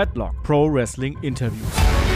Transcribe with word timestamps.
Headlock 0.00 0.42
Pro 0.42 0.64
Wrestling 0.64 1.18
Interview. 1.22 2.09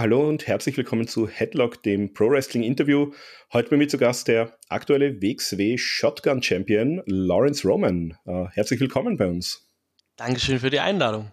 Hallo 0.00 0.26
und 0.26 0.46
herzlich 0.46 0.78
willkommen 0.78 1.06
zu 1.06 1.28
Headlock, 1.28 1.82
dem 1.82 2.14
Pro 2.14 2.30
Wrestling 2.30 2.62
Interview. 2.62 3.12
Heute 3.52 3.68
bei 3.68 3.76
mir 3.76 3.86
zu 3.86 3.98
Gast 3.98 4.28
der 4.28 4.56
aktuelle 4.70 5.20
WXW 5.20 5.76
Shotgun 5.76 6.42
Champion 6.42 7.02
Lawrence 7.04 7.68
Roman. 7.68 8.16
Uh, 8.24 8.48
herzlich 8.48 8.80
willkommen 8.80 9.18
bei 9.18 9.26
uns. 9.26 9.68
Dankeschön 10.16 10.58
für 10.58 10.70
die 10.70 10.80
Einladung. 10.80 11.30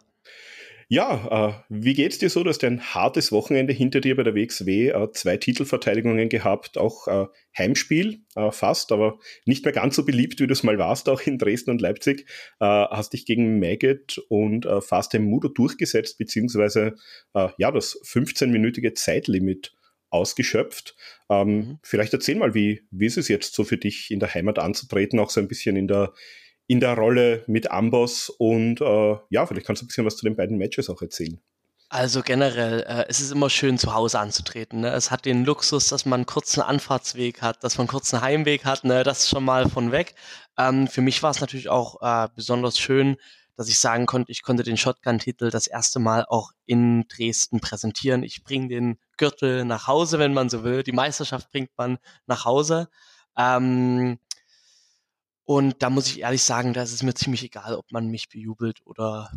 Ja, 0.89 1.49
äh, 1.49 1.63
wie 1.67 1.93
geht's 1.93 2.17
dir 2.17 2.29
so? 2.29 2.43
Du 2.43 2.49
hast 2.49 2.63
ein 2.63 2.81
hartes 2.81 3.33
Wochenende 3.33 3.73
hinter 3.73 3.99
dir 3.99 4.15
bei 4.15 4.23
der 4.23 4.35
WXW, 4.35 4.89
äh, 4.89 5.11
zwei 5.11 5.35
Titelverteidigungen 5.35 6.29
gehabt, 6.29 6.77
auch 6.77 7.07
äh, 7.07 7.25
Heimspiel 7.57 8.21
äh, 8.35 8.51
fast, 8.51 8.93
aber 8.93 9.19
nicht 9.45 9.65
mehr 9.65 9.73
ganz 9.73 9.97
so 9.97 10.05
beliebt, 10.05 10.39
wie 10.39 10.47
du 10.47 10.53
es 10.53 10.63
mal 10.63 10.77
warst, 10.77 11.09
auch 11.09 11.19
in 11.21 11.37
Dresden 11.37 11.71
und 11.71 11.81
Leipzig. 11.81 12.21
Äh, 12.61 12.65
hast 12.65 13.11
dich 13.11 13.25
gegen 13.25 13.59
Maggot 13.59 14.17
und 14.29 14.65
äh, 14.65 14.79
Fast 14.79 15.13
Mudo 15.13 15.49
durchgesetzt, 15.49 16.17
beziehungsweise 16.19 16.95
äh, 17.33 17.49
ja, 17.57 17.69
das 17.71 18.01
15-minütige 18.03 18.93
Zeitlimit 18.93 19.73
ausgeschöpft. 20.09 20.95
Ähm, 21.29 21.49
mhm. 21.49 21.79
Vielleicht 21.83 22.13
erzähl 22.13 22.35
mal, 22.35 22.53
wie, 22.53 22.87
wie 22.91 23.07
ist 23.07 23.17
es 23.17 23.27
jetzt 23.27 23.53
so 23.55 23.65
für 23.65 23.77
dich 23.77 24.09
in 24.09 24.21
der 24.21 24.33
Heimat 24.33 24.57
anzutreten, 24.57 25.19
auch 25.19 25.31
so 25.31 25.41
ein 25.41 25.49
bisschen 25.49 25.75
in 25.75 25.89
der 25.89 26.13
in 26.67 26.79
der 26.79 26.95
Rolle 26.95 27.43
mit 27.47 27.71
Amboss 27.71 28.29
und 28.29 28.81
äh, 28.81 29.15
ja, 29.29 29.45
vielleicht 29.45 29.65
kannst 29.65 29.81
du 29.81 29.85
ein 29.85 29.87
bisschen 29.87 30.05
was 30.05 30.17
zu 30.17 30.25
den 30.25 30.35
beiden 30.35 30.57
Matches 30.57 30.89
auch 30.89 31.01
erzählen. 31.01 31.39
Also 31.89 32.21
generell, 32.21 32.81
äh, 32.81 33.05
es 33.07 33.21
ist 33.21 33.31
immer 33.31 33.49
schön, 33.49 33.77
zu 33.77 33.93
Hause 33.93 34.19
anzutreten. 34.19 34.81
Ne? 34.81 34.89
Es 34.89 35.09
hat 35.09 35.23
den 35.23 35.45
Luxus, 35.45 35.87
dass 35.87 36.05
man 36.05 36.19
einen 36.19 36.25
kurzen 36.25 36.61
Anfahrtsweg 36.61 37.41
hat, 37.41 37.63
dass 37.63 37.77
man 37.77 37.83
einen 37.83 37.91
kurzen 37.91 38.19
Heimweg 38.19 38.65
hat. 38.65 38.83
Ne? 38.83 39.03
Das 39.03 39.19
ist 39.19 39.29
schon 39.29 39.45
mal 39.45 39.69
von 39.69 39.93
weg. 39.93 40.13
Ähm, 40.57 40.87
für 40.87 41.01
mich 41.01 41.23
war 41.23 41.31
es 41.31 41.39
natürlich 41.39 41.69
auch 41.69 42.01
äh, 42.01 42.27
besonders 42.35 42.77
schön, 42.77 43.15
dass 43.55 43.69
ich 43.69 43.79
sagen 43.79 44.05
konnte, 44.05 44.31
ich 44.33 44.43
konnte 44.43 44.63
den 44.63 44.75
Shotgun-Titel 44.75 45.49
das 45.49 45.67
erste 45.67 45.99
Mal 45.99 46.25
auch 46.25 46.51
in 46.65 47.07
Dresden 47.07 47.61
präsentieren. 47.61 48.21
Ich 48.21 48.43
bringe 48.43 48.67
den 48.67 48.99
Gürtel 49.15 49.63
nach 49.63 49.87
Hause, 49.87 50.19
wenn 50.19 50.33
man 50.33 50.49
so 50.49 50.65
will. 50.65 50.83
Die 50.83 50.91
Meisterschaft 50.91 51.49
bringt 51.51 51.71
man 51.77 51.99
nach 52.25 52.43
Hause. 52.43 52.89
Ähm, 53.37 54.19
und 55.47 55.81
da 55.81 55.89
muss 55.89 56.07
ich 56.07 56.19
ehrlich 56.19 56.43
sagen, 56.43 56.73
da 56.73 56.83
ist 56.83 56.91
es 56.91 57.03
mir 57.03 57.13
ziemlich 57.13 57.41
egal, 57.41 57.75
ob 57.75 57.89
man 57.93 58.07
mich 58.07 58.27
bejubelt 58.27 58.81
oder 58.83 59.31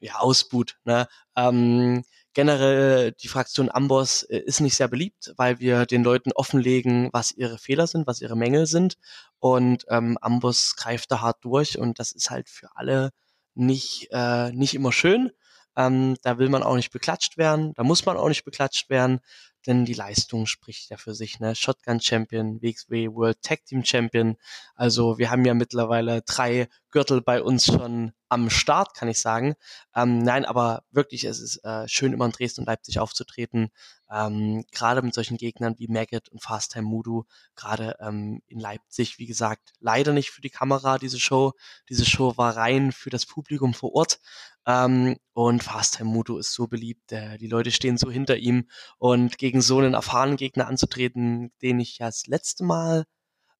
ja, 0.00 0.16
ausbuht. 0.18 0.76
Ne? 0.82 1.06
Ähm, 1.36 2.02
generell 2.34 3.12
die 3.12 3.28
Fraktion 3.28 3.70
Amboss 3.70 4.24
äh, 4.24 4.38
ist 4.38 4.58
nicht 4.58 4.74
sehr 4.74 4.88
beliebt, 4.88 5.34
weil 5.36 5.60
wir 5.60 5.86
den 5.86 6.02
Leuten 6.02 6.32
offenlegen, 6.32 7.10
was 7.12 7.30
ihre 7.30 7.58
Fehler 7.58 7.86
sind, 7.86 8.08
was 8.08 8.20
ihre 8.20 8.36
Mängel 8.36 8.66
sind. 8.66 8.96
Und 9.38 9.84
ähm, 9.88 10.18
Amboss 10.20 10.74
greift 10.74 11.12
da 11.12 11.20
hart 11.20 11.44
durch 11.44 11.78
und 11.78 12.00
das 12.00 12.10
ist 12.10 12.28
halt 12.28 12.48
für 12.48 12.70
alle 12.74 13.10
nicht, 13.54 14.08
äh, 14.10 14.50
nicht 14.50 14.74
immer 14.74 14.90
schön. 14.90 15.30
Ähm, 15.76 16.16
da 16.22 16.38
will 16.38 16.48
man 16.48 16.64
auch 16.64 16.74
nicht 16.74 16.90
beklatscht 16.90 17.38
werden, 17.38 17.72
da 17.74 17.84
muss 17.84 18.04
man 18.04 18.16
auch 18.16 18.28
nicht 18.28 18.44
beklatscht 18.44 18.90
werden 18.90 19.20
denn 19.66 19.84
die 19.84 19.94
Leistung 19.94 20.46
spricht 20.46 20.90
ja 20.90 20.96
für 20.96 21.14
sich, 21.14 21.40
ne? 21.40 21.54
Shotgun 21.54 22.00
Champion, 22.00 22.62
WXW 22.62 23.08
World 23.12 23.42
Tag 23.42 23.64
Team 23.64 23.84
Champion. 23.84 24.36
Also 24.74 25.18
wir 25.18 25.30
haben 25.30 25.44
ja 25.44 25.54
mittlerweile 25.54 26.22
drei 26.22 26.68
Gürtel 26.90 27.20
bei 27.20 27.42
uns 27.42 27.66
schon 27.66 28.12
am 28.28 28.50
Start, 28.50 28.94
kann 28.94 29.08
ich 29.08 29.20
sagen. 29.20 29.54
Ähm, 29.94 30.18
nein, 30.18 30.44
aber 30.44 30.82
wirklich, 30.90 31.24
es 31.24 31.40
ist 31.40 31.64
äh, 31.64 31.86
schön, 31.88 32.12
immer 32.12 32.24
in 32.24 32.32
Dresden 32.32 32.62
und 32.62 32.66
Leipzig 32.66 32.98
aufzutreten. 32.98 33.68
Ähm, 34.10 34.64
gerade 34.72 35.02
mit 35.02 35.14
solchen 35.14 35.36
Gegnern 35.36 35.74
wie 35.78 35.88
Maggot 35.88 36.28
und 36.28 36.42
Fast 36.42 36.72
Time 36.72 36.86
Mudu. 36.86 37.24
Gerade 37.54 37.96
ähm, 38.00 38.40
in 38.46 38.60
Leipzig, 38.60 39.18
wie 39.18 39.26
gesagt, 39.26 39.72
leider 39.80 40.12
nicht 40.12 40.30
für 40.30 40.40
die 40.40 40.50
Kamera, 40.50 40.98
diese 40.98 41.20
Show. 41.20 41.52
Diese 41.88 42.04
Show 42.04 42.36
war 42.36 42.56
rein 42.56 42.92
für 42.92 43.10
das 43.10 43.26
Publikum 43.26 43.74
vor 43.74 43.94
Ort. 43.94 44.20
Ähm, 44.66 45.16
und 45.32 45.62
Fast 45.62 45.96
Time 45.96 46.10
Mudu 46.10 46.38
ist 46.38 46.52
so 46.52 46.66
beliebt. 46.66 47.12
Äh, 47.12 47.38
die 47.38 47.48
Leute 47.48 47.70
stehen 47.70 47.98
so 47.98 48.10
hinter 48.10 48.36
ihm. 48.36 48.68
Und 48.98 49.38
gegen 49.38 49.60
so 49.62 49.78
einen 49.78 49.94
erfahrenen 49.94 50.36
Gegner 50.36 50.66
anzutreten, 50.66 51.52
den 51.62 51.80
ich 51.80 51.98
ja 51.98 52.06
das 52.06 52.26
letzte 52.26 52.64
Mal 52.64 53.04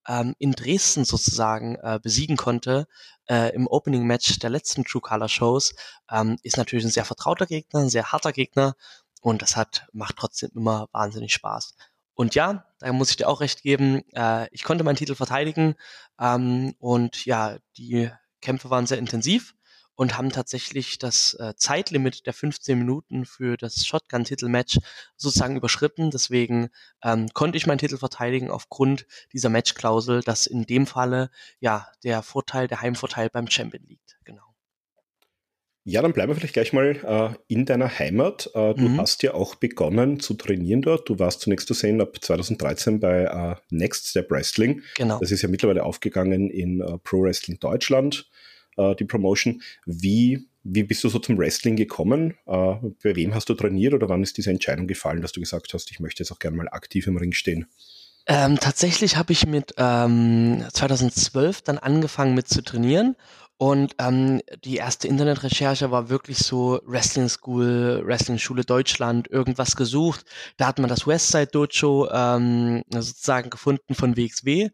ähm, 0.08 0.34
in 0.38 0.52
Dresden 0.52 1.04
sozusagen 1.04 1.76
äh, 1.76 1.98
besiegen 2.02 2.36
konnte 2.36 2.86
äh, 3.28 3.54
im 3.54 3.66
Opening 3.66 4.04
Match 4.04 4.38
der 4.38 4.50
letzten 4.50 4.84
True 4.84 5.02
Color 5.02 5.28
Shows, 5.28 5.74
ähm, 6.10 6.38
ist 6.42 6.56
natürlich 6.56 6.84
ein 6.84 6.90
sehr 6.90 7.04
vertrauter 7.04 7.46
Gegner, 7.46 7.80
ein 7.80 7.90
sehr 7.90 8.12
harter 8.12 8.32
Gegner 8.32 8.74
und 9.20 9.42
das 9.42 9.56
hat 9.56 9.86
macht 9.92 10.16
trotzdem 10.16 10.50
immer 10.54 10.88
wahnsinnig 10.92 11.32
Spaß. 11.32 11.74
Und 12.14 12.34
ja, 12.34 12.66
da 12.78 12.92
muss 12.92 13.10
ich 13.10 13.16
dir 13.16 13.28
auch 13.28 13.40
recht 13.40 13.62
geben, 13.62 14.02
äh, 14.14 14.48
ich 14.52 14.62
konnte 14.62 14.84
meinen 14.84 14.96
Titel 14.96 15.14
verteidigen 15.14 15.74
ähm, 16.20 16.74
und 16.78 17.26
ja, 17.26 17.58
die 17.76 18.10
Kämpfe 18.40 18.70
waren 18.70 18.86
sehr 18.86 18.98
intensiv 18.98 19.54
und 19.96 20.16
haben 20.16 20.30
tatsächlich 20.30 20.98
das 20.98 21.34
äh, 21.34 21.54
Zeitlimit 21.56 22.26
der 22.26 22.34
15 22.34 22.78
Minuten 22.78 23.24
für 23.24 23.56
das 23.56 23.86
Shotgun-Titelmatch 23.86 24.78
sozusagen 25.16 25.56
überschritten. 25.56 26.10
Deswegen 26.10 26.68
ähm, 27.02 27.28
konnte 27.32 27.56
ich 27.56 27.66
meinen 27.66 27.78
Titel 27.78 27.96
verteidigen 27.96 28.50
aufgrund 28.50 29.06
dieser 29.32 29.48
Matchklausel, 29.48 30.20
dass 30.20 30.46
in 30.46 30.64
dem 30.64 30.86
Falle 30.86 31.30
ja 31.58 31.88
der 32.04 32.22
Vorteil, 32.22 32.68
der 32.68 32.82
Heimvorteil 32.82 33.30
beim 33.30 33.50
Champion 33.50 33.84
liegt. 33.88 34.18
Genau. 34.24 34.42
Ja, 35.88 36.02
dann 36.02 36.12
bleiben 36.12 36.32
wir 36.32 36.36
vielleicht 36.36 36.54
gleich 36.54 36.72
mal 36.72 37.36
äh, 37.38 37.52
in 37.52 37.64
deiner 37.64 37.88
Heimat. 37.88 38.50
Äh, 38.54 38.74
du 38.74 38.88
mhm. 38.88 39.00
hast 39.00 39.22
ja 39.22 39.34
auch 39.34 39.54
begonnen 39.54 40.20
zu 40.20 40.34
trainieren 40.34 40.82
dort. 40.82 41.08
Du 41.08 41.18
warst 41.20 41.40
zunächst 41.40 41.68
zu 41.68 41.74
sehen 41.74 42.00
ab 42.00 42.16
2013 42.20 42.98
bei 42.98 43.22
äh, 43.22 43.54
Next 43.70 44.08
Step 44.08 44.30
Wrestling. 44.30 44.82
Genau. 44.96 45.20
Das 45.20 45.30
ist 45.30 45.42
ja 45.42 45.48
mittlerweile 45.48 45.84
aufgegangen 45.84 46.50
in 46.50 46.80
äh, 46.80 46.98
Pro 46.98 47.22
Wrestling 47.22 47.60
Deutschland 47.60 48.28
äh, 48.76 48.94
die 48.96 49.04
Promotion. 49.04 49.62
Wie, 49.84 50.46
wie 50.62 50.82
bist 50.82 51.04
du 51.04 51.08
so 51.08 51.18
zum 51.18 51.38
Wrestling 51.38 51.76
gekommen? 51.76 52.34
Äh, 52.46 52.74
bei 53.02 53.16
wem 53.16 53.34
hast 53.34 53.48
du 53.48 53.54
trainiert 53.54 53.94
oder 53.94 54.08
wann 54.08 54.22
ist 54.22 54.36
diese 54.36 54.50
Entscheidung 54.50 54.86
gefallen, 54.86 55.22
dass 55.22 55.32
du 55.32 55.40
gesagt 55.40 55.72
hast, 55.74 55.90
ich 55.90 56.00
möchte 56.00 56.22
jetzt 56.22 56.32
auch 56.32 56.38
gerne 56.38 56.56
mal 56.56 56.68
aktiv 56.68 57.06
im 57.06 57.16
Ring 57.16 57.32
stehen? 57.32 57.66
Ähm, 58.28 58.58
tatsächlich 58.58 59.16
habe 59.16 59.32
ich 59.32 59.46
mit 59.46 59.74
ähm, 59.78 60.64
2012 60.72 61.62
dann 61.62 61.78
angefangen 61.78 62.34
mit 62.34 62.48
zu 62.48 62.60
trainieren 62.62 63.14
und 63.58 63.94
ähm, 63.98 64.42
die 64.64 64.76
erste 64.76 65.08
Internetrecherche 65.08 65.90
war 65.90 66.10
wirklich 66.10 66.38
so 66.38 66.80
Wrestling 66.84 67.28
School, 67.28 68.02
Wrestling 68.04 68.38
Schule 68.38 68.64
Deutschland, 68.64 69.30
irgendwas 69.30 69.76
gesucht. 69.76 70.26
Da 70.58 70.66
hat 70.66 70.78
man 70.78 70.90
das 70.90 71.06
Westside 71.06 71.46
Dojo 71.46 72.10
ähm, 72.10 72.82
sozusagen 72.90 73.48
gefunden 73.48 73.94
von 73.94 74.16
WXW 74.16 74.68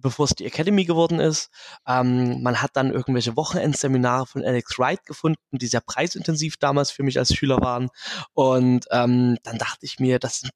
bevor 0.00 0.26
es 0.26 0.34
die 0.34 0.46
Academy 0.46 0.84
geworden 0.84 1.20
ist. 1.20 1.50
Ähm, 1.86 2.42
man 2.42 2.62
hat 2.62 2.72
dann 2.74 2.92
irgendwelche 2.92 3.36
Wochenendseminare 3.36 4.26
von 4.26 4.44
Alex 4.44 4.78
Wright 4.78 5.04
gefunden, 5.04 5.40
die 5.52 5.66
sehr 5.66 5.80
preisintensiv 5.80 6.56
damals 6.56 6.90
für 6.90 7.02
mich 7.02 7.18
als 7.18 7.34
Schüler 7.34 7.60
waren. 7.60 7.88
Und 8.34 8.86
ähm, 8.90 9.38
dann 9.42 9.58
dachte 9.58 9.86
ich 9.86 9.98
mir, 9.98 10.18
das 10.18 10.40
sind 10.40 10.52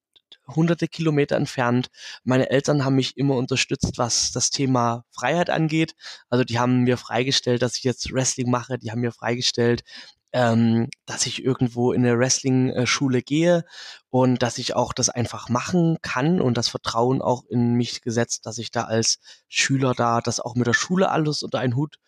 hunderte 0.49 0.89
Kilometer 0.89 1.37
entfernt. 1.37 1.89
Meine 2.25 2.51
Eltern 2.51 2.85
haben 2.85 2.97
mich 2.97 3.17
immer 3.17 3.37
unterstützt, 3.37 3.93
was 3.97 4.33
das 4.33 4.51
Thema 4.51 5.05
Freiheit 5.11 5.51
angeht. 5.51 5.95
Also 6.29 6.45
die 6.45 6.59
haben 6.59 6.81
mir 6.81 6.97
freigestellt, 6.97 7.63
dass 7.63 7.77
ich 7.77 7.85
jetzt 7.85 8.13
Wrestling 8.13 8.51
mache. 8.51 8.79
Die 8.79 8.91
haben 8.91 9.01
mir 9.01 9.13
freigestellt, 9.13 9.83
ähm, 10.33 10.89
dass 11.07 11.27
ich 11.27 11.45
irgendwo 11.45 11.93
in 11.93 12.05
eine 12.05 12.19
Wrestling-Schule 12.19 13.23
gehe 13.23 13.65
und 14.11 14.43
dass 14.43 14.59
ich 14.59 14.75
auch 14.75 14.93
das 14.93 15.09
einfach 15.09 15.49
machen 15.49 15.99
kann 16.03 16.41
und 16.41 16.57
das 16.57 16.69
Vertrauen 16.69 17.21
auch 17.23 17.45
in 17.49 17.75
mich 17.75 18.03
gesetzt, 18.03 18.47
dass 18.47 18.59
ich 18.59 18.71
da 18.71 18.85
als 18.85 19.19
Schüler 19.49 19.95
da 19.95 20.21
das 20.21 20.41
auch 20.41 20.55
mit 20.55 20.67
der 20.67 20.75
Schule 20.75 21.11
alles 21.11 21.43
unter 21.43 21.59
einen 21.59 21.77
Hut 21.77 21.99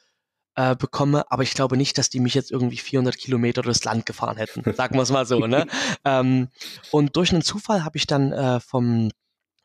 äh, 0.56 0.76
bekomme, 0.76 1.31
aber 1.31 1.43
ich 1.43 1.55
glaube 1.55 1.76
nicht, 1.76 1.99
dass 1.99 2.11
die 2.11 2.21
mich 2.21 2.35
jetzt 2.35 2.50
irgendwie 2.50 2.79
400 2.79 3.17
Kilometer 3.17 3.62
durchs 3.62 3.85
Land 3.85 4.06
gefahren 4.06 4.37
hätten, 4.37 4.62
sagen 4.75 4.94
wir 4.94 5.03
es 5.03 5.11
mal 5.11 5.27
so. 5.27 5.47
Ne? 5.47 5.67
ähm, 6.05 6.49
und 6.91 7.17
durch 7.17 7.32
einen 7.32 7.43
Zufall 7.43 7.85
habe 7.85 7.97
ich 7.97 8.06
dann 8.06 8.32
äh, 8.32 8.61
vom 8.61 9.11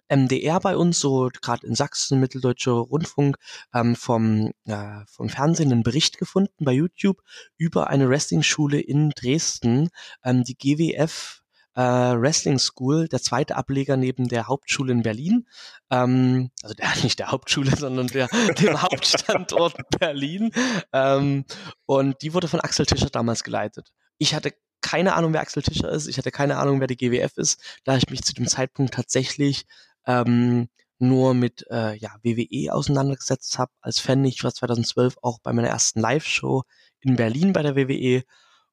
MDR 0.10 0.60
bei 0.60 0.76
uns, 0.76 1.00
so 1.00 1.30
gerade 1.42 1.66
in 1.66 1.76
Sachsen, 1.76 2.20
Mitteldeutscher 2.20 2.72
Rundfunk, 2.72 3.38
ähm, 3.74 3.96
vom, 3.96 4.52
äh, 4.66 5.06
vom 5.08 5.30
Fernsehen 5.30 5.72
einen 5.72 5.84
Bericht 5.84 6.18
gefunden 6.18 6.66
bei 6.66 6.74
YouTube 6.74 7.22
über 7.58 7.90
eine 7.90 8.10
Wrestling-Schule 8.10 8.80
in 8.80 9.12
Dresden, 9.12 9.90
ähm, 10.24 10.44
die 10.44 10.58
GWF 10.58 11.42
äh, 11.76 11.82
Wrestling 11.82 12.60
School, 12.60 13.08
der 13.08 13.22
zweite 13.22 13.56
Ableger 13.56 13.96
neben 13.96 14.28
der 14.28 14.48
Hauptschule 14.48 14.92
in 14.92 15.04
Berlin. 15.04 15.48
Ähm, 15.90 16.52
also 16.62 16.76
der 16.76 16.90
nicht 17.04 17.20
der 17.20 17.32
Hauptschule, 17.32 17.76
sondern 17.76 18.08
der 18.08 18.28
dem 18.60 18.82
Hauptstandort 18.82 19.78
Berlin. 19.98 20.52
Ähm, 20.92 21.46
und 21.86 22.22
die 22.22 22.34
wurde 22.34 22.48
von 22.48 22.60
Axel 22.60 22.86
Tischer 22.86 23.10
damals 23.10 23.44
geleitet. 23.44 23.94
Ich 24.18 24.34
hatte 24.36 24.54
keine 24.82 25.14
Ahnung, 25.14 25.34
wer 25.34 25.42
Axel 25.42 25.64
Tischer 25.64 25.90
ist. 25.90 26.08
Ich 26.08 26.18
hatte 26.18 26.32
keine 26.32 26.58
Ahnung, 26.58 26.80
wer 26.80 26.88
die 26.88 26.98
GWF 26.98 27.38
ist, 27.38 27.62
da 27.84 27.96
ich 27.96 28.10
mich 28.10 28.24
zu 28.24 28.34
dem 28.34 28.48
Zeitpunkt 28.48 28.94
tatsächlich 28.94 29.66
ähm, 30.10 30.70
nur 30.98 31.34
mit 31.34 31.66
äh, 31.70 31.96
ja, 31.98 32.10
WWE 32.24 32.74
auseinandergesetzt 32.74 33.60
habe 33.60 33.72
als 33.82 34.00
Fan. 34.00 34.26
Ich 34.26 34.44
war 34.44 34.54
2012 34.54 35.18
auch 35.22 35.40
bei 35.40 35.54
meiner 35.54 35.70
ersten 35.70 36.02
Live-Show 36.02 36.64
in 37.00 37.16
Berlin 37.16 37.54
bei 37.54 37.62
der 37.62 37.76
WWE. 37.76 38.24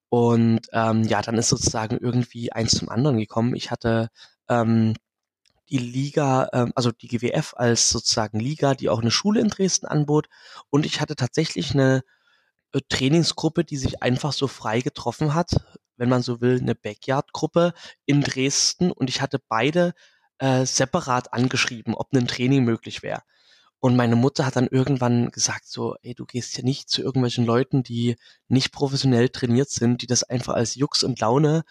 Und 0.09 0.63
ähm, 0.73 1.05
ja, 1.05 1.21
dann 1.21 1.37
ist 1.37 1.51
sozusagen 1.51 1.99
irgendwie 1.99 2.53
eins 2.53 2.73
zum 2.73 2.89
anderen 2.89 3.19
gekommen. 3.19 3.55
Ich 3.55 3.71
hatte 3.71 4.09
ähm, 4.49 4.95
die 5.69 5.79
Liga, 5.79 6.49
ähm, 6.53 6.73
also 6.75 6.91
die 6.91 7.09
GWF 7.09 7.55
als 7.57 7.91
sozusagen 7.91 8.41
Liga, 8.41 8.75
die 8.75 8.89
auch 8.89 9.01
eine 9.01 9.11
Schule 9.11 9.41
in 9.41 9.49
Dresden 9.49 9.87
anbot. 9.87 10.29
Und 10.71 10.87
ich 10.87 11.01
hatte 11.01 11.17
tatsächlich 11.17 11.75
eine 11.75 12.03
äh, 12.73 12.81
Trainingsgruppe, 12.89 13.65
die 13.65 13.77
sich 13.77 14.03
einfach 14.03 14.33
so 14.33 14.47
frei 14.49 14.81
getroffen 14.81 15.35
hat, 15.35 15.57
wenn 15.97 16.09
man 16.09 16.23
so 16.23 16.41
will, 16.41 16.59
eine 16.61 16.75
Backyard-Gruppe 16.75 17.75
in 18.07 18.23
Dresden. 18.23 18.91
Und 18.91 19.11
ich 19.11 19.21
hatte 19.21 19.41
beide 19.49 19.93
äh, 20.39 20.67
separat 20.67 21.33
angeschrieben, 21.33 21.95
ob 21.95 22.13
ein 22.13 22.27
Training 22.27 22.65
möglich 22.65 23.03
wäre. 23.03 23.23
Und 23.79 23.97
meine 23.97 24.17
Mutter 24.17 24.47
hat 24.47 24.57
dann 24.57 24.69
irgendwann 24.69 25.31
gesagt 25.31 25.67
so, 25.67 25.97
ey, 26.03 26.15
du 26.15 26.25
gehst 26.25 26.57
ja 26.57 26.65
nicht 26.65 26.89
zu 26.89 27.03
irgendwelchen 27.03 27.45
Leuten, 27.45 27.83
die 27.83 28.17
nicht 28.49 28.73
professionell 28.73 29.29
trainiert 29.29 29.71
sind, 29.71 30.03
die 30.03 30.07
das 30.07 30.23
einfach 30.25 30.55
als 30.55 30.75
Jux 30.75 31.05
und 31.05 31.21
Laune 31.21 31.65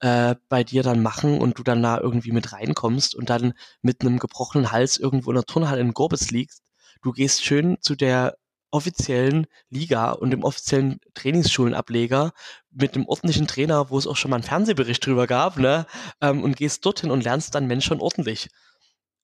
äh, 0.00 0.34
bei 0.48 0.64
dir 0.64 0.82
dann 0.82 1.02
machen 1.02 1.40
und 1.40 1.58
du 1.58 1.62
dann 1.62 1.82
da 1.82 1.98
irgendwie 1.98 2.32
mit 2.32 2.52
reinkommst 2.52 3.14
und 3.14 3.30
dann 3.30 3.54
mit 3.80 4.00
einem 4.02 4.18
gebrochenen 4.18 4.72
Hals 4.72 4.98
irgendwo 4.98 5.30
in 5.30 5.36
der 5.36 5.44
Turnhalle 5.44 5.80
in 5.80 5.94
Gorbis 5.94 6.30
liegst. 6.30 6.62
Du 7.02 7.12
gehst 7.12 7.44
schön 7.44 7.78
zu 7.80 7.94
der 7.94 8.36
offiziellen 8.72 9.46
Liga 9.70 10.10
und 10.10 10.30
dem 10.30 10.42
offiziellen 10.42 10.98
Trainingsschulenableger 11.14 12.32
mit 12.70 12.94
einem 12.94 13.06
ordentlichen 13.06 13.46
Trainer, 13.46 13.90
wo 13.90 13.98
es 13.98 14.06
auch 14.06 14.16
schon 14.16 14.30
mal 14.30 14.36
einen 14.36 14.44
Fernsehbericht 14.44 15.04
drüber 15.06 15.26
gab, 15.26 15.58
ne, 15.58 15.86
ähm, 16.20 16.42
und 16.42 16.56
gehst 16.56 16.84
dorthin 16.84 17.10
und 17.10 17.22
lernst 17.22 17.54
dann 17.54 17.66
Menschen 17.66 18.00
ordentlich. 18.00 18.48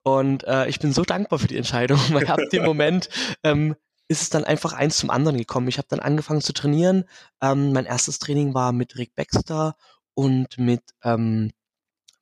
Und 0.02 0.44
äh, 0.44 0.68
ich 0.68 0.78
bin 0.78 0.92
so 0.92 1.02
dankbar 1.02 1.38
für 1.38 1.48
die 1.48 1.56
Entscheidung, 1.56 1.98
weil 2.10 2.26
ab 2.28 2.40
dem 2.52 2.62
Moment 2.64 3.08
ähm, 3.42 3.74
ist 4.06 4.22
es 4.22 4.30
dann 4.30 4.44
einfach 4.44 4.72
eins 4.72 4.98
zum 4.98 5.10
anderen 5.10 5.36
gekommen. 5.36 5.68
Ich 5.68 5.78
habe 5.78 5.88
dann 5.90 6.00
angefangen 6.00 6.40
zu 6.40 6.52
trainieren. 6.52 7.04
Ähm, 7.42 7.72
mein 7.72 7.84
erstes 7.84 8.18
Training 8.18 8.54
war 8.54 8.72
mit 8.72 8.96
Rick 8.96 9.14
Baxter 9.14 9.76
und 10.14 10.58
mit 10.58 10.82
ähm, 11.02 11.50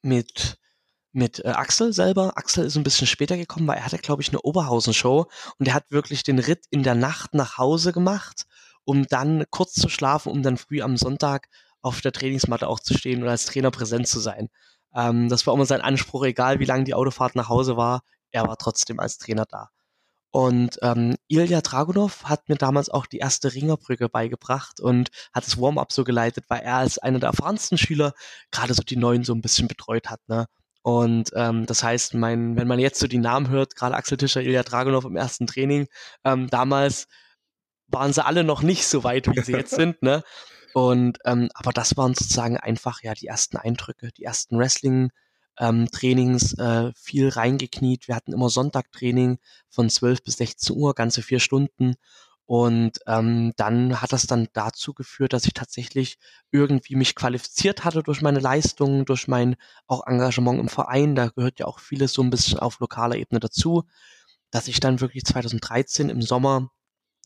mit 0.03 0.59
mit 1.17 1.45
äh, 1.45 1.49
Axel 1.49 1.93
selber. 1.93 2.37
Axel 2.37 2.67
ist 2.67 2.77
ein 2.77 2.85
bisschen 2.85 3.07
später 3.07 3.37
gekommen, 3.37 3.67
weil 3.67 3.79
er 3.79 3.87
hatte, 3.87 3.99
glaube 3.99 4.23
ich, 4.23 4.29
eine 4.29 4.43
Oberhausen-Show 4.43 5.27
und 5.59 5.67
er 5.67 5.75
hat 5.75 5.91
wirklich 5.91 6.23
den 6.23 6.39
Ritt 6.39 6.67
in 6.71 6.83
der 6.83 6.95
Nacht 6.95 7.35
nach 7.35 7.59
Hause 7.59 7.93
gemacht, 7.93 8.47
um 8.85 9.07
dann 9.07 9.45
kurz 9.51 9.73
zu 9.73 9.89
schlafen, 9.89 10.31
um 10.31 10.43
dann 10.43 10.59
früh 10.59 10.83
am 10.83 10.97
Sonntag 10.97 11.49
auf 11.81 12.03
der 12.03 12.13
Trainingsmatte 12.13 12.69
auch 12.69 12.81
zu 12.81 12.95
stehen 12.97 13.23
und 13.23 13.29
als 13.29 13.47
Trainer 13.47 13.71
präsent 13.71 14.07
zu 14.07 14.21
sein. 14.21 14.49
Ähm, 14.95 15.29
das 15.29 15.47
war 15.47 15.55
immer 15.55 15.67
sein 15.67 15.81
Anspruch, 15.81 16.25
egal 16.25 16.61
wie 16.61 16.67
lang 16.67 16.85
die 16.85 16.95
Autofahrt 16.95 17.35
nach 17.35 17.49
Hause 17.49 17.77
war, 17.77 18.03
er 18.31 18.47
war 18.47 18.59
trotzdem 18.59 19.01
als 19.01 19.19
Trainer 19.19 19.47
da. 19.49 19.71
Und 20.31 20.79
ähm, 20.83 21.17
Ilya 21.29 21.63
Dragunov 21.63 22.25
hat 22.25 22.51
mir 22.51 22.57
damals 22.57 22.91
auch 22.91 23.07
die 23.07 23.19
erste 23.19 23.55
Ringerbrücke 23.55 24.11
beigebracht 24.11 24.81
und 24.81 25.11
hat 25.33 25.47
das 25.47 25.59
Warm-up 25.59 25.93
so 25.93 26.05
geleitet, 26.05 26.45
weil 26.49 26.61
er 26.61 26.77
als 26.77 26.99
einer 26.99 27.21
der 27.21 27.31
erfahrensten 27.31 27.79
Schüler 27.79 28.13
gerade 28.51 28.75
so 28.75 28.83
die 28.83 28.97
Neuen 28.97 29.25
so 29.25 29.33
ein 29.33 29.41
bisschen 29.41 29.67
betreut 29.67 30.11
hat. 30.11 30.21
Ne? 30.29 30.47
Und 30.87 31.33
ähm, 31.35 31.67
das 31.67 31.83
heißt, 31.83 32.15
mein, 32.15 32.57
wenn 32.57 32.69
man 32.69 32.79
jetzt 32.79 33.01
so 33.01 33.09
die 33.09 33.19
Namen 33.19 33.49
hört, 33.49 33.75
gerade 33.75 33.97
Axel 33.97 34.19
Tischer, 34.19 34.41
Ilya 34.41 34.63
Dragunov 34.63 35.05
im 35.05 35.17
ersten 35.17 35.49
Training, 35.49 35.89
ähm, 36.23 36.47
damals 36.49 37.09
waren 37.89 38.13
sie 38.13 38.25
alle 38.25 38.45
noch 38.45 38.63
nicht 38.63 38.87
so 38.87 39.03
weit, 39.03 39.27
wie 39.27 39.41
sie 39.41 39.51
jetzt 39.51 39.75
sind, 39.75 40.01
ne? 40.01 40.23
Und 40.75 41.19
ähm, 41.25 41.49
aber 41.55 41.73
das 41.73 41.97
waren 41.97 42.15
sozusagen 42.15 42.57
einfach 42.57 43.03
ja 43.03 43.15
die 43.15 43.27
ersten 43.27 43.57
Eindrücke, 43.57 44.13
die 44.17 44.23
ersten 44.23 44.61
Wrestling 44.61 45.11
ähm, 45.59 45.89
Trainings, 45.91 46.57
äh, 46.57 46.93
viel 46.95 47.31
reingekniet. 47.31 48.07
Wir 48.07 48.15
hatten 48.15 48.33
immer 48.33 48.49
Sonntagtraining 48.49 49.39
von 49.69 49.91
12 49.91 50.23
bis 50.23 50.37
16 50.37 50.77
Uhr, 50.77 50.95
ganze 50.95 51.21
vier 51.21 51.41
Stunden. 51.41 51.97
Und 52.47 53.01
ähm, 53.09 53.53
dann 53.57 54.01
hat 54.01 54.13
das 54.13 54.29
dann 54.29 54.47
dazu 54.53 54.95
geführt, 54.95 55.33
dass 55.33 55.47
ich 55.47 55.53
tatsächlich 55.53 56.19
irgendwie 56.53 56.95
mich 56.95 57.17
qualifiziert 57.17 57.85
hatte 57.85 58.05
durch 58.05 58.23
meine 58.23 58.39
Leistungen, 58.39 59.05
durch 59.05 59.27
mein 59.27 59.57
auch 59.89 60.07
Engagement 60.07 60.61
im 60.61 60.69
Verein. 60.69 61.17
Da 61.17 61.27
gehört 61.27 61.59
ja 61.59 61.67
auch 61.67 61.81
vieles 61.81 62.13
so 62.13 62.23
ein 62.23 62.31
bisschen 62.31 62.61
auf 62.61 62.79
lokaler 62.79 63.17
Ebene 63.17 63.41
dazu, 63.41 63.83
dass 64.53 64.69
ich 64.69 64.79
dann 64.79 65.01
wirklich 65.01 65.25
2013 65.25 66.09
im 66.09 66.23
Sommer 66.23 66.71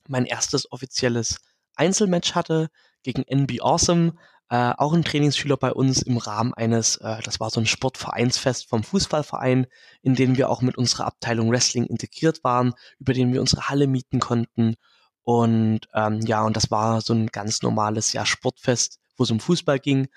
mein 0.09 0.25
erstes 0.25 0.73
offizielles 0.73 1.37
Einzelmatch 1.77 2.35
hatte 2.35 2.71
gegen 3.03 3.23
NB 3.23 3.61
Awesome, 3.61 4.15
äh, 4.49 4.73
auch 4.79 4.95
ein 4.95 5.05
Trainingsschüler 5.05 5.59
bei 5.59 5.73
uns 5.73 6.01
im 6.01 6.17
Rahmen 6.17 6.55
eines, 6.55 6.97
äh, 6.97 7.21
das 7.23 7.41
war 7.41 7.51
so 7.51 7.61
ein 7.61 7.67
Sportvereinsfest 7.67 8.69
vom 8.69 8.83
Fußballverein, 8.83 9.67
in 10.01 10.15
dem 10.15 10.39
wir 10.39 10.49
auch 10.49 10.63
mit 10.63 10.79
unserer 10.79 11.07
Abteilung 11.07 11.51
Wrestling 11.51 11.85
integriert 11.85 12.43
waren, 12.43 12.73
über 12.99 13.13
den 13.13 13.35
wir 13.35 13.43
unsere 13.43 13.69
Halle 13.69 13.87
mieten 13.87 14.19
konnten 14.19 14.77
und 15.23 15.81
ähm, 15.95 16.21
ja, 16.23 16.43
und 16.45 16.57
das 16.57 16.71
war 16.71 17.01
so 17.01 17.13
ein 17.13 17.27
ganz 17.29 17.63
normales 17.63 18.13
ja, 18.13 18.25
Sportfest, 18.27 18.99
wo 19.17 19.25
es 19.25 19.31
um 19.31 19.41
Fußball 19.41 19.79
ging. 19.79 20.09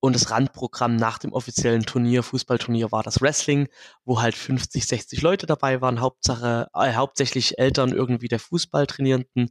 Und 0.00 0.14
das 0.14 0.30
Randprogramm 0.30 0.96
nach 0.96 1.18
dem 1.18 1.32
offiziellen 1.32 1.82
Turnier, 1.82 2.22
Fußballturnier, 2.22 2.92
war 2.92 3.02
das 3.02 3.20
Wrestling, 3.22 3.68
wo 4.04 4.20
halt 4.20 4.34
50, 4.34 4.86
60 4.86 5.22
Leute 5.22 5.46
dabei 5.46 5.80
waren, 5.80 6.00
Hauptsache, 6.00 6.68
äh, 6.74 6.94
hauptsächlich 6.94 7.58
Eltern 7.58 7.92
irgendwie 7.92 8.28
der 8.28 8.38
Fußballtrainierenden. 8.38 9.50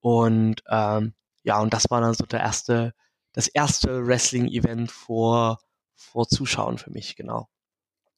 Und 0.00 0.62
ähm, 0.68 1.14
ja, 1.44 1.60
und 1.60 1.72
das 1.72 1.90
war 1.90 2.00
dann 2.00 2.14
so 2.14 2.26
der 2.26 2.40
erste, 2.40 2.94
das 3.32 3.48
erste 3.48 4.06
Wrestling-Event 4.06 4.90
vor, 4.90 5.60
vor 5.94 6.28
Zuschauern 6.28 6.78
für 6.78 6.90
mich, 6.90 7.16
genau. 7.16 7.48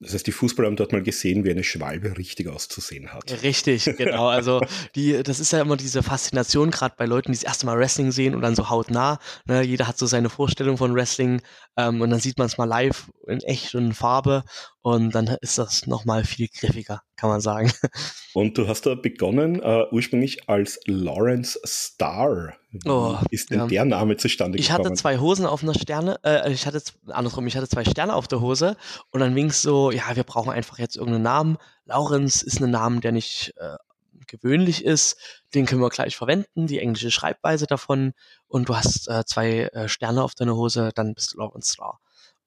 Das 0.00 0.14
heißt, 0.14 0.26
die 0.26 0.32
Fußballer 0.32 0.68
haben 0.68 0.76
dort 0.76 0.92
mal 0.92 1.02
gesehen, 1.02 1.44
wie 1.44 1.50
eine 1.50 1.64
Schwalbe 1.64 2.16
richtig 2.16 2.48
auszusehen 2.48 3.12
hat. 3.12 3.42
Richtig, 3.42 3.84
genau. 3.96 4.28
Also 4.28 4.60
die, 4.94 5.22
das 5.24 5.40
ist 5.40 5.52
ja 5.52 5.60
immer 5.60 5.76
diese 5.76 6.04
Faszination, 6.04 6.70
gerade 6.70 6.94
bei 6.96 7.04
Leuten, 7.04 7.32
die 7.32 7.38
das 7.38 7.44
erste 7.44 7.66
Mal 7.66 7.78
Wrestling 7.78 8.12
sehen 8.12 8.34
und 8.36 8.42
dann 8.42 8.54
so 8.54 8.70
hautnah. 8.70 9.18
Ne? 9.46 9.62
Jeder 9.62 9.88
hat 9.88 9.98
so 9.98 10.06
seine 10.06 10.30
Vorstellung 10.30 10.76
von 10.76 10.94
Wrestling 10.94 11.42
ähm, 11.76 12.00
und 12.00 12.10
dann 12.10 12.20
sieht 12.20 12.38
man 12.38 12.46
es 12.46 12.58
mal 12.58 12.64
live 12.64 13.10
in 13.26 13.40
echt 13.40 13.74
und 13.74 13.86
in 13.86 13.92
Farbe 13.92 14.44
und 14.82 15.14
dann 15.14 15.26
ist 15.40 15.58
das 15.58 15.86
nochmal 15.86 16.24
viel 16.24 16.48
griffiger, 16.48 17.02
kann 17.16 17.30
man 17.30 17.40
sagen. 17.40 17.72
Und 18.34 18.56
du 18.56 18.68
hast 18.68 18.86
da 18.86 18.94
begonnen, 18.94 19.60
uh, 19.60 19.86
ursprünglich 19.90 20.48
als 20.48 20.78
Lawrence 20.86 21.58
Star. 21.66 22.54
Wie 22.70 22.88
oh, 22.88 23.18
ist 23.30 23.50
denn 23.50 23.58
ja. 23.58 23.66
der 23.66 23.84
Name 23.84 24.16
zustande 24.16 24.58
gekommen? 24.58 24.64
Ich 24.64 24.70
hatte 24.70 24.92
zwei 24.94 25.18
Hosen 25.18 25.46
auf 25.46 25.62
einer 25.62 25.74
Sterne, 25.74 26.20
äh, 26.22 26.52
ich 26.52 26.66
hatte, 26.66 26.80
andersrum, 27.08 27.46
ich 27.46 27.56
hatte 27.56 27.68
zwei 27.68 27.84
Sterne 27.84 28.14
auf 28.14 28.28
der 28.28 28.40
Hose 28.40 28.76
und 29.10 29.20
dann 29.20 29.34
ging 29.34 29.46
es 29.46 29.62
so, 29.62 29.90
ja, 29.90 30.14
wir 30.14 30.24
brauchen 30.24 30.50
einfach 30.50 30.78
jetzt 30.78 30.96
irgendeinen 30.96 31.24
Namen. 31.24 31.56
Lawrence 31.86 32.44
ist 32.44 32.62
ein 32.62 32.70
Name, 32.70 33.00
der 33.00 33.12
nicht 33.12 33.54
äh, 33.56 33.76
gewöhnlich 34.28 34.84
ist, 34.84 35.16
den 35.54 35.66
können 35.66 35.80
wir 35.80 35.88
gleich 35.88 36.16
verwenden, 36.16 36.66
die 36.66 36.78
englische 36.78 37.10
Schreibweise 37.10 37.66
davon 37.66 38.12
und 38.46 38.68
du 38.68 38.76
hast 38.76 39.08
äh, 39.08 39.24
zwei 39.24 39.70
äh, 39.72 39.88
Sterne 39.88 40.22
auf 40.22 40.34
deiner 40.34 40.54
Hose, 40.54 40.90
dann 40.94 41.14
bist 41.14 41.32
du 41.32 41.38
Lawrence 41.38 41.72
Star. 41.72 41.98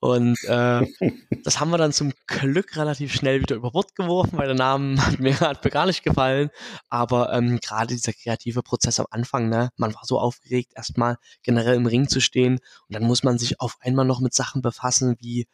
Und 0.01 0.43
äh, 0.45 0.87
das 1.43 1.59
haben 1.59 1.69
wir 1.69 1.77
dann 1.77 1.93
zum 1.93 2.11
Glück 2.25 2.75
relativ 2.75 3.13
schnell 3.13 3.39
wieder 3.39 3.55
über 3.55 3.69
Bord 3.69 3.95
geworfen, 3.95 4.35
weil 4.35 4.47
der 4.47 4.55
Name 4.55 4.97
hat 5.05 5.19
mir, 5.19 5.39
hat 5.39 5.63
mir 5.63 5.69
gar 5.69 5.85
nicht 5.85 6.03
gefallen. 6.03 6.49
Aber 6.89 7.31
ähm, 7.31 7.59
gerade 7.61 7.93
dieser 7.93 8.11
kreative 8.11 8.63
Prozess 8.63 8.99
am 8.99 9.05
Anfang, 9.11 9.47
ne, 9.49 9.69
man 9.77 9.93
war 9.93 10.01
so 10.03 10.19
aufgeregt, 10.19 10.73
erstmal 10.75 11.17
generell 11.43 11.75
im 11.75 11.85
Ring 11.85 12.09
zu 12.09 12.19
stehen. 12.19 12.55
Und 12.87 12.95
dann 12.95 13.03
muss 13.03 13.21
man 13.23 13.37
sich 13.37 13.61
auf 13.61 13.77
einmal 13.79 14.05
noch 14.05 14.21
mit 14.21 14.33
Sachen 14.33 14.63
befassen, 14.63 15.17
wie 15.19 15.47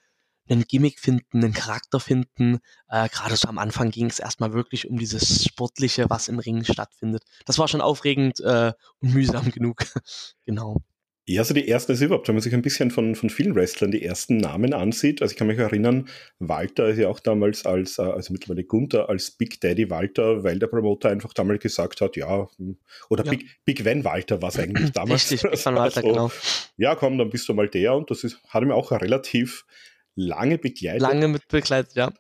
einen 0.50 0.64
Gimmick 0.64 1.02
finden, 1.02 1.44
einen 1.44 1.54
Charakter 1.54 2.00
finden. 2.00 2.60
Äh, 2.88 3.10
Gerade 3.10 3.36
so 3.36 3.50
am 3.50 3.58
Anfang 3.58 3.92
ging 3.92 4.06
es 4.06 4.20
erstmal 4.20 4.54
wirklich 4.54 4.90
um 4.90 4.98
dieses 4.98 5.44
Sportliche, 5.44 6.10
was 6.10 6.30
im 6.30 6.40
Ring 6.40 6.64
stattfindet. 6.64 7.24
Das 7.46 7.60
war 7.60 7.68
schon 7.68 7.82
aufregend 7.82 8.40
äh, 8.40 8.72
und 9.02 9.14
mühsam 9.14 9.52
genug. 9.52 9.84
genau. 10.46 10.78
Ja, 11.30 11.42
also 11.42 11.54
die 11.54 11.68
ersten 11.68 11.92
ist 11.92 12.00
überhaupt, 12.00 12.30
wenn 12.30 12.36
man 12.36 12.42
sich 12.42 12.54
ein 12.54 12.62
bisschen 12.62 12.90
von, 12.90 13.14
von 13.14 13.30
vielen 13.30 13.54
Wrestlern 13.54 13.92
die 13.92 14.02
ersten 14.02 14.38
Namen 14.38 14.74
ansieht. 14.74 15.22
Also 15.22 15.34
ich 15.34 15.38
kann 15.38 15.48
mich 15.48 15.58
erinnern, 15.58 16.08
Walter 16.40 16.88
ist 16.88 17.00
ja 17.00 17.10
auch 17.10 17.20
damals 17.20 17.66
als, 17.66 18.00
äh, 18.00 18.04
also 18.04 18.32
mittlerweile 18.32 18.64
Gunther, 18.64 19.10
als 19.10 19.32
Big 19.32 19.60
Daddy 19.60 19.90
Walter, 19.90 20.46
weil 20.46 20.58
der 20.58 20.68
Promoter 20.68 21.10
einfach 21.10 21.34
damals 21.34 21.62
gesagt 21.62 22.00
hat, 22.00 22.16
ja, 22.16 22.48
oder 23.10 23.26
ja. 23.26 23.32
Big, 23.32 23.46
Big 23.66 23.84
Van 23.84 24.06
Walter 24.06 24.42
war 24.42 24.50
es 24.50 24.58
eigentlich 24.58 24.92
damals. 24.94 25.30
Richtig, 25.30 25.52
Big 25.52 25.66
Van 25.66 25.76
Walter, 25.76 25.98
also, 25.98 26.08
genau. 26.08 26.32
Ja, 26.78 26.96
komm, 26.96 27.18
dann 27.18 27.30
bist 27.30 27.50
du 27.50 27.54
mal 27.54 27.68
der 27.68 27.94
und 27.94 28.10
das 28.10 28.24
ist, 28.24 28.42
hat 28.48 28.64
mir 28.64 28.74
auch 28.74 28.92
relativ 28.92 29.66
lange 30.16 30.58
begleitet. 30.58 31.02
Lange 31.02 31.28
mit 31.28 31.46
begleitet, 31.50 31.94
ja. 31.96 32.14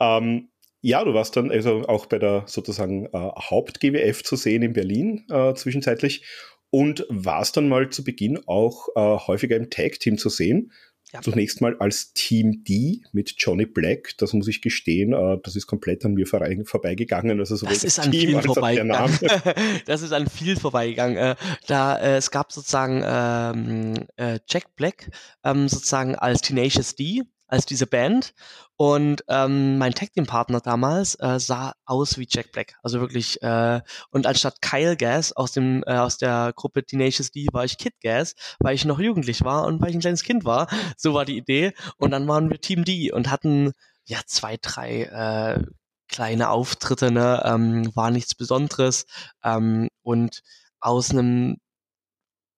Ähm, 0.00 0.48
ja, 0.80 1.04
du 1.04 1.14
warst 1.14 1.36
dann 1.36 1.52
also 1.52 1.82
auch 1.86 2.06
bei 2.06 2.18
der 2.18 2.42
sozusagen 2.46 3.06
äh, 3.06 3.10
Haupt-GWF 3.12 4.24
zu 4.24 4.34
sehen 4.34 4.62
in 4.62 4.72
Berlin 4.72 5.24
äh, 5.30 5.54
zwischenzeitlich 5.54 6.24
und 6.70 7.06
warst 7.08 7.56
dann 7.56 7.68
mal 7.68 7.90
zu 7.90 8.04
Beginn 8.04 8.40
auch 8.46 8.88
äh, 8.94 9.00
häufiger 9.00 9.56
im 9.56 9.70
Tag-Team 9.70 10.18
zu 10.18 10.28
sehen. 10.28 10.72
ja. 11.12 11.22
zunächst 11.22 11.62
mal 11.62 11.74
als 11.78 12.12
Team 12.12 12.64
D 12.64 13.00
mit 13.12 13.34
Johnny 13.38 13.64
Black. 13.64 14.12
Das 14.18 14.34
muss 14.34 14.46
ich 14.46 14.60
gestehen, 14.60 15.14
äh, 15.14 15.38
das 15.42 15.56
ist 15.56 15.66
komplett 15.66 16.04
an 16.04 16.12
mir 16.12 16.26
vorbeigegangen. 16.26 17.40
Also 17.40 17.66
das 17.66 17.84
ist 17.84 17.98
an 17.98 18.12
Team 18.12 18.30
viel 18.30 18.42
vorbeigegangen. 18.42 19.18
das 19.86 20.02
ist 20.02 20.12
an 20.12 20.28
viel 20.28 20.56
vorbeigegangen. 20.56 21.16
Äh, 21.16 21.36
da 21.66 21.98
äh, 21.98 22.16
es 22.16 22.30
gab 22.30 22.52
sozusagen 22.52 23.02
ähm, 23.06 24.06
äh, 24.16 24.38
Jack 24.46 24.76
Black 24.76 25.10
ähm, 25.44 25.68
sozusagen 25.68 26.14
als 26.14 26.42
Tenacious 26.42 26.94
D 26.94 27.22
als 27.48 27.66
diese 27.66 27.86
Band. 27.86 28.34
Und 28.76 29.24
ähm, 29.26 29.78
mein 29.78 29.92
Tag 29.92 30.12
Team 30.12 30.26
Partner 30.26 30.60
damals 30.60 31.16
äh, 31.16 31.40
sah 31.40 31.72
aus 31.84 32.16
wie 32.16 32.28
Jack 32.30 32.52
Black, 32.52 32.74
also 32.82 33.00
wirklich. 33.00 33.42
Äh, 33.42 33.80
und 34.10 34.26
anstatt 34.26 34.62
Kyle 34.62 34.96
Gas 34.96 35.32
aus 35.32 35.50
dem 35.50 35.82
äh, 35.86 35.96
aus 35.96 36.18
der 36.18 36.52
Gruppe 36.54 36.84
Tenacious 36.84 37.32
D 37.32 37.48
war 37.52 37.64
ich 37.64 37.78
Kid 37.78 37.94
Gas, 38.00 38.34
weil 38.60 38.76
ich 38.76 38.84
noch 38.84 39.00
jugendlich 39.00 39.42
war 39.42 39.66
und 39.66 39.80
weil 39.80 39.90
ich 39.90 39.96
ein 39.96 40.00
kleines 40.00 40.22
Kind 40.22 40.44
war. 40.44 40.68
So 40.96 41.14
war 41.14 41.24
die 41.24 41.36
Idee. 41.36 41.72
Und 41.96 42.12
dann 42.12 42.28
waren 42.28 42.50
wir 42.50 42.60
Team 42.60 42.84
D 42.84 43.10
und 43.10 43.30
hatten 43.30 43.72
ja 44.04 44.20
zwei, 44.26 44.56
drei 44.62 45.02
äh, 45.04 45.64
kleine 46.08 46.50
Auftritte. 46.50 47.10
Ne, 47.10 47.42
ähm, 47.44 47.90
war 47.96 48.10
nichts 48.12 48.34
Besonderes. 48.36 49.06
Ähm, 49.42 49.88
und 50.02 50.42
aus 50.80 51.10
einem 51.10 51.58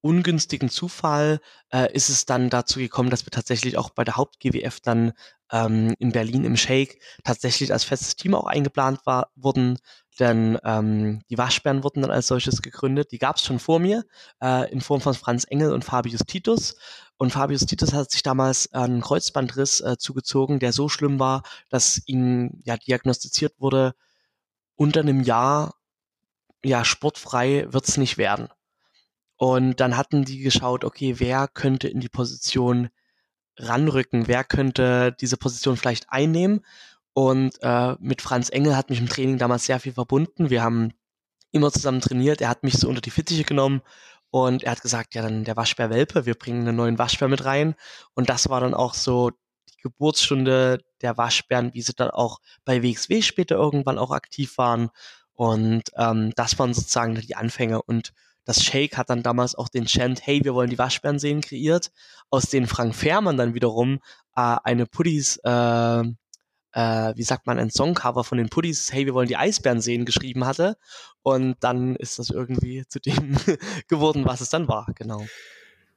ungünstigen 0.03 0.71
Zufall 0.71 1.41
äh, 1.73 1.93
ist 1.93 2.09
es 2.09 2.27
dann 2.27 2.51
dazu 2.51 2.79
gekommen, 2.79 3.11
dass 3.11 3.27
wir 3.27 3.31
tatsächlich 3.31 3.77
auch 3.77 3.91
bei 3.91 4.05
der 4.05 4.17
Haupt-GWF 4.17 4.81
dann 4.81 5.13
ähm, 5.53 5.95
in 5.99 6.13
Berlin 6.13 6.45
im 6.45 6.57
Shake 6.57 7.01
tatsächlich 7.25 7.73
als 7.73 7.85
festes 7.85 8.17
Team 8.17 8.35
auch 8.35 8.47
eingeplant 8.47 9.01
war, 9.05 9.31
wurden. 9.35 9.79
Denn 10.19 10.59
ähm, 10.65 11.23
die 11.31 11.39
Waschbären 11.39 11.83
wurden 11.85 12.03
dann 12.03 12.11
als 12.11 12.27
solches 12.27 12.63
gegründet. 12.63 13.13
Die 13.13 13.19
gab 13.19 13.37
es 13.37 13.45
schon 13.45 13.59
vor 13.59 13.79
mir 13.79 14.05
äh, 14.43 14.71
in 14.71 14.81
Form 14.81 15.01
von 15.01 15.15
Franz 15.15 15.45
Engel 15.45 15.73
und 15.73 15.85
Fabius 15.85 16.21
Titus. 16.27 16.77
Und 17.17 17.33
Fabius 17.33 17.67
Titus 17.67 17.93
hat 17.93 18.11
sich 18.11 18.23
damals 18.23 18.73
einen 18.73 19.03
Kreuzbandriss 19.03 19.81
äh, 19.81 19.97
zugezogen, 19.99 20.59
der 20.59 20.73
so 20.73 20.89
schlimm 20.89 21.19
war, 21.19 21.43
dass 21.69 22.01
ihm 22.07 22.61
ja 22.65 22.77
diagnostiziert 22.77 23.55
wurde, 23.59 23.95
unter 24.77 25.01
einem 25.01 25.23
Jahr 25.23 25.75
ja 26.65 26.85
sportfrei 26.85 27.67
wird's 27.71 27.97
nicht 27.97 28.19
werden. 28.19 28.49
Und 29.41 29.81
dann 29.81 29.97
hatten 29.97 30.27
die 30.27 30.41
geschaut, 30.41 30.85
okay, 30.85 31.15
wer 31.17 31.49
könnte 31.49 31.89
in 31.89 32.01
die 32.01 32.11
Position 32.11 32.91
ranrücken, 33.57 34.29
wer 34.29 34.45
könnte 34.45 35.17
diese 35.19 35.39
Position 35.39 35.79
vielleicht 35.79 36.11
einnehmen. 36.11 36.61
Und 37.15 37.57
äh, 37.63 37.95
mit 38.01 38.21
Franz 38.21 38.51
Engel 38.51 38.77
hat 38.77 38.91
mich 38.91 38.99
im 38.99 39.09
Training 39.09 39.39
damals 39.39 39.65
sehr 39.65 39.81
viel 39.81 39.95
verbunden. 39.95 40.51
Wir 40.51 40.63
haben 40.63 40.93
immer 41.53 41.73
zusammen 41.73 42.03
trainiert. 42.03 42.43
Er 42.43 42.51
hat 42.51 42.65
mich 42.65 42.75
so 42.75 42.87
unter 42.87 43.01
die 43.01 43.11
Fittiche 43.11 43.45
genommen 43.45 43.81
und 44.29 44.63
er 44.63 44.73
hat 44.73 44.83
gesagt, 44.83 45.15
ja, 45.15 45.23
dann 45.23 45.45
der 45.45 45.57
Waschbär 45.57 45.89
Welpe, 45.89 46.27
wir 46.27 46.35
bringen 46.35 46.69
einen 46.69 46.77
neuen 46.77 46.99
Waschbär 46.99 47.29
mit 47.29 47.47
rein. 47.47 47.77
Und 48.13 48.29
das 48.29 48.51
war 48.51 48.61
dann 48.61 48.75
auch 48.75 48.93
so 48.93 49.31
die 49.71 49.81
Geburtsstunde 49.81 50.85
der 51.01 51.17
Waschbären, 51.17 51.73
wie 51.73 51.81
sie 51.81 51.95
dann 51.95 52.11
auch 52.11 52.41
bei 52.67 52.83
WXW 52.83 53.23
später 53.23 53.55
irgendwann 53.55 53.97
auch 53.97 54.11
aktiv 54.11 54.59
waren. 54.59 54.91
Und 55.33 55.85
ähm, 55.97 56.31
das 56.37 56.59
waren 56.59 56.75
sozusagen 56.75 57.15
die 57.15 57.37
Anfänge. 57.37 57.81
Und 57.81 58.13
das 58.51 58.65
Shake 58.65 58.97
hat 58.97 59.11
dann 59.11 59.23
damals 59.23 59.55
auch 59.55 59.69
den 59.69 59.87
Chant, 59.87 60.27
hey, 60.27 60.41
wir 60.43 60.55
wollen 60.55 60.71
die 60.71 60.79
Waschbären 60.79 61.21
sehen, 61.21 61.41
kreiert, 61.41 61.93
aus 62.31 62.47
den 62.47 62.67
Frank 62.67 62.97
Fährmann 62.97 63.37
dann 63.37 63.55
wiederum 63.55 64.01
äh, 64.35 64.57
eine 64.65 64.87
Puddies, 64.87 65.37
äh, 65.45 66.01
äh, 66.73 67.13
wie 67.15 67.23
sagt 67.23 67.47
man, 67.47 67.61
ein 67.61 67.71
Songcover 67.71 68.25
von 68.25 68.39
den 68.39 68.49
Puddies, 68.49 68.93
hey, 68.93 69.07
wir 69.07 69.15
wollen 69.15 69.29
die 69.29 69.37
Eisbären 69.37 69.81
sehen, 69.81 70.05
geschrieben 70.05 70.47
hatte. 70.47 70.77
Und 71.23 71.59
dann 71.61 71.95
ist 71.95 72.19
das 72.19 72.31
irgendwie 72.31 72.85
zu 72.89 72.99
dem 72.99 73.37
geworden, 73.89 74.25
was 74.25 74.41
es 74.41 74.51
dann 74.51 74.67
war, 74.67 74.89
genau. 74.97 75.25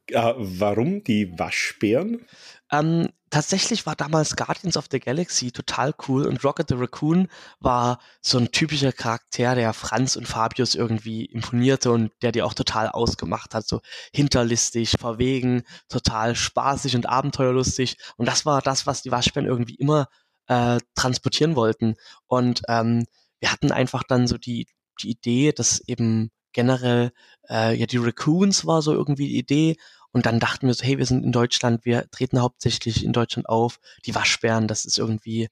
Äh, 0.07 0.33
warum 0.35 1.03
die 1.03 1.37
Waschbären? 1.39 2.25
Ähm, 2.71 3.09
tatsächlich 3.29 3.85
war 3.85 3.95
damals 3.95 4.35
Guardians 4.35 4.75
of 4.75 4.87
the 4.91 4.99
Galaxy 4.99 5.51
total 5.51 5.93
cool 6.07 6.27
und 6.27 6.43
Rocket 6.43 6.67
the 6.67 6.75
Raccoon 6.75 7.29
war 7.59 7.99
so 8.21 8.37
ein 8.37 8.51
typischer 8.51 8.91
Charakter, 8.91 9.55
der 9.55 9.73
Franz 9.73 10.15
und 10.15 10.27
Fabius 10.27 10.75
irgendwie 10.75 11.25
imponierte 11.25 11.91
und 11.91 12.11
der 12.21 12.31
die 12.31 12.41
auch 12.41 12.53
total 12.53 12.89
ausgemacht 12.89 13.55
hat. 13.55 13.65
So 13.67 13.79
hinterlistig, 14.13 14.95
verwegen, 14.99 15.63
total 15.87 16.35
spaßig 16.35 16.95
und 16.95 17.07
abenteuerlustig. 17.07 17.97
Und 18.17 18.27
das 18.27 18.45
war 18.45 18.61
das, 18.61 18.85
was 18.85 19.03
die 19.03 19.11
Waschbären 19.11 19.47
irgendwie 19.47 19.75
immer 19.75 20.09
äh, 20.47 20.79
transportieren 20.95 21.55
wollten. 21.55 21.95
Und 22.27 22.61
ähm, 22.67 23.05
wir 23.39 23.51
hatten 23.51 23.71
einfach 23.71 24.03
dann 24.03 24.27
so 24.27 24.37
die, 24.37 24.67
die 25.01 25.11
Idee, 25.11 25.53
dass 25.53 25.79
eben 25.87 26.31
generell 26.53 27.11
äh, 27.49 27.75
ja 27.75 27.85
die 27.85 27.97
Raccoons 27.97 28.65
war 28.65 28.81
so 28.81 28.93
irgendwie 28.93 29.27
die 29.27 29.37
Idee 29.37 29.77
und 30.13 30.27
dann 30.27 30.39
dachten 30.39 30.67
wir 30.67 30.73
so, 30.75 30.85
hey, 30.85 30.97
wir 30.99 31.05
sind 31.07 31.25
in 31.25 31.31
Deutschland, 31.31 31.85
wir 31.85 32.09
treten 32.11 32.39
hauptsächlich 32.39 33.03
in 33.03 33.13
Deutschland 33.13 33.49
auf. 33.49 33.79
Die 34.05 34.13
Waschbären, 34.13 34.67
das 34.67 34.85
ist 34.85 34.99
irgendwie 34.99 35.49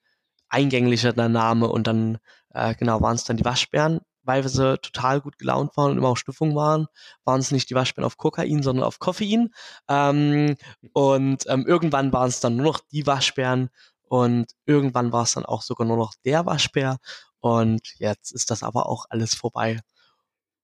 eingänglicher 0.50 1.13
der 1.13 1.29
Name. 1.29 1.67
Und 1.67 1.88
dann, 1.88 2.20
äh, 2.53 2.75
genau, 2.75 3.01
waren 3.01 3.15
es 3.15 3.24
dann 3.24 3.38
die 3.38 3.46
Waschbären, 3.46 4.01
weil 4.24 4.43
wir 4.43 4.50
so 4.50 4.77
total 4.77 5.20
gut 5.20 5.39
gelaunt 5.39 5.75
waren 5.77 5.91
und 5.91 5.98
immer 5.98 6.10
auf 6.10 6.20
Stimmung 6.20 6.55
waren, 6.55 6.86
waren 7.25 7.39
es 7.39 7.50
nicht 7.51 7.72
die 7.72 7.75
Waschbären 7.75 8.05
auf 8.05 8.17
Kokain, 8.17 8.62
sondern 8.62 8.86
auf 8.86 9.00
Koffein. 9.00 9.50
Ähm, 9.89 10.55
und 10.93 11.46
ähm, 11.48 11.65
irgendwann 11.67 12.13
waren 12.13 12.29
es 12.29 12.39
dann 12.39 12.55
nur 12.58 12.65
noch 12.67 12.81
die 12.91 13.08
Waschbären 13.08 13.70
und 14.03 14.51
irgendwann 14.67 15.12
war 15.12 15.24
es 15.24 15.34
dann 15.34 15.46
auch 15.46 15.63
sogar 15.63 15.88
nur 15.88 15.98
noch 15.98 16.13
der 16.24 16.46
Waschbär. 16.46 16.98
Und 17.39 17.81
jetzt 17.98 18.31
ist 18.31 18.51
das 18.51 18.62
aber 18.62 18.88
auch 18.88 19.05
alles 19.10 19.34
vorbei. 19.34 19.79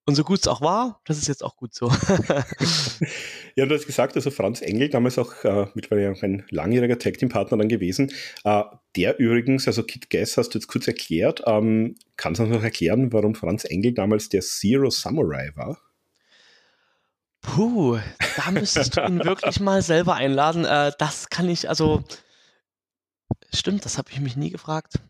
Und 0.08 0.16
so 0.16 0.24
gut 0.24 0.40
es 0.40 0.48
auch 0.48 0.62
war, 0.62 1.02
das 1.04 1.18
ist 1.18 1.28
jetzt 1.28 1.44
auch 1.44 1.58
gut 1.58 1.76
so. 1.76 1.90
ja, 3.56 3.66
du 3.66 3.76
hast 3.76 3.86
gesagt, 3.86 4.16
also 4.16 4.32
Franz 4.32 4.62
Engel, 4.62 4.88
damals 4.88 5.18
auch 5.18 5.44
äh, 5.44 5.68
mittlerweile 5.74 6.14
auch 6.14 6.24
ein 6.24 6.46
langjähriger 6.50 6.98
Tag-Team-Partner 6.98 7.58
dann 7.58 7.68
gewesen. 7.68 8.14
Äh, 8.46 8.64
der 8.96 9.20
übrigens, 9.20 9.68
also 9.68 9.84
Kit 9.84 10.10
Guess 10.10 10.38
hast 10.38 10.54
du 10.54 10.60
jetzt 10.60 10.68
kurz 10.68 10.88
erklärt. 10.88 11.44
Ähm, 11.46 11.96
kannst 12.16 12.40
du 12.40 12.46
uns 12.46 12.54
noch 12.54 12.64
erklären, 12.64 13.12
warum 13.12 13.36
Franz 13.36 13.66
Engel 13.66 13.94
damals 13.94 14.30
der 14.30 14.40
Zero 14.40 14.90
Samurai 14.90 15.52
war? 15.56 15.78
Puh, 17.42 18.00
da 18.38 18.52
müsstest 18.52 18.96
du 18.96 19.02
ihn 19.02 19.26
wirklich 19.26 19.60
mal 19.60 19.82
selber 19.82 20.16
einladen. 20.16 20.64
Äh, 20.64 20.94
das 20.98 21.28
kann 21.28 21.50
ich, 21.50 21.68
also 21.68 22.02
stimmt, 23.54 23.84
das 23.84 23.98
habe 23.98 24.10
ich 24.12 24.22
mich 24.22 24.38
nie 24.38 24.52
gefragt. 24.52 25.02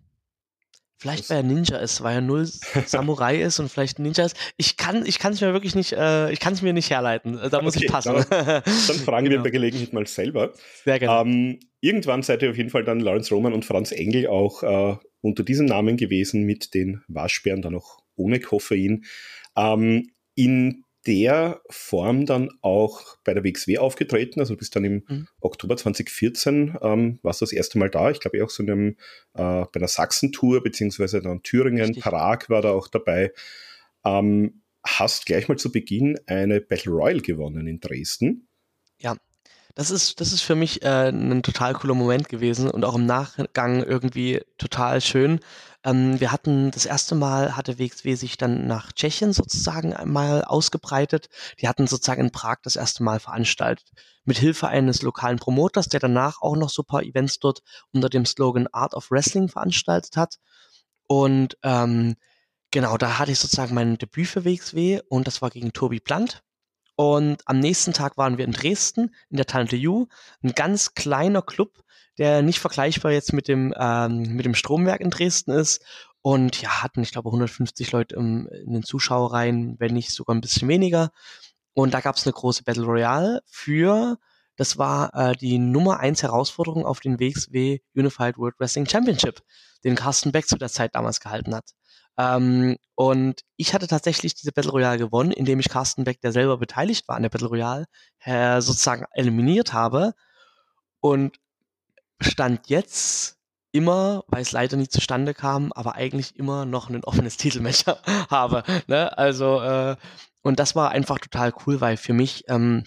Vielleicht 1.00 1.30
weil 1.30 1.38
er 1.38 1.44
Ninja 1.44 1.78
ist, 1.78 2.02
weil 2.02 2.16
er 2.16 2.22
null 2.22 2.48
Samurai 2.86 3.40
ist 3.40 3.60
und 3.60 3.70
vielleicht 3.70 4.00
Ninja 4.00 4.26
ist. 4.26 4.36
Ich 4.58 4.78
kann, 4.78 5.06
ich 5.06 5.20
kann 5.20 5.34
es 5.34 5.42
mir 5.42 5.54
wirklich 5.54 5.76
nicht, 5.76 5.94
äh, 5.94 6.32
ich 6.32 6.40
kann 6.40 6.54
es 6.54 6.64
mir 6.64 6.74
nicht 6.74 6.90
herleiten. 6.90 7.40
Da 7.52 7.62
muss 7.62 7.76
okay, 7.76 7.86
ich 7.86 7.92
passen. 7.92 8.26
Dann, 8.30 8.46
dann 8.64 8.64
fragen 9.06 9.26
genau. 9.26 9.38
wir 9.38 9.44
bei 9.44 9.52
Gelegenheit 9.52 9.94
mal 9.94 10.08
selber. 10.08 10.54
Sehr 10.84 10.98
gerne. 10.98 11.30
Ähm, 11.30 11.60
irgendwann 11.82 12.24
seid 12.24 12.42
ihr 12.42 12.50
auf 12.50 12.58
jeden 12.58 12.72
Fall 12.72 12.84
dann 12.84 13.00
Lawrence 13.00 13.34
Roman 13.34 13.54
und 13.54 13.64
Franz 13.64 13.92
Engel 13.92 14.26
auch 14.26 14.64
äh, 14.64 14.98
unter 15.22 15.44
diesem 15.44 15.68
Namen 15.68 15.98
gewesen 15.98 16.44
mit 16.44 16.74
den 16.74 17.04
Waschbären, 17.08 17.62
dann 17.62 17.76
auch 17.76 18.00
ohne 18.16 18.40
Koffein. 18.40 19.06
Ähm, 19.56 20.10
in 20.34 20.84
der 21.08 21.62
Form 21.70 22.26
dann 22.26 22.50
auch 22.62 23.18
bei 23.24 23.34
der 23.34 23.44
WXW 23.44 23.78
aufgetreten. 23.78 24.42
Also 24.42 24.54
du 24.54 24.58
bist 24.60 24.76
dann 24.76 24.84
im 24.84 25.04
mhm. 25.08 25.28
Oktober 25.40 25.78
2014, 25.78 26.78
ähm, 26.82 27.20
warst 27.24 27.42
du 27.42 27.46
das 27.46 27.54
erste 27.54 27.80
Mal 27.80 27.90
da. 27.90 28.12
Ich 28.12 28.20
glaube 28.20 28.44
auch 28.44 28.50
so 28.50 28.62
in 28.62 28.70
einem, 28.70 28.90
äh, 29.34 29.66
bei 29.66 29.76
einer 29.76 29.88
Sachsen-Tour, 29.88 30.62
beziehungsweise 30.62 31.22
dann 31.22 31.42
Thüringen, 31.44 31.86
Richtig. 31.86 32.04
Prag 32.04 32.50
war 32.50 32.62
da 32.62 32.72
auch 32.72 32.90
dabei. 32.90 33.32
Ähm, 34.06 34.62
hast 34.86 35.26
gleich 35.26 35.48
mal 35.48 35.58
zu 35.58 35.72
Beginn 35.72 36.20
eine 36.28 36.60
Battle 36.60 36.92
Royal 36.92 37.22
gewonnen 37.22 37.68
in 37.68 37.80
Dresden. 37.80 38.48
Ja, 39.00 39.16
das 39.76 39.92
ist, 39.92 40.20
das 40.20 40.34
ist 40.34 40.42
für 40.42 40.56
mich 40.56 40.82
äh, 40.82 41.10
ein 41.10 41.44
total 41.44 41.74
cooler 41.74 41.94
Moment 41.94 42.30
gewesen 42.30 42.70
und 42.70 42.84
auch 42.84 42.96
im 42.96 43.06
Nachgang 43.06 43.84
irgendwie 43.84 44.42
total 44.58 45.02
schön. 45.02 45.40
Ähm, 45.88 46.20
wir 46.20 46.34
hatten 46.34 46.70
das 46.72 46.86
erste 46.86 47.16
Mal, 47.16 47.56
hatte 47.56 47.80
WXW 47.80 48.16
sich 48.16 48.36
dann 48.38 48.68
nach 48.68 48.92
Tschechien 48.92 49.32
sozusagen 49.32 49.94
einmal 49.94 50.44
ausgebreitet. 50.44 51.30
Die 51.62 51.70
hatten 51.70 51.88
sozusagen 51.88 52.22
in 52.22 52.32
Prag 52.32 52.58
das 52.64 52.76
erste 52.76 53.04
Mal 53.04 53.22
veranstaltet. 53.22 53.90
Mit 54.26 54.38
Hilfe 54.38 54.68
eines 54.68 55.02
lokalen 55.02 55.40
Promoters, 55.40 55.88
der 55.88 56.02
danach 56.02 56.42
auch 56.42 56.58
noch 56.58 56.70
so 56.70 56.82
ein 56.82 56.88
paar 56.88 57.04
Events 57.04 57.40
dort 57.40 57.62
unter 57.94 58.10
dem 58.10 58.26
Slogan 58.26 58.68
Art 58.74 58.94
of 58.96 59.10
Wrestling 59.12 59.48
veranstaltet 59.48 60.18
hat. 60.18 60.36
Und 61.08 61.58
ähm, 61.64 62.18
genau, 62.72 62.98
da 62.98 63.18
hatte 63.18 63.32
ich 63.32 63.40
sozusagen 63.40 63.74
mein 63.74 63.98
Debüt 63.98 64.28
für 64.28 64.44
WXW 64.44 65.00
und 65.08 65.26
das 65.26 65.42
war 65.42 65.52
gegen 65.52 65.72
Tobi 65.72 66.02
Plant. 66.02 66.44
Und 66.98 67.44
am 67.46 67.60
nächsten 67.60 67.94
Tag 67.94 68.18
waren 68.18 68.38
wir 68.38 68.44
in 68.44 68.52
Dresden, 68.52 69.16
in 69.30 69.38
der 69.38 69.46
Tante 69.46 69.78
Ju, 69.78 70.08
ein 70.44 70.54
ganz 70.54 70.96
kleiner 70.96 71.44
Club, 71.44 71.84
der 72.18 72.42
nicht 72.42 72.60
vergleichbar 72.60 73.12
jetzt 73.12 73.34
mit 73.34 73.48
dem, 73.48 73.74
ähm, 73.78 74.36
mit 74.36 74.46
dem 74.46 74.56
Stromwerk 74.56 75.02
in 75.02 75.10
Dresden 75.10 75.52
ist. 75.52 75.84
Und 76.22 76.62
ja, 76.62 76.82
hatten, 76.84 77.02
ich 77.02 77.12
glaube, 77.12 77.30
150 77.30 77.92
Leute 77.92 78.16
im, 78.16 78.48
in 78.48 78.74
den 78.74 78.84
Zuschauereien, 78.84 79.76
wenn 79.80 79.94
nicht 79.94 80.12
sogar 80.12 80.36
ein 80.36 80.42
bisschen 80.42 80.68
weniger. 80.68 81.12
Und 81.74 81.94
da 81.94 82.02
gab 82.02 82.16
es 82.16 82.26
eine 82.26 82.34
große 82.34 82.64
Battle 82.64 82.86
Royale 82.86 83.42
für, 83.46 84.18
das 84.58 84.80
war 84.80 85.14
äh, 85.14 85.36
die 85.36 85.60
Nummer 85.60 86.00
eins 86.00 86.24
Herausforderung 86.24 86.86
auf 86.86 87.00
den 87.00 87.20
WXW 87.20 87.80
Unified 87.96 88.38
World 88.38 88.56
Wrestling 88.60 88.88
Championship, 88.88 89.42
den 89.84 89.96
Carsten 89.96 90.32
Beck 90.32 90.48
zu 90.48 90.58
der 90.58 90.70
Zeit 90.70 90.96
damals 90.96 91.20
gehalten 91.20 91.56
hat. 91.56 91.70
Ähm, 92.18 92.78
und 92.96 93.42
ich 93.58 93.76
hatte 93.76 93.88
tatsächlich 93.88 94.34
diese 94.34 94.52
Battle 94.52 94.72
Royale 94.72 94.98
gewonnen, 94.98 95.32
indem 95.32 95.60
ich 95.60 95.70
Carsten 95.70 96.04
Beck, 96.04 96.20
der 96.22 96.32
selber 96.32 96.58
beteiligt 96.58 97.08
war 97.08 97.16
an 97.16 97.22
der 97.22 97.30
Battle 97.30 97.48
Royale, 97.48 97.86
äh, 98.22 98.60
sozusagen 98.60 99.06
eliminiert 99.12 99.74
habe. 99.74 100.14
Und 101.00 101.38
Stand 102.20 102.70
jetzt 102.70 103.38
immer, 103.72 104.24
weil 104.28 104.42
es 104.42 104.52
leider 104.52 104.78
nie 104.78 104.88
zustande 104.88 105.34
kam, 105.34 105.72
aber 105.74 105.96
eigentlich 105.96 106.36
immer 106.36 106.66
noch 106.66 106.90
ein 106.90 107.04
offenes 107.04 107.38
Titelmatch 107.38 107.86
habe. 108.30 108.64
Ne? 108.88 109.18
Also, 109.18 109.62
äh, 109.62 109.96
und 110.42 110.60
das 110.60 110.76
war 110.76 110.92
einfach 110.92 111.20
total 111.20 111.54
cool, 111.66 111.82
weil 111.82 111.98
für 111.98 112.14
mich 112.14 112.46
ähm, 112.48 112.86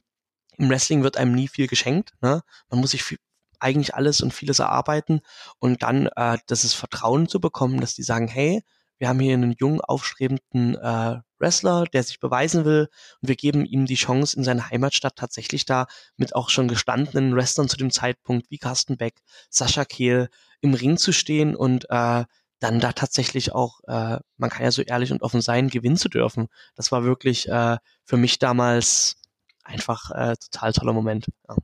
im 0.56 0.70
Wrestling 0.70 1.02
wird 1.02 1.16
einem 1.16 1.34
nie 1.34 1.48
viel 1.48 1.68
geschenkt. 1.68 2.12
Ne? 2.20 2.42
Man 2.70 2.80
muss 2.80 2.90
sich 2.92 3.02
viel, 3.02 3.18
eigentlich 3.60 3.94
alles 3.94 4.20
und 4.20 4.32
vieles 4.32 4.58
erarbeiten 4.58 5.20
und 5.58 5.82
dann 5.82 6.06
äh, 6.16 6.38
das 6.46 6.64
ist 6.64 6.74
Vertrauen 6.74 7.28
zu 7.28 7.40
bekommen, 7.40 7.80
dass 7.80 7.94
die 7.94 8.02
sagen, 8.02 8.26
hey, 8.26 8.62
wir 8.98 9.08
haben 9.08 9.20
hier 9.20 9.34
einen 9.34 9.54
jungen, 9.58 9.80
aufstrebenden 9.80 10.76
äh, 10.76 11.20
Wrestler, 11.40 11.84
der 11.92 12.02
sich 12.02 12.20
beweisen 12.20 12.64
will 12.64 12.88
und 13.20 13.28
wir 13.28 13.36
geben 13.36 13.64
ihm 13.64 13.86
die 13.86 13.94
Chance, 13.94 14.36
in 14.36 14.44
seiner 14.44 14.70
Heimatstadt 14.70 15.16
tatsächlich 15.16 15.64
da 15.64 15.86
mit 16.16 16.34
auch 16.34 16.50
schon 16.50 16.68
gestandenen 16.68 17.34
Wrestlern 17.34 17.68
zu 17.68 17.76
dem 17.76 17.90
Zeitpunkt 17.90 18.50
wie 18.50 18.58
Carsten 18.58 18.96
Beck, 18.96 19.14
Sascha 19.48 19.84
Kehl 19.84 20.28
im 20.60 20.74
Ring 20.74 20.96
zu 20.96 21.12
stehen 21.12 21.56
und 21.56 21.86
äh, 21.90 22.24
dann 22.60 22.78
da 22.78 22.92
tatsächlich 22.92 23.52
auch, 23.52 23.80
äh, 23.88 24.18
man 24.36 24.50
kann 24.50 24.64
ja 24.64 24.70
so 24.70 24.82
ehrlich 24.82 25.12
und 25.12 25.22
offen 25.22 25.40
sein, 25.40 25.68
gewinnen 25.68 25.96
zu 25.96 26.10
dürfen. 26.10 26.48
Das 26.76 26.92
war 26.92 27.04
wirklich 27.04 27.48
äh, 27.48 27.78
für 28.04 28.16
mich 28.18 28.38
damals 28.38 29.16
einfach 29.64 30.10
äh, 30.10 30.36
total 30.36 30.72
toller 30.72 30.92
Moment. 30.92 31.26
Ja. 31.48 31.56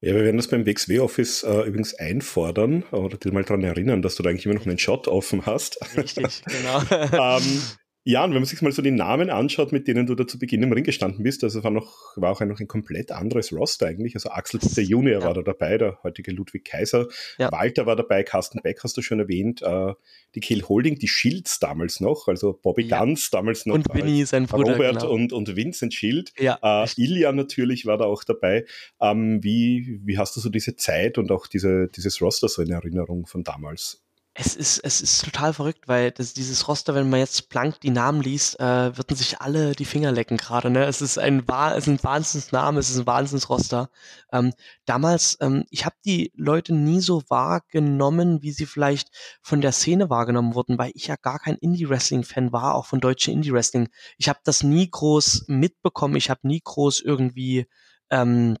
Ja, 0.00 0.14
wir 0.14 0.24
werden 0.24 0.36
das 0.36 0.48
beim 0.48 0.66
WXW-Office 0.66 1.44
äh, 1.44 1.62
übrigens 1.62 1.94
einfordern 1.94 2.82
oder 2.90 3.16
dir 3.16 3.32
mal 3.32 3.42
daran 3.42 3.64
erinnern, 3.64 4.02
dass 4.02 4.16
du 4.16 4.22
da 4.22 4.28
eigentlich 4.28 4.44
immer 4.44 4.54
noch 4.54 4.66
einen 4.66 4.76
Shot 4.76 5.08
offen 5.08 5.46
hast. 5.46 5.78
Richtig, 5.96 6.42
genau. 6.46 6.82
ähm, 6.90 7.62
ja, 8.06 8.22
und 8.22 8.32
wenn 8.32 8.40
man 8.40 8.44
sich 8.44 8.60
mal 8.60 8.70
so 8.70 8.82
die 8.82 8.90
Namen 8.90 9.30
anschaut, 9.30 9.72
mit 9.72 9.88
denen 9.88 10.06
du 10.06 10.14
da 10.14 10.26
zu 10.26 10.38
Beginn 10.38 10.62
im 10.62 10.70
Ring 10.72 10.84
gestanden 10.84 11.22
bist, 11.22 11.42
also 11.42 11.64
war 11.64 11.70
noch, 11.70 12.14
war 12.16 12.32
auch 12.32 12.42
ein, 12.42 12.48
noch 12.48 12.60
ein 12.60 12.68
komplett 12.68 13.10
anderes 13.10 13.50
Roster 13.50 13.86
eigentlich. 13.86 14.14
Also 14.14 14.28
Axel 14.28 14.60
Peter 14.60 14.82
Junior 14.82 15.20
ja. 15.20 15.26
war 15.26 15.32
da 15.32 15.40
dabei, 15.40 15.78
der 15.78 15.98
heutige 16.02 16.30
Ludwig 16.30 16.66
Kaiser. 16.66 17.08
Ja. 17.38 17.50
Walter 17.50 17.86
war 17.86 17.96
dabei, 17.96 18.22
Carsten 18.22 18.60
Beck 18.62 18.80
hast 18.84 18.98
du 18.98 19.00
schon 19.02 19.20
erwähnt, 19.20 19.62
äh, 19.62 19.94
die 20.34 20.40
Kill 20.40 20.62
Holding, 20.62 20.98
die 20.98 21.08
Shields 21.08 21.60
damals 21.60 22.00
noch, 22.00 22.28
also 22.28 22.52
Bobby 22.52 22.82
ja. 22.82 22.98
Guns 22.98 23.30
damals 23.30 23.64
noch. 23.64 23.74
Und 23.74 23.86
Winnie, 23.94 24.26
sein 24.26 24.44
Bruder. 24.46 24.72
Robert 24.72 25.00
genau. 25.00 25.10
und, 25.10 25.32
und 25.32 25.56
Vincent 25.56 25.94
Schild. 25.94 26.34
Ja. 26.38 26.58
Äh, 26.62 26.86
Ilya 26.98 27.32
natürlich 27.32 27.86
war 27.86 27.96
da 27.96 28.04
auch 28.04 28.22
dabei. 28.22 28.66
Ähm, 29.00 29.42
wie, 29.42 29.98
wie 30.04 30.18
hast 30.18 30.36
du 30.36 30.40
so 30.40 30.50
diese 30.50 30.76
Zeit 30.76 31.16
und 31.16 31.32
auch 31.32 31.46
diese, 31.46 31.88
dieses 31.88 32.20
Roster 32.20 32.48
so 32.48 32.60
in 32.60 32.70
Erinnerung 32.70 33.24
von 33.26 33.44
damals? 33.44 34.03
Es 34.36 34.56
ist, 34.56 34.78
es 34.78 35.00
ist 35.00 35.24
total 35.24 35.54
verrückt, 35.54 35.86
weil 35.86 36.10
das, 36.10 36.34
dieses 36.34 36.66
Roster, 36.66 36.96
wenn 36.96 37.08
man 37.08 37.20
jetzt 37.20 37.48
blank 37.50 37.78
die 37.80 37.90
Namen 37.90 38.20
liest, 38.20 38.58
äh, 38.58 38.96
würden 38.96 39.16
sich 39.16 39.40
alle 39.40 39.76
die 39.76 39.84
Finger 39.84 40.10
lecken 40.10 40.38
gerade. 40.38 40.70
Ne? 40.70 40.86
Es 40.86 41.00
ist 41.00 41.18
ein, 41.18 41.48
ein 41.48 42.02
Wahnsinnsname, 42.02 42.80
es 42.80 42.90
ist 42.90 42.98
ein 42.98 43.06
Wahnsinnsroster. 43.06 43.90
Ähm, 44.32 44.52
damals, 44.86 45.38
ähm, 45.40 45.64
ich 45.70 45.84
habe 45.84 45.94
die 46.04 46.32
Leute 46.34 46.74
nie 46.74 47.00
so 47.00 47.22
wahrgenommen, 47.28 48.42
wie 48.42 48.50
sie 48.50 48.66
vielleicht 48.66 49.10
von 49.40 49.60
der 49.60 49.70
Szene 49.70 50.10
wahrgenommen 50.10 50.56
wurden, 50.56 50.78
weil 50.78 50.90
ich 50.94 51.06
ja 51.06 51.14
gar 51.14 51.38
kein 51.38 51.54
Indie-Wrestling-Fan 51.54 52.50
war, 52.52 52.74
auch 52.74 52.86
von 52.86 52.98
deutschen 52.98 53.34
Indie-Wrestling. 53.34 53.88
Ich 54.18 54.28
habe 54.28 54.40
das 54.42 54.64
nie 54.64 54.90
groß 54.90 55.44
mitbekommen, 55.46 56.16
ich 56.16 56.28
habe 56.28 56.40
nie 56.48 56.60
groß 56.60 57.02
irgendwie, 57.02 57.68
ähm, 58.10 58.56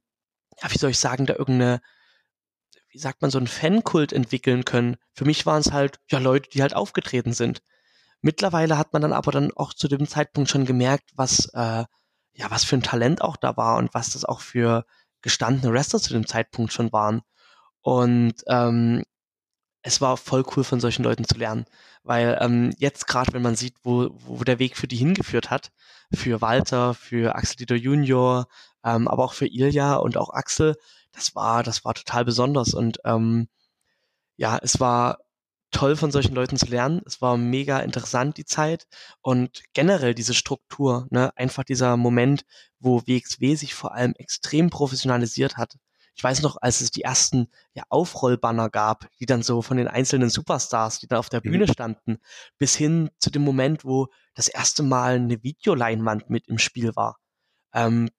ja, 0.62 0.70
wie 0.70 0.78
soll 0.78 0.90
ich 0.90 1.00
sagen, 1.00 1.26
da 1.26 1.34
irgendeine 1.34 1.80
wie 2.94 2.98
sagt 3.00 3.22
man, 3.22 3.30
so 3.30 3.38
einen 3.38 3.48
Fankult 3.48 4.12
entwickeln 4.12 4.64
können. 4.64 4.96
Für 5.12 5.24
mich 5.24 5.44
waren 5.46 5.60
es 5.60 5.72
halt, 5.72 5.98
ja, 6.10 6.18
Leute, 6.18 6.48
die 6.48 6.62
halt 6.62 6.74
aufgetreten 6.74 7.32
sind. 7.32 7.60
Mittlerweile 8.20 8.78
hat 8.78 8.92
man 8.92 9.02
dann 9.02 9.12
aber 9.12 9.32
dann 9.32 9.52
auch 9.56 9.74
zu 9.74 9.88
dem 9.88 10.06
Zeitpunkt 10.06 10.48
schon 10.48 10.64
gemerkt, 10.64 11.10
was, 11.16 11.46
äh, 11.54 11.84
ja, 12.34 12.50
was 12.50 12.64
für 12.64 12.76
ein 12.76 12.82
Talent 12.84 13.20
auch 13.20 13.36
da 13.36 13.56
war 13.56 13.78
und 13.78 13.92
was 13.94 14.10
das 14.10 14.24
auch 14.24 14.40
für 14.40 14.84
gestandene 15.22 15.72
Wrestler 15.72 16.00
zu 16.00 16.12
dem 16.12 16.26
Zeitpunkt 16.26 16.72
schon 16.72 16.92
waren. 16.92 17.22
Und 17.82 18.34
ähm, 18.46 19.02
es 19.82 20.00
war 20.00 20.16
voll 20.16 20.44
cool 20.56 20.64
von 20.64 20.80
solchen 20.80 21.02
Leuten 21.02 21.24
zu 21.24 21.36
lernen, 21.36 21.66
weil 22.04 22.38
ähm, 22.40 22.72
jetzt 22.78 23.08
gerade, 23.08 23.32
wenn 23.32 23.42
man 23.42 23.56
sieht, 23.56 23.74
wo, 23.82 24.10
wo 24.20 24.44
der 24.44 24.60
Weg 24.60 24.76
für 24.76 24.88
die 24.88 24.96
hingeführt 24.96 25.50
hat, 25.50 25.72
für 26.12 26.40
Walter, 26.40 26.94
für 26.94 27.34
Axel 27.34 27.56
Dieter 27.56 27.74
Junior, 27.74 28.46
ähm, 28.84 29.08
aber 29.08 29.24
auch 29.24 29.34
für 29.34 29.46
Ilja 29.46 29.96
und 29.96 30.16
auch 30.16 30.30
Axel, 30.30 30.76
das 31.14 31.34
war, 31.34 31.62
das 31.62 31.84
war 31.84 31.94
total 31.94 32.24
besonders 32.24 32.74
und 32.74 32.98
ähm, 33.04 33.48
ja, 34.36 34.58
es 34.62 34.80
war 34.80 35.18
toll 35.70 35.96
von 35.96 36.12
solchen 36.12 36.34
Leuten 36.34 36.56
zu 36.56 36.66
lernen. 36.66 37.02
Es 37.04 37.20
war 37.20 37.36
mega 37.36 37.80
interessant 37.80 38.36
die 38.36 38.44
Zeit 38.44 38.86
und 39.20 39.62
generell 39.72 40.14
diese 40.14 40.34
Struktur, 40.34 41.06
ne, 41.10 41.36
einfach 41.36 41.64
dieser 41.64 41.96
Moment, 41.96 42.44
wo 42.78 43.02
WXW 43.06 43.56
sich 43.56 43.74
vor 43.74 43.92
allem 43.94 44.14
extrem 44.16 44.70
professionalisiert 44.70 45.56
hat. 45.56 45.76
Ich 46.16 46.22
weiß 46.22 46.42
noch, 46.42 46.56
als 46.62 46.80
es 46.80 46.92
die 46.92 47.02
ersten 47.02 47.48
ja, 47.74 47.82
Aufrollbanner 47.88 48.70
gab, 48.70 49.08
die 49.18 49.26
dann 49.26 49.42
so 49.42 49.62
von 49.62 49.76
den 49.76 49.88
einzelnen 49.88 50.30
Superstars, 50.30 51.00
die 51.00 51.08
da 51.08 51.18
auf 51.18 51.28
der 51.28 51.40
mhm. 51.44 51.50
Bühne 51.50 51.68
standen, 51.68 52.18
bis 52.56 52.76
hin 52.76 53.10
zu 53.18 53.30
dem 53.30 53.42
Moment, 53.42 53.84
wo 53.84 54.08
das 54.34 54.46
erste 54.46 54.84
Mal 54.84 55.16
eine 55.16 55.42
Videoleinwand 55.42 56.30
mit 56.30 56.46
im 56.46 56.58
Spiel 56.58 56.94
war. 56.94 57.18
Ähm, 57.72 58.10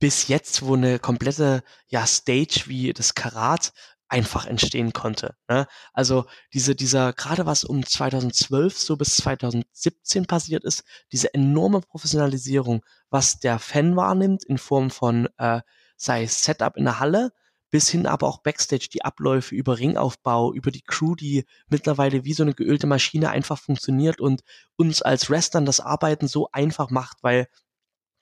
bis 0.00 0.28
jetzt, 0.28 0.62
wo 0.62 0.74
eine 0.74 0.98
komplette 0.98 1.62
ja, 1.86 2.06
Stage 2.06 2.64
wie 2.66 2.92
das 2.92 3.14
Karat 3.14 3.72
einfach 4.08 4.46
entstehen 4.46 4.92
konnte. 4.92 5.36
Ne? 5.48 5.66
Also 5.92 6.24
diese, 6.52 6.74
dieser, 6.74 7.12
gerade 7.12 7.46
was 7.46 7.62
um 7.62 7.86
2012 7.86 8.76
so 8.76 8.96
bis 8.96 9.16
2017 9.16 10.26
passiert 10.26 10.64
ist, 10.64 10.82
diese 11.12 11.32
enorme 11.32 11.80
Professionalisierung, 11.80 12.84
was 13.08 13.38
der 13.38 13.60
Fan 13.60 13.94
wahrnimmt 13.94 14.44
in 14.44 14.58
Form 14.58 14.90
von 14.90 15.28
äh, 15.38 15.60
sei 15.96 16.26
Setup 16.26 16.76
in 16.76 16.84
der 16.84 16.98
Halle, 16.98 17.30
bis 17.70 17.88
hin 17.88 18.06
aber 18.06 18.26
auch 18.26 18.42
Backstage, 18.42 18.88
die 18.92 19.04
Abläufe 19.04 19.54
über 19.54 19.78
Ringaufbau, 19.78 20.52
über 20.52 20.72
die 20.72 20.82
Crew, 20.82 21.14
die 21.14 21.44
mittlerweile 21.68 22.24
wie 22.24 22.32
so 22.32 22.42
eine 22.42 22.54
geölte 22.54 22.88
Maschine 22.88 23.30
einfach 23.30 23.58
funktioniert 23.58 24.20
und 24.20 24.42
uns 24.76 25.02
als 25.02 25.30
Wrestlern 25.30 25.66
das 25.66 25.78
Arbeiten 25.78 26.26
so 26.26 26.48
einfach 26.50 26.90
macht, 26.90 27.18
weil 27.22 27.46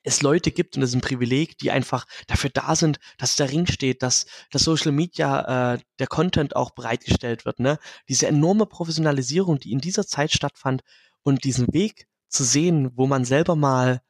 es 0.08 0.22
Leute 0.22 0.50
gibt, 0.50 0.76
und 0.76 0.80
das 0.80 0.90
ist 0.90 0.96
ein 0.96 1.00
Privileg, 1.00 1.58
die 1.58 1.70
einfach 1.70 2.06
dafür 2.26 2.50
da 2.50 2.74
sind, 2.74 2.98
dass 3.18 3.36
der 3.36 3.50
Ring 3.50 3.66
steht, 3.66 4.02
dass 4.02 4.26
das 4.50 4.62
Social 4.62 4.92
Media, 4.92 5.74
äh, 5.74 5.78
der 5.98 6.06
Content 6.06 6.56
auch 6.56 6.70
bereitgestellt 6.70 7.44
wird. 7.44 7.60
Ne? 7.60 7.78
Diese 8.08 8.26
enorme 8.26 8.66
Professionalisierung, 8.66 9.60
die 9.60 9.72
in 9.72 9.80
dieser 9.80 10.06
Zeit 10.06 10.32
stattfand 10.32 10.82
und 11.22 11.44
diesen 11.44 11.72
Weg 11.72 12.06
zu 12.28 12.44
sehen, 12.44 12.90
wo 12.94 13.06
man 13.06 13.24
selber 13.24 13.54
mal 13.54 14.00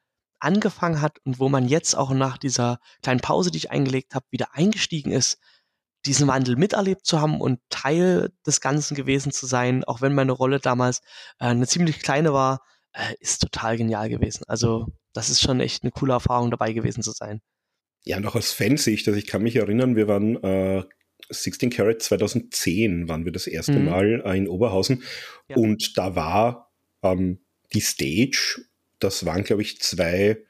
angefangen 0.41 1.01
hat 1.01 1.19
und 1.25 1.39
wo 1.41 1.49
man 1.49 1.69
jetzt 1.69 1.97
auch 1.97 2.11
nach 2.11 2.39
dieser 2.39 2.79
kleinen 3.03 3.21
Pause, 3.21 3.51
die 3.51 3.59
ich 3.59 3.71
eingelegt 3.71 4.15
habe, 4.15 4.27
wieder 4.31 4.55
eingestiegen 4.55 5.11
ist, 5.11 5.39
diesen 6.07 6.29
Wandel 6.29 6.57
miterlebt 6.57 7.05
zu 7.07 7.21
haben 7.21 7.41
und 7.41 7.61
Teil 7.71 8.31
des 8.47 8.61
Ganzen 8.61 8.95
gewesen 8.95 9.33
zu 9.33 9.47
sein, 9.47 9.83
auch 9.85 10.01
wenn 10.01 10.15
meine 10.15 10.33
Rolle 10.33 10.61
damals 10.61 11.01
äh, 11.41 11.47
eine 11.47 11.67
ziemlich 11.67 12.01
kleine 12.01 12.33
war, 12.33 12.61
äh, 12.93 13.15
ist 13.19 13.43
total 13.43 13.77
genial 13.77 14.09
gewesen. 14.09 14.45
Also 14.47 14.87
das 15.13 15.31
ist 15.31 15.41
schon 15.41 15.61
echt 15.61 15.83
eine 15.83 15.93
coole 15.93 16.13
Erfahrung 16.13 16.51
dabei 16.51 16.73
gewesen 16.73 17.03
zu 17.03 17.13
sein. 17.13 17.41
Ja, 18.05 18.21
noch 18.21 18.35
aus 18.35 18.53
Fansicht, 18.53 19.07
also 19.09 19.19
ich 19.19 19.27
kann 19.27 19.43
mich 19.43 19.57
erinnern, 19.57 19.97
wir 19.97 20.09
waren 20.09 20.43
äh, 20.43 20.85
16 21.31 21.71
Carat 21.71 22.03
2010 22.03 23.09
waren 23.09 23.25
wir 23.25 23.33
das 23.33 23.47
erste 23.47 23.73
mhm. 23.73 23.85
Mal 23.85 24.23
äh, 24.25 24.37
in 24.37 24.49
Oberhausen 24.49 25.03
ja. 25.49 25.57
und 25.57 25.99
da 25.99 26.15
war 26.15 26.73
ähm, 27.03 27.45
die 27.73 27.81
Stage, 27.81 28.63
das 28.99 29.27
waren 29.27 29.45
glaube 29.45 29.63
ich 29.63 29.81
zwei 29.81 30.43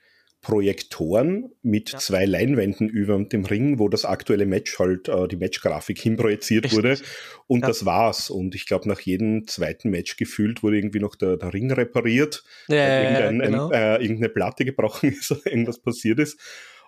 Projektoren 0.48 1.50
mit 1.60 1.92
ja. 1.92 1.98
zwei 1.98 2.24
Leinwänden 2.24 2.88
über 2.88 3.22
dem 3.22 3.44
Ring, 3.44 3.78
wo 3.78 3.90
das 3.90 4.06
aktuelle 4.06 4.46
Match 4.46 4.78
halt, 4.78 5.06
äh, 5.06 5.28
die 5.28 5.36
Matchgrafik 5.36 6.00
hinprojiziert 6.00 6.64
Richtig. 6.64 6.78
wurde. 6.78 6.98
Und 7.46 7.60
ja. 7.60 7.66
das 7.66 7.84
war's. 7.84 8.30
Und 8.30 8.54
ich 8.54 8.64
glaube, 8.64 8.88
nach 8.88 9.00
jedem 9.00 9.46
zweiten 9.46 9.90
Match 9.90 10.16
gefühlt 10.16 10.62
wurde 10.62 10.78
irgendwie 10.78 11.00
noch 11.00 11.16
der, 11.16 11.36
der 11.36 11.52
Ring 11.52 11.70
repariert, 11.70 12.44
ja, 12.68 13.02
irgendein, 13.02 13.38
genau. 13.40 13.68
ein, 13.68 13.74
äh, 13.74 13.96
irgendeine 13.96 14.30
Platte 14.30 14.64
gebrochen 14.64 15.10
ist 15.18 15.30
oder 15.30 15.44
irgendwas 15.44 15.80
passiert 15.80 16.18
ist. 16.18 16.40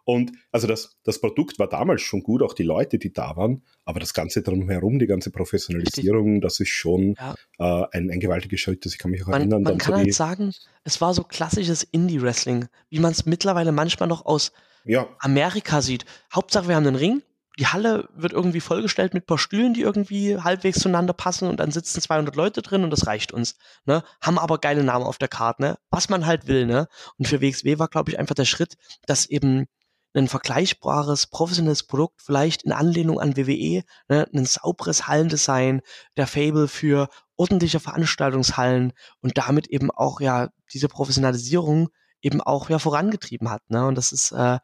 Und 0.05 0.33
also 0.53 0.67
das, 0.67 0.99
das 1.05 1.21
Produkt 1.21 1.59
war 1.59 1.69
damals 1.69 2.03
schon 2.03 2.23
gut, 2.23 2.43
auch 2.43 2.55
die 2.55 2.63
Leute, 2.63 2.99
die 2.99 3.13
da 3.13 3.37
waren, 3.37 3.63
aber 3.85 4.01
das 4.01 4.15
Ganze 4.15 4.43
drumherum, 4.43 4.99
die 4.99 5.07
ganze 5.07 5.31
Professionalisierung, 5.31 6.41
das 6.41 6.61
ist 6.61 6.69
schon 6.69 7.15
ja. 7.19 7.35
äh, 7.59 7.87
ein, 7.93 8.11
ein 8.11 8.21
gewaltiger 8.21 8.57
Schritt, 8.57 8.85
das 8.85 8.93
ich 8.93 8.99
kann 8.99 9.11
mich 9.11 9.23
auch 9.23 9.29
man, 9.29 9.43
erinnern. 9.43 9.63
Man 9.63 9.79
kann 9.79 9.97
halt 9.97 10.15
sagen, 10.15 10.53
es 10.85 11.01
war 11.01 11.15
so 11.15 11.23
klassisches 11.25 11.83
Indie-Wrestling, 11.83 12.67
wie 12.89 12.99
man 12.99 13.13
es 13.13 13.27
mittlerweile 13.27 13.73
manchmal 13.73 14.09
noch 14.09 14.27
aus 14.27 14.53
ja. 14.85 15.09
Amerika 15.19 15.83
sieht. 15.83 16.05
Hauptsache, 16.35 16.69
wir 16.69 16.77
haben 16.77 16.87
einen 16.87 16.97
Ring, 16.97 17.23
die 17.61 17.67
Halle 17.67 18.09
wird 18.15 18.33
irgendwie 18.33 18.61
vollgestellt 18.61 19.13
mit 19.13 19.25
ein 19.25 19.27
paar 19.27 19.39
Stühlen, 19.39 19.75
die 19.75 19.83
irgendwie 19.83 20.39
halbwegs 20.39 20.81
zueinander 20.81 21.13
passen 21.13 21.47
und 21.47 21.61
dann 21.61 21.71
sitzen 21.71 22.01
200 22.01 22.35
Leute 22.35 22.63
drin 22.63 22.85
und 22.85 22.91
das 22.91 23.07
reicht 23.07 23.33
uns. 23.33 23.57
Ne? 23.85 24.03
Haben 24.23 24.39
aber 24.39 24.59
geile 24.59 24.83
Namen 24.83 25.05
auf 25.05 25.19
der 25.19 25.29
Karte, 25.29 25.63
ne? 25.63 25.79
was 25.91 26.09
man 26.09 26.25
halt 26.25 26.47
will. 26.47 26.65
Ne? 26.65 26.89
Und 27.19 27.29
für 27.29 27.43
WXW 27.43 27.79
war, 27.79 27.89
glaube 27.89 28.11
ich, 28.11 28.19
einfach 28.19 28.35
der 28.35 28.47
Schritt, 28.47 28.77
dass 29.05 29.27
eben 29.27 29.67
ein 30.15 30.29
vergleichbares, 30.29 31.27
professionelles 31.27 31.85
Produkt, 31.85 32.23
vielleicht 32.23 32.63
in 32.63 32.73
Anlehnung 32.73 33.21
an 33.21 33.37
WWE, 33.37 33.85
ne, 34.09 34.29
ein 34.35 34.45
sauberes 34.45 35.07
Hallendesign, 35.07 35.83
der 36.17 36.27
Fable 36.27 36.69
für 36.69 37.09
ordentliche 37.37 37.81
Veranstaltungshallen 37.81 38.93
und 39.23 39.39
damit 39.39 39.69
eben 39.69 39.91
auch 39.91 40.21
ja 40.21 40.49
diese 40.73 40.89
Professionalisierung 40.89 41.89
eben 42.23 42.41
auch 42.41 42.69
ja 42.71 42.79
vorangetrieben 42.79 43.51
hat. 43.51 43.63
Ne? 43.71 43.87
Und 43.87 43.95
das 43.95 44.13
ist 44.13 44.33
äh, 44.33 44.59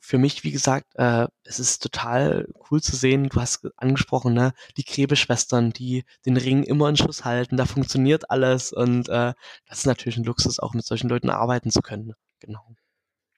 für 0.00 0.18
mich, 0.18 0.44
wie 0.44 0.52
gesagt, 0.52 0.94
äh, 0.94 1.26
es 1.42 1.58
ist 1.58 1.82
total 1.82 2.46
cool 2.70 2.80
zu 2.80 2.94
sehen. 2.94 3.28
Du 3.28 3.40
hast 3.40 3.66
angesprochen, 3.76 4.34
ne, 4.34 4.52
die 4.76 4.84
Krebeschwestern, 4.84 5.72
die 5.72 6.04
den 6.24 6.36
Ring 6.36 6.62
immer 6.62 6.88
in 6.88 6.96
Schuss 6.96 7.24
halten. 7.24 7.56
Da 7.56 7.66
funktioniert 7.66 8.30
alles 8.30 8.72
und 8.72 9.08
äh, 9.08 9.34
das 9.68 9.78
ist 9.78 9.86
natürlich 9.86 10.16
ein 10.16 10.24
Luxus, 10.24 10.60
auch 10.60 10.74
mit 10.74 10.86
solchen 10.86 11.08
Leuten 11.08 11.30
arbeiten 11.30 11.70
zu 11.70 11.82
können. 11.82 12.14
Genau. 12.40 12.76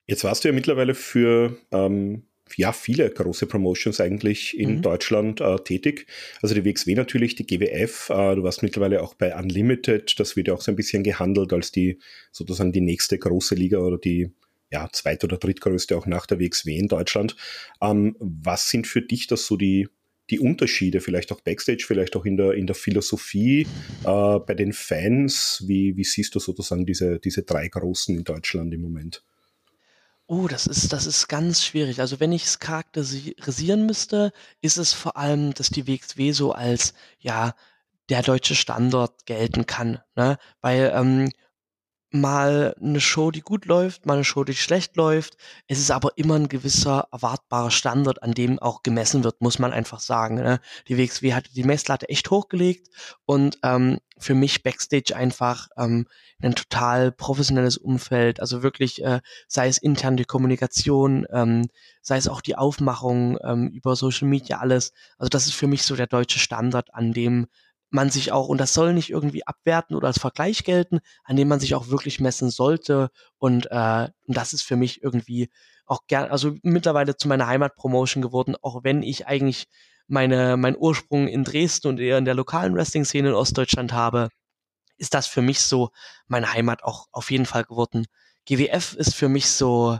Jetzt 0.08 0.24
warst 0.24 0.42
du 0.42 0.48
ja 0.48 0.54
mittlerweile 0.54 0.94
für 0.94 1.58
ähm, 1.70 2.22
ja, 2.56 2.72
viele 2.72 3.10
große 3.10 3.46
Promotions 3.46 4.00
eigentlich 4.00 4.58
in 4.58 4.76
mhm. 4.76 4.82
Deutschland 4.82 5.42
äh, 5.42 5.58
tätig. 5.58 6.06
Also 6.40 6.54
die 6.54 6.64
WXW 6.64 6.94
natürlich, 6.94 7.34
die 7.34 7.46
GWF, 7.46 8.08
äh, 8.08 8.34
du 8.34 8.42
warst 8.42 8.62
mittlerweile 8.62 9.02
auch 9.02 9.12
bei 9.12 9.36
Unlimited, 9.36 10.18
das 10.18 10.34
wird 10.34 10.48
ja 10.48 10.54
auch 10.54 10.62
so 10.62 10.72
ein 10.72 10.76
bisschen 10.76 11.02
gehandelt 11.02 11.52
als 11.52 11.72
die 11.72 11.98
sozusagen 12.32 12.72
die 12.72 12.80
nächste 12.80 13.18
große 13.18 13.54
Liga 13.54 13.78
oder 13.78 13.98
die 13.98 14.30
ja, 14.70 14.88
zweit- 14.92 15.24
oder 15.24 15.36
drittgrößte 15.36 15.96
auch 15.96 16.06
nach 16.06 16.26
der 16.26 16.40
WXW 16.40 16.74
in 16.74 16.88
Deutschland. 16.88 17.36
Ähm, 17.82 18.16
was 18.18 18.70
sind 18.70 18.86
für 18.86 19.02
dich 19.02 19.26
das 19.26 19.46
so 19.46 19.58
die, 19.58 19.88
die 20.30 20.40
Unterschiede, 20.40 21.02
vielleicht 21.02 21.32
auch 21.32 21.42
Backstage, 21.42 21.84
vielleicht 21.86 22.16
auch 22.16 22.24
in 22.24 22.38
der, 22.38 22.52
in 22.52 22.66
der 22.66 22.76
Philosophie 22.76 23.66
äh, 24.04 24.38
bei 24.38 24.54
den 24.54 24.72
Fans? 24.72 25.64
Wie, 25.66 25.98
wie 25.98 26.04
siehst 26.04 26.34
du 26.34 26.38
sozusagen 26.38 26.86
diese, 26.86 27.18
diese 27.18 27.42
drei 27.42 27.68
Großen 27.68 28.16
in 28.16 28.24
Deutschland 28.24 28.72
im 28.72 28.80
Moment? 28.80 29.22
Oh, 30.30 30.46
das 30.46 30.66
ist, 30.66 30.92
das 30.92 31.06
ist 31.06 31.28
ganz 31.28 31.64
schwierig. 31.64 32.00
Also 32.00 32.20
wenn 32.20 32.32
ich 32.32 32.44
es 32.44 32.58
charakterisieren 32.58 33.86
müsste, 33.86 34.32
ist 34.60 34.76
es 34.76 34.92
vor 34.92 35.16
allem, 35.16 35.54
dass 35.54 35.70
die 35.70 35.86
WXW 35.86 36.32
so 36.32 36.52
als 36.52 36.92
ja 37.18 37.54
der 38.10 38.22
deutsche 38.22 38.54
Standort 38.54 39.24
gelten 39.24 39.64
kann. 39.64 40.00
Ne? 40.16 40.36
Weil 40.60 40.92
ähm, 40.94 41.30
mal 42.10 42.74
eine 42.80 43.00
Show, 43.00 43.30
die 43.30 43.40
gut 43.40 43.66
läuft, 43.66 44.06
mal 44.06 44.14
eine 44.14 44.24
Show, 44.24 44.44
die 44.44 44.54
schlecht 44.54 44.96
läuft. 44.96 45.36
Es 45.66 45.78
ist 45.78 45.90
aber 45.90 46.12
immer 46.16 46.36
ein 46.36 46.48
gewisser 46.48 47.08
erwartbarer 47.12 47.70
Standard, 47.70 48.22
an 48.22 48.32
dem 48.32 48.58
auch 48.58 48.82
gemessen 48.82 49.24
wird, 49.24 49.40
muss 49.40 49.58
man 49.58 49.72
einfach 49.72 50.00
sagen. 50.00 50.36
Ne? 50.36 50.60
Die 50.88 50.96
WXW 50.96 51.34
hatte 51.34 51.52
die 51.52 51.64
Messlatte 51.64 52.08
echt 52.08 52.30
hochgelegt 52.30 52.88
und 53.26 53.58
ähm, 53.62 53.98
für 54.18 54.34
mich 54.34 54.62
Backstage 54.62 55.14
einfach 55.14 55.68
ähm, 55.76 56.06
ein 56.42 56.54
total 56.54 57.12
professionelles 57.12 57.76
Umfeld. 57.76 58.40
Also 58.40 58.62
wirklich, 58.62 59.02
äh, 59.04 59.20
sei 59.46 59.68
es 59.68 59.78
intern 59.78 60.16
die 60.16 60.24
Kommunikation, 60.24 61.26
ähm, 61.30 61.68
sei 62.02 62.16
es 62.16 62.28
auch 62.28 62.40
die 62.40 62.56
Aufmachung 62.56 63.38
ähm, 63.42 63.68
über 63.68 63.96
Social 63.96 64.28
Media, 64.28 64.58
alles. 64.58 64.92
Also 65.18 65.28
das 65.28 65.46
ist 65.46 65.54
für 65.54 65.66
mich 65.66 65.82
so 65.82 65.94
der 65.94 66.06
deutsche 66.06 66.38
Standard, 66.38 66.94
an 66.94 67.12
dem 67.12 67.46
man 67.90 68.10
sich 68.10 68.32
auch, 68.32 68.48
und 68.48 68.58
das 68.58 68.74
soll 68.74 68.92
nicht 68.92 69.10
irgendwie 69.10 69.46
abwerten 69.46 69.96
oder 69.96 70.08
als 70.08 70.18
Vergleich 70.18 70.64
gelten, 70.64 71.00
an 71.24 71.36
dem 71.36 71.48
man 71.48 71.60
sich 71.60 71.74
auch 71.74 71.88
wirklich 71.88 72.20
messen 72.20 72.50
sollte. 72.50 73.10
Und, 73.38 73.66
äh, 73.70 74.08
und 74.26 74.36
das 74.36 74.52
ist 74.52 74.62
für 74.62 74.76
mich 74.76 75.02
irgendwie 75.02 75.50
auch 75.86 76.02
gern, 76.06 76.30
also 76.30 76.54
mittlerweile 76.62 77.16
zu 77.16 77.28
meiner 77.28 77.46
Heimatpromotion 77.46 78.22
geworden, 78.22 78.56
auch 78.60 78.84
wenn 78.84 79.02
ich 79.02 79.26
eigentlich 79.26 79.68
meine, 80.06 80.56
mein 80.56 80.76
Ursprung 80.76 81.28
in 81.28 81.44
Dresden 81.44 81.88
und 81.88 82.00
eher 82.00 82.18
in 82.18 82.24
der 82.24 82.34
lokalen 82.34 82.74
Wrestling-Szene 82.74 83.28
in 83.30 83.34
Ostdeutschland 83.34 83.92
habe, 83.92 84.28
ist 84.96 85.14
das 85.14 85.26
für 85.26 85.42
mich 85.42 85.60
so 85.60 85.90
meine 86.26 86.52
Heimat 86.52 86.82
auch 86.82 87.06
auf 87.12 87.30
jeden 87.30 87.46
Fall 87.46 87.64
geworden. 87.64 88.06
GWF 88.46 88.94
ist 88.94 89.14
für 89.14 89.28
mich 89.28 89.50
so 89.50 89.98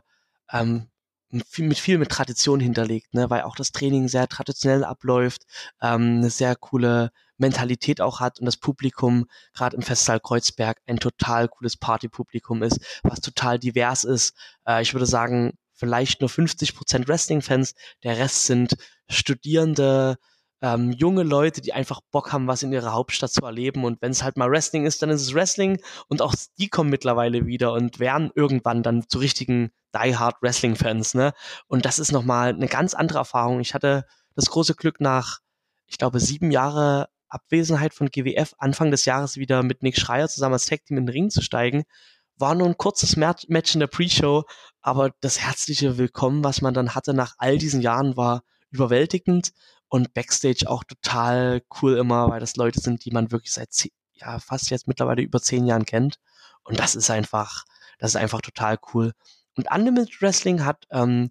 ähm, 0.53 0.89
mit 1.31 1.79
viel 1.79 1.99
mit 1.99 2.09
Tradition 2.11 2.61
hinterlegt, 2.61 3.15
ne, 3.15 3.29
weil 3.31 3.43
auch 3.43 3.57
das 3.57 3.73
Training 3.73 4.09
sehr 4.09 4.29
traditionell 4.29 4.85
abläuft, 4.85 5.43
ähm, 5.83 6.19
eine 6.19 6.31
sehr 6.31 6.57
coole 6.57 7.11
Mentalität 7.37 8.01
auch 8.01 8.21
hat 8.21 8.41
und 8.41 8.47
das 8.47 8.57
Publikum 8.57 9.27
gerade 9.55 9.77
im 9.77 9.83
Festsaal 9.83 10.21
Kreuzberg 10.21 10.79
ein 10.87 10.99
total 10.99 11.49
cooles 11.49 11.77
Partypublikum 11.77 12.63
ist, 12.63 12.81
was 13.03 13.21
total 13.21 13.59
divers 13.59 14.05
ist. 14.05 14.35
Äh, 14.67 14.83
ich 14.83 14.95
würde 14.95 15.07
sagen, 15.07 15.57
vielleicht 15.73 16.21
nur 16.21 16.29
50 16.29 16.75
Prozent 16.75 17.09
Wrestling-Fans, 17.09 17.75
der 18.03 18.19
Rest 18.19 18.47
sind 18.47 18.77
Studierende, 19.09 20.19
ähm, 20.61 20.93
junge 20.93 21.23
Leute, 21.23 21.61
die 21.61 21.73
einfach 21.73 22.01
Bock 22.11 22.33
haben, 22.33 22.47
was 22.49 22.63
in 22.63 22.73
ihrer 22.73 22.93
Hauptstadt 22.93 23.33
zu 23.33 23.45
erleben. 23.45 23.85
Und 23.85 24.03
wenn 24.03 24.11
es 24.11 24.23
halt 24.23 24.37
mal 24.37 24.51
Wrestling 24.51 24.87
ist, 24.87 25.03
dann 25.03 25.11
ist 25.11 25.23
es 25.23 25.35
Wrestling. 25.35 25.81
Und 26.09 26.23
auch 26.23 26.35
die 26.59 26.69
kommen 26.69 26.91
mittlerweile 26.91 27.47
wieder 27.47 27.73
und 27.73 28.01
werden 28.01 28.31
irgendwann 28.35 28.83
dann 28.83 29.09
zu 29.09 29.19
richtigen 29.19 29.71
Die 29.95 30.17
Hard 30.17 30.37
Wrestling-Fans. 30.43 31.15
Ne? 31.15 31.33
Und 31.69 31.85
das 31.85 31.99
ist 31.99 32.13
nochmal 32.13 32.51
eine 32.51 32.69
ganz 32.69 32.95
andere 32.95 33.19
Erfahrung. 33.19 33.61
Ich 33.61 33.75
hatte 33.75 34.05
das 34.35 34.47
große 34.47 34.75
Glück 34.75 35.01
nach, 35.01 35.39
ich 35.87 35.99
glaube, 35.99 36.21
sieben 36.21 36.51
Jahre 36.51 37.09
Abwesenheit 37.29 37.95
von 37.95 38.09
GWF 38.09 38.55
Anfang 38.59 38.91
des 38.91 39.05
Jahres 39.05 39.37
wieder 39.37 39.63
mit 39.63 39.83
Nick 39.83 39.99
Schreier 39.99 40.29
zusammen 40.29 40.55
als 40.55 40.67
Tag 40.67 40.85
Team 40.87 40.97
in 40.97 41.07
den 41.07 41.13
Ring 41.13 41.31
zu 41.31 41.43
steigen. 41.43 41.85
War 42.37 42.55
nur 42.55 42.67
ein 42.67 42.79
kurzes 42.79 43.17
Match 43.17 43.75
in 43.75 43.81
der 43.81 43.87
Pre-Show, 43.89 44.45
aber 44.81 45.11
das 45.21 45.41
herzliche 45.41 45.99
Willkommen, 45.99 46.45
was 46.45 46.63
man 46.63 46.73
dann 46.73 46.95
hatte 46.95 47.13
nach 47.13 47.35
all 47.39 47.59
diesen 47.59 47.83
Jahren, 47.83 48.17
war 48.17 48.45
überwältigend 48.71 49.53
und 49.89 50.15
Backstage 50.15 50.69
auch 50.69 50.85
total 50.85 51.63
cool 51.81 51.97
immer, 51.97 52.29
weil 52.29 52.41
das 52.41 52.57
Leute 52.57 52.81
sind, 52.81 53.05
die 53.05 53.11
man 53.11 53.31
wirklich 53.33 53.53
seit 53.53 53.71
ja 54.15 54.39
fast 54.39 54.71
jetzt 54.71 54.89
mittlerweile 54.89 55.23
über 55.23 55.41
zehn 55.41 55.67
Jahren 55.67 55.85
kennt 55.85 56.19
und 56.65 56.79
das 56.79 56.95
ist 56.95 57.11
einfach, 57.11 57.65
das 57.99 58.11
ist 58.11 58.17
einfach 58.17 58.41
total 58.43 58.79
cool. 58.93 59.13
Und 59.57 59.71
Unlimited 59.71 60.21
Wrestling 60.21 60.65
hat, 60.65 60.87
ähm, 60.91 61.31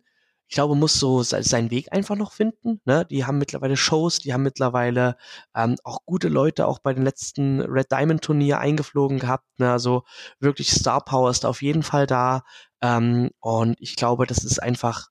ich 0.50 0.56
glaube, 0.56 0.76
muss 0.76 0.94
so 0.94 1.24
seinen 1.24 1.72
Weg 1.72 1.92
einfach 1.92 2.16
noch 2.16 2.32
finden. 2.32 2.80
Ne? 2.86 3.06
Die 3.06 3.26
haben 3.26 3.38
mittlerweile 3.38 3.76
Shows, 3.76 4.20
die 4.20 4.34
haben 4.34 4.44
mittlerweile 4.44 5.18
ähm, 5.54 5.76
auch 5.84 6.00
gute 6.06 6.30
Leute 6.30 6.68
auch 6.68 6.80
bei 6.80 6.94
den 6.94 7.04
letzten 7.04 7.60
Red 7.62 7.92
Diamond 7.92 8.22
Turnier 8.22 8.60
eingeflogen 8.60 9.20
gehabt. 9.20 9.46
Ne? 9.60 9.70
Also 9.72 10.04
wirklich 10.40 10.72
Star 10.72 11.04
Power 11.04 11.30
ist 11.30 11.46
auf 11.46 11.62
jeden 11.62 11.84
Fall 11.84 12.08
da. 12.08 12.44
Ähm, 12.82 13.30
und 13.42 13.76
ich 13.82 13.98
glaube, 13.98 14.26
das 14.26 14.46
ist 14.46 14.60
einfach 14.64 15.10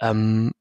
ähm, 0.00 0.52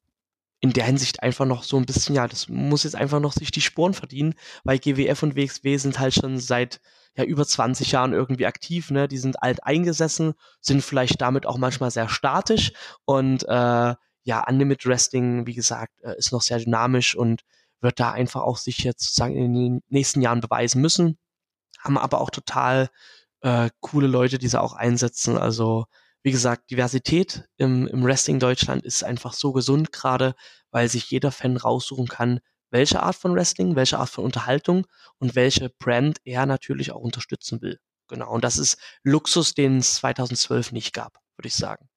in 0.60 0.74
der 0.74 0.86
Hinsicht 0.86 1.22
einfach 1.22 1.46
noch 1.46 1.64
so 1.64 1.78
ein 1.78 1.86
bisschen, 1.86 2.16
ja, 2.16 2.28
das 2.28 2.50
muss 2.50 2.84
jetzt 2.84 2.96
einfach 2.96 3.20
noch 3.20 3.34
sich 3.34 3.52
die 3.52 3.62
Spuren 3.62 3.94
verdienen, 3.94 4.34
weil 4.64 4.80
GWF 4.80 5.22
und 5.24 5.36
WXW 5.36 5.78
sind 5.78 6.00
halt 6.00 6.16
schon 6.16 6.40
seit 6.40 6.80
ja 7.16 7.24
über 7.24 7.46
20 7.46 7.92
Jahren 7.92 8.14
irgendwie 8.14 8.46
aktiv, 8.46 8.92
ne? 8.92 9.08
Die 9.08 9.18
sind 9.18 9.42
alt 9.42 9.64
eingesessen, 9.64 10.34
sind 10.62 10.84
vielleicht 10.84 11.22
damit 11.22 11.46
auch 11.46 11.58
manchmal 11.58 11.92
sehr 11.92 12.10
statisch 12.10 12.72
und 13.06 13.44
äh, 13.44 13.96
ja, 14.24 14.46
Unlimited 14.46 14.86
Wrestling, 14.86 15.48
wie 15.48 15.54
gesagt, 15.54 15.94
äh, 16.02 16.18
ist 16.18 16.32
noch 16.32 16.42
sehr 16.42 16.60
dynamisch 16.60 17.16
und 17.16 17.44
wird 17.80 18.00
da 18.00 18.12
einfach 18.12 18.42
auch 18.42 18.58
sich 18.58 18.80
jetzt 18.80 19.04
sozusagen 19.04 19.36
in 19.36 19.54
den 19.54 19.82
nächsten 19.90 20.22
Jahren 20.22 20.42
beweisen 20.42 20.82
müssen. 20.82 21.18
Haben 21.80 21.98
aber 21.98 22.20
auch 22.20 22.30
total 22.30 22.90
äh, 23.42 23.70
coole 23.80 24.08
Leute, 24.08 24.38
die 24.38 24.48
sie 24.48 24.60
auch 24.60 24.74
einsetzen. 24.74 25.38
Also 25.38 25.86
wie 26.24 26.32
gesagt, 26.32 26.72
Diversität 26.72 27.46
im, 27.58 27.88
im 27.88 28.04
Wrestling 28.04 28.40
Deutschland 28.40 28.84
ist 28.84 29.04
einfach 29.04 29.34
so 29.34 29.54
gesund 29.54 29.92
gerade, 29.92 30.36
weil 30.72 30.90
sich 30.90 31.10
jeder 31.10 31.32
Fan 31.32 31.58
raussuchen 31.58 32.08
kann, 32.08 32.40
welche 32.70 33.02
Art 33.02 33.16
von 33.16 33.34
Wrestling, 33.34 33.76
welche 33.76 33.98
Art 33.98 34.10
von 34.10 34.26
Unterhaltung 34.26 34.88
und 35.20 35.36
welche 35.36 35.70
Brand 35.70 36.20
er 36.26 36.46
natürlich 36.46 36.92
auch 36.92 37.02
unterstützen 37.02 37.62
will. 37.62 37.80
Genau. 38.08 38.32
Und 38.32 38.44
das 38.44 38.58
ist 38.58 38.78
Luxus, 39.04 39.54
den 39.54 39.78
es 39.78 39.96
2012 39.96 40.72
nicht 40.72 40.94
gab, 40.94 41.20
würde 41.38 41.48
ich 41.48 41.56
sagen. 41.56 41.90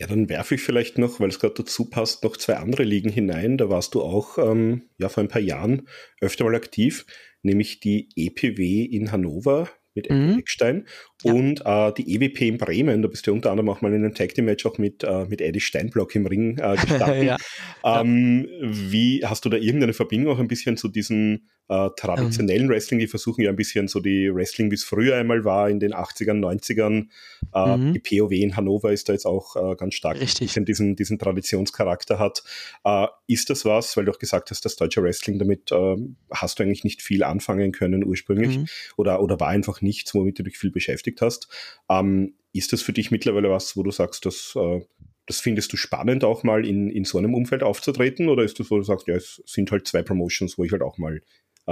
Ja, 0.00 0.06
dann 0.06 0.30
werfe 0.30 0.54
ich 0.54 0.62
vielleicht 0.62 0.96
noch, 0.96 1.20
weil 1.20 1.28
es 1.28 1.38
gerade 1.38 1.54
dazu 1.54 1.90
passt, 1.90 2.24
noch 2.24 2.38
zwei 2.38 2.56
andere 2.56 2.84
Ligen 2.84 3.10
hinein. 3.10 3.58
Da 3.58 3.68
warst 3.68 3.94
du 3.94 4.02
auch 4.02 4.38
ähm, 4.38 4.88
ja 4.96 5.10
vor 5.10 5.22
ein 5.22 5.28
paar 5.28 5.42
Jahren 5.42 5.88
öfter 6.22 6.44
mal 6.44 6.54
aktiv, 6.54 7.04
nämlich 7.42 7.80
die 7.80 8.08
EPW 8.16 8.82
in 8.84 9.12
Hannover 9.12 9.68
mit 9.94 10.10
mhm. 10.10 10.38
Eckstein 10.38 10.86
ja. 11.22 11.32
und 11.32 11.62
äh, 11.64 11.92
die 11.92 12.14
EWP 12.14 12.42
in 12.42 12.58
Bremen. 12.58 13.02
Da 13.02 13.08
bist 13.08 13.26
du 13.26 13.32
unter 13.32 13.50
anderem 13.50 13.68
auch 13.68 13.80
mal 13.80 13.92
in 13.92 14.04
einem 14.04 14.14
Tag 14.14 14.34
Team 14.34 14.44
Match 14.46 14.64
auch 14.66 14.78
mit, 14.78 15.04
äh, 15.04 15.26
mit 15.26 15.40
Eddie 15.40 15.60
Steinblock 15.60 16.14
im 16.14 16.26
Ring 16.26 16.58
äh, 16.58 16.76
gestanden. 16.80 17.24
ja. 17.24 17.36
ähm, 17.84 18.46
wie 18.62 19.24
hast 19.24 19.44
du 19.44 19.48
da 19.48 19.56
irgendeine 19.56 19.92
Verbindung 19.92 20.34
auch 20.34 20.40
ein 20.40 20.48
bisschen 20.48 20.76
zu 20.76 20.88
diesen 20.88 21.48
äh, 21.70 21.88
traditionellen 21.96 22.64
ähm. 22.64 22.68
Wrestling? 22.68 22.98
Die 22.98 23.06
versuchen 23.06 23.42
ja 23.42 23.50
ein 23.50 23.56
bisschen 23.56 23.88
so 23.88 24.00
die 24.00 24.34
Wrestling, 24.34 24.70
wie 24.70 24.74
es 24.74 24.84
früher 24.84 25.16
einmal 25.16 25.44
war 25.44 25.70
in 25.70 25.78
den 25.78 25.94
80ern, 25.94 26.40
90ern. 26.40 27.06
Äh, 27.54 27.76
mhm. 27.76 27.92
Die 27.92 28.00
POW 28.00 28.32
in 28.32 28.56
Hannover 28.56 28.92
ist 28.92 29.08
da 29.08 29.12
jetzt 29.12 29.24
auch 29.24 29.54
äh, 29.56 29.76
ganz 29.76 29.94
stark, 29.94 30.20
Richtig. 30.20 30.52
diesen, 30.66 30.96
diesen 30.96 31.18
Traditionscharakter 31.18 32.18
hat. 32.18 32.42
Äh, 32.84 33.06
ist 33.28 33.48
das 33.50 33.64
was, 33.64 33.96
weil 33.96 34.04
du 34.04 34.12
auch 34.12 34.18
gesagt 34.18 34.50
hast, 34.50 34.64
das 34.64 34.76
deutsche 34.76 35.02
Wrestling, 35.02 35.38
damit 35.38 35.70
äh, 35.70 35.96
hast 36.32 36.58
du 36.58 36.64
eigentlich 36.64 36.84
nicht 36.84 37.02
viel 37.02 37.22
anfangen 37.22 37.70
können 37.70 38.04
ursprünglich 38.04 38.58
mhm. 38.58 38.66
oder, 38.96 39.22
oder 39.22 39.38
war 39.38 39.48
einfach 39.48 39.80
nichts, 39.80 40.12
womit 40.14 40.38
du 40.38 40.42
dich 40.42 40.58
viel 40.58 40.72
beschäftigt 40.72 41.22
hast. 41.22 41.48
Ähm, 41.88 42.34
ist 42.52 42.72
das 42.72 42.82
für 42.82 42.92
dich 42.92 43.12
mittlerweile 43.12 43.48
was, 43.48 43.76
wo 43.76 43.84
du 43.84 43.92
sagst, 43.92 44.26
dass 44.26 44.56
äh, 44.56 44.80
das 45.26 45.38
findest 45.38 45.72
du 45.72 45.76
spannend, 45.76 46.24
auch 46.24 46.42
mal 46.42 46.66
in, 46.66 46.90
in 46.90 47.04
so 47.04 47.16
einem 47.16 47.34
Umfeld 47.34 47.62
aufzutreten? 47.62 48.28
Oder 48.28 48.42
ist 48.42 48.58
das, 48.58 48.68
wo 48.68 48.78
du 48.78 48.82
sagst, 48.82 49.06
ja, 49.06 49.14
es 49.14 49.40
sind 49.46 49.70
halt 49.70 49.86
zwei 49.86 50.02
Promotions, 50.02 50.58
wo 50.58 50.64
ich 50.64 50.72
halt 50.72 50.82
auch 50.82 50.98
mal 50.98 51.22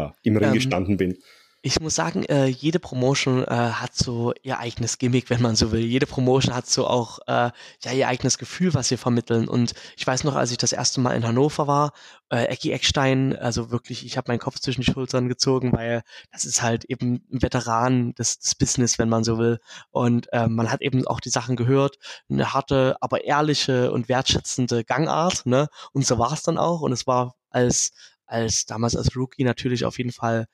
äh, 0.07 0.11
im 0.23 0.37
Ring 0.37 0.49
ähm, 0.49 0.55
gestanden 0.55 0.97
bin? 0.97 1.19
Ich 1.61 1.81
muss 1.81 1.97
sagen, 1.97 2.23
äh, 2.27 2.47
jede 2.47 2.79
Promotion 2.79 3.43
äh, 3.43 3.49
hat 3.49 3.93
so 3.93 4.33
ihr 4.45 4.61
eigenes 4.61 4.99
Gimmick, 4.99 5.29
wenn 5.29 5.43
man 5.43 5.57
so 5.57 5.73
will. 5.73 5.81
Jede 5.81 6.07
Promotion 6.07 6.55
hat 6.55 6.69
so 6.69 6.87
auch 6.87 7.19
äh, 7.27 7.51
ja 7.83 7.93
ihr 7.93 8.07
eigenes 8.07 8.39
Gefühl, 8.39 8.75
was 8.75 8.89
sie 8.89 8.97
vermitteln. 8.97 9.49
Und 9.49 9.75
ich 9.97 10.07
weiß 10.07 10.23
noch, 10.23 10.37
als 10.37 10.53
ich 10.53 10.59
das 10.59 10.73
erste 10.73 11.01
Mal 11.01 11.17
in 11.17 11.27
Hannover 11.27 11.67
war, 11.67 11.93
äh, 12.31 12.45
Ecki 12.45 12.71
Eckstein, 12.71 13.35
also 13.37 13.73
wirklich, 13.73 14.07
ich 14.07 14.17
habe 14.17 14.31
meinen 14.31 14.39
Kopf 14.39 14.61
zwischen 14.61 14.83
die 14.83 14.93
Schultern 14.93 15.29
gezogen, 15.29 15.73
weil 15.73 16.03
das 16.31 16.45
ist 16.45 16.63
halt 16.63 16.85
eben 16.85 17.27
ein 17.33 17.43
Veteran 17.43 18.15
des, 18.15 18.39
des 18.39 18.55
Business, 18.55 19.01
wenn 19.01 19.09
man 19.09 19.25
so 19.25 19.37
will. 19.39 19.59
Und 19.91 20.33
äh, 20.33 20.47
man 20.47 20.71
hat 20.71 20.81
eben 20.81 21.09
auch 21.09 21.19
die 21.19 21.31
Sachen 21.31 21.57
gehört, 21.57 21.99
eine 22.31 22.53
harte, 22.55 22.97
aber 23.01 23.25
ehrliche 23.25 23.91
und 23.91 24.09
wertschätzende 24.09 24.85
Gangart. 24.85 25.45
Ne? 25.45 25.67
Und 25.93 26.07
so 26.07 26.21
war 26.21 26.33
es 26.33 26.45
dann 26.45 26.57
auch. 26.57 26.83
Und 26.83 26.93
es 26.93 27.09
war 27.09 27.35
als 27.51 27.91
als 28.29 28.67
damals 28.67 28.97
als 28.97 29.17
Rookie 29.17 29.45
natürlich 29.45 29.85
auf 29.85 29.99
jeden 29.99 30.13
Fall 30.13 30.47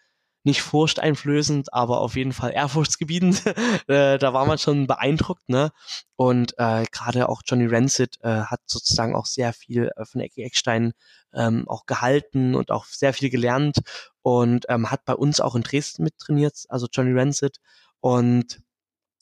nicht 0.44 0.60
furchteinflößend, 0.60 1.72
aber 1.72 2.00
auf 2.00 2.16
jeden 2.16 2.32
Fall 2.32 2.52
ehrfurchtsgebietend. 2.54 3.42
äh, 3.88 4.18
da 4.18 4.32
war 4.32 4.46
man 4.46 4.58
schon 4.58 4.86
beeindruckt, 4.86 5.48
ne? 5.48 5.72
Und 6.16 6.54
äh, 6.58 6.84
gerade 6.92 7.28
auch 7.28 7.42
Johnny 7.44 7.66
Rancid 7.66 8.18
äh, 8.22 8.42
hat 8.42 8.60
sozusagen 8.66 9.14
auch 9.16 9.26
sehr 9.26 9.52
viel 9.52 9.90
äh, 9.96 10.04
von 10.04 10.20
Ecki 10.20 10.42
Eckstein 10.42 10.92
ähm, 11.32 11.66
auch 11.66 11.86
gehalten 11.86 12.54
und 12.54 12.70
auch 12.70 12.84
sehr 12.86 13.12
viel 13.12 13.30
gelernt 13.30 13.78
und 14.22 14.66
ähm, 14.68 14.90
hat 14.90 15.04
bei 15.04 15.14
uns 15.14 15.40
auch 15.40 15.56
in 15.56 15.62
Dresden 15.62 16.04
mittrainiert, 16.04 16.64
also 16.68 16.86
Johnny 16.92 17.18
Rancid. 17.18 17.58
Und 18.00 18.60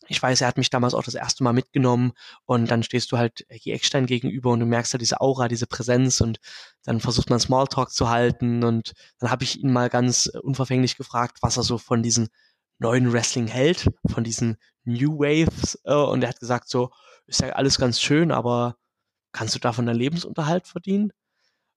ich 0.08 0.22
weiß, 0.22 0.40
er 0.40 0.48
hat 0.48 0.56
mich 0.56 0.70
damals 0.70 0.94
auch 0.94 1.02
das 1.02 1.14
erste 1.14 1.44
Mal 1.44 1.52
mitgenommen 1.52 2.12
und 2.44 2.70
dann 2.70 2.82
stehst 2.82 3.12
du 3.12 3.18
halt 3.18 3.44
Ecki 3.48 3.72
Eckstein 3.72 4.06
gegenüber 4.06 4.50
und 4.50 4.60
du 4.60 4.66
merkst 4.66 4.92
halt 4.92 5.00
diese 5.02 5.20
Aura, 5.20 5.48
diese 5.48 5.66
Präsenz 5.66 6.20
und 6.20 6.38
dann 6.84 7.00
versucht 7.00 7.30
man 7.30 7.40
Smalltalk 7.40 7.90
zu 7.90 8.10
halten 8.10 8.64
und 8.64 8.92
dann 9.18 9.30
habe 9.30 9.44
ich 9.44 9.60
ihn 9.60 9.72
mal 9.72 9.88
ganz 9.88 10.26
unverfänglich 10.26 10.96
gefragt, 10.96 11.38
was 11.42 11.56
er 11.56 11.62
so 11.62 11.78
von 11.78 12.02
diesen 12.02 12.28
neuen 12.78 13.12
Wrestling 13.12 13.46
hält, 13.46 13.88
von 14.06 14.24
diesen 14.24 14.56
New 14.84 15.18
Waves 15.18 15.78
äh, 15.84 15.94
und 15.94 16.22
er 16.22 16.30
hat 16.30 16.40
gesagt 16.40 16.68
so, 16.68 16.90
ist 17.26 17.40
ja 17.40 17.50
alles 17.50 17.78
ganz 17.78 18.00
schön, 18.00 18.32
aber 18.32 18.76
kannst 19.32 19.54
du 19.54 19.58
davon 19.58 19.86
deinen 19.86 19.96
Lebensunterhalt 19.96 20.66
verdienen? 20.66 21.12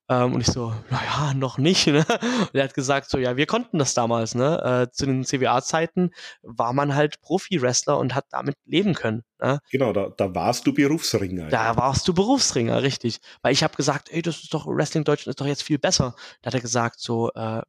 Ähm, 0.08 0.34
und 0.34 0.42
ich 0.42 0.48
so, 0.48 0.74
naja, 0.92 1.34
noch 1.34 1.58
nicht. 1.58 1.88
Ne? 1.88 2.06
Und 2.10 2.56
er 2.56 2.64
hat 2.66 2.74
gesagt, 2.76 3.10
so, 3.10 3.18
ja, 3.18 3.38
wir 3.38 3.48
konnten 3.48 3.80
das 3.80 3.94
damals. 3.96 4.36
Ne? 4.36 4.88
Äh, 4.88 4.92
zu 4.92 5.06
den 5.06 5.24
CWA-Zeiten 5.24 6.12
war 6.44 6.74
man 6.74 6.94
halt 6.94 7.22
Profi-Wrestler 7.22 7.98
und 7.98 8.14
hat 8.14 8.26
damit 8.30 8.56
leben 8.66 8.94
können. 8.94 9.24
Ne? 9.42 9.60
Genau, 9.72 9.94
da, 9.94 10.10
da 10.16 10.36
warst 10.36 10.68
du 10.68 10.74
Berufsringer. 10.74 11.48
Da 11.48 11.66
ja. 11.66 11.78
warst 11.78 12.08
du 12.08 12.14
Berufsringer, 12.14 12.84
richtig. 12.84 13.20
Weil 13.42 13.54
ich 13.54 13.64
habe 13.64 13.76
gesagt, 13.76 14.10
ey, 14.12 14.22
das 14.22 14.44
ist 14.44 14.54
doch, 14.54 14.68
Wrestling 14.68 15.04
Deutschland 15.04 15.34
ist 15.34 15.42
doch 15.42 15.48
jetzt 15.48 15.64
viel 15.64 15.80
besser. 15.80 16.16
Da 16.42 16.48
hat 16.48 16.54
er 16.54 16.62
gesagt, 16.62 17.00
so, 17.00 17.32
äh, 17.34 17.62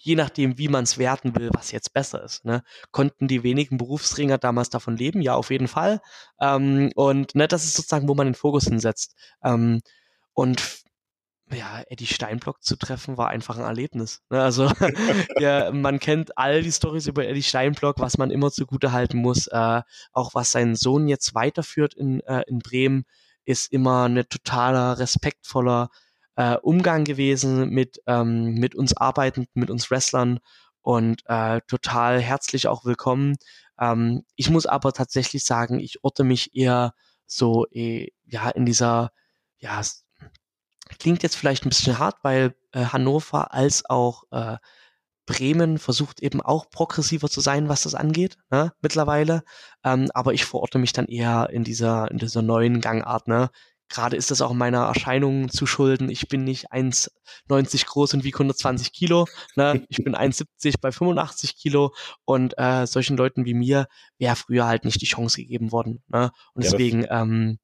je 0.00 0.16
nachdem, 0.16 0.58
wie 0.58 0.68
man 0.68 0.84
es 0.84 0.98
werten 0.98 1.36
will, 1.36 1.50
was 1.52 1.70
jetzt 1.70 1.92
besser 1.92 2.22
ist. 2.24 2.44
Ne? 2.44 2.62
Konnten 2.90 3.28
die 3.28 3.42
wenigen 3.42 3.78
Berufsringer 3.78 4.38
damals 4.38 4.70
davon 4.70 4.96
leben? 4.96 5.22
Ja, 5.22 5.34
auf 5.34 5.50
jeden 5.50 5.68
Fall. 5.68 6.00
Ähm, 6.40 6.90
und 6.96 7.34
ne, 7.34 7.46
das 7.46 7.64
ist 7.64 7.74
sozusagen, 7.74 8.08
wo 8.08 8.14
man 8.14 8.26
den 8.26 8.34
Fokus 8.34 8.64
hinsetzt. 8.64 9.14
Ähm, 9.44 9.80
und 10.32 10.60
ja, 11.52 11.82
Eddie 11.88 12.06
Steinblock 12.06 12.62
zu 12.62 12.76
treffen, 12.76 13.16
war 13.16 13.28
einfach 13.28 13.56
ein 13.58 13.64
Erlebnis. 13.64 14.22
Ne? 14.30 14.42
Also 14.42 14.70
ja, 15.38 15.70
man 15.72 15.98
kennt 15.98 16.36
all 16.36 16.62
die 16.62 16.72
Stories 16.72 17.06
über 17.06 17.26
Eddie 17.26 17.42
Steinblock, 17.42 17.98
was 17.98 18.18
man 18.18 18.30
immer 18.30 18.50
zugute 18.50 18.92
halten 18.92 19.18
muss. 19.18 19.46
Äh, 19.46 19.82
auch 20.12 20.34
was 20.34 20.52
sein 20.52 20.76
Sohn 20.76 21.08
jetzt 21.08 21.34
weiterführt 21.34 21.94
in, 21.94 22.20
äh, 22.20 22.42
in 22.46 22.58
Bremen, 22.58 23.04
ist 23.44 23.72
immer 23.72 24.08
ein 24.08 24.24
totaler, 24.28 24.98
respektvoller 24.98 25.88
äh, 26.36 26.56
Umgang 26.56 27.04
gewesen 27.04 27.70
mit, 27.70 28.00
ähm, 28.06 28.54
mit 28.54 28.74
uns 28.74 28.96
Arbeitenden, 28.96 29.50
mit 29.54 29.70
uns 29.70 29.90
Wrestlern 29.90 30.40
und 30.82 31.22
äh, 31.26 31.60
total 31.66 32.20
herzlich 32.20 32.68
auch 32.68 32.84
willkommen. 32.84 33.36
Ähm, 33.80 34.24
ich 34.36 34.50
muss 34.50 34.66
aber 34.66 34.92
tatsächlich 34.92 35.44
sagen, 35.44 35.80
ich 35.80 36.04
orte 36.04 36.24
mich 36.24 36.54
eher 36.54 36.94
so 37.26 37.66
eh, 37.70 38.08
ja 38.26 38.48
in 38.50 38.66
dieser 38.66 39.12
ja 39.58 39.80
Klingt 40.98 41.22
jetzt 41.22 41.36
vielleicht 41.36 41.64
ein 41.64 41.70
bisschen 41.70 41.98
hart, 41.98 42.16
weil 42.22 42.54
äh, 42.72 42.84
Hannover 42.86 43.52
als 43.52 43.88
auch 43.88 44.24
äh, 44.30 44.56
Bremen 45.28 45.78
versucht 45.78 46.20
eben 46.20 46.40
auch 46.40 46.70
progressiver 46.70 47.28
zu 47.28 47.42
sein, 47.42 47.68
was 47.68 47.82
das 47.82 47.94
angeht, 47.94 48.38
ne, 48.50 48.72
mittlerweile. 48.80 49.42
Ähm, 49.84 50.10
aber 50.14 50.32
ich 50.32 50.46
verorte 50.46 50.78
mich 50.78 50.94
dann 50.94 51.04
eher 51.04 51.50
in 51.52 51.64
dieser, 51.64 52.10
in 52.10 52.16
dieser 52.16 52.40
neuen 52.40 52.80
Gangart, 52.80 53.28
ne. 53.28 53.50
Gerade 53.90 54.16
ist 54.16 54.30
das 54.30 54.42
auch 54.42 54.52
meiner 54.52 54.84
Erscheinung 54.84 55.48
zu 55.48 55.66
schulden. 55.66 56.10
Ich 56.10 56.28
bin 56.28 56.44
nicht 56.44 56.72
1,90 56.72 57.86
groß 57.86 58.14
und 58.14 58.24
wiege 58.24 58.36
120 58.36 58.92
Kilo. 58.92 59.26
Ne? 59.56 59.86
Ich 59.88 60.04
bin 60.04 60.14
1,70 60.14 60.74
bei 60.80 60.92
85 60.92 61.56
Kilo 61.56 61.94
und 62.26 62.54
äh, 62.58 62.86
solchen 62.86 63.16
Leuten 63.16 63.46
wie 63.46 63.54
mir 63.54 63.86
wäre 64.18 64.36
früher 64.36 64.66
halt 64.66 64.84
nicht 64.84 65.00
die 65.00 65.06
Chance 65.06 65.38
gegeben 65.38 65.72
worden. 65.72 66.02
Ne? 66.08 66.32
Und 66.52 66.64
ja, 66.64 66.70
deswegen, 66.70 67.06
ähm, 67.08 67.58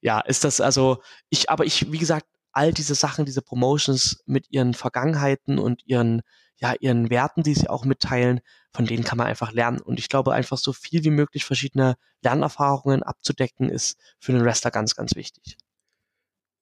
ja, 0.00 0.18
ist 0.18 0.42
das 0.42 0.60
also, 0.60 1.02
ich, 1.28 1.50
aber 1.50 1.64
ich, 1.64 1.92
wie 1.92 1.98
gesagt, 1.98 2.26
all 2.52 2.72
diese 2.72 2.94
Sachen, 2.94 3.24
diese 3.24 3.42
Promotions 3.42 4.22
mit 4.26 4.50
ihren 4.50 4.74
Vergangenheiten 4.74 5.58
und 5.58 5.82
ihren, 5.86 6.22
ja, 6.56 6.74
ihren 6.80 7.10
Werten, 7.10 7.42
die 7.42 7.54
sie 7.54 7.68
auch 7.68 7.84
mitteilen, 7.84 8.40
von 8.72 8.86
denen 8.86 9.04
kann 9.04 9.18
man 9.18 9.26
einfach 9.26 9.52
lernen. 9.52 9.80
Und 9.80 9.98
ich 9.98 10.08
glaube, 10.08 10.32
einfach 10.32 10.58
so 10.58 10.72
viel 10.72 11.04
wie 11.04 11.10
möglich 11.10 11.44
verschiedene 11.44 11.96
Lernerfahrungen 12.22 13.02
abzudecken, 13.02 13.68
ist 13.68 13.98
für 14.18 14.32
den 14.32 14.44
Wrestler 14.44 14.70
ganz, 14.70 14.94
ganz 14.94 15.14
wichtig 15.14 15.56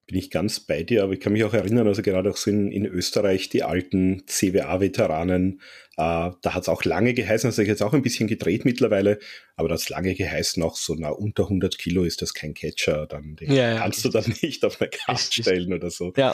bin 0.08 0.18
ich 0.18 0.30
ganz 0.30 0.58
bei 0.58 0.82
dir, 0.82 1.04
aber 1.04 1.12
ich 1.12 1.20
kann 1.20 1.34
mich 1.34 1.44
auch 1.44 1.52
erinnern, 1.52 1.86
also 1.86 2.00
gerade 2.00 2.30
auch 2.30 2.36
so 2.38 2.50
in, 2.50 2.72
in 2.72 2.86
Österreich, 2.86 3.50
die 3.50 3.62
alten 3.62 4.22
CWA-Veteranen, 4.26 5.60
äh, 5.98 6.30
da 6.40 6.54
hat 6.54 6.62
es 6.62 6.68
auch 6.70 6.82
lange 6.84 7.12
geheißen, 7.12 7.46
also 7.46 7.60
ich 7.60 7.68
jetzt 7.68 7.82
auch 7.82 7.92
ein 7.92 8.00
bisschen 8.00 8.26
gedreht 8.26 8.64
mittlerweile, 8.64 9.18
aber 9.54 9.68
das 9.68 9.90
lange 9.90 10.14
geheißen, 10.14 10.62
auch 10.62 10.76
so 10.76 10.96
na 10.98 11.10
unter 11.10 11.42
100 11.44 11.76
Kilo 11.76 12.04
ist 12.04 12.22
das 12.22 12.32
kein 12.32 12.54
Catcher, 12.54 13.06
dann 13.06 13.36
den 13.36 13.52
ja, 13.52 13.74
ja, 13.74 13.78
kannst 13.80 14.02
du 14.02 14.08
dann 14.08 14.34
nicht 14.42 14.64
auf 14.64 14.80
eine 14.80 14.88
Karte 14.88 15.42
stellen 15.42 15.74
oder 15.74 15.90
so. 15.90 16.14
Ja. 16.16 16.32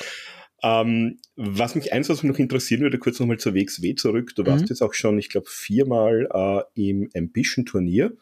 Ähm, 0.63 1.19
was 1.35 1.75
mich 1.75 1.93
eins, 1.93 2.09
was 2.09 2.23
mich 2.23 2.31
noch 2.31 2.39
interessieren 2.39 2.83
würde, 2.83 2.99
kurz 2.99 3.19
nochmal 3.19 3.39
zur 3.39 3.55
WXW 3.55 3.97
zurück. 3.97 4.35
Du 4.37 4.43
mhm. 4.43 4.47
warst 4.47 4.71
jetzt 4.71 4.83
auch 4.83 4.95
schon, 4.95 5.19
ich 5.19 5.29
glaube, 5.31 5.49
viermal 5.51 6.29
äh, 6.33 6.91
im 6.91 7.11
Ambition-Turnier. 7.15 8.13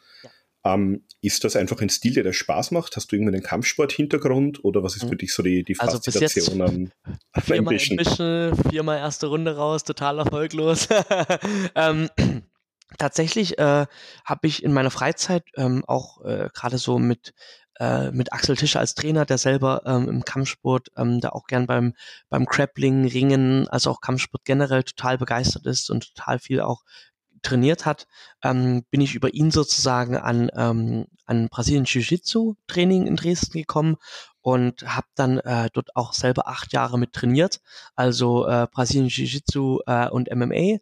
Ähm, 0.65 1.05
ist 1.21 1.45
das 1.45 1.57
einfach 1.57 1.81
ein 1.81 1.89
Stil, 1.89 2.15
der 2.15 2.23
dir 2.23 2.33
Spaß 2.33 2.71
macht? 2.71 2.97
Hast 2.97 3.11
du 3.11 3.17
irgendwie 3.17 3.35
einen 3.35 3.43
Kampfsport-Hintergrund 3.43 4.65
oder 4.65 4.83
was 4.83 4.97
ist 4.97 5.09
für 5.09 5.17
dich 5.17 5.35
so 5.35 5.43
die, 5.43 5.65
die 5.65 5.79
also 5.79 5.99
Faszination 5.99 6.63
an 6.63 6.93
viermal 7.43 7.75
Ambition? 7.75 7.99
Ambition? 7.99 8.71
Viermal 8.71 8.99
erste 8.99 9.27
Runde 9.27 9.57
raus, 9.57 9.83
total 9.85 10.19
erfolglos. 10.19 10.89
ähm, 11.75 12.09
tatsächlich 12.99 13.59
äh, 13.59 13.87
habe 14.25 14.47
ich 14.47 14.63
in 14.63 14.73
meiner 14.73 14.91
Freizeit 14.91 15.45
ähm, 15.57 15.85
auch 15.87 16.25
äh, 16.25 16.49
gerade 16.55 16.79
so 16.79 16.99
mit 16.99 17.35
äh, 17.81 18.13
mit 18.13 18.33
Axel 18.33 18.55
Tischer 18.57 18.81
als 18.81 18.95
Trainer, 18.95 19.25
der 19.25 19.39
selber 19.39 19.83
ähm, 19.87 20.09
im 20.09 20.25
Kampfsport 20.25 20.91
ähm, 20.97 21.21
da 21.21 21.31
auch 21.31 21.47
gern 21.47 21.67
beim 21.67 21.95
beim 22.29 22.45
Grappling, 22.45 23.07
Ringen, 23.07 23.67
also 23.69 23.91
auch 23.91 24.01
Kampfsport 24.01 24.45
generell 24.45 24.85
total 24.85 25.19
begeistert 25.19 25.67
ist 25.67 25.91
und 25.91 26.15
total 26.15 26.39
viel 26.39 26.61
auch 26.61 26.83
trainiert 27.43 27.87
hat, 27.87 28.07
ähm, 28.43 28.85
bin 28.91 29.01
ich 29.01 29.15
über 29.15 29.35
ihn 29.35 29.51
sozusagen 29.51 30.17
an, 30.17 30.51
ähm, 30.55 31.07
an 31.27 31.49
Brasilien 31.49 31.85
Jiu-Jitsu 31.85 32.55
Training 32.67 33.07
in 33.07 33.17
Dresden 33.17 33.59
gekommen 33.59 33.97
und 34.41 34.83
habe 34.83 35.07
dann 35.15 35.39
äh, 35.39 35.69
dort 35.73 35.95
auch 35.97 36.13
selber 36.13 36.49
acht 36.49 36.73
Jahre 36.73 36.99
mit 36.99 37.13
trainiert, 37.13 37.61
also 37.95 38.47
äh, 38.47 38.67
Brasilien 38.71 39.09
Jiu-Jitsu 39.09 39.81
äh, 39.87 40.09
und 40.09 40.35
MMA 40.35 40.79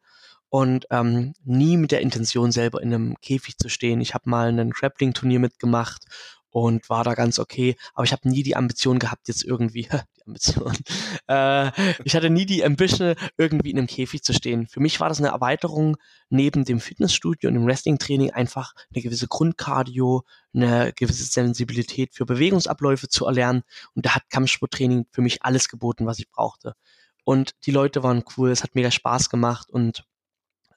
und 0.51 0.87
ähm, 0.91 1.33
nie 1.45 1.77
mit 1.77 1.93
der 1.93 2.01
Intention 2.01 2.53
selber 2.53 2.83
in 2.83 2.93
einem 2.93 3.17
Käfig 3.21 3.57
zu 3.57 3.69
stehen. 3.69 4.01
Ich 4.01 4.15
habe 4.15 4.29
mal 4.29 4.49
ein 4.49 4.71
Grappling-Turnier 4.71 5.39
mitgemacht 5.39 6.05
und 6.51 6.91
war 6.91 7.05
da 7.05 7.15
ganz 7.15 7.39
okay. 7.39 7.77
Aber 7.95 8.05
ich 8.05 8.13
habe 8.13 8.29
nie 8.29 8.43
die 8.43 8.57
Ambition 8.57 8.99
gehabt, 8.99 9.29
jetzt 9.29 9.45
irgendwie, 9.45 9.89
die 10.21 10.27
Ambition, 10.27 10.77
äh, 11.29 11.71
ich 12.05 12.15
hatte 12.15 12.31
nie 12.31 12.47
die 12.47 12.65
Ambition, 12.65 13.15
irgendwie 13.37 13.71
in 13.71 13.79
einem 13.79 13.87
Käfig 13.87 14.23
zu 14.23 14.33
stehen. 14.33 14.67
Für 14.67 14.81
mich 14.81 15.01
war 15.01 15.09
das 15.09 15.19
eine 15.19 15.29
Erweiterung 15.29 15.97
neben 16.29 16.65
dem 16.65 16.81
Fitnessstudio 16.81 17.49
und 17.49 17.55
dem 17.55 17.67
Wrestling-Training 17.67 18.31
einfach 18.31 18.73
eine 18.95 19.03
gewisse 19.03 19.29
Grundcardio, 19.29 20.23
eine 20.55 20.93
gewisse 20.95 21.25
Sensibilität 21.25 22.15
für 22.15 22.27
Bewegungsabläufe 22.27 23.09
zu 23.09 23.27
erlernen. 23.27 23.63
Und 23.95 24.07
da 24.07 24.15
hat 24.15 24.31
Kampfsporttraining 24.31 25.07
für 25.11 25.23
mich 25.23 25.43
alles 25.43 25.69
geboten, 25.69 26.07
was 26.07 26.19
ich 26.19 26.31
brauchte. 26.31 26.75
Und 27.25 27.53
die 27.67 27.71
Leute 27.71 28.03
waren 28.03 28.25
cool, 28.37 28.51
es 28.51 28.63
hat 28.63 28.75
mega 28.75 28.91
Spaß 28.91 29.31
gemacht 29.31 29.71
und 29.71 30.05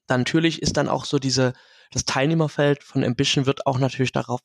dann 0.08 0.22
natürlich 0.22 0.62
ist 0.62 0.78
dann 0.78 0.90
auch 0.90 1.06
so 1.06 1.18
diese, 1.18 1.54
das 1.92 2.06
Teilnehmerfeld 2.06 2.84
von 2.84 3.04
Ambition 3.04 3.46
wird 3.46 3.66
auch 3.66 3.80
natürlich 3.80 4.12
darauf 4.12 4.42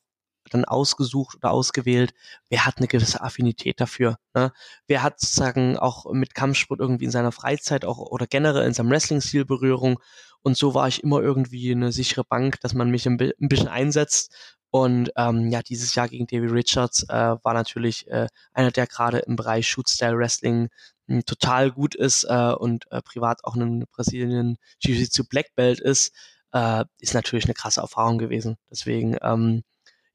dann 0.49 0.65
ausgesucht 0.65 1.37
oder 1.37 1.51
ausgewählt, 1.51 2.13
wer 2.49 2.65
hat 2.65 2.77
eine 2.77 2.87
gewisse 2.87 3.21
Affinität 3.21 3.79
dafür. 3.79 4.17
Ne? 4.33 4.51
Wer 4.87 5.03
hat 5.03 5.19
sozusagen 5.19 5.77
auch 5.77 6.11
mit 6.11 6.35
Kampfsport 6.35 6.79
irgendwie 6.79 7.05
in 7.05 7.11
seiner 7.11 7.31
Freizeit 7.31 7.85
auch 7.85 7.99
oder 7.99 8.27
generell 8.27 8.65
in 8.65 8.73
seinem 8.73 8.91
Wrestling-Stil 8.91 9.45
Berührung. 9.45 9.99
Und 10.41 10.57
so 10.57 10.73
war 10.73 10.87
ich 10.87 11.03
immer 11.03 11.21
irgendwie 11.21 11.71
eine 11.71 11.91
sichere 11.91 12.23
Bank, 12.23 12.59
dass 12.61 12.73
man 12.73 12.89
mich 12.89 13.05
ein, 13.07 13.17
bisschen 13.17 13.67
einsetzt. 13.67 14.33
Und 14.71 15.11
ähm, 15.17 15.49
ja, 15.49 15.61
dieses 15.61 15.95
Jahr 15.95 16.07
gegen 16.07 16.27
Davy 16.27 16.47
Richards 16.47 17.03
äh, 17.09 17.35
war 17.43 17.53
natürlich 17.53 18.07
äh, 18.07 18.27
einer, 18.53 18.71
der 18.71 18.87
gerade 18.87 19.19
im 19.19 19.35
Bereich 19.35 19.67
Shoot-Style 19.67 20.17
Wrestling 20.17 20.69
hm, 21.07 21.25
total 21.25 21.71
gut 21.71 21.95
ist 21.95 22.23
äh, 22.25 22.53
und 22.53 22.85
äh, 22.91 23.01
privat 23.01 23.43
auch 23.43 23.55
in 23.55 23.85
Brasilien 23.91 24.57
Jiu-Jitsu 24.79 25.23
Black 25.27 25.55
Belt 25.55 25.79
ist, 25.79 26.13
äh, 26.53 26.85
ist 26.99 27.13
natürlich 27.13 27.45
eine 27.45 27.53
krasse 27.53 27.81
Erfahrung 27.81 28.17
gewesen. 28.17 28.57
Deswegen, 28.69 29.17
ähm, 29.21 29.63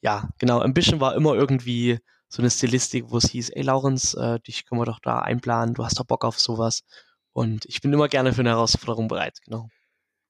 ja, 0.04 0.28
genau, 0.38 0.60
Ambition 0.60 1.00
war 1.00 1.16
immer 1.16 1.34
irgendwie 1.34 1.98
so 2.28 2.42
eine 2.42 2.50
Stilistik, 2.50 3.06
wo 3.08 3.16
es 3.16 3.30
hieß, 3.30 3.50
ey 3.50 3.62
Laurens, 3.62 4.12
äh, 4.14 4.38
dich 4.40 4.66
können 4.66 4.80
wir 4.80 4.84
doch 4.84 5.00
da 5.00 5.20
einplanen, 5.20 5.74
du 5.74 5.84
hast 5.84 5.98
doch 5.98 6.04
Bock 6.04 6.24
auf 6.24 6.38
sowas. 6.38 6.82
Und 7.32 7.64
ich 7.64 7.80
bin 7.80 7.92
immer 7.92 8.08
gerne 8.08 8.32
für 8.32 8.40
eine 8.40 8.50
Herausforderung 8.50 9.08
bereit, 9.08 9.38
genau. 9.44 9.68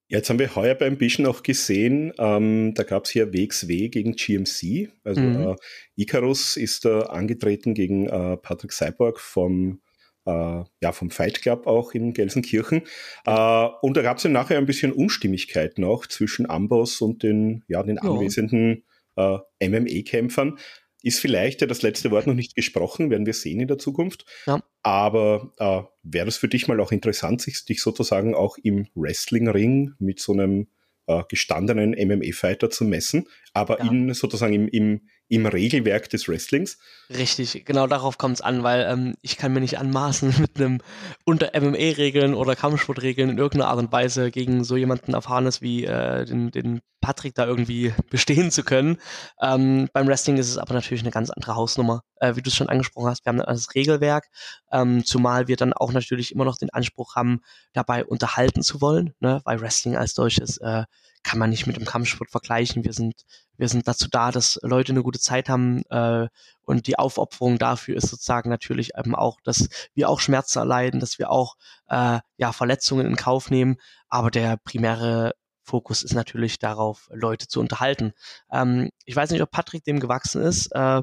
Jetzt 0.06 0.30
haben 0.30 0.38
wir 0.38 0.54
heuer 0.54 0.74
beim 0.74 0.92
Ambition 0.92 1.26
auch 1.26 1.42
gesehen, 1.42 2.12
ähm, 2.18 2.74
da 2.74 2.84
gab 2.84 3.06
es 3.06 3.10
hier 3.10 3.32
WXW 3.32 3.88
gegen 3.88 4.12
GMC. 4.12 4.90
Also 5.02 5.20
mhm. 5.20 5.48
äh, 5.48 5.56
Icarus 5.96 6.56
ist 6.56 6.84
da 6.84 7.00
angetreten 7.00 7.74
gegen 7.74 8.06
äh, 8.06 8.36
Patrick 8.36 8.72
Cyborg 8.72 9.18
vom, 9.18 9.80
äh, 10.24 10.62
ja, 10.80 10.92
vom 10.92 11.10
Fight 11.10 11.42
Club 11.42 11.66
auch 11.66 11.94
in 11.94 12.12
Gelsenkirchen. 12.12 12.82
Äh, 13.26 13.68
und 13.80 13.96
da 13.96 14.02
gab 14.02 14.18
es 14.18 14.22
ja 14.22 14.30
nachher 14.30 14.58
ein 14.58 14.66
bisschen 14.66 14.92
Unstimmigkeiten 14.92 15.82
auch 15.82 16.06
zwischen 16.06 16.48
Amboss 16.48 17.00
und 17.00 17.24
den, 17.24 17.64
ja, 17.66 17.82
den 17.82 17.98
anwesenden 17.98 18.84
äh, 19.16 19.38
MMA-Kämpfern 19.60 20.58
ist 21.02 21.20
vielleicht 21.20 21.60
ja 21.60 21.66
das 21.66 21.82
letzte 21.82 22.10
Wort 22.10 22.26
noch 22.26 22.34
nicht 22.34 22.56
gesprochen, 22.56 23.10
werden 23.10 23.26
wir 23.26 23.34
sehen 23.34 23.60
in 23.60 23.68
der 23.68 23.78
Zukunft. 23.78 24.24
Ja. 24.46 24.62
Aber 24.82 25.52
äh, 25.58 25.82
wäre 26.02 26.28
es 26.28 26.38
für 26.38 26.48
dich 26.48 26.66
mal 26.66 26.80
auch 26.80 26.92
interessant, 26.92 27.42
sich, 27.42 27.64
dich 27.66 27.82
sozusagen 27.82 28.34
auch 28.34 28.56
im 28.62 28.86
Wrestling-Ring 28.94 29.92
mit 29.98 30.18
so 30.18 30.32
einem 30.32 30.68
äh, 31.06 31.22
gestandenen 31.28 31.90
MMA-Fighter 31.90 32.70
zu 32.70 32.84
messen, 32.84 33.28
aber 33.52 33.80
ja. 33.80 33.90
in 33.90 34.14
sozusagen 34.14 34.54
im, 34.54 34.68
im 34.68 35.08
im 35.34 35.46
Regelwerk 35.46 36.08
des 36.08 36.28
Wrestlings. 36.28 36.78
Richtig, 37.10 37.64
genau 37.64 37.86
darauf 37.86 38.18
kommt 38.18 38.36
es 38.36 38.40
an, 38.40 38.62
weil 38.62 38.86
ähm, 38.88 39.14
ich 39.22 39.36
kann 39.36 39.52
mir 39.52 39.60
nicht 39.60 39.78
anmaßen, 39.78 40.34
mit 40.40 40.58
einem 40.58 40.80
unter 41.24 41.52
MMA-Regeln 41.58 42.34
oder 42.34 42.56
Kampfsportregeln 42.56 43.30
in 43.30 43.38
irgendeiner 43.38 43.70
Art 43.70 43.78
und 43.78 43.92
Weise 43.92 44.30
gegen 44.30 44.64
so 44.64 44.76
jemanden 44.76 45.14
Erfahrenes 45.14 45.60
wie 45.62 45.84
äh, 45.84 46.24
den, 46.24 46.50
den 46.50 46.80
Patrick 47.00 47.34
da 47.34 47.46
irgendwie 47.46 47.92
bestehen 48.10 48.50
zu 48.50 48.62
können. 48.62 48.98
Ähm, 49.40 49.88
beim 49.92 50.06
Wrestling 50.06 50.38
ist 50.38 50.48
es 50.48 50.58
aber 50.58 50.74
natürlich 50.74 51.02
eine 51.02 51.10
ganz 51.10 51.30
andere 51.30 51.54
Hausnummer. 51.54 52.02
Äh, 52.16 52.36
wie 52.36 52.42
du 52.42 52.48
es 52.48 52.56
schon 52.56 52.68
angesprochen 52.68 53.10
hast, 53.10 53.26
wir 53.26 53.30
haben 53.30 53.38
das 53.38 53.74
Regelwerk, 53.74 54.28
ähm, 54.72 55.04
zumal 55.04 55.48
wir 55.48 55.56
dann 55.56 55.72
auch 55.72 55.92
natürlich 55.92 56.32
immer 56.32 56.44
noch 56.44 56.56
den 56.56 56.70
Anspruch 56.70 57.16
haben, 57.16 57.42
dabei 57.72 58.04
unterhalten 58.04 58.62
zu 58.62 58.80
wollen, 58.80 59.14
ne? 59.20 59.42
weil 59.44 59.60
Wrestling 59.60 59.96
als 59.96 60.14
solches 60.14 60.58
äh, 60.58 60.84
kann 61.24 61.38
man 61.38 61.50
nicht 61.50 61.66
mit 61.66 61.76
dem 61.76 61.84
Kampfsport 61.84 62.30
vergleichen. 62.30 62.84
Wir 62.84 62.92
sind, 62.92 63.24
wir 63.56 63.68
sind 63.68 63.88
dazu 63.88 64.08
da, 64.08 64.30
dass 64.30 64.60
Leute 64.62 64.92
eine 64.92 65.02
gute 65.02 65.18
Zeit 65.18 65.48
haben 65.48 65.82
äh, 65.90 66.28
und 66.62 66.86
die 66.86 66.98
Aufopferung 66.98 67.58
dafür 67.58 67.96
ist 67.96 68.10
sozusagen 68.10 68.50
natürlich 68.50 68.92
eben 68.96 69.14
auch, 69.14 69.40
dass 69.42 69.68
wir 69.94 70.08
auch 70.08 70.20
Schmerzen 70.20 70.58
erleiden, 70.58 71.00
dass 71.00 71.18
wir 71.18 71.30
auch 71.30 71.56
äh, 71.88 72.20
ja 72.36 72.52
Verletzungen 72.52 73.06
in 73.06 73.16
Kauf 73.16 73.50
nehmen. 73.50 73.76
Aber 74.08 74.30
der 74.30 74.58
primäre 74.58 75.34
Fokus 75.62 76.02
ist 76.02 76.14
natürlich 76.14 76.58
darauf, 76.58 77.08
Leute 77.12 77.48
zu 77.48 77.58
unterhalten. 77.58 78.12
Ähm, 78.52 78.90
ich 79.04 79.16
weiß 79.16 79.30
nicht, 79.30 79.42
ob 79.42 79.50
Patrick 79.50 79.82
dem 79.84 80.00
gewachsen 80.00 80.42
ist. 80.42 80.66
Äh, 80.72 81.02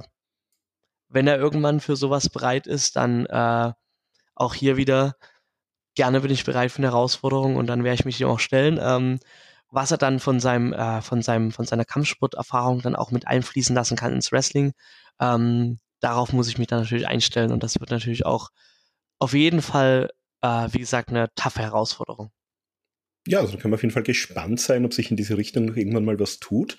wenn 1.10 1.28
er 1.28 1.38
irgendwann 1.38 1.82
für 1.82 1.96
sowas 1.96 2.30
bereit 2.30 2.68
ist, 2.68 2.96
dann 2.96 3.26
äh, 3.26 3.74
auch 4.36 4.54
hier 4.54 4.78
wieder 4.78 5.16
gerne 5.96 6.22
bin 6.22 6.32
ich 6.32 6.46
bereit 6.46 6.72
für 6.72 6.78
eine 6.78 6.88
Herausforderung 6.88 7.58
und 7.58 7.68
dann 7.68 7.84
werde 7.84 7.96
ich 7.96 8.06
mich 8.06 8.22
ihm 8.22 8.28
auch 8.28 8.40
stellen. 8.40 8.80
Ähm, 8.82 9.20
was 9.72 9.92
er 9.92 9.98
dann 9.98 10.20
von 10.20 10.40
seinem, 10.40 10.74
äh, 10.74 11.02
von 11.02 11.22
seinem, 11.22 11.52
von 11.52 11.66
seiner 11.66 11.86
Kampfsporterfahrung 11.86 12.82
dann 12.82 12.96
auch 12.96 13.12
mit 13.12 13.28
einfließen 13.28 13.76
lassen 13.76 13.98
kann 13.98 14.14
ins 14.14 14.32
Wrestling. 14.32 14.74
Ähm, 15.20 15.80
darauf 16.02 16.34
muss 16.34 16.50
ich 16.50 16.58
mich 16.58 16.68
dann 16.68 16.82
natürlich 16.82 17.08
einstellen 17.08 17.52
und 17.52 17.64
das 17.64 17.80
wird 17.80 17.90
natürlich 17.90 18.26
auch 18.26 18.50
auf 19.18 19.34
jeden 19.34 19.62
Fall, 19.62 20.10
äh, 20.42 20.68
wie 20.72 20.80
gesagt, 20.80 21.10
eine 21.10 21.30
taffe 21.36 21.62
Herausforderung. 21.62 22.32
Ja, 23.28 23.40
also 23.40 23.54
da 23.54 23.60
können 23.60 23.72
wir 23.72 23.76
auf 23.76 23.84
jeden 23.84 23.94
Fall 23.94 24.04
gespannt 24.04 24.60
sein, 24.60 24.84
ob 24.84 24.94
sich 24.94 25.12
in 25.12 25.18
diese 25.18 25.38
Richtung 25.38 25.66
noch 25.66 25.76
irgendwann 25.76 26.06
mal 26.06 26.20
was 26.20 26.40
tut. 26.40 26.78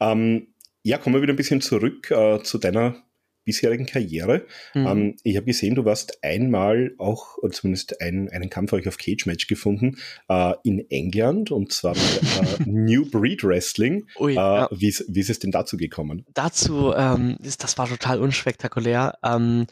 Ähm, 0.00 0.54
ja, 0.82 0.98
kommen 0.98 1.14
wir 1.14 1.22
wieder 1.22 1.32
ein 1.32 1.36
bisschen 1.36 1.60
zurück 1.60 2.10
äh, 2.10 2.42
zu 2.42 2.58
deiner 2.58 3.02
bisherigen 3.44 3.86
Karriere. 3.86 4.46
Mhm. 4.74 4.86
Ähm, 4.86 5.16
ich 5.22 5.36
habe 5.36 5.46
gesehen, 5.46 5.74
du 5.74 5.84
warst 5.84 6.22
einmal 6.22 6.92
auch, 6.98 7.38
oder 7.38 7.52
zumindest 7.52 8.00
ein, 8.00 8.28
einen 8.30 8.50
Kampf 8.50 8.72
habe 8.72 8.80
ich 8.80 8.88
auf 8.88 8.98
Cage 8.98 9.26
Match 9.26 9.46
gefunden, 9.46 9.98
äh, 10.28 10.54
in 10.64 10.88
England 10.90 11.50
und 11.50 11.72
zwar 11.72 11.94
mit, 11.94 12.22
äh, 12.22 12.62
New 12.66 13.08
Breed 13.10 13.44
Wrestling. 13.44 14.06
Ui, 14.18 14.32
äh, 14.32 14.36
ja. 14.36 14.68
wie, 14.70 14.94
wie 15.08 15.20
ist 15.20 15.30
es 15.30 15.38
denn 15.38 15.50
dazu 15.50 15.76
gekommen? 15.76 16.24
Dazu, 16.34 16.92
ähm, 16.94 17.36
ist, 17.42 17.62
das 17.64 17.78
war 17.78 17.88
total 17.88 18.20
unspektakulär. 18.20 19.18
Ähm, 19.24 19.66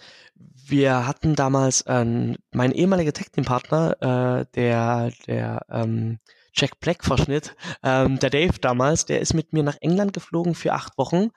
wir 0.66 1.06
hatten 1.06 1.34
damals 1.34 1.84
ähm, 1.88 2.36
mein 2.52 2.72
ehemaliger 2.72 3.12
Tech-Team-Partner, 3.12 4.40
äh, 4.40 4.46
der, 4.54 5.10
der 5.26 5.66
ähm, 5.70 6.18
Jack 6.52 6.80
Black-Verschnitt, 6.80 7.56
ähm, 7.82 8.18
der 8.18 8.30
Dave 8.30 8.58
damals, 8.60 9.04
der 9.04 9.20
ist 9.20 9.34
mit 9.34 9.52
mir 9.52 9.62
nach 9.62 9.76
England 9.80 10.12
geflogen 10.12 10.54
für 10.54 10.72
acht 10.72 10.96
Wochen 10.98 11.30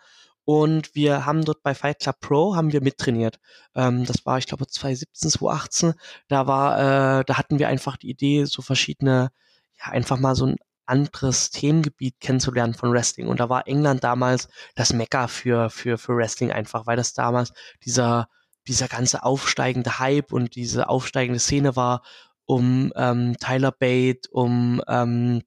und 0.45 0.93
wir 0.95 1.25
haben 1.25 1.45
dort 1.45 1.63
bei 1.63 1.73
Fight 1.73 1.99
Club 1.99 2.19
Pro 2.19 2.55
haben 2.55 2.73
wir 2.73 2.81
mittrainiert. 2.81 3.39
Ähm, 3.75 4.05
das 4.05 4.25
war, 4.25 4.37
ich 4.37 4.47
glaube, 4.47 4.67
2017, 4.67 5.31
2018. 5.31 5.93
Da 6.27 6.47
war, 6.47 7.19
äh, 7.19 7.25
da 7.25 7.37
hatten 7.37 7.59
wir 7.59 7.69
einfach 7.69 7.97
die 7.97 8.09
Idee, 8.09 8.45
so 8.45 8.61
verschiedene, 8.61 9.31
ja, 9.79 9.91
einfach 9.91 10.19
mal 10.19 10.35
so 10.35 10.47
ein 10.47 10.57
anderes 10.85 11.49
Themengebiet 11.51 12.19
kennenzulernen 12.19 12.73
von 12.73 12.91
Wrestling. 12.91 13.27
Und 13.27 13.39
da 13.39 13.49
war 13.49 13.67
England 13.67 14.03
damals 14.03 14.49
das 14.75 14.93
Mekka 14.93 15.27
für, 15.27 15.69
für, 15.69 15.97
für 15.97 16.15
Wrestling 16.17 16.51
einfach, 16.51 16.85
weil 16.87 16.97
das 16.97 17.13
damals 17.13 17.53
dieser, 17.85 18.27
dieser 18.67 18.89
ganze 18.89 19.23
aufsteigende 19.23 19.99
Hype 19.99 20.33
und 20.33 20.55
diese 20.55 20.89
aufsteigende 20.89 21.39
Szene 21.39 21.75
war 21.75 22.03
um 22.45 22.91
ähm, 22.97 23.37
Tyler 23.39 23.71
Bate, 23.71 24.29
um 24.31 24.81
ähm, 24.87 25.43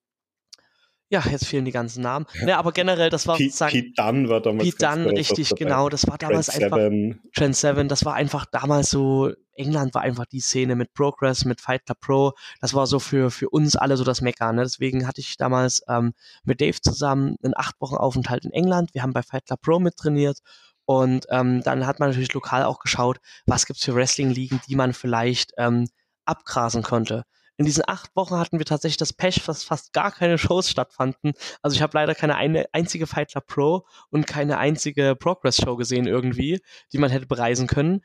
ja, 1.09 1.23
jetzt 1.31 1.47
fehlen 1.47 1.64
die 1.64 1.73
ganzen 1.73 2.03
Namen. 2.03 2.27
Ja, 2.47 2.59
aber 2.59 2.73
generell, 2.73 3.11
das 3.11 3.29
war 3.29 3.37
sozusagen. 3.37 3.71
Pete 3.71 3.92
Dunn 3.97 4.29
war 4.29 4.40
damals. 4.40 4.64
Pete 4.64 4.79
Dunn, 4.79 5.07
richtig, 5.07 5.55
genau. 5.55 5.88
Das 5.88 6.07
war 6.09 6.19
damals 6.19 6.47
Trend 6.47 6.64
einfach. 6.64 6.79
Seven. 6.79 7.21
Trend 7.33 7.57
7, 7.57 7.88
das 7.88 8.05
war 8.05 8.14
einfach 8.14 8.47
damals 8.47 8.90
so. 8.90 9.33
England 9.55 9.95
war 9.95 10.03
einfach 10.03 10.27
die 10.27 10.40
Szene 10.40 10.75
mit 10.77 10.92
Progress, 10.92 11.45
mit 11.45 11.61
Fight 11.61 11.87
Club 11.87 12.01
Pro. 12.01 12.33
Das 12.61 12.75
war 12.75 12.87
so 12.87 12.99
für, 12.99 13.31
für 13.31 13.49
uns 13.49 13.75
alle 13.75 13.97
so 13.97 14.05
das 14.05 14.21
Mecker. 14.21 14.53
Ne? 14.53 14.64
Deswegen 14.64 15.07
hatte 15.07 15.21
ich 15.21 15.37
damals 15.38 15.81
ähm, 15.88 16.12
mit 16.45 16.61
Dave 16.61 16.79
zusammen 16.81 17.37
einen 17.42 17.57
acht 17.57 17.81
Wochen 17.81 17.97
Aufenthalt 17.97 18.45
in 18.45 18.53
England. 18.53 18.92
Wir 18.92 19.03
haben 19.03 19.14
bei 19.14 19.23
Fight 19.23 19.47
Club 19.47 19.62
Pro 19.62 19.79
mit 19.79 19.97
trainiert. 19.97 20.40
Und 20.85 21.27
ähm, 21.31 21.62
dann 21.62 21.87
hat 21.87 22.01
man 22.01 22.11
natürlich 22.11 22.35
lokal 22.35 22.64
auch 22.64 22.81
geschaut, 22.81 23.19
was 23.47 23.64
gibt's 23.64 23.85
für 23.85 23.95
Wrestling-Ligen, 23.95 24.61
die 24.69 24.77
man 24.77 24.92
vielleicht 24.92 25.53
ähm, 25.57 25.88
abgrasen 26.27 26.83
konnte 26.83 27.25
in 27.59 27.64
diesen 27.64 27.85
acht 27.87 28.14
Wochen 28.14 28.37
hatten 28.37 28.59
wir 28.59 28.66
tatsächlich 28.66 28.99
das 28.99 29.12
Pech, 29.12 29.42
dass 29.45 29.64
fast 29.64 29.92
gar 29.92 30.12
keine 30.12 30.37
Shows 30.38 30.71
stattfanden. 30.71 31.33
Also 31.62 31.75
ich 31.75 31.83
habe 31.83 31.97
leider 31.97 32.14
keine 32.14 32.37
eine, 32.37 32.66
einzige 32.73 33.07
Fight 33.07 33.31
Club 33.31 33.47
Pro 33.47 33.87
und 34.11 34.27
keine 34.27 34.59
einzige 34.59 35.16
Progress-Show 35.16 35.77
gesehen 35.77 36.07
irgendwie, 36.07 36.61
die 36.92 36.99
man 36.99 37.11
hätte 37.11 37.27
bereisen 37.27 37.66
können. 37.66 38.05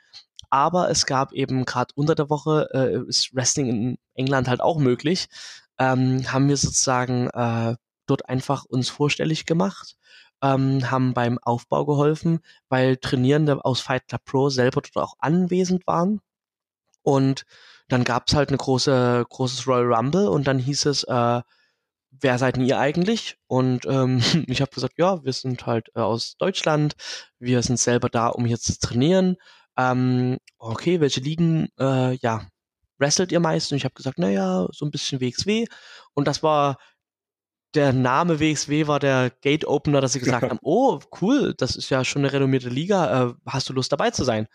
Aber 0.50 0.90
es 0.90 1.06
gab 1.06 1.34
eben 1.34 1.66
gerade 1.66 1.94
unter 1.96 2.16
der 2.16 2.30
Woche, 2.30 2.70
äh, 2.74 3.08
ist 3.08 3.36
Wrestling 3.36 3.68
in 3.68 3.98
England 4.14 4.48
halt 4.48 4.62
auch 4.62 4.80
möglich, 4.80 5.28
ähm, 5.80 6.32
haben 6.32 6.48
wir 6.50 6.58
sozusagen 6.58 7.30
äh, 7.30 7.76
dort 8.06 8.30
einfach 8.30 8.66
uns 8.66 8.90
vorstellig 8.90 9.46
gemacht, 9.46 9.98
ähm, 10.42 10.90
haben 10.90 11.14
beim 11.14 11.40
Aufbau 11.40 11.86
geholfen, 11.86 12.40
weil 12.70 12.98
Trainierende 12.98 13.64
aus 13.64 13.82
Fight 13.82 14.08
Club 14.08 14.26
Pro 14.26 14.50
selber 14.50 14.82
dort 14.82 15.06
auch 15.06 15.16
anwesend 15.20 15.86
waren. 15.88 16.22
Und 17.04 17.46
dann 17.92 18.04
gab 18.04 18.28
es 18.28 18.36
halt 18.36 18.50
eine 18.50 18.58
große, 18.58 19.26
großes 19.30 19.68
Royal 19.68 19.94
Rumble 19.94 20.28
und 20.30 20.48
dann 20.48 20.60
hieß 20.60 20.86
es, 20.86 21.04
äh, 21.04 21.42
wer 22.12 22.38
seid 22.38 22.56
denn 22.56 22.66
ihr 22.66 22.80
eigentlich? 22.80 23.38
Und 23.48 23.86
ähm, 23.86 24.22
ich 24.48 24.62
habe 24.62 24.72
gesagt, 24.72 24.94
ja, 24.98 25.24
wir 25.24 25.34
sind 25.34 25.66
halt 25.66 25.90
äh, 25.96 26.00
aus 26.00 26.36
Deutschland, 26.38 26.94
wir 27.40 27.62
sind 27.64 27.80
selber 27.80 28.10
da, 28.10 28.28
um 28.28 28.46
hier 28.46 28.60
zu 28.60 28.80
trainieren. 28.80 29.36
Ähm, 29.78 30.38
okay, 30.58 31.00
welche 31.02 31.22
Ligen, 31.22 31.70
äh, 31.80 32.16
ja, 32.16 32.48
wrestelt 32.98 33.32
ihr 33.32 33.40
meist? 33.40 33.72
Und 33.72 33.78
ich 33.78 33.86
habe 33.86 33.96
gesagt, 33.96 34.20
naja, 34.20 34.68
so 34.72 34.86
ein 34.86 34.92
bisschen 34.92 35.22
WXW. 35.22 35.66
Und 36.14 36.28
das 36.28 36.44
war 36.44 36.78
der 37.74 37.94
Name 37.94 38.40
WXW 38.40 38.88
war 38.88 39.00
der 39.00 39.32
Gate 39.42 39.66
Opener, 39.66 40.02
dass 40.02 40.14
sie 40.14 40.20
gesagt 40.20 40.50
haben, 40.50 40.60
oh, 40.62 41.00
cool, 41.22 41.54
das 41.58 41.76
ist 41.76 41.90
ja 41.90 42.04
schon 42.04 42.22
eine 42.22 42.34
renommierte 42.34 42.70
Liga, 42.70 43.30
äh, 43.30 43.34
hast 43.46 43.70
du 43.70 43.74
Lust 43.74 43.92
dabei 43.92 44.12
zu 44.12 44.24
sein? 44.24 44.48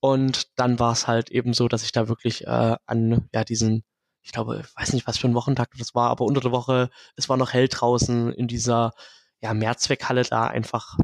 Und 0.00 0.58
dann 0.58 0.78
war 0.78 0.92
es 0.92 1.06
halt 1.06 1.30
eben 1.30 1.52
so, 1.52 1.68
dass 1.68 1.82
ich 1.82 1.92
da 1.92 2.08
wirklich 2.08 2.46
äh, 2.46 2.76
an 2.86 3.28
ja 3.32 3.44
diesen, 3.44 3.84
ich 4.22 4.32
glaube, 4.32 4.62
ich 4.64 4.76
weiß 4.76 4.92
nicht, 4.94 5.06
was 5.06 5.18
für 5.18 5.28
ein 5.28 5.34
Wochentag 5.34 5.70
das 5.78 5.94
war, 5.94 6.10
aber 6.10 6.24
unter 6.24 6.40
der 6.40 6.52
Woche, 6.52 6.90
es 7.16 7.28
war 7.28 7.36
noch 7.36 7.52
hell 7.52 7.68
draußen 7.68 8.32
in 8.32 8.48
dieser 8.48 8.92
ja, 9.40 9.54
Mehrzweckhalle 9.54 10.22
da 10.22 10.46
einfach 10.46 10.96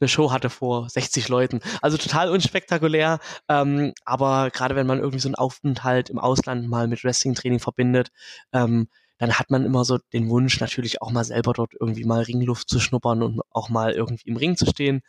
eine 0.00 0.08
Show 0.08 0.30
hatte 0.30 0.50
vor 0.50 0.88
60 0.88 1.28
Leuten. 1.28 1.60
Also 1.80 1.96
total 1.96 2.30
unspektakulär, 2.30 3.18
ähm, 3.48 3.92
aber 4.04 4.50
gerade 4.50 4.76
wenn 4.76 4.86
man 4.86 4.98
irgendwie 4.98 5.20
so 5.20 5.28
einen 5.28 5.36
Aufenthalt 5.36 6.10
im 6.10 6.18
Ausland 6.18 6.68
mal 6.68 6.86
mit 6.88 7.02
Wrestling-Training 7.02 7.60
verbindet, 7.60 8.10
ähm, 8.52 8.88
dann 9.18 9.38
hat 9.38 9.50
man 9.50 9.64
immer 9.64 9.84
so 9.84 9.98
den 10.12 10.28
Wunsch, 10.28 10.60
natürlich 10.60 11.00
auch 11.00 11.10
mal 11.10 11.24
selber 11.24 11.54
dort 11.54 11.72
irgendwie 11.80 12.04
mal 12.04 12.22
Ringluft 12.22 12.68
zu 12.68 12.80
schnuppern 12.80 13.22
und 13.22 13.40
auch 13.50 13.70
mal 13.70 13.92
irgendwie 13.92 14.28
im 14.28 14.36
Ring 14.36 14.56
zu 14.56 14.66
stehen. 14.66 15.00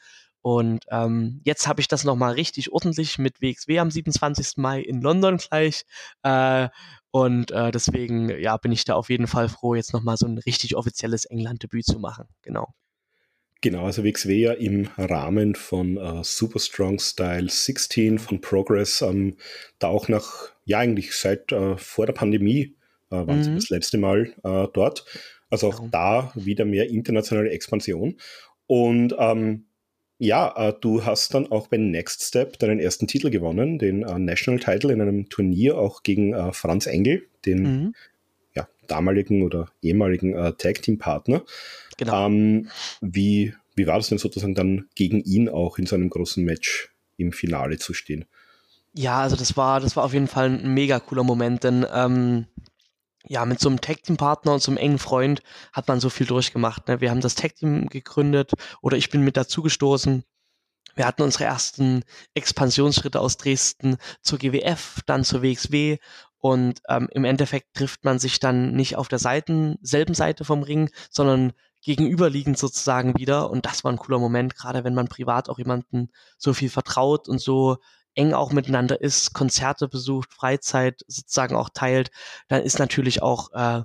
Und 0.48 0.86
ähm, 0.92 1.42
jetzt 1.44 1.68
habe 1.68 1.82
ich 1.82 1.90
das 1.90 2.06
nochmal 2.06 2.32
richtig 2.32 2.72
ordentlich 2.72 3.18
mit 3.18 3.42
WXW 3.42 3.80
am 3.80 3.92
27. 3.92 4.56
Mai 4.56 4.80
in 4.80 5.02
London 5.02 5.36
gleich. 5.36 5.84
Äh, 6.24 6.70
und 7.12 7.52
äh, 7.52 7.70
deswegen 7.72 8.30
ja, 8.30 8.56
bin 8.56 8.72
ich 8.72 8.86
da 8.86 8.96
auf 8.96 9.10
jeden 9.10 9.28
Fall 9.28 9.50
froh, 9.50 9.76
jetzt 9.76 9.92
nochmal 9.92 10.16
so 10.16 10.26
ein 10.26 10.38
richtig 10.38 10.78
offizielles 10.78 11.26
England-Debüt 11.26 11.84
zu 11.86 12.00
machen. 12.00 12.30
Genau. 12.44 12.74
Genau, 13.60 13.88
also 13.88 14.06
WXW 14.06 14.40
ja 14.40 14.54
im 14.54 14.88
Rahmen 14.98 15.54
von 15.54 15.98
äh, 15.98 16.24
Super 16.24 16.60
Strong 16.60 17.00
Style 17.00 17.50
16 17.50 18.18
von 18.18 18.40
Progress, 18.40 19.02
ähm, 19.02 19.36
da 19.80 19.90
auch 19.90 20.08
nach, 20.08 20.54
ja 20.64 20.80
eigentlich 20.80 21.14
seit 21.14 21.52
äh, 21.52 21.76
vor 21.76 22.06
der 22.06 22.14
Pandemie 22.14 22.78
äh, 23.12 23.18
waren 23.18 23.40
mhm. 23.40 23.44
sie 23.44 23.56
das 23.56 23.70
letzte 23.70 23.98
Mal 23.98 24.34
äh, 24.46 24.68
dort. 24.74 25.04
Also 25.50 25.68
auch 25.68 25.80
genau. 25.80 25.90
da 25.92 26.32
wieder 26.36 26.64
mehr 26.64 26.90
internationale 26.90 27.50
Expansion. 27.50 28.16
Und 28.66 29.14
ähm, 29.20 29.67
ja, 30.20 30.54
äh, 30.56 30.74
du 30.80 31.06
hast 31.06 31.34
dann 31.34 31.52
auch 31.52 31.68
bei 31.68 31.78
Next 31.78 32.24
Step 32.24 32.60
deinen 32.60 32.80
ersten 32.80 33.08
Titel 33.08 33.30
gewonnen, 33.30 33.80
den 33.80 34.04
äh, 34.04 34.20
National 34.20 34.60
Title 34.60 34.92
in 34.92 35.02
einem 35.02 35.30
Turnier 35.30 35.78
auch 35.78 36.04
gegen 36.04 36.34
äh, 36.34 36.54
Franz 36.54 36.88
Engel, 36.88 37.24
den 37.46 37.62
mhm. 37.62 37.96
ja, 38.56 38.68
damaligen 38.88 39.44
oder 39.44 39.70
ehemaligen 39.82 40.34
Tag 40.58 40.82
Team 40.82 40.98
Partner. 40.98 41.44
Genau. 41.98 42.28
Ähm, 42.28 42.70
wie, 43.02 43.54
wie 43.76 43.88
war 43.88 43.98
das 43.98 44.10
denn 44.10 44.18
sozusagen 44.18 44.56
dann 44.56 44.88
gegen 44.96 45.22
ihn 45.22 45.50
auch 45.50 45.78
in 45.78 45.86
so 45.86 45.96
einem 45.96 46.10
großen 46.10 46.44
Match 46.44 46.92
im 47.18 47.32
Finale 47.32 47.78
zu 47.78 47.94
stehen? 47.94 48.26
Ja, 48.94 49.20
also 49.22 49.36
das 49.36 49.56
war, 49.56 49.80
das 49.80 49.96
war 49.96 50.04
auf 50.04 50.14
jeden 50.14 50.28
Fall 50.28 50.50
ein 50.50 50.74
mega 50.74 51.00
cooler 51.00 51.24
Moment, 51.24 51.64
denn 51.64 51.86
ähm, 51.94 52.46
ja, 53.28 53.46
mit 53.46 53.60
so 53.60 53.70
einem 53.70 53.82
Tag-Team-Partner 53.82 54.54
und 54.54 54.62
so 54.62 54.72
einem 54.72 54.78
engen 54.78 55.00
Freund 55.00 55.42
hat 55.74 55.88
man 55.88 56.00
so 56.00 56.10
viel 56.10 56.28
durchgemacht. 56.28 56.88
Ne? 56.88 57.02
Wir 57.02 57.10
haben 57.10 57.22
das 57.22 57.36
Tag-Team 57.36 57.88
gegründet 57.90 58.54
oder 58.82 58.98
ich 58.98 59.10
bin 59.10 59.22
mit 59.22 59.38
dazugestoßen. 59.38 60.24
Wir 60.96 61.06
hatten 61.06 61.22
unsere 61.22 61.44
ersten 61.44 62.04
Expansionsschritte 62.34 63.20
aus 63.20 63.38
Dresden 63.38 63.98
zur 64.22 64.40
GWF, 64.40 65.02
dann 65.06 65.24
zur 65.24 65.44
WXW 65.44 65.98
und 66.40 66.82
ähm, 66.88 67.08
im 67.12 67.26
Endeffekt 67.26 67.74
trifft 67.74 68.04
man 68.04 68.20
sich 68.20 68.40
dann 68.40 68.74
nicht 68.74 68.96
auf 68.96 69.08
der 69.08 69.20
Seiten, 69.20 69.78
selben 69.82 70.14
Seite 70.14 70.46
vom 70.46 70.64
Ring, 70.64 70.90
sondern 71.10 71.54
gegenüberliegend 71.82 72.58
sozusagen 72.58 73.18
wieder. 73.18 73.50
Und 73.50 73.66
das 73.66 73.84
war 73.84 73.92
ein 73.92 73.98
cooler 73.98 74.20
Moment, 74.20 74.56
gerade 74.56 74.84
wenn 74.84 74.94
man 74.94 75.08
privat 75.08 75.50
auch 75.50 75.58
jemanden 75.58 76.10
so 76.38 76.54
viel 76.54 76.70
vertraut 76.70 77.28
und 77.28 77.40
so 77.40 77.78
eng 78.18 78.34
auch 78.34 78.52
miteinander 78.52 79.00
ist, 79.00 79.34
Konzerte 79.34 79.88
besucht, 79.88 80.34
Freizeit 80.34 81.02
sozusagen 81.08 81.56
auch 81.56 81.70
teilt, 81.74 82.12
dann 82.48 82.64
ist 82.64 82.80
natürlich 82.80 83.22
auch 83.22 83.52
äh, 83.54 83.84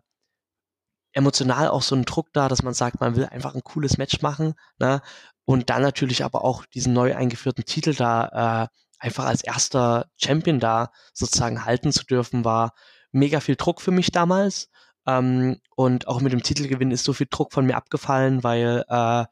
emotional 1.13 1.69
auch 1.69 1.83
so 1.83 1.95
ein 1.95 2.05
Druck 2.05 2.33
da, 2.33 2.49
dass 2.49 2.63
man 2.63 2.75
sagt, 2.75 3.01
man 3.01 3.17
will 3.17 3.27
einfach 3.27 3.55
ein 3.55 3.63
cooles 3.63 3.99
Match 3.99 4.23
machen. 4.23 4.55
Ne? 4.79 5.03
Und 5.45 5.71
dann 5.71 5.83
natürlich 5.83 6.25
aber 6.25 6.45
auch 6.45 6.65
diesen 6.67 6.93
neu 6.93 7.15
eingeführten 7.15 7.65
Titel 7.65 7.95
da 7.95 8.65
äh, 8.65 8.69
einfach 8.99 9.27
als 9.27 9.43
erster 9.43 10.07
Champion 10.17 10.61
da 10.61 10.93
sozusagen 11.13 11.65
halten 11.65 11.93
zu 11.93 12.05
dürfen, 12.05 12.45
war 12.45 12.73
mega 13.11 13.41
viel 13.41 13.57
Druck 13.57 13.81
für 13.81 13.91
mich 13.91 14.11
damals. 14.13 14.71
Ähm, 15.07 15.59
und 15.75 16.09
auch 16.09 16.21
mit 16.21 16.33
dem 16.33 16.43
Titelgewinn 16.43 16.93
ist 16.93 17.05
so 17.05 17.13
viel 17.13 17.27
Druck 17.29 17.53
von 17.53 17.67
mir 17.67 17.77
abgefallen, 17.77 18.43
weil 18.45 18.85
äh, 18.89 19.25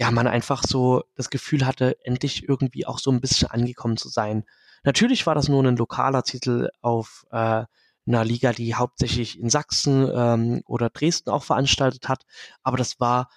ja, 0.00 0.10
man 0.10 0.26
einfach 0.26 0.62
so 0.66 1.04
das 1.14 1.28
Gefühl 1.28 1.66
hatte, 1.66 1.98
endlich 2.04 2.48
irgendwie 2.48 2.86
auch 2.86 2.98
so 2.98 3.10
ein 3.10 3.20
bisschen 3.20 3.50
angekommen 3.50 3.98
zu 3.98 4.08
sein. 4.08 4.44
Natürlich 4.82 5.26
war 5.26 5.34
das 5.34 5.48
nur 5.48 5.62
ein 5.62 5.76
lokaler 5.76 6.22
Titel 6.22 6.70
auf 6.80 7.26
äh, 7.30 7.64
einer 8.06 8.24
Liga, 8.24 8.54
die 8.54 8.74
hauptsächlich 8.74 9.38
in 9.38 9.50
Sachsen 9.50 10.10
ähm, 10.10 10.62
oder 10.64 10.88
Dresden 10.88 11.28
auch 11.28 11.44
veranstaltet 11.44 12.08
hat, 12.08 12.24
aber 12.62 12.78
das 12.78 12.98
war, 12.98 13.28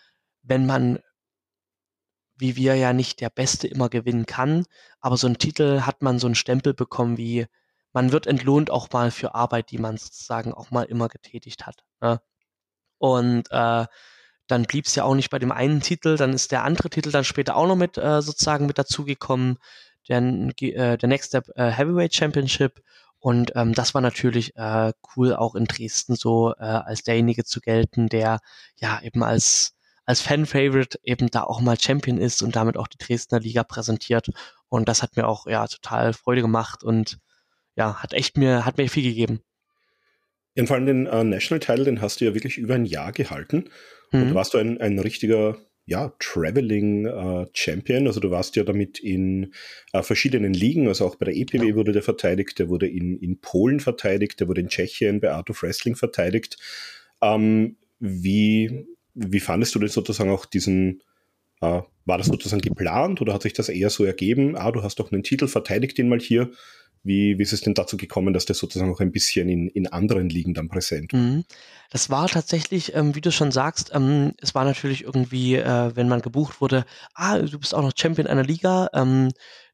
wenn 0.41 0.65
man 0.65 0.99
wie 2.35 2.55
wir 2.55 2.75
ja 2.75 2.93
nicht 2.93 3.21
der 3.21 3.29
Beste 3.29 3.67
immer 3.67 3.89
gewinnen 3.89 4.25
kann, 4.25 4.65
aber 5.01 5.17
so 5.17 5.27
ein 5.27 5.37
Titel 5.37 5.81
hat 5.81 6.01
man 6.01 6.17
so 6.17 6.27
einen 6.27 6.35
Stempel 6.35 6.73
bekommen 6.73 7.17
wie 7.17 7.45
man 7.91 8.11
wird 8.11 8.25
entlohnt 8.25 8.71
auch 8.71 8.89
mal 8.91 9.11
für 9.11 9.35
Arbeit, 9.35 9.69
die 9.69 9.77
man 9.77 9.97
sozusagen 9.97 10.53
auch 10.53 10.71
mal 10.71 10.83
immer 10.83 11.09
getätigt 11.09 11.67
hat. 11.67 11.83
Ne? 12.01 12.21
Und 12.97 13.51
äh, 13.51 13.85
dann 14.47 14.63
blieb 14.63 14.85
es 14.85 14.95
ja 14.95 15.03
auch 15.03 15.15
nicht 15.15 15.29
bei 15.29 15.39
dem 15.39 15.51
einen 15.51 15.81
Titel, 15.81 16.17
dann 16.17 16.33
ist 16.33 16.51
der 16.51 16.63
andere 16.63 16.89
Titel 16.89 17.11
dann 17.11 17.23
später 17.23 17.55
auch 17.55 17.67
noch 17.67 17.75
mit 17.75 17.97
äh, 17.97 18.21
sozusagen 18.21 18.65
mit 18.65 18.77
dazugekommen, 18.77 19.57
der, 20.09 20.21
äh, 20.21 20.97
der 20.97 21.09
Next 21.09 21.29
Step 21.29 21.49
äh, 21.55 21.69
Heavyweight 21.69 22.13
Championship. 22.13 22.81
Und 23.19 23.53
ähm, 23.55 23.73
das 23.73 23.93
war 23.93 24.01
natürlich 24.01 24.55
äh, 24.57 24.91
cool, 25.15 25.33
auch 25.33 25.55
in 25.55 25.65
Dresden 25.65 26.15
so 26.15 26.53
äh, 26.59 26.63
als 26.63 27.03
derjenige 27.03 27.45
zu 27.45 27.61
gelten, 27.61 28.09
der 28.09 28.39
ja 28.75 28.99
eben 29.01 29.23
als 29.23 29.73
als 30.05 30.19
Fan-Favorite 30.19 30.99
eben 31.03 31.29
da 31.29 31.43
auch 31.43 31.61
mal 31.61 31.79
Champion 31.79 32.17
ist 32.17 32.41
und 32.41 32.57
damit 32.57 32.75
auch 32.75 32.87
die 32.87 32.97
Dresdner 32.97 33.39
Liga 33.39 33.63
präsentiert. 33.63 34.27
Und 34.67 34.89
das 34.89 35.01
hat 35.01 35.15
mir 35.15 35.27
auch 35.27 35.47
ja 35.47 35.65
total 35.67 36.11
Freude 36.11 36.41
gemacht 36.41 36.83
und 36.83 37.19
ja, 37.75 37.95
hat 37.95 38.13
echt 38.13 38.37
mir, 38.37 38.65
hat 38.65 38.77
mir 38.77 38.89
viel 38.89 39.03
gegeben. 39.03 39.41
Ja, 40.55 40.65
vor 40.65 40.75
allem 40.75 40.85
den 40.85 41.05
äh, 41.07 41.23
National-Title, 41.23 41.85
den 41.85 42.01
hast 42.01 42.21
du 42.21 42.25
ja 42.25 42.33
wirklich 42.33 42.57
über 42.57 42.75
ein 42.75 42.85
Jahr 42.85 43.11
gehalten. 43.11 43.69
Mhm. 44.13 44.21
Und 44.21 44.35
warst 44.35 44.53
du 44.53 44.59
ein, 44.59 44.79
ein 44.79 44.99
richtiger 44.99 45.57
ja, 45.85 46.13
Traveling 46.19 47.05
äh, 47.05 47.45
Champion. 47.53 48.07
Also 48.07 48.19
du 48.19 48.31
warst 48.31 48.55
ja 48.55 48.63
damit 48.63 48.99
in 48.99 49.53
äh, 49.91 50.01
verschiedenen 50.01 50.53
Ligen, 50.53 50.87
also 50.87 51.05
auch 51.05 51.15
bei 51.15 51.25
der 51.25 51.35
EPW 51.35 51.69
ja. 51.69 51.75
wurde 51.75 51.91
der 51.91 52.03
verteidigt, 52.03 52.57
der 52.59 52.69
wurde 52.69 52.87
in, 52.87 53.17
in 53.17 53.39
Polen 53.39 53.79
verteidigt, 53.79 54.39
der 54.39 54.47
wurde 54.47 54.61
in 54.61 54.69
Tschechien 54.69 55.19
bei 55.19 55.31
Art 55.31 55.49
of 55.49 55.61
Wrestling 55.61 55.95
verteidigt. 55.95 56.57
Ähm, 57.21 57.75
wie, 57.99 58.85
wie 59.13 59.39
fandest 59.41 59.75
du 59.75 59.79
denn 59.79 59.89
sozusagen 59.89 60.29
auch 60.29 60.45
diesen, 60.45 61.01
äh, 61.61 61.81
war 62.05 62.17
das 62.17 62.27
sozusagen 62.27 62.61
geplant 62.61 63.21
oder 63.21 63.33
hat 63.33 63.43
sich 63.43 63.53
das 63.53 63.67
eher 63.67 63.89
so 63.89 64.05
ergeben? 64.05 64.55
Ah, 64.55 64.71
du 64.71 64.83
hast 64.83 64.99
doch 64.99 65.11
einen 65.11 65.23
Titel, 65.23 65.47
verteidigt 65.47 65.97
den 65.97 66.07
mal 66.07 66.19
hier. 66.19 66.51
Wie, 67.03 67.37
wie 67.37 67.43
ist 67.43 67.53
es 67.53 67.61
denn 67.61 67.73
dazu 67.73 67.97
gekommen, 67.97 68.33
dass 68.33 68.45
der 68.45 68.55
sozusagen 68.55 68.93
auch 68.93 69.01
ein 69.01 69.11
bisschen 69.11 69.49
in, 69.49 69.67
in 69.67 69.87
anderen 69.87 70.29
Ligen 70.29 70.53
dann 70.53 70.69
präsent 70.69 71.11
war? 71.11 71.19
Mhm. 71.19 71.43
Das 71.89 72.09
war 72.09 72.27
tatsächlich, 72.29 72.95
ähm, 72.95 73.13
wie 73.13 73.21
du 73.21 73.31
schon 73.31 73.51
sagst, 73.51 73.91
ähm, 73.93 74.33
es 74.39 74.55
war 74.55 74.63
natürlich 74.63 75.03
irgendwie, 75.03 75.55
äh, 75.55 75.95
wenn 75.95 76.07
man 76.07 76.21
gebucht 76.21 76.61
wurde, 76.61 76.85
ah, 77.13 77.37
du 77.39 77.59
bist 77.59 77.75
auch 77.75 77.81
noch 77.81 77.93
Champion 77.95 78.27
einer 78.27 78.43
Liga, 78.43 78.89
ähm, 78.93 79.31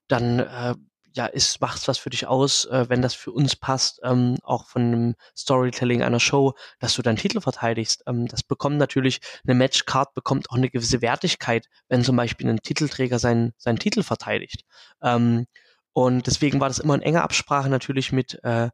dann 0.07 0.39
äh, 0.39 0.75
ja, 1.13 1.25
ist, 1.25 1.61
macht's 1.61 1.87
was 1.87 1.97
für 1.97 2.09
dich 2.09 2.27
aus, 2.27 2.65
äh, 2.65 2.85
wenn 2.89 3.01
das 3.01 3.13
für 3.13 3.31
uns 3.31 3.55
passt, 3.55 3.99
ähm, 4.03 4.37
auch 4.43 4.67
von 4.67 4.81
einem 4.81 5.15
Storytelling 5.35 6.01
einer 6.03 6.19
Show, 6.19 6.53
dass 6.79 6.93
du 6.93 7.01
deinen 7.01 7.17
Titel 7.17 7.41
verteidigst. 7.41 8.03
Ähm, 8.07 8.27
das 8.27 8.43
bekommt 8.43 8.77
natürlich, 8.77 9.19
eine 9.45 9.55
Matchcard 9.55 10.13
bekommt 10.13 10.49
auch 10.49 10.55
eine 10.55 10.69
gewisse 10.69 11.01
Wertigkeit, 11.01 11.67
wenn 11.87 12.03
zum 12.03 12.15
Beispiel 12.15 12.47
ein 12.49 12.61
Titelträger 12.61 13.19
seinen, 13.19 13.53
seinen 13.57 13.79
Titel 13.79 14.03
verteidigt. 14.03 14.63
Ähm, 15.01 15.45
und 15.93 16.27
deswegen 16.27 16.59
war 16.59 16.67
das 16.67 16.79
immer 16.79 16.95
in 16.95 17.01
enger 17.01 17.23
Absprache 17.23 17.69
natürlich 17.69 18.11
mit 18.11 18.43
äh, 18.43 18.69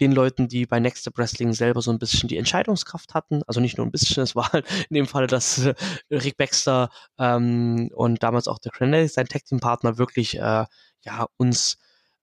den 0.00 0.12
Leuten, 0.12 0.48
die 0.48 0.66
bei 0.66 0.78
Next 0.80 1.02
Step 1.02 1.18
Wrestling 1.18 1.52
selber 1.52 1.82
so 1.82 1.90
ein 1.90 1.98
bisschen 1.98 2.28
die 2.28 2.36
Entscheidungskraft 2.36 3.14
hatten. 3.14 3.42
Also 3.46 3.60
nicht 3.60 3.78
nur 3.78 3.86
ein 3.86 3.90
bisschen, 3.90 4.22
es 4.22 4.36
war 4.36 4.52
halt 4.52 4.66
in 4.88 4.94
dem 4.94 5.06
Fall, 5.06 5.26
dass 5.26 5.58
äh, 5.58 5.74
Rick 6.10 6.36
Baxter 6.36 6.90
ähm, 7.18 7.90
und 7.94 8.22
damals 8.22 8.48
auch 8.48 8.58
der 8.58 8.72
Cranelli, 8.72 9.08
sein 9.08 9.26
Tag 9.26 9.44
Team 9.44 9.60
Partner, 9.60 9.98
wirklich 9.98 10.36
äh, 10.38 10.64
ja 11.04 11.26
uns 11.36 11.78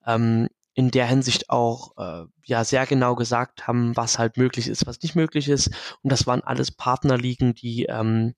ähm, 0.05 0.47
in 0.73 0.91
der 0.91 1.07
Hinsicht 1.07 1.49
auch 1.49 1.93
äh, 1.97 2.25
ja 2.45 2.63
sehr 2.63 2.85
genau 2.85 3.15
gesagt 3.15 3.67
haben, 3.67 3.95
was 3.95 4.19
halt 4.19 4.37
möglich 4.37 4.67
ist, 4.67 4.85
was 4.85 5.01
nicht 5.01 5.15
möglich 5.15 5.49
ist. 5.49 5.67
Und 6.03 6.11
das 6.11 6.27
waren 6.27 6.43
alles 6.43 6.71
Partnerligen, 6.71 7.55
die 7.55 7.85
ähm, 7.85 8.35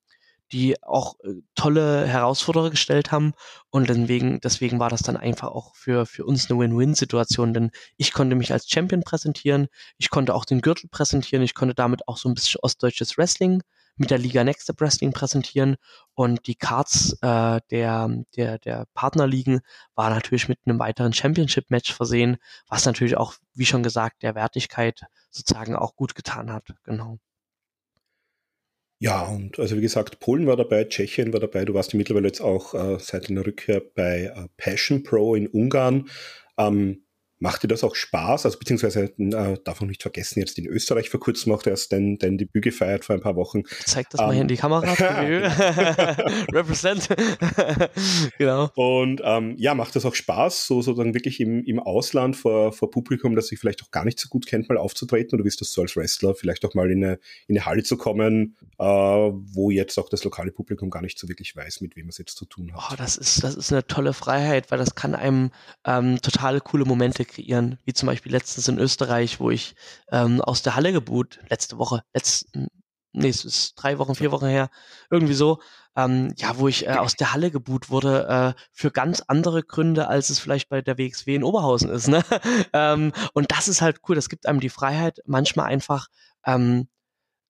die 0.51 0.81
auch 0.83 1.19
äh, 1.23 1.41
tolle 1.55 2.07
Herausforderer 2.07 2.69
gestellt 2.69 3.11
haben. 3.11 3.33
Und 3.69 3.89
deswegen, 3.89 4.39
deswegen 4.41 4.79
war 4.79 4.89
das 4.89 5.01
dann 5.01 5.17
einfach 5.17 5.49
auch 5.49 5.75
für, 5.75 6.05
für 6.05 6.25
uns 6.25 6.49
eine 6.49 6.59
Win-Win-Situation, 6.59 7.53
denn 7.53 7.71
ich 7.97 8.13
konnte 8.13 8.35
mich 8.35 8.53
als 8.53 8.69
Champion 8.69 9.03
präsentieren, 9.03 9.67
ich 9.97 10.09
konnte 10.09 10.33
auch 10.33 10.45
den 10.45 10.61
Gürtel 10.61 10.89
präsentieren, 10.89 11.43
ich 11.43 11.53
konnte 11.53 11.75
damit 11.75 12.07
auch 12.07 12.17
so 12.17 12.29
ein 12.29 12.33
bisschen 12.33 12.59
ostdeutsches 12.61 13.17
Wrestling 13.17 13.61
mit 13.97 14.11
der 14.11 14.19
Liga 14.19 14.43
Next 14.43 14.69
Up 14.69 14.79
Wrestling 14.79 15.11
präsentieren 15.11 15.75
und 16.13 16.47
die 16.47 16.55
Cards 16.55 17.17
äh, 17.21 17.59
der, 17.71 18.09
der, 18.35 18.59
der 18.59 18.85
Partnerligen 18.93 19.61
war 19.95 20.09
natürlich 20.09 20.47
mit 20.47 20.59
einem 20.65 20.79
weiteren 20.79 21.13
Championship-Match 21.13 21.93
versehen, 21.93 22.37
was 22.67 22.85
natürlich 22.85 23.17
auch, 23.17 23.33
wie 23.55 23.65
schon 23.65 23.83
gesagt, 23.83 24.21
der 24.21 24.35
Wertigkeit 24.35 25.01
sozusagen 25.31 25.75
auch 25.75 25.95
gut 25.95 26.15
getan 26.15 26.51
hat. 26.53 26.75
Genau. 26.83 27.17
Ja, 28.99 29.23
und 29.25 29.59
also 29.59 29.77
wie 29.77 29.81
gesagt, 29.81 30.19
Polen 30.19 30.47
war 30.47 30.55
dabei, 30.55 30.83
Tschechien 30.85 31.31
war 31.31 31.39
dabei, 31.39 31.65
du 31.65 31.75
warst 31.75 31.93
ja 31.93 31.97
mittlerweile 31.97 32.27
jetzt 32.27 32.41
auch 32.41 32.73
äh, 32.73 32.97
seit 32.99 33.29
deiner 33.29 33.45
Rückkehr 33.45 33.79
bei 33.79 34.31
äh, 34.35 34.47
Passion 34.57 35.03
Pro 35.03 35.35
in 35.35 35.47
Ungarn. 35.47 36.09
Ähm, 36.57 37.03
Macht 37.39 37.63
dir 37.63 37.67
das 37.67 37.83
auch 37.83 37.95
Spaß? 37.95 38.45
Also 38.45 38.57
beziehungsweise 38.57 39.13
äh, 39.17 39.57
darf 39.63 39.79
man 39.79 39.89
nicht 39.89 40.01
vergessen, 40.01 40.39
jetzt 40.39 40.57
in 40.57 40.65
Österreich 40.65 41.09
vor 41.09 41.19
kurzem 41.19 41.51
auch 41.51 41.65
erst 41.65 41.91
dein, 41.91 42.17
dein 42.17 42.37
Debüt 42.37 42.63
gefeiert 42.63 43.05
vor 43.05 43.15
ein 43.15 43.21
paar 43.21 43.35
Wochen. 43.35 43.63
Zeig 43.85 44.09
das 44.09 44.19
um, 44.19 44.27
mal 44.27 44.33
hier 44.33 44.41
in 44.41 44.47
die 44.47 44.57
Kamera. 44.57 44.87
Represent. 46.51 47.09
genau. 48.37 48.71
Und 48.75 49.21
ähm, 49.23 49.55
ja, 49.57 49.75
macht 49.75 49.95
das 49.95 50.05
auch 50.05 50.15
Spaß, 50.15 50.65
so 50.65 50.81
sozusagen 50.81 51.13
wirklich 51.13 51.39
im, 51.39 51.63
im 51.63 51.79
Ausland 51.79 52.35
vor, 52.35 52.73
vor 52.73 52.89
Publikum, 52.89 53.35
das 53.35 53.47
sich 53.47 53.59
vielleicht 53.59 53.83
auch 53.83 53.91
gar 53.91 54.05
nicht 54.05 54.19
so 54.19 54.29
gut 54.29 54.47
kennt, 54.47 54.67
mal 54.69 54.77
aufzutreten? 54.77 55.35
Oder 55.35 55.43
wie 55.43 55.49
ist 55.49 55.61
das 55.61 55.71
so 55.71 55.81
als 55.81 55.95
Wrestler, 55.95 56.33
vielleicht 56.33 56.65
auch 56.65 56.73
mal 56.73 56.89
in 56.89 57.03
eine, 57.03 57.19
in 57.47 57.55
eine 57.55 57.65
Halle 57.65 57.83
zu 57.83 57.97
kommen, 57.97 58.55
äh, 58.79 58.83
wo 58.83 59.69
jetzt 59.69 59.97
auch 59.99 60.09
das 60.09 60.23
lokale 60.23 60.51
Publikum 60.51 60.89
gar 60.89 61.01
nicht 61.01 61.19
so 61.19 61.27
wirklich 61.29 61.55
weiß, 61.55 61.81
mit 61.81 61.95
wem 61.95 62.09
es 62.09 62.17
jetzt 62.17 62.35
zu 62.35 62.45
tun 62.45 62.73
hat? 62.73 62.81
Oh, 62.91 62.95
das 62.97 63.17
ist, 63.17 63.43
das 63.43 63.55
ist 63.55 63.71
eine 63.71 63.85
tolle 63.85 64.13
Freiheit, 64.13 64.71
weil 64.71 64.79
das 64.79 64.95
kann 64.95 65.13
einem 65.13 65.51
ähm, 65.85 66.19
total 66.21 66.61
coole 66.61 66.85
Momente 66.85 67.26
kreieren, 67.27 67.79
wie 67.85 67.93
zum 67.93 68.07
Beispiel 68.07 68.31
letztens 68.31 68.67
in 68.67 68.79
Österreich, 68.79 69.39
wo 69.39 69.51
ich 69.51 69.75
ähm, 70.11 70.41
aus 70.41 70.61
der 70.61 70.75
Halle 70.75 70.91
geboot, 70.91 71.39
letzte 71.49 71.77
Woche, 71.77 72.03
letzten, 72.13 72.67
nee, 73.13 73.29
es 73.29 73.45
ist 73.45 73.75
drei 73.75 73.99
Wochen, 73.99 74.15
vier 74.15 74.31
Wochen 74.31 74.47
her, 74.47 74.69
irgendwie 75.09 75.33
so, 75.33 75.59
ähm, 75.95 76.33
ja, 76.37 76.57
wo 76.57 76.67
ich 76.67 76.87
äh, 76.87 76.91
aus 76.91 77.15
der 77.15 77.33
Halle 77.33 77.51
geboot 77.51 77.89
wurde, 77.89 78.55
äh, 78.57 78.61
für 78.71 78.91
ganz 78.91 79.23
andere 79.27 79.63
Gründe, 79.63 80.07
als 80.07 80.29
es 80.29 80.39
vielleicht 80.39 80.69
bei 80.69 80.81
der 80.81 80.97
WXW 80.97 81.35
in 81.35 81.43
Oberhausen 81.43 81.89
ist. 81.89 82.07
Ne? 82.07 82.23
ähm, 82.73 83.11
und 83.33 83.51
das 83.51 83.67
ist 83.67 83.81
halt 83.81 83.99
cool, 84.07 84.15
das 84.15 84.29
gibt 84.29 84.47
einem 84.47 84.59
die 84.59 84.69
Freiheit, 84.69 85.19
manchmal 85.25 85.67
einfach 85.67 86.07
ähm, 86.45 86.87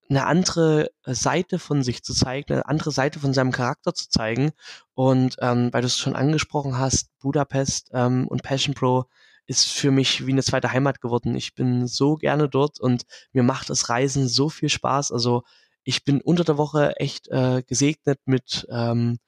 eine 0.09 0.25
andere 0.25 0.89
Seite 1.05 1.59
von 1.59 1.83
sich 1.83 2.03
zu 2.03 2.13
zeigen, 2.13 2.53
eine 2.53 2.67
andere 2.67 2.91
Seite 2.91 3.19
von 3.19 3.33
seinem 3.33 3.51
Charakter 3.51 3.93
zu 3.93 4.09
zeigen. 4.09 4.51
Und 4.93 5.37
ähm, 5.41 5.69
weil 5.73 5.81
du 5.81 5.87
es 5.87 5.97
schon 5.97 6.15
angesprochen 6.15 6.77
hast, 6.77 7.09
Budapest 7.19 7.89
ähm, 7.93 8.27
und 8.27 8.43
Passion 8.43 8.73
Pro 8.73 9.05
ist 9.47 9.67
für 9.67 9.91
mich 9.91 10.27
wie 10.27 10.33
eine 10.33 10.43
zweite 10.43 10.71
Heimat 10.71 11.01
geworden. 11.01 11.35
Ich 11.35 11.55
bin 11.55 11.87
so 11.87 12.15
gerne 12.15 12.49
dort 12.49 12.79
und 12.79 13.03
mir 13.31 13.43
macht 13.43 13.69
das 13.69 13.89
Reisen 13.89 14.27
so 14.27 14.49
viel 14.49 14.69
Spaß. 14.69 15.11
Also 15.11 15.43
ich 15.83 16.03
bin 16.03 16.21
unter 16.21 16.43
der 16.43 16.57
Woche 16.57 16.97
echt 16.97 17.29
äh, 17.29 17.63
gesegnet 17.65 18.19
mit, 18.25 18.67
ähm, 18.69 19.19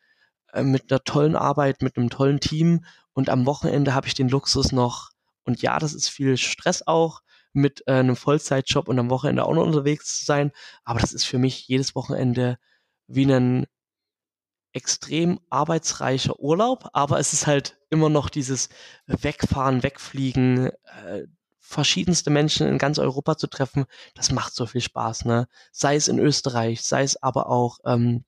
äh, 0.53 0.63
mit 0.63 0.91
einer 0.91 1.03
tollen 1.03 1.37
Arbeit, 1.37 1.81
mit 1.81 1.97
einem 1.97 2.09
tollen 2.09 2.41
Team 2.41 2.83
und 3.13 3.29
am 3.29 3.45
Wochenende 3.45 3.93
habe 3.93 4.07
ich 4.07 4.13
den 4.13 4.29
Luxus 4.29 4.71
noch, 4.71 5.11
und 5.45 5.61
ja, 5.61 5.79
das 5.79 5.93
ist 5.93 6.09
viel 6.09 6.37
Stress 6.37 6.85
auch, 6.85 7.21
mit 7.53 7.83
äh, 7.87 7.93
einem 7.93 8.15
Vollzeitjob 8.15 8.89
und 8.89 8.99
am 8.99 9.09
Wochenende 9.09 9.45
auch 9.45 9.53
noch 9.53 9.65
unterwegs 9.65 10.19
zu 10.19 10.25
sein, 10.25 10.51
aber 10.83 10.99
das 10.99 11.13
ist 11.13 11.25
für 11.25 11.39
mich 11.39 11.67
jedes 11.67 11.95
Wochenende 11.95 12.57
wie 13.07 13.25
ein 13.25 13.65
extrem 14.73 15.39
arbeitsreicher 15.49 16.39
Urlaub, 16.39 16.89
aber 16.93 17.19
es 17.19 17.33
ist 17.33 17.47
halt 17.47 17.77
immer 17.89 18.09
noch 18.09 18.29
dieses 18.29 18.69
Wegfahren, 19.07 19.83
Wegfliegen, 19.83 20.67
äh, 21.05 21.25
verschiedenste 21.59 22.29
Menschen 22.31 22.67
in 22.67 22.77
ganz 22.77 22.97
Europa 22.97 23.37
zu 23.37 23.47
treffen, 23.47 23.85
das 24.15 24.31
macht 24.31 24.55
so 24.55 24.65
viel 24.65 24.81
Spaß, 24.81 25.25
ne? 25.25 25.47
Sei 25.71 25.95
es 25.95 26.07
in 26.07 26.19
Österreich, 26.19 26.81
sei 26.81 27.03
es 27.03 27.21
aber 27.21 27.49
auch, 27.49 27.79
ähm, 27.85 28.25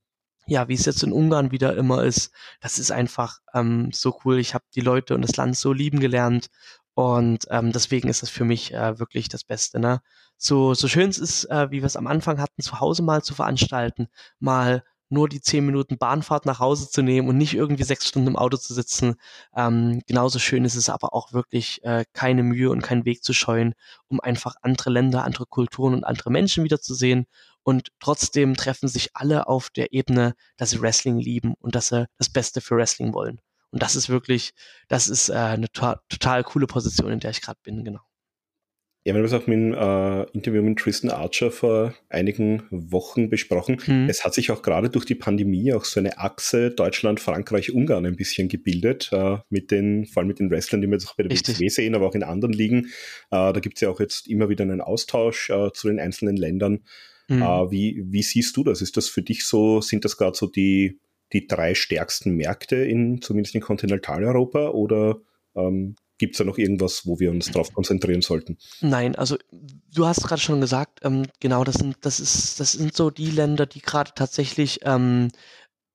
ja, 0.47 0.67
wie 0.67 0.73
es 0.73 0.85
jetzt 0.85 1.03
in 1.03 1.13
Ungarn 1.13 1.51
wieder 1.51 1.75
immer 1.75 2.03
ist, 2.03 2.31
das 2.59 2.79
ist 2.79 2.91
einfach 2.91 3.39
ähm, 3.53 3.91
so 3.93 4.19
cool. 4.25 4.39
Ich 4.39 4.53
habe 4.53 4.65
die 4.75 4.81
Leute 4.81 5.15
und 5.15 5.21
das 5.23 5.35
Land 5.37 5.57
so 5.57 5.73
lieben 5.73 5.99
gelernt 5.99 6.49
und 6.93 7.45
ähm, 7.49 7.71
deswegen 7.71 8.09
ist 8.09 8.23
es 8.23 8.29
für 8.29 8.45
mich 8.45 8.73
äh, 8.73 8.99
wirklich 8.99 9.29
das 9.29 9.43
Beste, 9.43 9.79
ne? 9.79 10.01
So, 10.37 10.73
so 10.73 10.87
schön 10.87 11.09
es 11.09 11.17
ist, 11.19 11.45
äh, 11.45 11.69
wie 11.71 11.81
wir 11.81 11.85
es 11.85 11.95
am 11.95 12.07
Anfang 12.07 12.39
hatten, 12.39 12.61
zu 12.61 12.79
Hause 12.79 13.03
mal 13.03 13.23
zu 13.23 13.33
veranstalten, 13.33 14.07
mal 14.39 14.83
nur 15.11 15.29
die 15.29 15.41
zehn 15.41 15.65
Minuten 15.65 15.97
Bahnfahrt 15.97 16.45
nach 16.45 16.59
Hause 16.59 16.89
zu 16.89 17.01
nehmen 17.01 17.27
und 17.27 17.37
nicht 17.37 17.53
irgendwie 17.53 17.83
sechs 17.83 18.07
Stunden 18.07 18.29
im 18.29 18.35
Auto 18.35 18.57
zu 18.57 18.73
sitzen. 18.73 19.15
Ähm, 19.55 20.01
genauso 20.07 20.39
schön 20.39 20.65
ist 20.65 20.75
es 20.75 20.89
aber 20.89 21.13
auch 21.13 21.33
wirklich, 21.33 21.83
äh, 21.83 22.05
keine 22.13 22.43
Mühe 22.43 22.69
und 22.69 22.81
keinen 22.81 23.05
Weg 23.05 23.23
zu 23.23 23.33
scheuen, 23.33 23.73
um 24.07 24.19
einfach 24.19 24.55
andere 24.61 24.89
Länder, 24.89 25.23
andere 25.23 25.45
Kulturen 25.45 25.93
und 25.93 26.03
andere 26.03 26.31
Menschen 26.31 26.63
wiederzusehen. 26.63 27.25
Und 27.63 27.89
trotzdem 27.99 28.55
treffen 28.55 28.87
sich 28.87 29.09
alle 29.13 29.47
auf 29.47 29.69
der 29.69 29.93
Ebene, 29.93 30.33
dass 30.57 30.71
sie 30.71 30.81
Wrestling 30.81 31.17
lieben 31.19 31.53
und 31.59 31.75
dass 31.75 31.89
sie 31.89 32.07
das 32.17 32.29
Beste 32.29 32.61
für 32.61 32.75
Wrestling 32.77 33.13
wollen. 33.13 33.39
Und 33.71 33.81
das 33.83 33.95
ist 33.95 34.09
wirklich, 34.09 34.53
das 34.87 35.07
ist 35.07 35.29
äh, 35.29 35.33
eine 35.33 35.71
to 35.71 35.95
total 36.09 36.43
coole 36.43 36.67
Position, 36.67 37.11
in 37.11 37.19
der 37.19 37.31
ich 37.31 37.41
gerade 37.41 37.59
bin, 37.63 37.83
genau. 37.83 38.01
Ja, 39.03 39.15
wir 39.15 39.19
haben 39.19 39.25
es 39.25 39.33
auch 39.33 39.47
mit 39.47 39.57
dem 39.57 39.73
äh, 39.73 40.23
Interview 40.29 40.61
mit 40.61 40.77
Tristan 40.77 41.09
Archer 41.09 41.49
vor 41.49 41.95
einigen 42.09 42.61
Wochen 42.69 43.31
besprochen. 43.31 43.81
Mhm. 43.87 44.07
Es 44.07 44.23
hat 44.23 44.35
sich 44.35 44.51
auch 44.51 44.61
gerade 44.61 44.91
durch 44.91 45.05
die 45.05 45.15
Pandemie 45.15 45.73
auch 45.73 45.85
so 45.85 45.99
eine 45.99 46.19
Achse 46.19 46.69
Deutschland, 46.69 47.19
Frankreich, 47.19 47.73
Ungarn 47.73 48.05
ein 48.05 48.15
bisschen 48.15 48.47
gebildet, 48.47 49.09
äh, 49.11 49.37
mit 49.49 49.71
den, 49.71 50.05
vor 50.05 50.21
allem 50.21 50.27
mit 50.27 50.37
den 50.37 50.51
Wrestlern, 50.51 50.81
die 50.81 50.87
wir 50.87 50.93
jetzt 50.93 51.07
auch 51.07 51.15
bei 51.15 51.23
der 51.23 51.31
WXW 51.35 51.67
sehen, 51.69 51.95
aber 51.95 52.05
auch 52.05 52.13
in 52.13 52.21
anderen 52.21 52.53
Ligen. 52.53 52.85
Äh, 53.31 53.53
da 53.53 53.59
gibt 53.59 53.77
es 53.77 53.81
ja 53.81 53.89
auch 53.89 53.99
jetzt 53.99 54.27
immer 54.27 54.49
wieder 54.49 54.63
einen 54.63 54.81
Austausch 54.81 55.49
äh, 55.49 55.71
zu 55.73 55.87
den 55.87 55.99
einzelnen 55.99 56.37
Ländern. 56.37 56.83
Mhm. 57.27 57.41
Äh, 57.41 57.71
wie, 57.71 58.03
wie 58.05 58.21
siehst 58.21 58.55
du 58.55 58.63
das? 58.63 58.83
Ist 58.83 58.97
das 58.97 59.09
für 59.09 59.23
dich 59.23 59.45
so, 59.45 59.81
sind 59.81 60.05
das 60.05 60.15
gerade 60.15 60.37
so 60.37 60.45
die, 60.45 60.99
die 61.33 61.47
drei 61.47 61.73
stärksten 61.73 62.35
Märkte 62.35 62.75
in, 62.75 63.19
zumindest 63.19 63.55
in 63.55 63.61
Kontinentaleuropa 63.61 64.69
oder 64.69 65.21
ähm, 65.55 65.95
Gibt 66.21 66.35
es 66.35 66.37
da 66.37 66.43
noch 66.43 66.59
irgendwas, 66.59 67.07
wo 67.07 67.19
wir 67.19 67.31
uns 67.31 67.47
darauf 67.47 67.73
konzentrieren 67.73 68.21
sollten? 68.21 68.59
Nein, 68.81 69.15
also 69.15 69.39
du 69.91 70.05
hast 70.05 70.21
gerade 70.21 70.39
schon 70.39 70.61
gesagt, 70.61 70.99
ähm, 71.01 71.25
genau, 71.39 71.63
das 71.63 71.77
sind, 71.77 71.97
das 72.01 72.19
ist, 72.19 72.59
das 72.59 72.73
sind 72.73 72.95
so 72.95 73.09
die 73.09 73.31
Länder, 73.31 73.65
die 73.65 73.81
gerade 73.81 74.11
tatsächlich 74.13 74.81
ähm, 74.83 75.29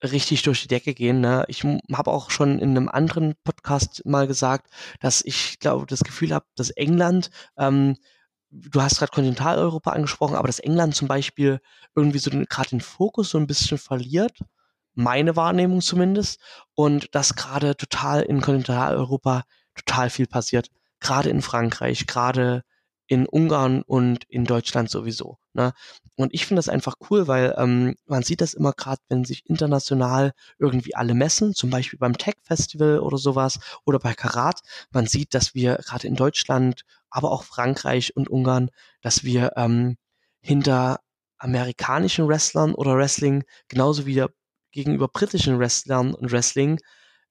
richtig 0.03 0.43
durch 0.43 0.62
die 0.62 0.66
Decke 0.66 0.95
gehen. 0.95 1.20
Ne? 1.20 1.45
Ich 1.47 1.62
habe 1.62 2.11
auch 2.11 2.33
schon 2.33 2.59
in 2.59 2.70
einem 2.70 2.89
anderen 2.89 3.37
Podcast 3.45 4.05
mal 4.05 4.27
gesagt, 4.27 4.68
dass 4.99 5.22
ich 5.24 5.61
glaube, 5.61 5.87
das 5.87 6.01
Gefühl 6.01 6.35
habe, 6.35 6.47
dass 6.57 6.70
England, 6.70 7.31
ähm, 7.57 7.95
du 8.51 8.83
hast 8.83 8.99
gerade 8.99 9.12
Kontinentaleuropa 9.12 9.93
angesprochen, 9.93 10.35
aber 10.35 10.49
dass 10.49 10.59
England 10.59 10.97
zum 10.97 11.07
Beispiel 11.07 11.61
irgendwie 11.95 12.18
so 12.18 12.33
gerade 12.33 12.70
den 12.70 12.81
Fokus 12.81 13.31
so 13.31 13.39
ein 13.39 13.47
bisschen 13.47 13.79
verliert 13.79 14.41
meine 14.97 15.37
Wahrnehmung 15.37 15.83
zumindest, 15.83 16.41
und 16.74 17.14
dass 17.14 17.37
gerade 17.37 17.77
total 17.77 18.22
in 18.22 18.41
Kontinentaleuropa 18.41 19.45
total 19.77 20.11
viel 20.11 20.27
passiert. 20.27 20.68
Gerade 21.01 21.31
in 21.31 21.43
Frankreich, 21.43 22.07
gerade 22.07 22.62
in 23.09 23.27
Ungarn 23.27 23.83
und 23.83 24.24
in 24.29 24.45
Deutschland 24.45 24.91
sowieso. 24.91 25.39
Ne? 25.53 25.72
Und 26.16 26.35
ich 26.35 26.47
finde 26.47 26.59
das 26.59 26.68
einfach 26.68 26.97
cool, 27.09 27.29
weil 27.29 27.55
ähm, 27.57 27.95
man 28.07 28.22
sieht 28.22 28.41
das 28.41 28.55
immer 28.55 28.72
gerade, 28.72 29.01
wenn 29.09 29.24
sich 29.24 29.49
international 29.49 30.33
irgendwie 30.59 30.95
alle 30.97 31.14
messen, 31.14 31.55
zum 31.55 31.70
Beispiel 31.70 31.99
beim 31.99 32.18
Tech 32.18 32.35
Festival 32.43 32.99
oder 32.99 33.18
sowas 33.18 33.61
oder 33.85 33.99
bei 33.99 34.14
Karat. 34.14 34.61
Man 34.91 35.07
sieht, 35.07 35.35
dass 35.35 35.55
wir 35.55 35.77
gerade 35.77 36.09
in 36.09 36.16
Deutschland, 36.16 36.83
aber 37.11 37.31
auch 37.31 37.45
Frankreich 37.45 38.16
und 38.16 38.29
Ungarn, 38.29 38.70
dass 39.03 39.22
wir 39.22 39.53
ähm, 39.57 39.97
hinter 40.41 41.01
amerikanischen 41.39 42.29
Wrestlern 42.29 42.74
oder 42.74 42.97
Wrestling 42.97 43.45
genauso 43.68 44.07
wie 44.07 44.24
gegenüber 44.72 45.09
britischen 45.09 45.59
Wrestlern 45.59 46.14
und 46.14 46.33
Wrestling 46.33 46.81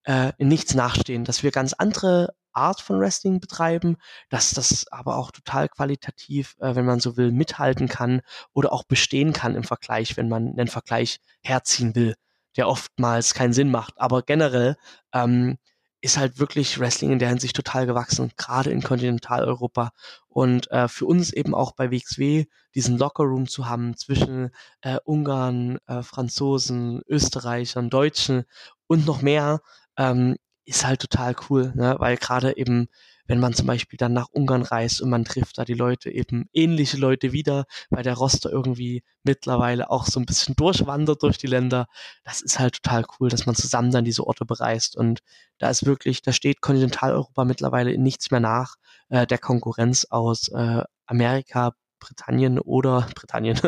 äh, 0.06 0.32
in 0.38 0.48
nichts 0.48 0.74
nachstehen, 0.74 1.26
dass 1.26 1.44
wir 1.44 1.52
ganz 1.52 1.74
andere 1.74 2.34
Art 2.54 2.80
von 2.80 3.00
Wrestling 3.00 3.40
betreiben, 3.40 3.98
dass 4.30 4.52
das 4.52 4.88
aber 4.92 5.18
auch 5.18 5.32
total 5.32 5.68
qualitativ, 5.68 6.56
äh, 6.60 6.76
wenn 6.76 6.86
man 6.86 7.00
so 7.00 7.18
will, 7.18 7.32
mithalten 7.32 7.90
kann 7.90 8.22
oder 8.54 8.72
auch 8.72 8.84
bestehen 8.84 9.34
kann 9.34 9.56
im 9.56 9.64
Vergleich, 9.64 10.16
wenn 10.18 10.30
man 10.30 10.54
einen 10.58 10.68
Vergleich 10.68 11.20
herziehen 11.42 11.96
will, 11.96 12.16
der 12.56 12.70
oftmals 12.70 13.34
keinen 13.34 13.54
Sinn 13.54 13.72
macht. 13.72 13.94
Aber 13.98 14.22
generell 14.22 14.78
ähm, 15.14 15.58
ist 16.06 16.18
halt 16.18 16.38
wirklich 16.38 16.80
Wrestling 16.80 17.12
in 17.12 17.20
der 17.20 17.30
Hinsicht 17.30 17.56
total 17.56 17.88
gewachsen, 17.88 18.32
gerade 18.38 18.70
in 18.70 18.84
Kontinentaleuropa. 18.84 19.92
Und 20.28 20.70
äh, 20.72 20.88
für 20.88 21.06
uns 21.06 21.34
eben 21.34 21.56
auch 21.56 21.72
bei 21.72 21.92
WXW 21.92 22.46
diesen 22.76 22.98
Lockerroom 22.98 23.48
zu 23.48 23.68
haben 23.68 23.98
zwischen 23.98 24.52
äh, 24.82 24.98
Ungarn, 25.04 25.80
äh, 25.88 26.04
Franzosen, 26.04 27.02
Österreichern, 27.08 27.90
Deutschen 27.90 28.44
und 28.88 29.08
noch 29.08 29.22
mehr, 29.24 29.62
ähm, 29.98 30.36
ist 30.66 30.86
halt 30.86 31.00
total 31.00 31.36
cool, 31.50 31.72
ne? 31.76 31.96
weil 32.00 32.18
gerade 32.18 32.58
eben, 32.58 32.88
wenn 33.28 33.40
man 33.40 33.54
zum 33.54 33.68
Beispiel 33.68 33.98
dann 33.98 34.14
nach 34.14 34.30
Ungarn 34.32 34.64
reist 34.64 35.02
und 35.02 35.10
man 35.10 35.26
trifft 35.26 35.58
da 35.58 35.66
die 35.66 35.74
Leute, 35.74 36.12
eben 36.12 36.50
ähnliche 36.54 36.98
Leute 36.98 37.32
wieder, 37.32 37.66
weil 37.90 38.04
der 38.04 38.16
Roster 38.16 38.52
irgendwie 38.52 39.04
mittlerweile 39.24 39.90
auch 39.90 40.06
so 40.06 40.20
ein 40.20 40.26
bisschen 40.26 40.56
durchwandert 40.56 41.24
durch 41.24 41.38
die 41.38 41.48
Länder, 41.48 41.88
das 42.24 42.42
ist 42.42 42.60
halt 42.60 42.82
total 42.82 43.06
cool, 43.20 43.30
dass 43.30 43.46
man 43.46 43.56
zusammen 43.56 43.92
dann 43.92 44.06
diese 44.06 44.26
Orte 44.26 44.46
bereist 44.46 44.96
und 44.96 45.20
da 45.60 45.70
ist 45.70 45.86
wirklich, 45.86 46.22
da 46.22 46.32
steht 46.34 46.62
Kontinentaleuropa 46.62 47.46
mittlerweile 47.46 47.92
in 47.94 48.04
nichts 48.04 48.32
mehr 48.32 48.40
nach 48.42 48.76
äh, 49.10 49.28
der 49.28 49.38
Konkurrenz 49.38 50.06
aus 50.10 50.50
äh, 50.50 50.84
Amerika, 51.06 51.74
Britannien 52.00 52.60
oder 52.60 53.08
Britannien, 53.16 53.60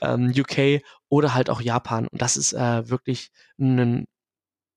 ähm, 0.00 0.32
UK 0.36 0.82
oder 1.08 1.34
halt 1.34 1.50
auch 1.50 1.60
Japan 1.60 2.08
und 2.08 2.20
das 2.20 2.36
ist 2.38 2.54
äh, 2.54 2.88
wirklich 2.88 3.30
ein 3.58 4.06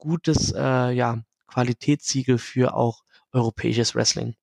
gutes 0.04 0.54
äh, 0.54 0.92
ja, 0.92 1.24
Qualitätssiegel 1.48 2.38
für 2.38 2.76
auch 2.76 3.04
europäisches 3.32 3.96
Wrestling. 3.96 4.36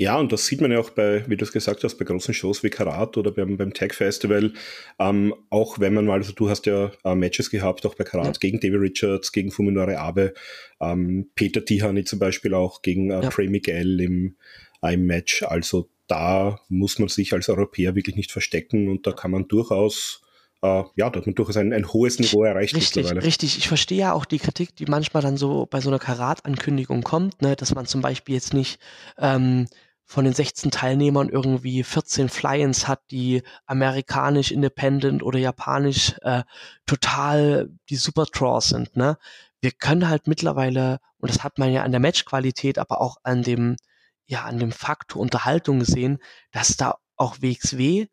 Ja, 0.00 0.16
und 0.16 0.30
das 0.30 0.46
sieht 0.46 0.60
man 0.60 0.70
ja 0.70 0.78
auch 0.78 0.90
bei, 0.90 1.28
wie 1.28 1.36
du 1.36 1.44
es 1.44 1.50
gesagt 1.50 1.82
hast, 1.82 1.96
bei 1.96 2.04
großen 2.04 2.32
Shows 2.32 2.62
wie 2.62 2.70
Karat 2.70 3.16
oder 3.16 3.32
beim, 3.32 3.56
beim 3.56 3.74
Tag 3.74 3.94
Festival. 3.94 4.52
Ähm, 5.00 5.34
auch 5.50 5.80
wenn 5.80 5.92
man 5.92 6.06
mal, 6.06 6.18
also 6.18 6.32
du 6.32 6.48
hast 6.48 6.66
ja 6.66 6.92
äh, 7.04 7.16
Matches 7.16 7.50
gehabt, 7.50 7.84
auch 7.84 7.96
bei 7.96 8.04
Karat 8.04 8.26
ja. 8.26 8.32
gegen 8.40 8.60
David 8.60 8.80
Richards, 8.80 9.32
gegen 9.32 9.50
Fuminore 9.50 9.98
Abe, 9.98 10.34
ähm, 10.80 11.30
Peter 11.34 11.64
Tihani 11.64 12.04
zum 12.04 12.20
Beispiel 12.20 12.54
auch 12.54 12.82
gegen 12.82 13.10
äh, 13.10 13.22
ja. 13.22 13.28
Trey 13.28 13.48
Miguel 13.48 14.00
im, 14.00 14.36
im 14.82 15.06
Match. 15.06 15.42
Also 15.42 15.90
da 16.06 16.60
muss 16.68 17.00
man 17.00 17.08
sich 17.08 17.32
als 17.32 17.48
Europäer 17.48 17.96
wirklich 17.96 18.14
nicht 18.14 18.30
verstecken 18.30 18.88
und 18.88 19.04
da 19.04 19.12
kann 19.12 19.32
man 19.32 19.48
durchaus 19.48 20.22
äh, 20.62 20.82
ja, 20.96 21.10
man 21.10 21.34
durchaus 21.34 21.56
ein, 21.56 21.72
ein 21.72 21.92
hohes 21.92 22.18
Niveau 22.18 22.42
erreicht 22.42 22.74
richtig, 22.74 22.96
mittlerweile. 22.96 23.26
Richtig, 23.26 23.58
ich 23.58 23.68
verstehe 23.68 23.98
ja 23.98 24.12
auch 24.12 24.24
die 24.24 24.38
Kritik, 24.38 24.74
die 24.76 24.86
manchmal 24.86 25.22
dann 25.22 25.36
so 25.36 25.66
bei 25.66 25.80
so 25.80 25.88
einer 25.88 25.98
Karat-Ankündigung 25.98 27.02
kommt, 27.02 27.42
ne, 27.42 27.56
dass 27.56 27.74
man 27.74 27.86
zum 27.86 28.00
Beispiel 28.00 28.34
jetzt 28.34 28.54
nicht 28.54 28.80
ähm, 29.18 29.66
von 30.04 30.24
den 30.24 30.32
16 30.32 30.70
Teilnehmern 30.70 31.28
irgendwie 31.28 31.84
14 31.84 32.28
Fly-ins 32.30 32.88
hat, 32.88 33.02
die 33.10 33.42
amerikanisch 33.66 34.50
independent 34.50 35.22
oder 35.22 35.38
japanisch 35.38 36.14
äh, 36.22 36.44
total 36.86 37.70
die 37.90 37.96
Super 37.96 38.24
Draws 38.24 38.70
sind. 38.70 38.96
Ne? 38.96 39.18
Wir 39.60 39.70
können 39.70 40.08
halt 40.08 40.26
mittlerweile, 40.26 40.98
und 41.18 41.30
das 41.30 41.44
hat 41.44 41.58
man 41.58 41.70
ja 41.70 41.82
an 41.82 41.90
der 41.90 42.00
Matchqualität, 42.00 42.78
aber 42.78 43.02
auch 43.02 43.18
an 43.22 43.42
dem, 43.42 43.76
ja, 44.24 44.44
an 44.44 44.58
dem 44.58 44.72
Faktor 44.72 45.20
Unterhaltung 45.20 45.80
gesehen, 45.80 46.18
dass 46.52 46.76
da 46.76 46.96
auch 47.16 47.42
WXW 47.42 48.06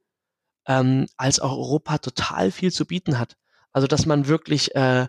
ähm, 0.68 1.08
als 1.18 1.40
auch 1.40 1.52
Europa 1.52 2.00
total 2.00 2.52
viel 2.52 2.72
zu 2.72 2.86
bieten 2.86 3.20
hat. 3.20 3.38
Also 3.72 3.88
dass 3.88 4.06
man 4.06 4.28
wirklich, 4.28 4.76
äh, 4.76 5.08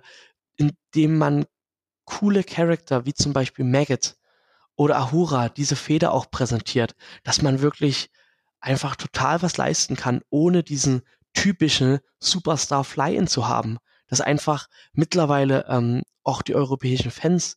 indem 0.56 1.18
man 1.18 1.46
coole 2.04 2.44
Charakter 2.44 3.04
wie 3.06 3.14
zum 3.14 3.32
Beispiel 3.32 3.64
Maggot 3.64 4.16
oder 4.76 4.98
Ahura 4.98 5.48
diese 5.48 5.76
Feder 5.76 6.12
auch 6.12 6.30
präsentiert, 6.30 6.94
dass 7.24 7.42
man 7.42 7.60
wirklich 7.60 8.10
einfach 8.60 8.96
total 8.96 9.42
was 9.42 9.56
leisten 9.56 9.96
kann, 9.96 10.22
ohne 10.30 10.62
diesen 10.62 11.02
typischen 11.34 12.00
Superstar 12.18 12.84
Fly-In 12.84 13.26
zu 13.26 13.48
haben. 13.48 13.78
Dass 14.08 14.20
einfach 14.20 14.68
mittlerweile 14.92 15.66
ähm, 15.68 16.02
auch 16.22 16.42
die 16.42 16.54
europäischen 16.54 17.10
Fans 17.10 17.56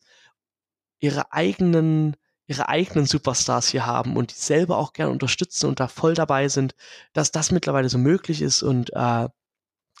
ihre 0.98 1.32
eigenen 1.32 2.16
ihre 2.50 2.68
eigenen 2.68 3.06
Superstars 3.06 3.68
hier 3.68 3.86
haben 3.86 4.16
und 4.16 4.32
die 4.32 4.40
selber 4.40 4.76
auch 4.76 4.92
gerne 4.92 5.12
unterstützen 5.12 5.66
und 5.66 5.78
da 5.78 5.86
voll 5.86 6.14
dabei 6.14 6.48
sind, 6.48 6.74
dass 7.12 7.30
das 7.30 7.52
mittlerweile 7.52 7.88
so 7.88 7.96
möglich 7.96 8.42
ist 8.42 8.64
und 8.64 8.90
äh, 8.92 9.28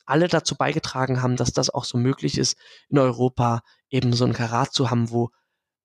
alle 0.04 0.26
dazu 0.26 0.56
beigetragen 0.56 1.22
haben, 1.22 1.36
dass 1.36 1.52
das 1.52 1.70
auch 1.70 1.84
so 1.84 1.96
möglich 1.96 2.38
ist, 2.38 2.58
in 2.88 2.98
Europa 2.98 3.62
eben 3.88 4.12
so 4.12 4.24
ein 4.24 4.32
Karat 4.32 4.72
zu 4.72 4.90
haben, 4.90 5.10
wo 5.12 5.30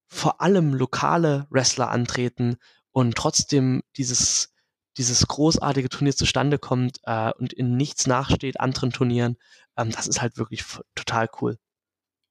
vor 0.07 0.41
allem 0.41 0.73
lokale 0.73 1.45
Wrestler 1.51 1.91
antreten 1.91 2.57
und 2.91 3.13
trotzdem 3.15 3.83
dieses 3.95 4.51
dieses 4.97 5.27
großartige 5.27 5.89
Turnier 5.89 6.15
zustande 6.15 6.57
kommt 6.57 6.97
äh, 7.03 7.31
und 7.37 7.53
in 7.53 7.77
nichts 7.77 8.07
nachsteht 8.07 8.59
anderen 8.59 8.91
Turnieren, 8.91 9.37
ähm, 9.77 9.91
das 9.91 10.07
ist 10.07 10.21
halt 10.21 10.37
wirklich 10.37 10.63
total 10.95 11.29
cool. 11.41 11.59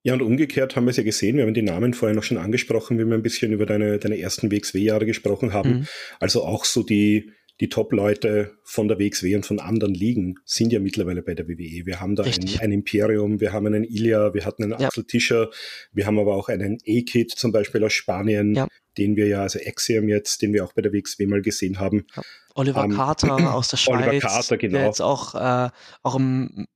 Ja, 0.04 0.12
und 0.12 0.20
umgekehrt 0.20 0.76
haben 0.76 0.84
wir 0.84 0.90
es 0.90 0.98
ja 0.98 1.02
gesehen, 1.02 1.38
wir 1.38 1.44
haben 1.44 1.54
die 1.54 1.62
Namen 1.62 1.94
vorher 1.94 2.14
noch 2.14 2.22
schon 2.22 2.36
angesprochen, 2.36 2.98
wie 2.98 3.06
wir 3.06 3.14
ein 3.14 3.22
bisschen 3.22 3.52
über 3.52 3.64
deine, 3.64 3.98
deine 3.98 4.18
ersten 4.18 4.52
WXW-Jahre 4.52 5.06
gesprochen 5.06 5.54
haben. 5.54 5.70
Mhm. 5.70 5.86
Also 6.20 6.44
auch 6.44 6.66
so 6.66 6.82
die, 6.82 7.32
die 7.60 7.70
Top-Leute 7.70 8.58
von 8.64 8.86
der 8.86 8.98
WXW 8.98 9.34
und 9.36 9.46
von 9.46 9.60
anderen 9.60 9.94
Ligen 9.94 10.34
sind 10.44 10.74
ja 10.74 10.78
mittlerweile 10.78 11.22
bei 11.22 11.34
der 11.34 11.48
WWE. 11.48 11.86
Wir 11.86 12.00
haben 12.00 12.16
da 12.16 12.24
ein, 12.24 12.32
ein, 12.60 12.72
Imperium, 12.72 13.40
wir 13.40 13.54
haben 13.54 13.66
einen 13.66 13.82
Ilya, 13.82 14.34
wir 14.34 14.44
hatten 14.44 14.64
einen 14.64 14.78
ja. 14.78 14.88
Axel 14.88 15.04
Tischer, 15.04 15.48
wir 15.92 16.04
haben 16.04 16.18
aber 16.18 16.34
auch 16.34 16.50
einen 16.50 16.78
A-Kid 16.86 17.30
zum 17.30 17.52
Beispiel 17.52 17.82
aus 17.82 17.94
Spanien, 17.94 18.54
ja. 18.54 18.68
den 18.98 19.16
wir 19.16 19.26
ja, 19.26 19.40
also 19.40 19.58
Axiom 19.58 20.08
jetzt, 20.10 20.42
den 20.42 20.52
wir 20.52 20.66
auch 20.66 20.74
bei 20.74 20.82
der 20.82 20.92
WXW 20.92 21.24
mal 21.24 21.40
gesehen 21.40 21.80
haben. 21.80 22.04
Ja. 22.14 22.22
Oliver 22.56 22.84
ähm, 22.84 22.90
Carter 22.92 23.36
aus 23.54 23.68
der 23.68 23.78
Schweiz, 23.78 24.06
Oliver 24.06 24.18
Carter, 24.18 24.58
genau. 24.58 24.78
der 24.78 24.86
jetzt 24.86 25.00
auch, 25.00 25.34
äh, 25.34 25.70
auch 26.02 26.16
im 26.16 26.66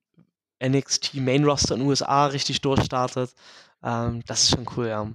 NXT 0.62 1.14
Main 1.14 1.44
Roster 1.44 1.74
in 1.74 1.80
den 1.80 1.88
USA 1.88 2.26
richtig 2.26 2.61
durchstartet. 2.61 3.32
Ähm, 3.82 4.22
das 4.26 4.44
ist 4.44 4.50
schon 4.50 4.66
cool, 4.76 4.88
ja. 4.88 5.12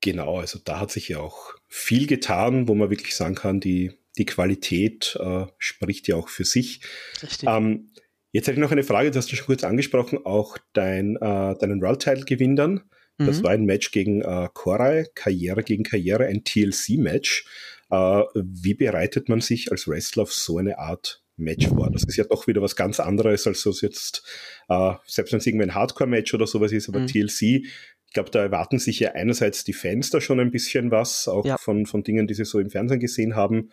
Genau, 0.00 0.38
also 0.38 0.58
da 0.62 0.80
hat 0.80 0.90
sich 0.90 1.08
ja 1.08 1.18
auch 1.18 1.54
viel 1.68 2.06
getan, 2.06 2.68
wo 2.68 2.74
man 2.74 2.90
wirklich 2.90 3.16
sagen 3.16 3.34
kann, 3.34 3.60
die, 3.60 3.92
die 4.18 4.26
Qualität 4.26 5.16
äh, 5.20 5.46
spricht 5.58 6.06
ja 6.08 6.16
auch 6.16 6.28
für 6.28 6.44
sich. 6.44 6.80
Richtig. 7.22 7.48
Ähm, 7.48 7.90
jetzt 8.32 8.46
hätte 8.46 8.58
ich 8.58 8.62
noch 8.62 8.72
eine 8.72 8.84
Frage, 8.84 9.10
du 9.10 9.18
hast 9.18 9.34
schon 9.34 9.46
kurz 9.46 9.64
angesprochen, 9.64 10.24
auch 10.24 10.58
dein, 10.74 11.16
äh, 11.16 11.58
deinen 11.58 11.80
World 11.80 12.02
Title 12.02 12.24
Gewinn 12.24 12.56
dann. 12.56 12.82
Das 13.18 13.38
mhm. 13.38 13.44
war 13.44 13.50
ein 13.52 13.64
Match 13.64 13.92
gegen 13.92 14.20
äh, 14.20 14.48
Korai, 14.52 15.06
Karriere 15.14 15.62
gegen 15.62 15.84
Karriere, 15.84 16.26
ein 16.26 16.44
TLC-Match. 16.44 17.46
Äh, 17.90 18.22
wie 18.34 18.74
bereitet 18.74 19.28
man 19.28 19.40
sich 19.40 19.70
als 19.72 19.88
Wrestler 19.88 20.24
auf 20.24 20.34
so 20.34 20.58
eine 20.58 20.78
Art 20.78 21.22
Match 21.36 21.70
war. 21.72 21.90
Das 21.90 22.04
ist 22.04 22.16
ja 22.16 22.24
doch 22.24 22.46
wieder 22.46 22.62
was 22.62 22.76
ganz 22.76 23.00
anderes, 23.00 23.46
als 23.46 23.66
es 23.66 23.80
jetzt, 23.80 24.22
äh, 24.68 24.94
selbst 25.06 25.32
wenn 25.32 25.38
es 25.38 25.46
irgendwie 25.46 25.64
ein 25.64 25.74
Hardcore-Match 25.74 26.34
oder 26.34 26.46
sowas 26.46 26.72
ist, 26.72 26.88
aber 26.88 27.00
mhm. 27.00 27.06
TLC, 27.06 27.42
ich 27.42 28.12
glaube, 28.12 28.30
da 28.30 28.40
erwarten 28.40 28.78
sich 28.78 29.00
ja 29.00 29.12
einerseits 29.12 29.64
die 29.64 29.72
Fans 29.72 30.10
da 30.10 30.20
schon 30.20 30.40
ein 30.40 30.50
bisschen 30.50 30.90
was, 30.90 31.28
auch 31.28 31.44
ja. 31.44 31.58
von, 31.58 31.86
von 31.86 32.02
Dingen, 32.02 32.26
die 32.26 32.34
sie 32.34 32.44
so 32.44 32.58
im 32.58 32.70
Fernsehen 32.70 33.00
gesehen 33.00 33.36
haben. 33.36 33.70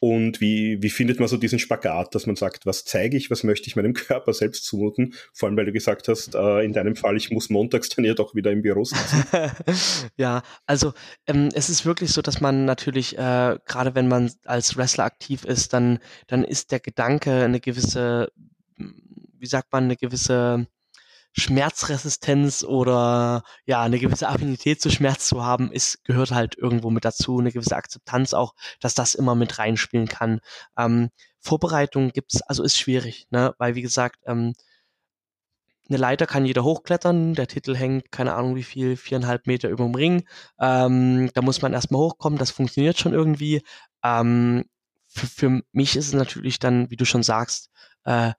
Und 0.00 0.40
wie, 0.40 0.82
wie 0.82 0.90
findet 0.90 1.18
man 1.18 1.28
so 1.28 1.36
diesen 1.36 1.58
Spagat, 1.58 2.14
dass 2.14 2.26
man 2.26 2.36
sagt, 2.36 2.66
was 2.66 2.84
zeige 2.84 3.16
ich, 3.16 3.30
was 3.30 3.42
möchte 3.42 3.68
ich 3.68 3.76
meinem 3.76 3.94
Körper 3.94 4.32
selbst 4.32 4.64
zumuten? 4.64 5.14
Vor 5.32 5.48
allem, 5.48 5.56
weil 5.56 5.66
du 5.66 5.72
gesagt 5.72 6.08
hast, 6.08 6.34
äh, 6.34 6.64
in 6.64 6.72
deinem 6.72 6.96
Fall, 6.96 7.16
ich 7.16 7.30
muss 7.30 7.50
montags 7.50 7.88
dann 7.96 8.04
ja 8.04 8.14
doch 8.14 8.34
wieder 8.34 8.52
im 8.52 8.62
Büro 8.62 8.84
sitzen. 8.84 9.24
ja, 10.16 10.42
also 10.66 10.92
ähm, 11.26 11.48
es 11.54 11.68
ist 11.68 11.84
wirklich 11.84 12.12
so, 12.12 12.22
dass 12.22 12.40
man 12.40 12.64
natürlich, 12.64 13.18
äh, 13.18 13.58
gerade 13.66 13.94
wenn 13.94 14.08
man 14.08 14.30
als 14.44 14.76
Wrestler 14.76 15.04
aktiv 15.04 15.44
ist, 15.44 15.72
dann, 15.72 15.98
dann 16.26 16.44
ist 16.44 16.70
der 16.72 16.80
Gedanke 16.80 17.32
eine 17.44 17.60
gewisse, 17.60 18.30
wie 18.76 19.46
sagt 19.46 19.72
man, 19.72 19.84
eine 19.84 19.96
gewisse 19.96 20.66
Schmerzresistenz 21.38 22.62
oder 22.64 23.42
ja, 23.64 23.82
eine 23.82 23.98
gewisse 23.98 24.28
Affinität 24.28 24.80
zu 24.80 24.90
Schmerz 24.90 25.28
zu 25.28 25.44
haben, 25.44 25.72
ist, 25.72 26.04
gehört 26.04 26.32
halt 26.32 26.56
irgendwo 26.56 26.90
mit 26.90 27.04
dazu, 27.04 27.38
eine 27.38 27.52
gewisse 27.52 27.76
Akzeptanz 27.76 28.34
auch, 28.34 28.54
dass 28.80 28.94
das 28.94 29.14
immer 29.14 29.34
mit 29.34 29.58
reinspielen 29.58 30.08
kann. 30.08 30.40
Ähm, 30.76 31.10
Vorbereitung 31.40 32.10
gibt's, 32.10 32.42
also 32.42 32.62
ist 32.62 32.78
schwierig, 32.78 33.26
ne? 33.30 33.54
Weil 33.58 33.74
wie 33.74 33.82
gesagt, 33.82 34.20
ähm, 34.26 34.54
eine 35.88 35.98
Leiter 35.98 36.26
kann 36.26 36.44
jeder 36.44 36.64
hochklettern, 36.64 37.34
der 37.34 37.46
Titel 37.46 37.74
hängt, 37.74 38.12
keine 38.12 38.34
Ahnung 38.34 38.56
wie 38.56 38.62
viel, 38.62 38.96
viereinhalb 38.96 39.46
Meter 39.46 39.70
über 39.70 39.84
dem 39.84 39.94
Ring. 39.94 40.24
Ähm, 40.60 41.30
da 41.32 41.40
muss 41.42 41.62
man 41.62 41.72
erstmal 41.72 42.02
hochkommen, 42.02 42.38
das 42.38 42.50
funktioniert 42.50 42.98
schon 42.98 43.14
irgendwie. 43.14 43.62
Ähm, 44.04 44.64
für, 45.06 45.26
für 45.26 45.62
mich 45.72 45.96
ist 45.96 46.08
es 46.08 46.12
natürlich 46.12 46.58
dann, 46.58 46.90
wie 46.90 46.96
du 46.96 47.06
schon 47.06 47.22
sagst, 47.22 47.70
äh, 48.04 48.32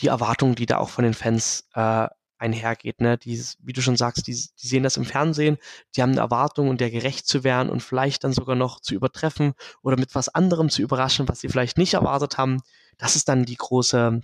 die 0.00 0.08
Erwartung, 0.08 0.54
die 0.54 0.66
da 0.66 0.78
auch 0.78 0.88
von 0.90 1.04
den 1.04 1.14
Fans 1.14 1.68
äh, 1.74 2.08
einhergeht. 2.38 3.00
Ne? 3.00 3.18
Die, 3.18 3.42
wie 3.60 3.72
du 3.72 3.82
schon 3.82 3.96
sagst, 3.96 4.26
die, 4.26 4.32
die 4.32 4.66
sehen 4.66 4.82
das 4.82 4.96
im 4.96 5.04
Fernsehen, 5.04 5.58
die 5.94 6.02
haben 6.02 6.12
eine 6.12 6.20
Erwartung 6.20 6.68
und 6.68 6.80
der 6.80 6.90
gerecht 6.90 7.26
zu 7.26 7.44
werden 7.44 7.70
und 7.70 7.82
vielleicht 7.82 8.24
dann 8.24 8.32
sogar 8.32 8.56
noch 8.56 8.80
zu 8.80 8.94
übertreffen 8.94 9.54
oder 9.82 9.98
mit 9.98 10.14
was 10.14 10.28
anderem 10.28 10.70
zu 10.70 10.82
überraschen, 10.82 11.28
was 11.28 11.40
sie 11.40 11.48
vielleicht 11.48 11.78
nicht 11.78 11.94
erwartet 11.94 12.38
haben. 12.38 12.60
Das 12.96 13.16
ist 13.16 13.28
dann 13.28 13.44
die 13.44 13.56
große, 13.56 14.20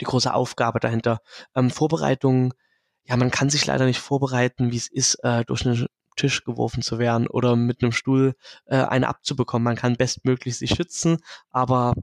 die 0.00 0.04
große 0.04 0.32
Aufgabe 0.32 0.80
dahinter. 0.80 1.20
Ähm, 1.54 1.70
Vorbereitung, 1.70 2.54
ja, 3.04 3.16
man 3.16 3.30
kann 3.30 3.50
sich 3.50 3.66
leider 3.66 3.84
nicht 3.84 4.00
vorbereiten, 4.00 4.70
wie 4.72 4.76
es 4.76 4.88
ist, 4.90 5.16
äh, 5.22 5.44
durch 5.44 5.66
einen 5.66 5.86
Tisch 6.16 6.44
geworfen 6.44 6.82
zu 6.82 6.98
werden 6.98 7.26
oder 7.26 7.56
mit 7.56 7.82
einem 7.82 7.92
Stuhl 7.92 8.34
äh, 8.66 8.76
eine 8.76 9.08
abzubekommen. 9.08 9.64
Man 9.64 9.76
kann 9.76 9.96
bestmöglich 9.96 10.58
sich 10.58 10.70
schützen, 10.70 11.18
aber 11.50 11.94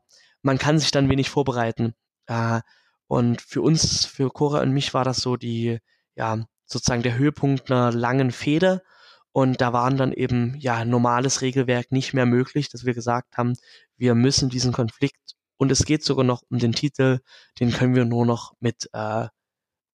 man 0.42 0.58
kann 0.58 0.80
sich 0.80 0.92
dann 0.92 1.10
wenig 1.10 1.30
vorbereiten. 1.30 1.94
Äh, 2.28 2.62
und 3.10 3.42
für 3.42 3.64
uns, 3.64 4.06
für 4.06 4.30
Cora 4.30 4.62
und 4.62 4.72
mich 4.72 4.94
war 4.94 5.04
das 5.04 5.18
so 5.18 5.36
die, 5.36 5.80
ja, 6.16 6.46
sozusagen 6.66 7.02
der 7.02 7.18
Höhepunkt 7.18 7.72
einer 7.72 7.92
langen 7.92 8.32
Fehde. 8.32 8.84
Und 9.32 9.62
da 9.62 9.74
waren 9.74 9.98
dann 9.98 10.14
eben, 10.14 10.56
ja, 10.60 10.86
normales 10.86 11.42
Regelwerk 11.42 11.92
nicht 11.92 12.14
mehr 12.14 12.28
möglich, 12.28 12.70
dass 12.70 12.86
wir 12.86 12.94
gesagt 12.94 13.36
haben, 13.36 13.56
wir 13.98 14.14
müssen 14.14 14.50
diesen 14.50 14.74
Konflikt, 14.74 15.36
und 15.58 15.72
es 15.72 15.86
geht 15.86 16.04
sogar 16.04 16.24
noch 16.24 16.44
um 16.50 16.60
den 16.60 16.72
Titel, 16.74 17.20
den 17.60 17.72
können 17.72 17.96
wir 17.96 18.06
nur 18.06 18.28
noch 18.28 18.54
mit, 18.60 18.88
äh, 18.94 19.28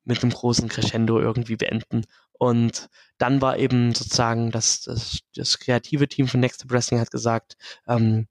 mit 0.04 0.22
einem 0.22 0.34
großen 0.34 0.68
Crescendo 0.68 1.18
irgendwie 1.18 1.56
beenden. 1.56 2.04
Und 2.34 2.90
dann 3.18 3.42
war 3.42 3.58
eben 3.58 3.96
sozusagen 3.96 4.52
das, 4.52 4.82
das, 4.82 5.20
das 5.34 5.58
kreative 5.60 6.10
Team 6.10 6.28
von 6.28 6.42
Next 6.42 6.70
Wrestling 6.70 7.00
hat 7.00 7.12
gesagt, 7.12 7.56
ähm, 7.88 8.28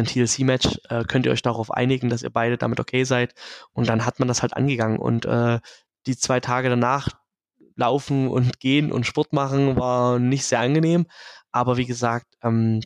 ein 0.00 0.06
TLC-Match, 0.06 0.80
äh, 0.88 1.04
könnt 1.04 1.26
ihr 1.26 1.32
euch 1.32 1.42
darauf 1.42 1.70
einigen, 1.70 2.08
dass 2.08 2.22
ihr 2.22 2.30
beide 2.30 2.58
damit 2.58 2.80
okay 2.80 3.04
seid. 3.04 3.34
Und 3.72 3.88
dann 3.88 4.04
hat 4.06 4.18
man 4.18 4.28
das 4.28 4.42
halt 4.42 4.54
angegangen. 4.56 4.98
Und 4.98 5.26
äh, 5.26 5.60
die 6.06 6.16
zwei 6.16 6.40
Tage 6.40 6.68
danach 6.68 7.08
laufen 7.76 8.28
und 8.28 8.60
gehen 8.60 8.92
und 8.92 9.06
Sport 9.06 9.32
machen 9.32 9.76
war 9.76 10.18
nicht 10.18 10.44
sehr 10.44 10.60
angenehm. 10.60 11.06
Aber 11.52 11.76
wie 11.76 11.86
gesagt, 11.86 12.26
ähm, 12.42 12.80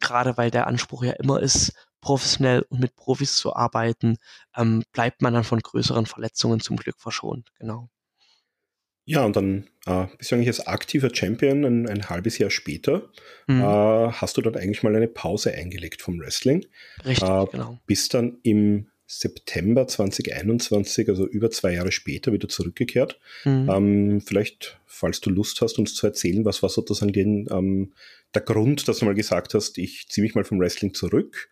gerade 0.00 0.36
weil 0.36 0.50
der 0.50 0.66
Anspruch 0.66 1.04
ja 1.04 1.12
immer 1.12 1.40
ist, 1.40 1.72
professionell 2.00 2.64
und 2.68 2.80
mit 2.80 2.94
Profis 2.96 3.36
zu 3.36 3.54
arbeiten, 3.54 4.18
ähm, 4.56 4.82
bleibt 4.92 5.22
man 5.22 5.34
dann 5.34 5.44
von 5.44 5.60
größeren 5.60 6.06
Verletzungen 6.06 6.60
zum 6.60 6.76
Glück 6.76 6.98
verschont. 7.00 7.50
Genau. 7.58 7.88
Ja, 9.08 9.24
und 9.24 9.36
dann 9.36 9.66
äh, 9.86 10.04
bist 10.18 10.30
du 10.30 10.34
eigentlich 10.34 10.48
als 10.48 10.66
aktiver 10.66 11.08
Champion 11.10 11.64
ein, 11.64 11.88
ein 11.88 12.10
halbes 12.10 12.36
Jahr 12.36 12.50
später. 12.50 13.08
Mhm. 13.46 13.62
Äh, 13.62 14.12
hast 14.12 14.36
du 14.36 14.42
dann 14.42 14.54
eigentlich 14.54 14.82
mal 14.82 14.94
eine 14.94 15.08
Pause 15.08 15.50
eingelegt 15.54 16.02
vom 16.02 16.20
Wrestling. 16.20 16.66
Richtig, 17.06 17.26
äh, 17.26 17.46
genau. 17.50 17.78
Bist 17.86 18.12
dann 18.12 18.36
im 18.42 18.88
September 19.06 19.86
2021, 19.86 21.08
also 21.08 21.26
über 21.26 21.50
zwei 21.50 21.72
Jahre 21.72 21.90
später, 21.90 22.34
wieder 22.34 22.50
zurückgekehrt. 22.50 23.18
Mhm. 23.46 23.70
Ähm, 23.70 24.20
vielleicht, 24.20 24.78
falls 24.84 25.22
du 25.22 25.30
Lust 25.30 25.62
hast, 25.62 25.78
uns 25.78 25.94
zu 25.94 26.06
erzählen, 26.06 26.44
was 26.44 26.62
war 26.62 26.68
sozusagen 26.68 27.14
den, 27.14 27.48
ähm, 27.50 27.94
der 28.34 28.42
Grund, 28.42 28.88
dass 28.88 28.98
du 28.98 29.06
mal 29.06 29.14
gesagt 29.14 29.54
hast, 29.54 29.78
ich 29.78 30.06
ziehe 30.10 30.22
mich 30.22 30.34
mal 30.34 30.44
vom 30.44 30.60
Wrestling 30.60 30.92
zurück. 30.92 31.48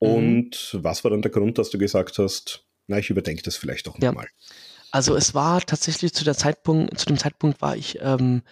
Mhm. 0.00 0.08
Und 0.08 0.78
was 0.82 1.04
war 1.04 1.10
dann 1.10 1.22
der 1.22 1.30
Grund, 1.30 1.56
dass 1.56 1.70
du 1.70 1.78
gesagt 1.78 2.18
hast, 2.18 2.66
na, 2.86 2.98
ich 2.98 3.08
überdenke 3.08 3.42
das 3.42 3.56
vielleicht 3.56 3.88
auch 3.88 3.98
nochmal? 3.98 4.26
Ja. 4.26 4.54
Also 4.90 5.16
es 5.16 5.34
war 5.34 5.60
tatsächlich 5.60 6.14
zu 6.14 6.24
der 6.24 6.34
Zeitpunkt, 6.36 6.98
zu 6.98 7.06
dem 7.06 7.18
Zeitpunkt 7.18 7.60
war 7.60 7.76
ich 7.76 7.98
ähm, 8.00 8.42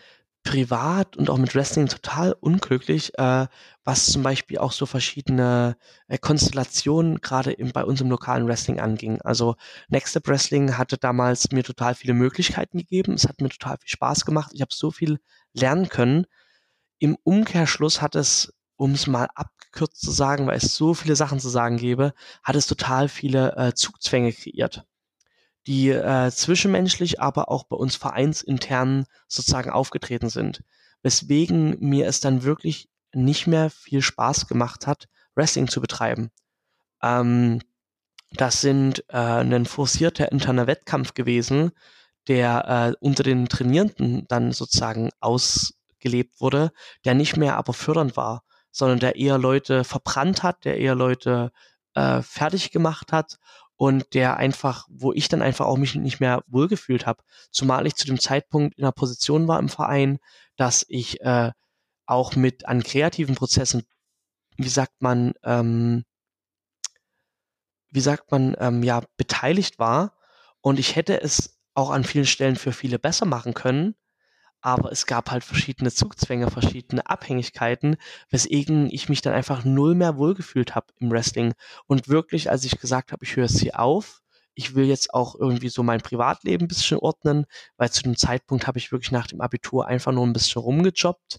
privat 0.47 1.17
und 1.17 1.29
auch 1.31 1.39
mit 1.39 1.55
Wrestling 1.55 1.89
total 1.89 2.33
unglücklich, 2.33 3.19
äh, 3.19 3.47
was 3.85 4.07
zum 4.07 4.23
Beispiel 4.23 4.59
auch 4.59 4.73
so 4.73 4.87
verschiedene 4.87 5.77
äh, 6.09 6.19
Konstellationen 6.19 7.21
gerade 7.21 7.57
bei 7.73 7.85
uns 7.85 8.01
im 8.01 8.11
lokalen 8.11 8.47
Wrestling 8.47 8.81
anging. 8.81 9.21
Also 9.23 9.57
Next 9.89 10.11
Step 10.11 10.29
Wrestling 10.29 10.79
hatte 10.79 10.99
damals 10.99 11.51
mir 11.53 11.65
total 11.65 11.95
viele 11.95 12.15
Möglichkeiten 12.15 12.79
gegeben. 12.79 13.15
Es 13.15 13.27
hat 13.29 13.41
mir 13.41 13.49
total 13.49 13.79
viel 13.79 13.89
Spaß 13.89 14.25
gemacht. 14.25 14.53
Ich 14.55 14.61
habe 14.61 14.73
so 14.73 14.91
viel 14.91 15.19
lernen 15.53 15.89
können. 15.89 16.27
Im 16.99 17.17
Umkehrschluss 17.25 18.01
hat 18.03 18.15
es, 18.15 18.53
um 18.77 18.93
es 18.93 19.07
mal 19.07 19.29
abgekürzt 19.35 20.01
zu 20.01 20.11
sagen, 20.11 20.47
weil 20.47 20.59
es 20.59 20.77
so 20.77 20.95
viele 20.95 21.17
Sachen 21.17 21.41
zu 21.41 21.49
sagen 21.49 21.77
gäbe, 21.77 22.13
hat 22.43 22.57
es 22.57 22.67
total 22.67 23.09
viele 23.09 23.57
äh, 23.57 23.75
Zugzwänge 23.75 24.33
kreiert 24.33 24.87
die 25.67 25.91
äh, 25.91 26.31
zwischenmenschlich, 26.31 27.21
aber 27.21 27.51
auch 27.51 27.65
bei 27.65 27.77
uns 27.77 27.97
vereinsintern 27.97 29.07
sozusagen 29.27 29.71
aufgetreten 29.71 30.29
sind. 30.29 30.63
Weswegen 31.03 31.77
mir 31.81 32.07
es 32.07 32.21
dann 32.21 32.45
wirklich 32.45 32.89
nicht 33.13 33.47
mehr 33.47 33.71
viel 33.71 34.03
Spaß 34.03 34.47
gemacht 34.47 34.87
hat, 34.87 35.09
Wrestling 35.35 35.69
zu 35.69 35.81
betreiben. 35.81 36.31
Ähm, 37.03 37.61
das 38.33 38.61
sind 38.61 39.05
äh, 39.09 39.17
ein 39.17 39.67
forcierter 39.67 40.31
interner 40.31 40.67
Wettkampf 40.67 41.15
gewesen, 41.15 41.73
der 42.29 42.95
äh, 43.01 43.05
unter 43.05 43.23
den 43.23 43.49
Trainierenden 43.49 44.27
dann 44.29 44.53
sozusagen 44.53 45.11
ausgelebt 45.21 46.41
wurde, 46.41 46.73
der 47.05 47.15
nicht 47.15 47.37
mehr 47.37 47.57
aber 47.57 47.73
fördernd 47.73 48.17
war, 48.17 48.43
sondern 48.71 48.99
der 48.99 49.17
eher 49.17 49.39
Leute 49.39 49.85
verbrannt 49.85 50.43
hat, 50.43 50.65
der 50.65 50.79
eher 50.79 50.95
Leute 50.95 51.51
äh, 51.95 52.23
fertig 52.23 52.73
gemacht 52.73 53.13
hat 53.13 53.39
und 53.77 54.15
der 54.15 54.37
einfach, 54.39 54.87
wo 54.91 55.13
ich 55.13 55.29
dann 55.29 55.43
einfach 55.43 55.67
auch 55.67 55.77
mich 55.77 55.95
nicht 55.95 56.21
mehr 56.21 56.43
wohlgefühlt 56.47 57.07
habe. 57.07 57.23
Zumal 57.51 57.87
ich 57.87 57.95
zu 57.95 58.07
dem 58.07 58.19
Zeitpunkt 58.19 58.77
in 58.79 58.85
einer 58.85 58.93
Position 58.93 59.47
war 59.49 59.59
im 59.59 59.69
Verein, 59.69 60.19
dass 60.57 60.85
ich 60.89 61.21
äh, 61.21 61.53
auch 62.07 62.37
mit 62.37 62.67
an 62.67 62.83
kreativen 62.83 63.35
Prozessen, 63.35 63.83
wie 64.57 64.69
sagt 64.69 65.03
man, 65.03 65.35
ähm, 65.45 66.05
wie 67.91 68.01
sagt 68.01 68.31
man, 68.31 68.57
ähm, 68.59 68.83
ja, 68.83 69.03
beteiligt 69.17 69.79
war. 69.79 70.15
Und 70.61 70.79
ich 70.79 70.97
hätte 70.97 71.21
es 71.21 71.59
auch 71.75 71.91
an 71.91 72.05
vielen 72.05 72.27
Stellen 72.27 72.57
für 72.57 72.73
viele 72.73 72.99
besser 72.99 73.27
machen 73.27 73.55
können 73.55 73.95
aber 74.67 74.91
es 74.91 75.07
gab 75.07 75.31
halt 75.31 75.45
verschiedene 75.45 75.93
Zugzwänge, 75.93 76.51
verschiedene 76.51 77.09
Abhängigkeiten, 77.09 77.99
weswegen 78.31 78.91
ich 78.91 79.09
mich 79.09 79.23
dann 79.23 79.33
einfach 79.33 79.65
null 79.65 79.95
mehr 79.95 80.17
wohlgefühlt 80.17 80.75
habe 80.75 80.89
im 80.99 81.13
Wrestling. 81.13 81.55
Und 81.87 82.09
wirklich, 82.09 82.51
als 82.51 82.65
ich 82.65 82.77
gesagt 82.81 83.13
habe, 83.13 83.25
ich 83.25 83.37
höre 83.37 83.45
es 83.45 83.61
hier 83.61 83.79
auf, 83.79 84.23
ich 84.55 84.75
will 84.75 84.87
jetzt 84.87 85.15
auch 85.15 85.37
irgendwie 85.39 85.69
so 85.69 85.85
mein 85.85 86.01
Privatleben 86.01 86.65
ein 86.65 86.69
bisschen 86.69 86.99
ordnen, 86.99 87.47
weil 87.77 87.93
zu 87.93 88.03
dem 88.03 88.17
Zeitpunkt 88.17 88.67
habe 88.67 88.79
ich 88.79 88.91
wirklich 88.91 89.13
nach 89.13 89.29
dem 89.29 89.41
Abitur 89.41 89.87
einfach 89.87 90.11
nur 90.11 90.27
ein 90.27 90.33
bisschen 90.33 90.61
rumgejobbt 90.61 91.39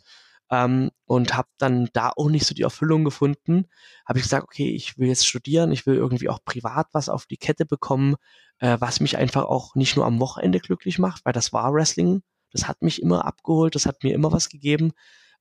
ähm, 0.50 0.90
und 1.04 1.36
habe 1.36 1.50
dann 1.58 1.90
da 1.92 2.12
auch 2.16 2.30
nicht 2.30 2.46
so 2.46 2.56
die 2.56 2.62
Erfüllung 2.62 3.04
gefunden. 3.04 3.66
Habe 4.08 4.20
ich 4.20 4.24
gesagt, 4.24 4.46
okay, 4.46 4.70
ich 4.70 4.98
will 4.98 5.10
jetzt 5.10 5.28
studieren, 5.28 5.74
ich 5.74 5.86
will 5.86 5.96
irgendwie 5.96 6.30
auch 6.30 6.40
privat 6.46 6.88
was 6.94 7.10
auf 7.10 7.26
die 7.26 7.36
Kette 7.36 7.66
bekommen, 7.66 8.16
äh, 8.60 8.78
was 8.80 9.02
mich 9.02 9.18
einfach 9.18 9.44
auch 9.44 9.76
nicht 9.76 9.98
nur 9.98 10.06
am 10.06 10.22
Wochenende 10.22 10.62
glücklich 10.62 10.98
macht, 10.98 11.26
weil 11.26 11.34
das 11.34 11.52
war 11.52 11.74
Wrestling 11.74 12.22
das 12.52 12.68
hat 12.68 12.82
mich 12.82 13.02
immer 13.02 13.26
abgeholt, 13.26 13.76
das 13.76 13.86
hat 13.86 14.04
mir 14.04 14.14
immer 14.14 14.32
was 14.32 14.50
gegeben. 14.50 14.94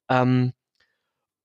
Ähm, 0.08 0.52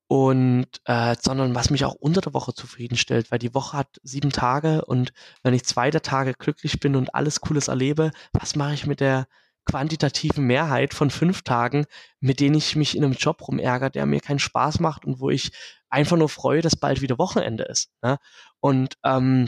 und 0.08 0.68
äh, 0.86 1.16
sondern 1.22 1.56
was 1.56 1.70
mich 1.70 1.86
auch 1.86 1.94
unter 1.96 2.20
der 2.20 2.34
Woche 2.34 2.54
zufriedenstellt, 2.54 3.32
weil 3.32 3.40
die 3.40 3.54
Woche 3.54 3.78
hat 3.78 4.02
sieben 4.04 4.32
Tage 4.32 4.84
und 4.84 5.14
wenn 5.42 5.54
ich 5.54 5.64
zwei 5.64 5.90
der 5.90 6.02
Tage 6.02 6.34
glücklich 6.34 6.82
bin 6.82 6.98
und 6.98 7.16
alles 7.16 7.40
Cooles 7.40 7.70
erlebe, 7.70 8.12
was 8.34 8.58
mache 8.58 8.74
ich 8.74 8.86
mit 8.86 9.00
der 9.00 9.28
quantitativen 9.64 10.46
Mehrheit 10.46 10.94
von 10.94 11.12
fünf 11.12 11.44
Tagen, 11.44 11.86
mit 12.20 12.42
denen 12.42 12.56
ich 12.56 12.76
mich 12.76 12.98
in 12.98 13.06
einem 13.06 13.14
Job 13.14 13.48
rumärgere, 13.48 13.90
der 13.90 14.06
mir 14.06 14.20
keinen 14.20 14.40
Spaß 14.40 14.82
macht 14.82 15.06
und 15.06 15.22
wo 15.22 15.30
ich 15.30 15.52
einfach 15.90 16.18
nur 16.18 16.30
freue, 16.30 16.62
dass 16.62 16.76
bald 16.76 17.02
wieder 17.02 17.18
Wochenende 17.18 17.64
ist. 17.64 17.92
Ne? 18.02 18.18
Und 18.60 18.98
ähm, 19.06 19.48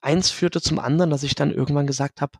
eins 0.00 0.30
führte 0.30 0.60
zum 0.60 0.78
anderen, 0.78 1.10
dass 1.10 1.24
ich 1.24 1.34
dann 1.34 1.52
irgendwann 1.52 1.86
gesagt 1.86 2.20
habe, 2.20 2.38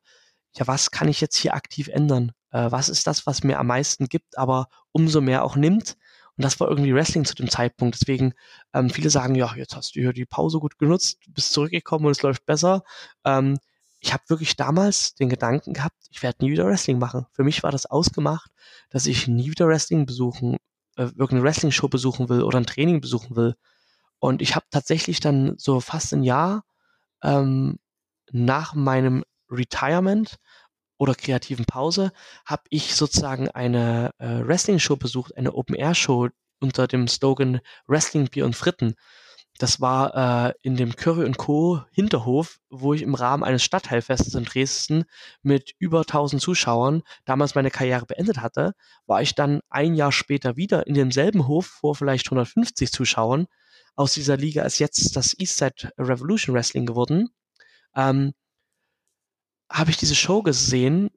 ja, 0.55 0.67
was 0.67 0.91
kann 0.91 1.09
ich 1.09 1.21
jetzt 1.21 1.37
hier 1.37 1.55
aktiv 1.55 1.89
ändern? 1.89 2.33
Äh, 2.57 2.73
was 2.73 2.89
ist 2.89 3.07
das, 3.07 3.27
was 3.27 3.45
mir 3.45 3.59
am 3.59 3.67
meisten 3.67 4.07
gibt, 4.07 4.39
aber 4.39 4.69
umso 4.93 5.21
mehr 5.21 5.45
auch 5.45 5.57
nimmt? 5.57 5.97
Und 6.37 6.45
das 6.45 6.59
war 6.59 6.69
irgendwie 6.69 6.95
Wrestling 6.95 7.27
zu 7.27 7.35
dem 7.35 7.51
Zeitpunkt. 7.51 8.01
Deswegen, 8.01 8.33
ähm, 8.73 8.89
viele 8.89 9.11
sagen, 9.11 9.35
ja, 9.35 9.55
jetzt 9.57 9.77
hast 9.77 9.95
du 9.95 10.01
hier 10.01 10.15
die 10.15 10.25
Pause 10.25 10.59
gut 10.59 10.79
genutzt, 10.79 11.19
bist 11.29 11.53
zurückgekommen 11.53 12.07
und 12.07 12.13
es 12.13 12.23
läuft 12.23 12.47
besser. 12.47 12.83
Ähm, 13.25 13.59
ich 14.01 14.15
habe 14.15 14.23
wirklich 14.29 14.57
damals 14.57 15.15
den 15.15 15.29
Gedanken 15.29 15.75
gehabt, 15.75 15.97
ich 16.11 16.23
werde 16.23 16.43
nie 16.45 16.51
wieder 16.51 16.67
Wrestling 16.67 16.99
machen. 16.99 17.27
Für 17.33 17.45
mich 17.45 17.63
war 17.63 17.73
das 17.73 17.85
ausgemacht, 17.85 18.51
dass 18.89 19.07
ich 19.07 19.29
nie 19.29 19.51
wieder 19.51 19.69
Wrestling 19.69 20.07
besuchen, 20.07 20.57
äh, 20.97 21.03
irgendeine 21.03 21.43
Wrestling-Show 21.43 21.89
besuchen 21.89 22.31
will 22.31 22.43
oder 22.43 22.59
ein 22.59 22.67
Training 22.67 23.03
besuchen 23.03 23.37
will. 23.37 23.55
Und 24.19 24.41
ich 24.41 24.57
habe 24.57 24.67
tatsächlich 24.71 25.21
dann 25.21 25.59
so 25.59 25.81
fast 25.81 26.15
ein 26.15 26.23
Jahr 26.23 26.65
ähm, 27.23 27.79
nach 28.31 28.75
meinem 28.75 29.25
Retirement 29.51 30.39
oder 30.99 31.15
kreativen 31.15 31.65
Pause 31.67 32.13
habe 32.45 32.63
ich 32.71 32.95
sozusagen 32.95 33.49
eine 33.51 34.11
äh, 34.19 34.41
Wrestling-Show 34.47 34.97
besucht, 34.97 35.37
eine 35.37 35.55
Open-Air-Show 35.55 36.29
unter 36.61 36.87
dem 36.87 37.09
Slogan 37.09 37.61
Wrestling, 37.87 38.29
Bier 38.29 38.47
und 38.47 38.57
Fritten. 38.57 38.95
Das 39.59 39.81
war 39.81 40.49
äh, 40.49 40.55
in 40.63 40.77
dem 40.77 40.97
Curry 40.97 41.31
Co. 41.33 41.83
Hinterhof, 41.91 42.59
wo 42.69 42.93
ich 42.93 43.03
im 43.03 43.15
Rahmen 43.15 43.43
eines 43.43 43.63
Stadtteilfestes 43.63 44.35
in 44.35 44.45
Dresden 44.45 45.05
mit 45.43 45.73
über 45.79 46.01
1000 46.01 46.43
Zuschauern 46.43 47.03
damals 47.25 47.55
meine 47.55 47.71
Karriere 47.71 48.05
beendet 48.05 48.39
hatte, 48.39 48.75
war 49.07 49.23
ich 49.23 49.35
dann 49.35 49.61
ein 49.71 49.95
Jahr 49.95 50.13
später 50.13 50.57
wieder 50.57 50.87
in 50.87 50.95
demselben 50.95 51.47
Hof 51.47 51.67
vor 51.67 51.95
vielleicht 51.95 52.27
150 52.27 52.93
Zuschauern. 52.93 53.47
Aus 53.95 54.13
dieser 54.13 54.37
Liga 54.37 54.63
ist 54.65 54.79
jetzt 54.79 55.17
das 55.17 55.39
Eastside 55.39 55.91
Revolution 55.99 56.55
Wrestling 56.55 56.85
geworden. 56.85 57.31
Ähm, 57.95 58.35
habe 59.71 59.91
ich 59.91 59.97
diese 59.97 60.14
Show 60.14 60.43
gesehen 60.43 61.11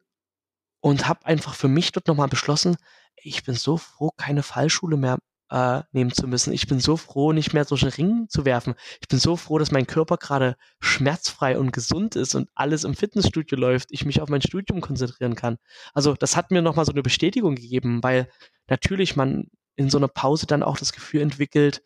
und 0.82 1.08
habe 1.08 1.26
einfach 1.26 1.56
für 1.56 1.68
mich 1.68 1.92
dort 1.92 2.08
nochmal 2.08 2.28
beschlossen, 2.28 2.78
ich 3.16 3.44
bin 3.44 3.56
so 3.56 3.78
froh, 3.78 4.12
keine 4.16 4.44
Fallschule 4.44 4.98
mehr 4.98 5.20
äh, 5.50 5.82
nehmen 5.92 6.12
zu 6.12 6.28
müssen. 6.28 6.54
Ich 6.54 6.68
bin 6.68 6.80
so 6.80 6.96
froh, 6.96 7.34
nicht 7.34 7.54
mehr 7.54 7.66
durch 7.66 7.82
den 7.82 7.90
Ring 7.90 8.28
zu 8.30 8.46
werfen. 8.46 8.76
Ich 9.02 9.08
bin 9.08 9.20
so 9.20 9.36
froh, 9.36 9.58
dass 9.58 9.72
mein 9.72 9.88
Körper 9.88 10.18
gerade 10.18 10.56
schmerzfrei 10.80 11.58
und 11.58 11.72
gesund 11.72 12.16
ist 12.16 12.36
und 12.36 12.50
alles 12.56 12.84
im 12.84 12.96
Fitnessstudio 12.96 13.58
läuft, 13.58 13.92
ich 13.92 14.06
mich 14.06 14.22
auf 14.22 14.30
mein 14.30 14.42
Studium 14.42 14.82
konzentrieren 14.82 15.36
kann. 15.36 15.58
Also 15.94 16.14
das 16.14 16.38
hat 16.38 16.52
mir 16.52 16.62
nochmal 16.62 16.86
so 16.86 16.92
eine 16.92 17.04
Bestätigung 17.04 17.56
gegeben, 17.56 18.04
weil 18.04 18.30
natürlich 18.68 19.16
man 19.16 19.48
in 19.76 19.90
so 19.90 19.98
einer 19.98 20.08
Pause 20.08 20.46
dann 20.46 20.64
auch 20.64 20.78
das 20.78 20.94
Gefühl 20.94 21.22
entwickelt, 21.22 21.82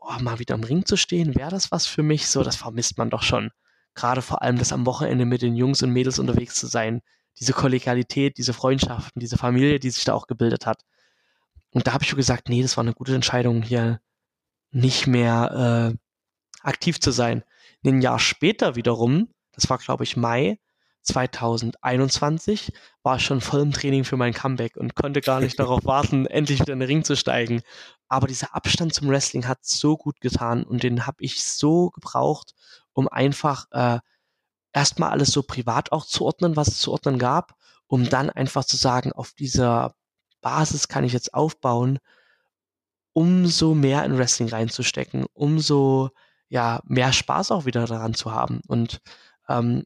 oh, 0.00 0.20
mal 0.20 0.38
wieder 0.38 0.54
im 0.54 0.64
Ring 0.64 0.84
zu 0.86 0.96
stehen, 0.96 1.34
wäre 1.34 1.50
das 1.50 1.72
was 1.72 1.86
für 1.86 2.02
mich? 2.02 2.28
So, 2.28 2.42
das 2.42 2.56
vermisst 2.56 2.98
man 2.98 3.10
doch 3.10 3.22
schon 3.22 3.50
gerade 3.94 4.22
vor 4.22 4.42
allem 4.42 4.58
das 4.58 4.72
am 4.72 4.86
Wochenende 4.86 5.24
mit 5.24 5.42
den 5.42 5.56
Jungs 5.56 5.82
und 5.82 5.90
Mädels 5.90 6.18
unterwegs 6.18 6.54
zu 6.54 6.66
sein, 6.66 7.02
diese 7.38 7.52
Kollegialität, 7.52 8.38
diese 8.38 8.52
Freundschaften, 8.52 9.20
diese 9.20 9.38
Familie, 9.38 9.78
die 9.78 9.90
sich 9.90 10.04
da 10.04 10.14
auch 10.14 10.26
gebildet 10.26 10.66
hat. 10.66 10.84
Und 11.72 11.86
da 11.86 11.92
habe 11.92 12.04
ich 12.04 12.10
schon 12.10 12.18
gesagt, 12.18 12.48
nee, 12.48 12.62
das 12.62 12.76
war 12.76 12.84
eine 12.84 12.92
gute 12.94 13.14
Entscheidung, 13.14 13.62
hier 13.62 14.00
nicht 14.70 15.06
mehr 15.06 15.92
äh, 15.92 15.98
aktiv 16.62 17.00
zu 17.00 17.10
sein. 17.10 17.44
Ein 17.84 18.02
Jahr 18.02 18.18
später 18.18 18.76
wiederum, 18.76 19.28
das 19.52 19.68
war 19.68 19.78
glaube 19.78 20.04
ich 20.04 20.16
Mai 20.16 20.58
2021, 21.02 22.72
war 23.02 23.16
ich 23.16 23.24
schon 23.24 23.40
voll 23.40 23.60
im 23.60 23.72
Training 23.72 24.04
für 24.04 24.16
mein 24.16 24.32
Comeback 24.32 24.76
und 24.76 24.94
konnte 24.94 25.20
gar 25.20 25.40
nicht 25.40 25.58
darauf 25.58 25.84
warten, 25.84 26.26
endlich 26.26 26.60
wieder 26.60 26.72
in 26.72 26.80
den 26.80 26.88
Ring 26.88 27.04
zu 27.04 27.16
steigen. 27.16 27.62
Aber 28.08 28.26
dieser 28.26 28.54
Abstand 28.54 28.94
zum 28.94 29.08
Wrestling 29.08 29.48
hat 29.48 29.64
so 29.64 29.96
gut 29.96 30.20
getan 30.20 30.62
und 30.62 30.82
den 30.82 31.06
habe 31.06 31.18
ich 31.20 31.42
so 31.42 31.90
gebraucht, 31.90 32.54
um 32.92 33.08
einfach 33.08 33.66
äh, 33.70 33.98
erstmal 34.72 35.10
alles 35.10 35.30
so 35.30 35.42
privat 35.42 35.92
auch 35.92 36.06
zu 36.06 36.24
ordnen, 36.24 36.56
was 36.56 36.68
es 36.68 36.78
zu 36.78 36.92
ordnen 36.92 37.18
gab, 37.18 37.54
um 37.86 38.08
dann 38.08 38.30
einfach 38.30 38.64
zu 38.64 38.76
sagen, 38.76 39.12
auf 39.12 39.32
dieser 39.32 39.94
Basis 40.40 40.88
kann 40.88 41.04
ich 41.04 41.12
jetzt 41.12 41.34
aufbauen, 41.34 41.98
umso 43.12 43.74
mehr 43.74 44.04
in 44.04 44.16
Wrestling 44.16 44.48
reinzustecken, 44.48 45.26
umso 45.34 46.10
ja 46.48 46.80
mehr 46.84 47.12
Spaß 47.12 47.50
auch 47.50 47.64
wieder 47.66 47.86
daran 47.86 48.14
zu 48.14 48.32
haben. 48.32 48.60
Und 48.66 49.00
ähm, 49.48 49.84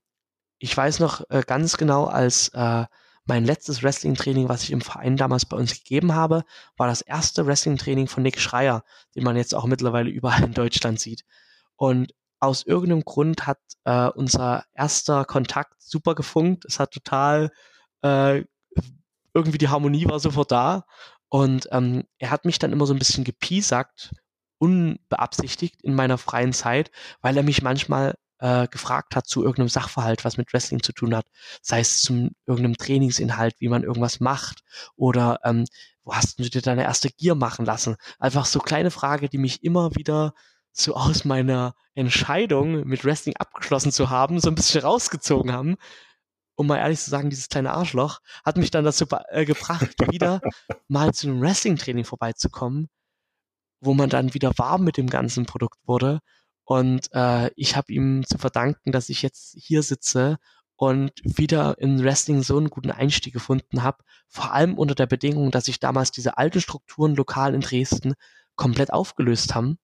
ich 0.58 0.76
weiß 0.76 1.00
noch 1.00 1.22
äh, 1.30 1.42
ganz 1.46 1.76
genau, 1.76 2.06
als 2.06 2.48
äh, 2.48 2.86
mein 3.24 3.44
letztes 3.44 3.82
Wrestling-Training, 3.82 4.48
was 4.48 4.62
ich 4.62 4.70
im 4.70 4.80
Verein 4.80 5.16
damals 5.16 5.44
bei 5.44 5.56
uns 5.56 5.74
gegeben 5.74 6.14
habe, 6.14 6.44
war 6.76 6.86
das 6.86 7.00
erste 7.00 7.46
Wrestling-Training 7.46 8.06
von 8.06 8.22
Nick 8.22 8.40
Schreier, 8.40 8.84
den 9.14 9.24
man 9.24 9.36
jetzt 9.36 9.54
auch 9.54 9.66
mittlerweile 9.66 10.10
überall 10.10 10.44
in 10.44 10.54
Deutschland 10.54 11.00
sieht. 11.00 11.24
Und 11.74 12.14
aus 12.40 12.64
irgendeinem 12.64 13.04
Grund 13.04 13.46
hat 13.46 13.58
äh, 13.84 14.08
unser 14.08 14.64
erster 14.74 15.24
Kontakt 15.24 15.74
super 15.82 16.14
gefunkt. 16.14 16.64
Es 16.66 16.78
hat 16.78 16.92
total 16.92 17.50
äh, 18.02 18.44
irgendwie 19.34 19.58
die 19.58 19.68
Harmonie 19.68 20.06
war 20.08 20.20
sofort 20.20 20.50
da. 20.50 20.84
Und 21.28 21.68
ähm, 21.72 22.04
er 22.18 22.30
hat 22.30 22.44
mich 22.44 22.58
dann 22.58 22.72
immer 22.72 22.86
so 22.86 22.94
ein 22.94 22.98
bisschen 22.98 23.24
gepiesackt, 23.24 24.12
unbeabsichtigt 24.58 25.82
in 25.82 25.94
meiner 25.94 26.18
freien 26.18 26.52
Zeit, 26.52 26.90
weil 27.20 27.36
er 27.36 27.42
mich 27.42 27.62
manchmal 27.62 28.14
äh, 28.38 28.68
gefragt 28.68 29.16
hat 29.16 29.26
zu 29.26 29.42
irgendeinem 29.42 29.68
Sachverhalt, 29.68 30.24
was 30.24 30.36
mit 30.36 30.52
Wrestling 30.52 30.82
zu 30.82 30.92
tun 30.92 31.14
hat. 31.14 31.26
Sei 31.62 31.80
es 31.80 32.00
zum 32.00 32.30
irgendeinem 32.46 32.76
Trainingsinhalt, 32.76 33.54
wie 33.58 33.68
man 33.68 33.82
irgendwas 33.82 34.20
macht 34.20 34.60
oder 34.96 35.40
ähm, 35.44 35.64
wo 36.04 36.14
hast 36.14 36.38
du 36.38 36.48
dir 36.48 36.62
deine 36.62 36.84
erste 36.84 37.10
Gier 37.10 37.34
machen 37.34 37.66
lassen? 37.66 37.96
Einfach 38.18 38.46
so 38.46 38.60
kleine 38.60 38.90
Frage, 38.90 39.28
die 39.28 39.38
mich 39.38 39.64
immer 39.64 39.94
wieder 39.96 40.34
so 40.78 40.94
aus 40.94 41.24
meiner 41.24 41.74
Entscheidung 41.94 42.86
mit 42.86 43.04
Wrestling 43.04 43.36
abgeschlossen 43.36 43.92
zu 43.92 44.10
haben, 44.10 44.40
so 44.40 44.48
ein 44.48 44.54
bisschen 44.54 44.82
rausgezogen 44.82 45.52
haben. 45.52 45.76
Um 46.54 46.66
mal 46.66 46.78
ehrlich 46.78 47.00
zu 47.00 47.10
sagen, 47.10 47.30
dieses 47.30 47.48
kleine 47.48 47.72
Arschloch 47.72 48.20
hat 48.44 48.56
mich 48.56 48.70
dann 48.70 48.84
dazu 48.84 49.06
äh, 49.28 49.44
gebracht, 49.44 49.94
wieder 50.10 50.40
mal 50.88 51.12
zu 51.12 51.28
einem 51.28 51.40
Wrestling-Training 51.40 52.04
vorbeizukommen, 52.04 52.88
wo 53.80 53.94
man 53.94 54.08
dann 54.08 54.34
wieder 54.34 54.52
warm 54.56 54.84
mit 54.84 54.96
dem 54.96 55.08
ganzen 55.08 55.46
Produkt 55.46 55.78
wurde. 55.86 56.20
Und 56.64 57.08
äh, 57.12 57.50
ich 57.56 57.76
habe 57.76 57.92
ihm 57.92 58.24
zu 58.26 58.38
verdanken, 58.38 58.92
dass 58.92 59.08
ich 59.08 59.22
jetzt 59.22 59.54
hier 59.58 59.82
sitze 59.82 60.38
und 60.76 61.12
wieder 61.24 61.78
in 61.78 62.02
Wrestling 62.02 62.42
so 62.42 62.58
einen 62.58 62.70
guten 62.70 62.90
Einstieg 62.90 63.32
gefunden 63.32 63.82
habe, 63.82 64.02
vor 64.28 64.52
allem 64.52 64.76
unter 64.78 64.94
der 64.94 65.06
Bedingung, 65.06 65.50
dass 65.50 65.66
sich 65.66 65.80
damals 65.80 66.10
diese 66.10 66.36
alten 66.36 66.60
Strukturen 66.60 67.14
lokal 67.14 67.54
in 67.54 67.60
Dresden 67.62 68.14
komplett 68.56 68.92
aufgelöst 68.92 69.54
haben, 69.54 69.78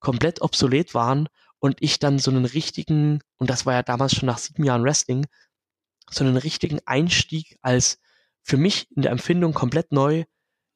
komplett 0.00 0.42
obsolet 0.42 0.94
waren 0.94 1.28
und 1.58 1.76
ich 1.80 1.98
dann 1.98 2.18
so 2.18 2.30
einen 2.30 2.44
richtigen, 2.44 3.20
und 3.38 3.50
das 3.50 3.66
war 3.66 3.74
ja 3.74 3.82
damals 3.82 4.14
schon 4.14 4.26
nach 4.26 4.38
sieben 4.38 4.64
Jahren 4.64 4.84
Wrestling, 4.84 5.26
so 6.10 6.24
einen 6.24 6.36
richtigen 6.36 6.80
Einstieg 6.86 7.58
als 7.62 7.98
für 8.42 8.56
mich 8.56 8.88
in 8.94 9.02
der 9.02 9.10
Empfindung 9.10 9.54
komplett 9.54 9.92
neu 9.92 10.24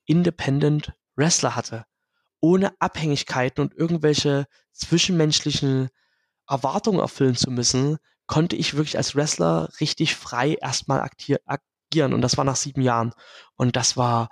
Independent 0.06 0.92
Wrestler 1.14 1.54
hatte. 1.54 1.84
Ohne 2.40 2.72
Abhängigkeiten 2.80 3.62
und 3.62 3.74
irgendwelche 3.74 4.46
zwischenmenschlichen 4.72 5.88
Erwartungen 6.48 7.00
erfüllen 7.00 7.36
zu 7.36 7.50
müssen, 7.50 7.98
konnte 8.26 8.56
ich 8.56 8.74
wirklich 8.74 8.96
als 8.96 9.14
Wrestler 9.14 9.68
richtig 9.80 10.16
frei 10.16 10.54
erstmal 10.54 11.00
agieren 11.02 12.12
und 12.12 12.22
das 12.22 12.36
war 12.36 12.44
nach 12.44 12.56
sieben 12.56 12.80
Jahren. 12.80 13.12
Und 13.54 13.76
das 13.76 13.96
war, 13.96 14.30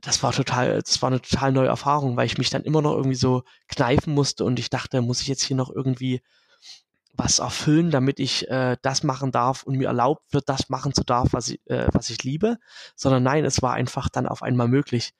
das 0.00 0.22
war 0.22 0.32
total, 0.32 0.80
das 0.80 1.02
war 1.02 1.08
eine 1.08 1.20
total 1.20 1.52
neue 1.52 1.68
Erfahrung, 1.68 2.16
weil 2.16 2.26
ich 2.26 2.38
mich 2.38 2.50
dann 2.50 2.62
immer 2.62 2.82
noch 2.82 2.94
irgendwie 2.94 3.16
so 3.16 3.42
kneifen 3.68 4.14
musste 4.14 4.44
und 4.44 4.58
ich 4.58 4.70
dachte, 4.70 5.02
muss 5.02 5.20
ich 5.20 5.28
jetzt 5.28 5.42
hier 5.42 5.56
noch 5.56 5.70
irgendwie 5.70 6.22
was 7.18 7.40
erfüllen, 7.40 7.90
damit 7.90 8.20
ich 8.20 8.48
äh, 8.48 8.76
das 8.80 9.02
machen 9.02 9.32
darf 9.32 9.64
und 9.64 9.76
mir 9.76 9.88
erlaubt 9.88 10.32
wird, 10.32 10.48
das 10.48 10.68
machen 10.68 10.94
zu 10.94 11.02
darf, 11.02 11.32
was 11.32 11.48
ich, 11.48 11.60
äh, 11.66 11.88
was 11.92 12.10
ich 12.10 12.22
liebe, 12.22 12.58
sondern 12.94 13.24
nein, 13.24 13.44
es 13.44 13.60
war 13.60 13.74
einfach 13.74 14.08
dann 14.08 14.28
auf 14.28 14.42
einmal 14.42 14.68
möglich. 14.68 15.14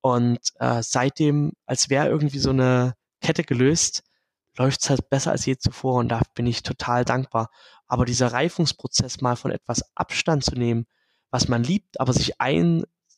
Und 0.00 0.40
äh, 0.58 0.82
seitdem, 0.82 1.52
als 1.66 1.90
wäre 1.90 2.08
irgendwie 2.08 2.38
so 2.38 2.50
eine 2.50 2.94
Kette 3.20 3.44
gelöst, 3.44 4.02
läuft 4.56 4.82
es 4.82 4.90
halt 4.90 5.10
besser 5.10 5.30
als 5.30 5.44
je 5.44 5.56
zuvor 5.58 5.96
und 5.96 6.08
da 6.08 6.22
bin 6.34 6.46
ich 6.46 6.62
total 6.62 7.04
dankbar. 7.04 7.50
Aber 7.86 8.06
dieser 8.06 8.32
Reifungsprozess 8.32 9.20
mal 9.20 9.36
von 9.36 9.50
etwas 9.50 9.84
Abstand 9.94 10.44
zu 10.44 10.54
nehmen, 10.54 10.86
was 11.30 11.48
man 11.48 11.62
liebt, 11.62 12.00
aber 12.00 12.14
sich 12.14 12.40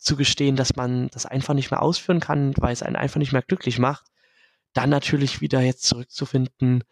einzugestehen, 0.04 0.56
dass 0.56 0.76
man 0.76 1.08
das 1.08 1.24
einfach 1.24 1.54
nicht 1.54 1.70
mehr 1.70 1.82
ausführen 1.82 2.20
kann, 2.20 2.54
weil 2.58 2.72
es 2.72 2.82
einen 2.82 2.96
einfach 2.96 3.18
nicht 3.18 3.32
mehr 3.32 3.42
glücklich 3.42 3.78
macht, 3.78 4.04
dann 4.74 4.90
natürlich 4.90 5.40
wieder 5.40 5.60
jetzt 5.60 5.84
zurückzufinden 5.84 6.84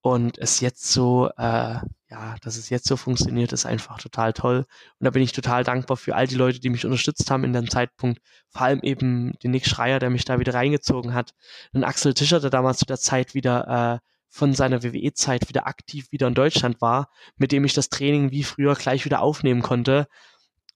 und 0.00 0.38
es 0.38 0.60
jetzt 0.60 0.90
so, 0.92 1.28
äh, 1.36 1.78
ja, 2.10 2.36
dass 2.42 2.56
es 2.56 2.70
jetzt 2.70 2.88
so 2.88 2.96
funktioniert, 2.96 3.52
ist 3.52 3.66
einfach 3.66 3.98
total 3.98 4.32
toll. 4.32 4.64
Und 4.98 5.04
da 5.04 5.10
bin 5.10 5.22
ich 5.22 5.32
total 5.32 5.62
dankbar 5.62 5.96
für 5.96 6.16
all 6.16 6.26
die 6.26 6.36
Leute, 6.36 6.60
die 6.60 6.70
mich 6.70 6.84
unterstützt 6.84 7.30
haben 7.30 7.44
in 7.44 7.52
dem 7.52 7.68
Zeitpunkt. 7.68 8.20
Vor 8.48 8.62
allem 8.62 8.80
eben 8.82 9.32
den 9.42 9.50
Nick 9.50 9.66
Schreier, 9.66 9.98
der 9.98 10.10
mich 10.10 10.24
da 10.24 10.40
wieder 10.40 10.54
reingezogen 10.54 11.14
hat. 11.14 11.34
Und 11.72 11.84
Axel 11.84 12.14
Tischer, 12.14 12.40
der 12.40 12.50
damals 12.50 12.78
zu 12.78 12.86
der 12.86 12.98
Zeit 12.98 13.34
wieder 13.34 14.00
äh, 14.02 14.06
von 14.28 14.54
seiner 14.54 14.82
WWE-Zeit 14.82 15.48
wieder 15.48 15.66
aktiv 15.66 16.10
wieder 16.10 16.28
in 16.28 16.34
Deutschland 16.34 16.80
war, 16.80 17.10
mit 17.36 17.52
dem 17.52 17.64
ich 17.64 17.74
das 17.74 17.88
Training 17.88 18.30
wie 18.30 18.44
früher 18.44 18.74
gleich 18.74 19.04
wieder 19.04 19.20
aufnehmen 19.20 19.62
konnte 19.62 20.06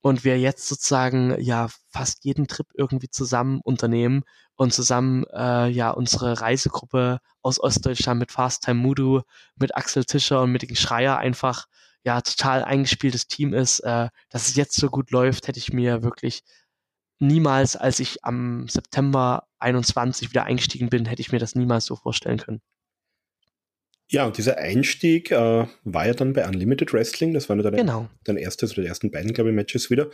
und 0.03 0.25
wir 0.25 0.37
jetzt 0.37 0.67
sozusagen 0.67 1.39
ja 1.39 1.69
fast 1.89 2.25
jeden 2.25 2.47
Trip 2.47 2.67
irgendwie 2.73 3.09
zusammen 3.09 3.61
unternehmen 3.63 4.23
und 4.55 4.73
zusammen 4.73 5.23
äh, 5.33 5.69
ja 5.69 5.91
unsere 5.91 6.41
Reisegruppe 6.41 7.19
aus 7.41 7.57
Ostdeutschland 7.61 8.19
mit 8.19 8.31
Fast 8.31 8.63
Time 8.63 8.81
Mudu, 8.81 9.21
mit 9.55 9.77
Axel 9.77 10.03
Tischer 10.03 10.41
und 10.41 10.51
mit 10.51 10.61
den 10.61 10.75
Schreier 10.75 11.17
einfach 11.19 11.67
ja 12.03 12.19
total 12.19 12.65
eingespieltes 12.65 13.27
Team 13.27 13.53
ist. 13.53 13.79
Äh, 13.79 14.09
dass 14.29 14.49
es 14.49 14.55
jetzt 14.57 14.75
so 14.75 14.89
gut 14.89 15.09
läuft, 15.11 15.47
hätte 15.47 15.59
ich 15.59 15.71
mir 15.71 16.03
wirklich 16.03 16.43
niemals, 17.19 17.77
als 17.77 18.01
ich 18.01 18.25
am 18.25 18.67
September 18.67 19.47
21 19.59 20.31
wieder 20.31 20.43
eingestiegen 20.43 20.89
bin, 20.89 21.05
hätte 21.05 21.21
ich 21.21 21.31
mir 21.31 21.39
das 21.39 21.55
niemals 21.55 21.85
so 21.85 21.95
vorstellen 21.95 22.39
können. 22.39 22.61
Ja, 24.09 24.25
und 24.25 24.37
dieser 24.37 24.57
Einstieg 24.57 25.31
äh, 25.31 25.65
war 25.83 26.05
ja 26.05 26.13
dann 26.13 26.33
bei 26.33 26.47
Unlimited 26.47 26.93
Wrestling. 26.93 27.33
Das 27.33 27.49
waren 27.49 27.59
ja 27.59 27.63
deine, 27.63 27.77
genau. 27.77 28.09
dein 28.23 28.37
erstes 28.37 28.73
oder 28.73 28.83
die 28.83 28.87
ersten 28.87 29.11
beiden, 29.11 29.33
glaube 29.33 29.49
ich, 29.49 29.55
Matches 29.55 29.89
wieder. 29.89 30.09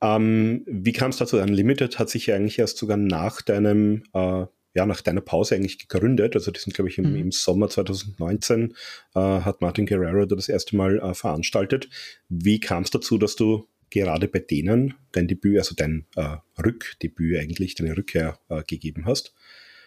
Ähm, 0.00 0.62
wie 0.66 0.92
kam 0.92 1.10
es 1.10 1.16
dazu? 1.16 1.38
Unlimited 1.38 1.98
hat 1.98 2.10
sich 2.10 2.26
ja 2.26 2.36
eigentlich 2.36 2.58
erst 2.58 2.78
sogar 2.78 2.96
nach 2.96 3.42
deinem, 3.42 4.04
äh, 4.12 4.46
ja, 4.74 4.86
nach 4.86 5.00
deiner 5.00 5.22
Pause 5.22 5.54
eigentlich 5.54 5.78
gegründet. 5.78 6.34
Also 6.34 6.50
die 6.50 6.60
sind, 6.60 6.74
glaube 6.74 6.90
ich, 6.90 6.98
im, 6.98 7.10
mhm. 7.10 7.16
im, 7.16 7.32
Sommer 7.32 7.68
2019 7.68 8.74
äh, 9.14 9.20
hat 9.20 9.60
Martin 9.60 9.86
Guerrero 9.86 10.26
das 10.26 10.48
erste 10.48 10.76
Mal 10.76 10.98
äh, 10.98 11.14
veranstaltet. 11.14 11.88
Wie 12.28 12.60
kam 12.60 12.82
es 12.82 12.90
dazu, 12.90 13.16
dass 13.18 13.36
du 13.36 13.68
gerade 13.90 14.28
bei 14.28 14.40
denen 14.40 14.94
dein 15.12 15.28
Debüt, 15.28 15.58
also 15.58 15.74
dein 15.74 16.06
äh, 16.16 16.36
Rückdebüt 16.62 17.38
eigentlich, 17.38 17.74
deine 17.74 17.96
Rückkehr 17.96 18.38
äh, 18.48 18.62
gegeben 18.64 19.06
hast? 19.06 19.34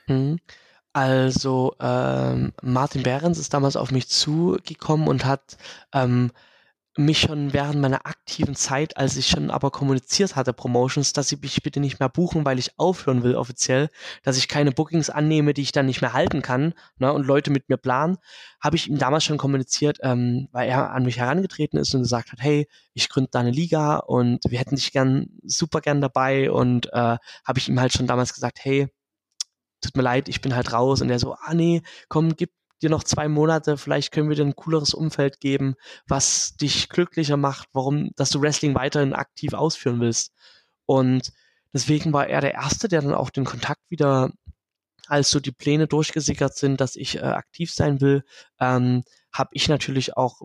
Mhm. 0.07 0.39
Also 0.93 1.75
ähm, 1.79 2.51
Martin 2.61 3.03
Behrens 3.03 3.37
ist 3.37 3.53
damals 3.53 3.75
auf 3.75 3.91
mich 3.91 4.09
zugekommen 4.09 5.07
und 5.07 5.23
hat 5.25 5.57
ähm, 5.93 6.31
mich 6.97 7.19
schon 7.21 7.53
während 7.53 7.79
meiner 7.79 8.05
aktiven 8.05 8.55
Zeit, 8.55 8.97
als 8.97 9.15
ich 9.15 9.27
schon 9.27 9.51
aber 9.51 9.71
kommuniziert 9.71 10.35
hatte, 10.35 10.53
Promotions, 10.53 11.13
dass 11.13 11.29
sie 11.29 11.37
mich 11.37 11.61
bitte 11.63 11.79
nicht 11.79 11.99
mehr 11.99 12.09
buchen, 12.09 12.43
weil 12.45 12.59
ich 12.59 12.77
aufhören 12.77 13.23
will 13.23 13.35
offiziell, 13.35 13.89
dass 14.23 14.37
ich 14.37 14.47
keine 14.47 14.71
Bookings 14.71 15.09
annehme, 15.09 15.53
die 15.53 15.61
ich 15.61 15.71
dann 15.71 15.85
nicht 15.85 16.01
mehr 16.01 16.13
halten 16.13 16.41
kann 16.41 16.73
ne, 16.97 17.13
und 17.13 17.25
Leute 17.25 17.51
mit 17.51 17.69
mir 17.69 17.77
planen, 17.77 18.17
habe 18.59 18.75
ich 18.75 18.89
ihm 18.89 18.97
damals 18.97 19.23
schon 19.23 19.37
kommuniziert, 19.37 19.99
ähm, 20.01 20.49
weil 20.51 20.67
er 20.69 20.91
an 20.91 21.03
mich 21.03 21.17
herangetreten 21.19 21.79
ist 21.79 21.93
und 21.95 22.01
gesagt 22.01 22.31
hat, 22.31 22.41
hey, 22.41 22.67
ich 22.93 23.09
gründe 23.09 23.29
da 23.31 23.39
eine 23.39 23.51
Liga 23.51 23.97
und 23.97 24.39
wir 24.49 24.59
hätten 24.59 24.75
dich 24.75 24.91
gern 24.91 25.27
super 25.43 25.81
gern 25.81 26.01
dabei 26.01 26.51
und 26.51 26.87
äh, 26.87 27.17
habe 27.45 27.59
ich 27.59 27.69
ihm 27.69 27.79
halt 27.79 27.93
schon 27.93 28.07
damals 28.07 28.33
gesagt, 28.33 28.59
hey, 28.63 28.89
tut 29.81 29.95
mir 29.95 30.03
leid, 30.03 30.29
ich 30.29 30.41
bin 30.41 30.55
halt 30.55 30.73
raus. 30.73 31.01
Und 31.01 31.09
er 31.09 31.19
so, 31.19 31.33
ah 31.33 31.53
nee, 31.53 31.81
komm, 32.07 32.35
gib 32.35 32.51
dir 32.81 32.89
noch 32.89 33.03
zwei 33.03 33.27
Monate, 33.27 33.77
vielleicht 33.77 34.11
können 34.11 34.29
wir 34.29 34.35
dir 34.35 34.45
ein 34.45 34.55
cooleres 34.55 34.93
Umfeld 34.93 35.39
geben, 35.39 35.75
was 36.07 36.55
dich 36.55 36.89
glücklicher 36.89 37.37
macht, 37.37 37.67
warum, 37.73 38.11
dass 38.15 38.29
du 38.29 38.41
Wrestling 38.41 38.75
weiterhin 38.75 39.13
aktiv 39.13 39.53
ausführen 39.53 39.99
willst. 39.99 40.33
Und 40.85 41.33
deswegen 41.73 42.13
war 42.13 42.27
er 42.27 42.41
der 42.41 42.53
Erste, 42.53 42.87
der 42.87 43.01
dann 43.01 43.13
auch 43.13 43.29
den 43.29 43.45
Kontakt 43.45 43.81
wieder, 43.89 44.31
als 45.07 45.29
so 45.29 45.39
die 45.39 45.51
Pläne 45.51 45.87
durchgesickert 45.87 46.55
sind, 46.55 46.79
dass 46.79 46.95
ich 46.95 47.17
äh, 47.17 47.21
aktiv 47.21 47.73
sein 47.73 47.99
will, 47.99 48.23
ähm, 48.59 49.03
habe 49.33 49.49
ich 49.53 49.67
natürlich 49.67 50.15
auch 50.15 50.41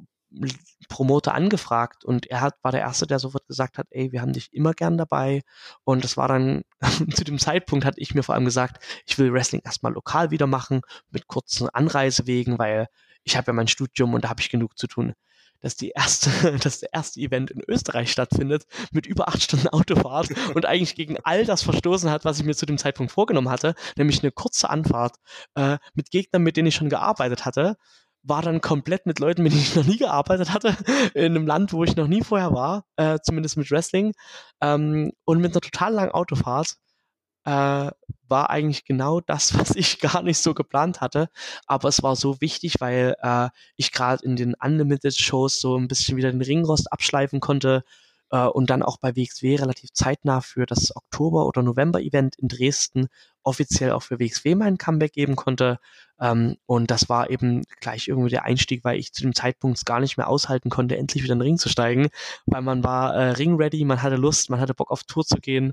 Promoter 0.89 1.35
angefragt 1.35 2.05
und 2.05 2.27
er 2.27 2.41
hat, 2.41 2.55
war 2.63 2.73
der 2.73 2.81
Erste, 2.81 3.07
der 3.07 3.19
sofort 3.19 3.47
gesagt 3.47 3.79
hat, 3.79 3.87
ey, 3.91 4.13
wir 4.13 4.21
haben 4.21 4.33
dich 4.33 4.53
immer 4.53 4.73
gern 4.73 4.97
dabei. 4.99 5.43
Und 5.85 6.05
das 6.05 6.17
war 6.17 6.29
dann, 6.29 6.63
zu 7.15 7.25
dem 7.25 7.39
Zeitpunkt 7.39 7.85
hatte 7.85 8.01
ich 8.01 8.15
mir 8.15 8.23
vor 8.23 8.35
allem 8.35 8.45
gesagt, 8.45 8.83
ich 9.07 9.19
will 9.19 9.33
Wrestling 9.33 9.63
erstmal 9.65 9.93
lokal 9.93 10.31
wieder 10.31 10.47
machen, 10.47 10.83
mit 11.11 11.27
kurzen 11.27 11.69
Anreisewegen, 11.69 12.59
weil 12.59 12.89
ich 13.25 13.37
habe 13.37 13.49
ja 13.49 13.53
mein 13.53 13.69
Studium 13.69 14.15
und 14.15 14.25
da 14.25 14.29
habe 14.29 14.41
ich 14.41 14.51
genug 14.51 14.79
zu 14.79 14.87
tun. 14.87 15.15
Dass 15.61 15.77
die 15.77 15.91
erste, 15.91 16.31
dass 16.63 16.81
der 16.81 16.93
erste 16.93 17.21
Event 17.21 17.51
in 17.51 17.63
Österreich 17.67 18.13
stattfindet, 18.13 18.65
mit 18.93 19.07
über 19.07 19.29
acht 19.29 19.43
Stunden 19.43 19.69
Autofahrt 19.69 20.29
und 20.55 20.67
eigentlich 20.67 20.95
gegen 20.95 21.17
all 21.25 21.45
das 21.45 21.63
verstoßen 21.63 22.11
hat, 22.11 22.25
was 22.25 22.39
ich 22.39 22.45
mir 22.45 22.55
zu 22.55 22.67
dem 22.67 22.79
Zeitpunkt 22.79 23.13
vorgenommen 23.13 23.49
hatte, 23.49 23.75
nämlich 23.97 24.23
eine 24.23 24.33
kurze 24.33 24.69
Anfahrt 24.69 25.17
äh, 25.55 25.79
mit 25.95 26.11
Gegnern, 26.11 26.43
mit 26.43 26.57
denen 26.57 26.69
ich 26.69 26.75
schon 26.75 26.91
gearbeitet 26.91 27.45
hatte 27.45 27.77
war 28.25 28.43
dann 28.43 28.61
komplett 28.61 29.07
mit 29.07 29.21
Leuten, 29.21 29.43
mit 29.43 29.53
denen 29.53 29.63
ich 29.63 29.77
noch 29.77 29.85
nie 29.87 29.99
gearbeitet 29.99 30.53
hatte, 30.53 30.77
in 31.15 31.37
einem 31.37 31.47
Land, 31.47 31.73
wo 31.73 31.85
ich 31.85 31.95
noch 31.95 32.09
nie 32.09 32.23
vorher 32.23 32.53
war, 32.53 32.85
äh, 32.97 33.19
zumindest 33.23 33.57
mit 33.57 33.71
Wrestling, 33.71 34.15
ähm, 34.61 35.13
und 35.25 35.41
mit 35.41 35.53
einer 35.53 35.61
total 35.61 35.93
langen 35.93 36.13
Autofahrt. 36.13 36.77
Äh, 37.47 37.91
war 38.27 38.49
eigentlich 38.49 38.87
genau 38.87 39.21
das, 39.21 39.53
was 39.59 39.77
ich 39.77 40.01
gar 40.01 40.23
nicht 40.23 40.39
so 40.39 40.55
geplant 40.55 41.03
hatte. 41.03 41.29
Aber 41.67 41.89
es 41.89 42.03
war 42.03 42.17
so 42.17 42.41
wichtig, 42.41 42.77
weil 42.81 43.15
äh, 43.21 43.51
ich 43.77 43.93
gerade 43.93 44.25
in 44.25 44.37
den 44.37 44.55
Unlimited 44.55 45.15
Shows 45.15 45.61
so 45.61 45.77
ein 45.77 45.89
bisschen 45.89 46.17
wieder 46.17 46.33
den 46.33 46.41
Ringrost 46.41 46.91
abschleifen 46.91 47.41
konnte, 47.41 47.85
äh, 48.35 48.47
und 48.49 48.69
dann 48.69 48.83
auch 48.83 48.97
bei 48.99 49.15
WXW 49.15 49.55
relativ 49.57 49.93
zeitnah 49.93 50.41
für 50.41 50.67
das 50.67 50.95
Oktober- 50.97 51.47
oder 51.47 51.63
November-Event 51.63 52.35
in 52.37 52.49
Dresden 52.49 53.07
offiziell 53.45 53.93
auch 53.93 54.03
für 54.03 54.19
WXW 54.19 54.57
meinen 54.57 54.77
Comeback 54.77 55.13
geben 55.13 55.37
konnte. 55.37 55.79
Ähm, 56.21 56.57
und 56.67 56.91
das 56.91 57.09
war 57.09 57.31
eben 57.31 57.63
gleich 57.81 58.09
irgendwie 58.09 58.31
der 58.31 58.45
Einstieg, 58.45 58.83
weil 58.83 58.99
ich 58.99 59.13
zu 59.13 59.23
dem 59.23 59.37
Zeitpunkt 59.37 59.87
gar 59.87 60.01
nicht 60.01 60.17
mehr 60.17 60.27
aushalten 60.27 60.69
konnte, 60.69 60.97
endlich 60.97 61.23
wieder 61.23 61.35
in 61.35 61.39
den 61.39 61.47
Ring 61.47 61.59
zu 61.59 61.69
steigen, 61.69 62.09
weil 62.47 62.63
man 62.63 62.83
war 62.83 63.15
äh, 63.15 63.31
ring-ready, 63.31 63.85
man 63.85 64.03
hatte 64.03 64.17
Lust, 64.17 64.51
man 64.51 64.59
hatte 64.59 64.75
Bock 64.75 64.91
auf 64.91 65.05
Tour 65.05 65.25
zu 65.25 65.37
gehen. 65.37 65.73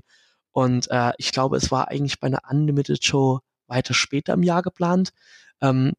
Und 0.52 0.88
äh, 0.90 1.12
ich 1.18 1.32
glaube, 1.32 1.56
es 1.56 1.72
war 1.72 1.88
eigentlich 1.88 2.20
bei 2.20 2.28
einer 2.28 2.42
Unlimited 2.48 3.04
Show 3.04 3.40
weiter 3.66 3.94
später 3.94 4.34
im 4.34 4.44
Jahr 4.44 4.62
geplant. 4.62 5.12
Ähm, 5.60 5.94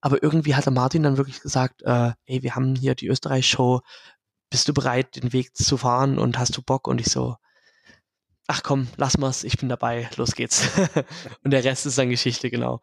aber 0.00 0.22
irgendwie 0.22 0.54
hatte 0.54 0.70
Martin 0.72 1.02
dann 1.04 1.18
wirklich 1.18 1.40
gesagt, 1.40 1.82
äh, 1.82 2.12
ey, 2.24 2.42
wir 2.42 2.56
haben 2.56 2.74
hier 2.74 2.94
die 2.94 3.08
Österreich-Show, 3.08 3.82
bist 4.50 4.68
du 4.68 4.74
bereit, 4.74 5.16
den 5.16 5.32
Weg 5.32 5.56
zu 5.56 5.76
fahren 5.76 6.18
und 6.18 6.38
hast 6.38 6.56
du 6.56 6.62
Bock? 6.62 6.88
Und 6.88 7.00
ich 7.00 7.06
so, 7.06 7.36
ach 8.46 8.62
komm, 8.62 8.88
lass 8.96 9.16
mal's, 9.16 9.44
ich 9.44 9.56
bin 9.58 9.68
dabei, 9.68 10.10
los 10.16 10.34
geht's. 10.34 10.68
und 11.44 11.52
der 11.52 11.64
Rest 11.64 11.86
ist 11.86 11.98
dann 11.98 12.10
Geschichte, 12.10 12.50
genau. 12.50 12.80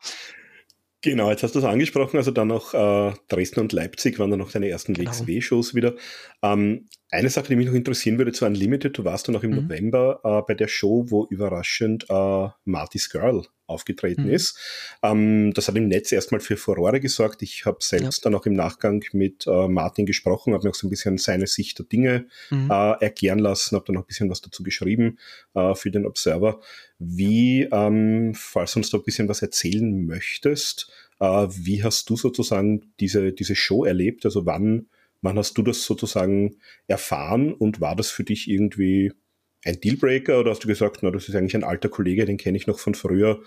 Genau, 1.01 1.29
jetzt 1.29 1.43
hast 1.43 1.53
du 1.53 1.59
es 1.59 1.65
angesprochen, 1.65 2.17
also 2.17 2.31
dann 2.31 2.47
noch 2.47 2.73
äh, 2.73 3.13
Dresden 3.27 3.59
und 3.59 3.71
Leipzig 3.71 4.17
waren 4.17 4.31
dann 4.31 4.39
noch 4.39 4.51
deine 4.51 4.67
ersten 4.67 4.93
genau. 4.93 5.11
WXW-Shows 5.11 5.75
wieder. 5.75 5.93
Ähm, 6.41 6.87
eine 7.09 7.29
Sache, 7.29 7.47
die 7.47 7.55
mich 7.55 7.67
noch 7.67 7.73
interessieren 7.73 8.17
würde 8.17 8.33
zu 8.33 8.45
Unlimited, 8.45 8.97
du 8.97 9.05
warst 9.05 9.27
dann 9.27 9.33
noch 9.33 9.43
im 9.43 9.51
mhm. 9.51 9.63
November 9.63 10.19
äh, 10.23 10.41
bei 10.45 10.53
der 10.53 10.67
Show, 10.67 11.05
wo 11.07 11.25
überraschend 11.25 12.05
äh, 12.09 12.47
Marty's 12.65 13.09
Girl 13.09 13.43
aufgetreten 13.65 14.25
mhm. 14.25 14.31
ist. 14.31 14.57
Ähm, 15.03 15.53
das 15.53 15.67
hat 15.67 15.75
im 15.75 15.87
Netz 15.87 16.11
erstmal 16.11 16.41
für 16.41 16.57
Furore 16.57 16.99
gesorgt. 16.99 17.41
Ich 17.41 17.65
habe 17.65 17.77
selbst 17.81 18.19
ja. 18.19 18.23
dann 18.23 18.35
auch 18.35 18.45
im 18.45 18.53
Nachgang 18.53 19.03
mit 19.13 19.45
äh, 19.47 19.67
Martin 19.67 20.05
gesprochen, 20.05 20.53
habe 20.53 20.65
mir 20.65 20.71
auch 20.71 20.75
so 20.75 20.87
ein 20.87 20.89
bisschen 20.89 21.17
seine 21.17 21.47
Sicht 21.47 21.79
der 21.79 21.85
Dinge 21.85 22.27
mhm. 22.49 22.71
äh, 22.71 22.93
erklären 23.01 23.39
lassen, 23.39 23.75
habe 23.75 23.85
dann 23.85 23.95
noch 23.95 24.03
ein 24.03 24.07
bisschen 24.07 24.29
was 24.29 24.41
dazu 24.41 24.63
geschrieben 24.63 25.17
äh, 25.53 25.75
für 25.75 25.91
den 25.91 26.05
Observer. 26.05 26.59
Wie, 26.99 27.63
ähm, 27.71 28.33
falls 28.35 28.73
du 28.73 28.79
uns 28.79 28.89
da 28.89 28.97
ein 28.97 29.03
bisschen 29.03 29.29
was 29.29 29.41
erzählen 29.41 30.05
möchtest, 30.05 30.91
äh, 31.19 31.25
wie 31.25 31.83
hast 31.83 32.09
du 32.09 32.15
sozusagen 32.15 32.93
diese, 32.99 33.33
diese 33.33 33.55
Show 33.55 33.85
erlebt? 33.85 34.25
Also 34.25 34.45
wann, 34.45 34.87
wann 35.21 35.37
hast 35.37 35.57
du 35.57 35.61
das 35.61 35.83
sozusagen 35.83 36.57
erfahren 36.87 37.53
und 37.53 37.81
war 37.81 37.95
das 37.95 38.09
für 38.09 38.23
dich 38.23 38.49
irgendwie 38.49 39.11
ein 39.65 39.79
Dealbreaker 39.79 40.39
oder 40.39 40.51
hast 40.51 40.63
du 40.63 40.67
gesagt, 40.67 40.99
na, 41.01 41.11
das 41.11 41.27
ist 41.27 41.35
eigentlich 41.35 41.55
ein 41.55 41.63
alter 41.63 41.89
Kollege, 41.89 42.25
den 42.25 42.37
kenne 42.37 42.57
ich 42.57 42.67
noch 42.67 42.79
von 42.79 42.95
früher. 42.95 43.41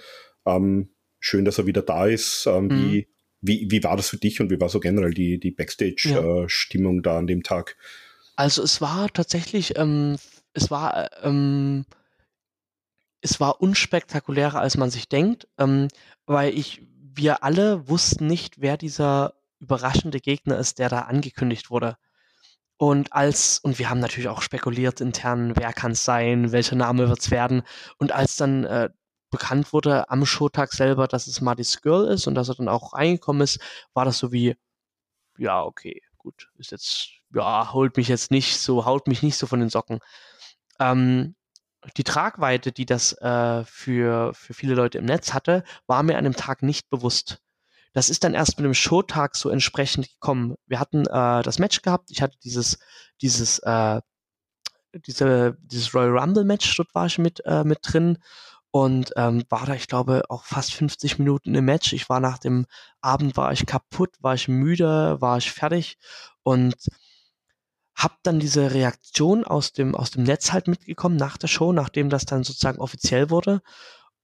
Ähm, 0.46 0.90
schön, 1.18 1.44
dass 1.44 1.58
er 1.58 1.66
wieder 1.66 1.82
da 1.82 2.06
ist. 2.06 2.46
Ähm, 2.46 2.64
mhm. 2.64 2.70
wie, 2.70 3.08
wie, 3.40 3.70
wie 3.70 3.84
war 3.84 3.96
das 3.96 4.08
für 4.08 4.18
dich 4.18 4.40
und 4.40 4.50
wie 4.50 4.60
war 4.60 4.68
so 4.68 4.80
generell 4.80 5.14
die, 5.14 5.38
die 5.38 5.50
Backstage-Stimmung 5.50 6.94
ja. 6.96 7.00
äh, 7.00 7.02
da 7.02 7.18
an 7.18 7.26
dem 7.26 7.42
Tag? 7.42 7.76
Also 8.36 8.62
es 8.62 8.80
war 8.80 9.12
tatsächlich, 9.12 9.76
ähm, 9.78 10.16
es 10.52 10.70
war, 10.70 11.10
ähm, 11.22 11.84
es 13.20 13.40
war 13.40 13.60
unspektakulärer, 13.60 14.60
als 14.60 14.76
man 14.76 14.90
sich 14.90 15.08
denkt, 15.08 15.46
ähm, 15.58 15.88
weil 16.26 16.56
ich, 16.56 16.82
wir 17.14 17.44
alle 17.44 17.88
wussten 17.88 18.26
nicht, 18.26 18.60
wer 18.60 18.76
dieser 18.76 19.34
überraschende 19.61 20.20
Gegner 20.20 20.58
ist, 20.58 20.78
der 20.78 20.88
da 20.88 21.02
angekündigt 21.02 21.70
wurde. 21.70 21.96
Und 22.76 23.12
als, 23.12 23.58
und 23.58 23.78
wir 23.78 23.90
haben 23.90 24.00
natürlich 24.00 24.28
auch 24.28 24.40
spekuliert 24.42 25.00
intern, 25.02 25.54
wer 25.54 25.72
kann 25.72 25.92
es 25.92 26.04
sein, 26.04 26.50
welcher 26.50 26.76
Name 26.76 27.08
wird 27.08 27.20
es 27.20 27.30
werden. 27.30 27.62
Und 27.98 28.12
als 28.12 28.36
dann 28.36 28.64
äh, 28.64 28.88
bekannt 29.30 29.72
wurde 29.72 30.08
am 30.11 30.24
Showtag 30.26 30.72
selber, 30.72 31.06
dass 31.06 31.26
es 31.26 31.40
Marty's 31.40 31.82
Girl 31.82 32.06
ist 32.08 32.26
und 32.26 32.34
dass 32.34 32.48
er 32.48 32.54
dann 32.56 32.68
auch 32.68 32.94
reingekommen 32.94 33.42
ist, 33.42 33.61
war 33.92 34.04
das 34.06 34.18
so 34.18 34.32
wie, 34.32 34.56
ja, 35.38 35.62
okay, 35.62 36.02
gut, 36.16 36.50
ist 36.56 36.70
jetzt, 36.70 37.11
ja, 37.34 37.72
holt 37.72 37.96
mich 37.96 38.08
jetzt 38.08 38.30
nicht 38.30 38.58
so, 38.58 38.84
haut 38.86 39.08
mich 39.08 39.22
nicht 39.22 39.36
so 39.36 39.46
von 39.46 39.61
den 39.61 39.68
Socken. 39.68 40.00
Ähm, 40.78 41.36
die 41.96 42.04
Tragweite, 42.04 42.72
die 42.72 42.86
das 42.86 43.12
äh, 43.20 43.64
für, 43.64 44.34
für 44.34 44.54
viele 44.54 44.74
Leute 44.74 44.98
im 44.98 45.06
Netz 45.06 45.32
hatte, 45.32 45.64
war 45.86 46.02
mir 46.02 46.18
an 46.18 46.24
dem 46.24 46.36
Tag 46.36 46.62
nicht 46.62 46.90
bewusst. 46.90 47.42
Das 47.93 48.09
ist 48.09 48.22
dann 48.22 48.34
erst 48.34 48.59
mit 48.59 48.64
dem 48.64 48.74
Showtag 48.74 49.36
so 49.36 49.51
entsprechend 49.51 50.09
gekommen. 50.09 50.55
Wir 50.66 50.78
hatten 50.78 51.07
äh, 51.07 51.43
das 51.43 51.59
Match 51.59 51.82
gehabt. 51.82 52.11
Ich 52.11 52.22
hatte 52.22 52.38
dieses, 52.45 52.78
dieses, 53.20 53.59
äh, 53.61 54.01
diese, 55.07 55.57
dieses 55.61 55.95
Royal 55.95 56.18
Rumble 56.18 56.45
Match, 56.45 56.76
dort 56.76 56.95
war 56.95 57.07
ich 57.07 57.18
mit, 57.18 57.45
äh, 57.45 57.64
mit 57.64 57.78
drin 57.82 58.18
und 58.70 59.12
ähm, 59.16 59.45
war 59.49 59.66
da, 59.66 59.74
ich 59.74 59.88
glaube, 59.88 60.22
auch 60.28 60.45
fast 60.45 60.72
50 60.74 61.18
Minuten 61.18 61.55
im 61.55 61.64
Match. 61.64 61.93
Ich 61.93 62.09
war 62.09 62.20
nach 62.20 62.38
dem 62.38 62.66
Abend, 63.01 63.36
war 63.36 63.53
ich 63.53 63.66
kaputt, 63.66 64.14
war 64.20 64.34
ich 64.34 64.47
müde, 64.47 65.20
war 65.20 65.38
ich 65.38 65.51
fertig 65.51 65.99
und 66.45 66.76
hab 67.97 68.22
dann 68.22 68.38
diese 68.38 68.72
Reaktion 68.72 69.45
aus 69.45 69.72
dem, 69.72 69.95
aus 69.97 70.12
dem 70.12 70.22
Netz 70.22 70.53
halt 70.53 70.68
mitgekommen 70.68 71.16
nach 71.16 71.36
der 71.36 71.49
Show, 71.49 71.72
nachdem 71.72 72.09
das 72.09 72.24
dann 72.24 72.45
sozusagen 72.45 72.78
offiziell 72.78 73.30
wurde 73.30 73.61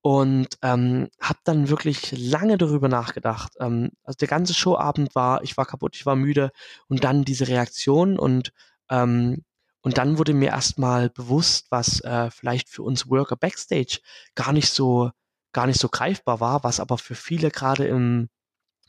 und 0.06 0.56
ähm, 0.62 1.08
habe 1.20 1.40
dann 1.42 1.68
wirklich 1.68 2.12
lange 2.16 2.58
darüber 2.58 2.86
nachgedacht. 2.86 3.54
Ähm, 3.58 3.90
also 4.04 4.16
der 4.18 4.28
ganze 4.28 4.54
Showabend 4.54 5.16
war, 5.16 5.42
ich 5.42 5.56
war 5.56 5.66
kaputt, 5.66 5.96
ich 5.96 6.06
war 6.06 6.14
müde 6.14 6.52
und 6.86 7.02
dann 7.02 7.24
diese 7.24 7.48
Reaktion 7.48 8.16
und 8.16 8.52
ähm, 8.88 9.42
und 9.80 9.98
dann 9.98 10.16
wurde 10.16 10.32
mir 10.32 10.50
erstmal 10.50 11.10
bewusst, 11.10 11.66
was 11.70 12.00
äh, 12.02 12.30
vielleicht 12.30 12.68
für 12.68 12.84
uns 12.84 13.10
Worker 13.10 13.34
Backstage 13.34 13.98
gar 14.36 14.52
nicht 14.52 14.68
so 14.68 15.10
gar 15.50 15.66
nicht 15.66 15.80
so 15.80 15.88
greifbar 15.88 16.38
war, 16.38 16.62
was 16.62 16.78
aber 16.78 16.98
für 16.98 17.16
viele 17.16 17.50
gerade 17.50 17.88
im 17.88 18.28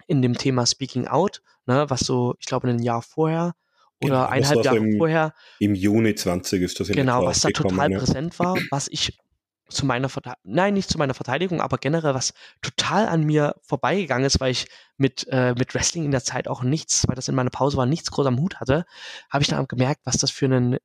in 0.06 0.22
dem 0.22 0.38
Thema 0.38 0.68
Speaking 0.68 1.08
Out, 1.08 1.42
ne, 1.66 1.90
was 1.90 2.02
so, 2.02 2.36
ich 2.38 2.46
glaube, 2.46 2.70
ein 2.70 2.84
Jahr 2.84 3.02
vorher 3.02 3.56
oder 4.04 4.10
genau, 4.12 4.26
eineinhalb 4.26 4.64
Jahre 4.64 4.78
im, 4.78 4.98
vorher. 5.00 5.34
Im 5.58 5.74
Juni 5.74 6.14
20 6.14 6.62
ist 6.62 6.80
das 6.80 6.90
in 6.90 6.96
Genau, 6.96 7.26
was 7.26 7.42
da 7.42 7.50
total 7.50 7.92
ja. 7.92 7.98
präsent 7.98 8.38
war, 8.38 8.56
was 8.70 8.88
ich 8.90 9.18
zu 9.70 9.86
meiner 9.86 10.10
Verteidigung, 10.10 10.42
nein, 10.44 10.74
nicht 10.74 10.90
zu 10.90 10.98
meiner 10.98 11.14
Verteidigung, 11.14 11.62
aber 11.62 11.78
generell 11.78 12.14
was 12.14 12.34
total 12.62 13.08
an 13.08 13.24
mir 13.24 13.56
vorbeigegangen 13.62 14.26
ist, 14.26 14.40
weil 14.40 14.52
ich 14.52 14.68
mit, 14.98 15.28
äh, 15.30 15.54
mit 15.54 15.74
Wrestling 15.74 16.06
in 16.06 16.12
der 16.12 16.24
Zeit 16.24 16.48
auch 16.48 16.64
nichts, 16.64 17.08
weil 17.08 17.16
das 17.16 17.28
in 17.28 17.36
meiner 17.36 17.50
Pause 17.50 17.78
war, 17.78 17.86
nichts 17.86 18.12
groß 18.12 18.28
am 18.28 18.40
Hut 18.40 18.60
hatte, 18.60 18.86
habe 19.30 19.42
ich 19.42 19.50
dann 19.50 19.68
gemerkt, 19.68 20.02
was 20.06 20.18
das 20.18 20.32
für 20.32 20.46
einen 20.46 20.78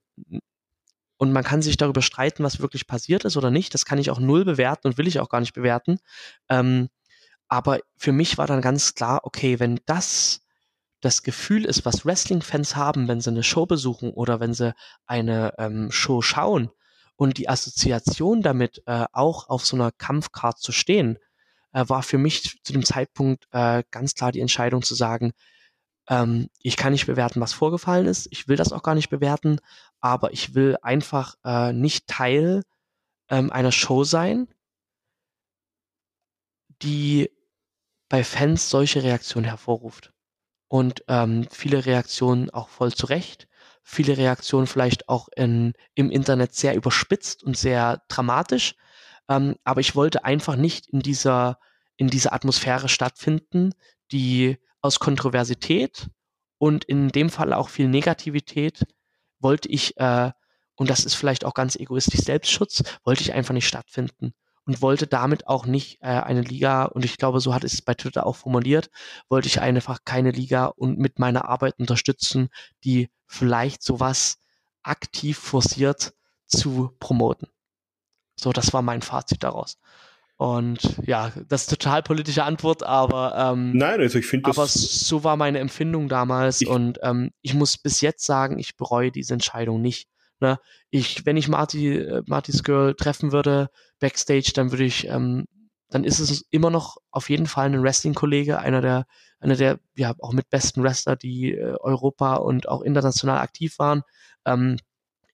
und 1.23 1.31
man 1.31 1.45
kann 1.45 1.63
sich 1.63 1.77
darüber 1.77 2.03
streiten, 2.03 2.43
was 2.43 2.59
wirklich 2.59 2.89
passiert 2.89 3.25
ist 3.25 3.37
oder 3.37 3.53
nicht. 3.53 3.75
Das 3.75 3.85
kann 3.85 3.99
ich 3.99 4.11
auch 4.11 4.19
null 4.19 4.45
bewerten 4.45 4.89
und 4.89 4.99
will 4.99 5.07
ich 5.07 5.21
auch 5.21 5.29
gar 5.29 5.39
nicht 5.39 5.53
bewerten. 5.53 6.01
Ähm, 6.49 6.89
aber 7.47 7.79
für 7.97 8.11
mich 8.11 8.39
war 8.39 8.49
dann 8.49 8.61
ganz 8.61 8.97
klar, 8.97 9.21
okay, 9.23 9.61
wenn 9.61 9.79
das 9.87 10.41
das 11.01 11.23
Gefühl 11.23 11.65
ist, 11.65 11.85
was 11.85 12.05
Wrestling-Fans 12.05 12.75
haben, 12.75 13.07
wenn 13.07 13.21
sie 13.21 13.31
eine 13.31 13.45
Show 13.45 13.67
besuchen 13.67 14.11
oder 14.11 14.41
wenn 14.41 14.53
sie 14.53 14.75
eine 15.07 15.55
ähm, 15.59 15.93
Show 15.93 16.23
schauen, 16.23 16.71
und 17.23 17.39
die 17.39 17.49
Assoziation 17.49 18.43
damit, 18.43 18.83
äh, 18.87 19.05
auch 19.13 19.49
auf 19.49 19.65
so 19.65 19.77
einer 19.77 19.93
Kampfcard 19.93 20.59
zu 20.59 20.73
stehen, 20.73 21.19
äh, 21.73 21.85
war 21.87 22.03
für 22.03 22.19
mich 22.19 22.61
zu 22.65 22.73
dem 22.73 22.85
Zeitpunkt 22.85 23.47
äh, 23.53 23.85
ganz 23.93 24.17
klar 24.17 24.33
die 24.33 24.41
Entscheidung 24.41 24.83
zu 24.83 24.97
sagen, 24.97 25.33
ähm, 26.09 26.49
ich 26.59 26.77
kann 26.77 26.91
nicht 26.93 27.07
bewerten, 27.07 27.41
was 27.41 27.53
vorgefallen 27.53 28.07
ist. 28.07 28.27
Ich 28.33 28.49
will 28.49 28.57
das 28.57 28.73
auch 28.73 28.83
gar 28.83 28.97
nicht 28.97 29.09
bewerten, 29.09 29.61
aber 30.01 30.33
ich 30.33 30.57
will 30.57 30.77
einfach 30.83 31.37
äh, 31.45 31.73
nicht 31.73 32.09
Teil 32.09 32.65
ähm, 33.29 33.53
einer 33.53 33.71
Show 33.71 34.03
sein, 34.03 34.49
die 36.83 37.31
bei 38.09 38.25
Fans 38.25 38.69
solche 38.69 39.05
Reaktionen 39.05 39.45
hervorruft. 39.45 40.13
Und 40.67 41.05
ähm, 41.07 41.47
viele 41.53 41.87
Reaktionen 41.87 42.51
auch 42.51 42.69
voll 42.69 42.93
zurecht 42.93 43.47
viele 43.83 44.17
Reaktionen 44.17 44.67
vielleicht 44.67 45.09
auch 45.09 45.29
in, 45.37 45.75
im 45.95 46.11
Internet 46.11 46.55
sehr 46.55 46.75
überspitzt 46.75 47.43
und 47.43 47.57
sehr 47.57 48.03
dramatisch. 48.09 48.75
Ähm, 49.29 49.57
aber 49.65 49.81
ich 49.81 49.95
wollte 49.95 50.25
einfach 50.25 50.57
nicht 50.57 50.89
in 50.89 51.01
dieser, 51.01 51.59
in 51.97 52.09
dieser 52.09 52.33
Atmosphäre 52.33 52.89
stattfinden, 52.89 53.75
die 54.11 54.59
aus 54.81 54.99
Kontroversität 54.99 56.09
und 56.59 56.85
in 56.85 57.09
dem 57.09 57.31
Fall 57.31 57.53
auch 57.53 57.69
viel 57.69 57.89
Negativität 57.89 58.85
wollte 59.39 59.69
ich, 59.69 59.97
äh, 59.97 60.31
und 60.77 60.91
das 60.91 61.05
ist 61.05 61.15
vielleicht 61.15 61.45
auch 61.45 61.55
ganz 61.55 61.77
egoistisch 61.77 62.21
Selbstschutz, 62.21 62.83
wollte 63.05 63.23
ich 63.23 63.33
einfach 63.33 63.55
nicht 63.55 63.67
stattfinden 63.67 64.35
und 64.65 64.83
wollte 64.83 65.07
damit 65.07 65.47
auch 65.49 65.67
nicht 65.67 65.99
äh, 66.03 66.07
eine 66.07 66.43
Liga, 66.43 66.85
und 66.85 67.05
ich 67.05 67.17
glaube, 67.17 67.41
so 67.41 67.55
hat 67.55 67.65
es 67.65 67.83
bei 67.83 67.95
Twitter 67.95 68.27
auch 68.27 68.37
formuliert, 68.37 68.91
wollte 69.29 69.49
ich 69.49 69.61
einfach 69.61 70.01
keine 70.05 70.31
Liga 70.31 70.67
und 70.67 70.99
mit 70.99 71.19
meiner 71.19 71.49
Arbeit 71.49 71.79
unterstützen, 71.79 72.49
die 72.85 73.11
vielleicht 73.27 73.83
sowas 73.83 74.39
aktiv 74.83 75.39
forciert 75.39 76.15
zu 76.47 76.95
promoten. 76.99 77.49
So, 78.37 78.53
das 78.53 78.73
war 78.73 78.83
mein 78.83 79.03
Fazit 79.03 79.43
daraus. 79.43 79.79
Und 80.37 80.97
ja, 81.07 81.31
das 81.49 81.63
ist 81.63 81.71
total 81.71 82.03
politische 82.03 82.43
Antwort, 82.43 82.83
aber 82.83 83.35
ähm, 83.37 83.77
nein, 83.77 84.01
also 84.01 84.19
ich 84.19 84.27
finde 84.27 84.51
aber 84.51 84.67
so 84.67 85.23
war 85.23 85.37
meine 85.37 85.61
Empfindung 85.61 86.09
damals 86.09 86.63
und 86.65 86.99
ähm, 87.03 87.31
ich 87.43 87.55
muss 87.55 87.79
bis 87.79 88.01
jetzt 88.01 88.27
sagen, 88.27 88.59
ich 88.59 88.77
bereue 88.77 89.13
diese 89.13 89.35
Entscheidung 89.35 89.81
nicht. 89.81 90.09
Ne? 90.43 90.59
Ich, 90.91 91.25
wenn 91.25 91.37
ich 91.37 91.49
Marty, 91.49 91.97
äh, 91.97 92.23
Martys 92.27 92.65
Girl 92.65 92.95
treffen 92.95 93.31
würde 93.31 93.71
backstage, 94.01 94.51
dann 94.55 94.73
würde 94.73 94.85
ich, 94.85 95.07
ähm, 95.07 95.47
dann 95.89 96.03
ist 96.03 96.19
es 96.19 96.45
immer 96.51 96.69
noch 96.69 96.97
auf 97.13 97.31
jeden 97.31 97.47
Fall 97.47 97.67
ein 97.67 97.81
Wrestling-Kollege, 97.81 98.59
einer 98.59 98.81
der, 98.81 99.07
einer 99.39 99.55
der, 99.55 99.79
ja, 99.95 100.15
auch 100.19 100.33
mit 100.33 100.51
besten 100.51 100.83
Wrestler, 100.83 101.15
die 101.15 101.53
äh, 101.53 101.77
Europa 101.81 102.35
und 102.37 102.69
auch 102.69 102.83
international 102.83 103.39
aktiv 103.39 103.79
waren. 103.79 104.03
Ähm, 104.45 104.79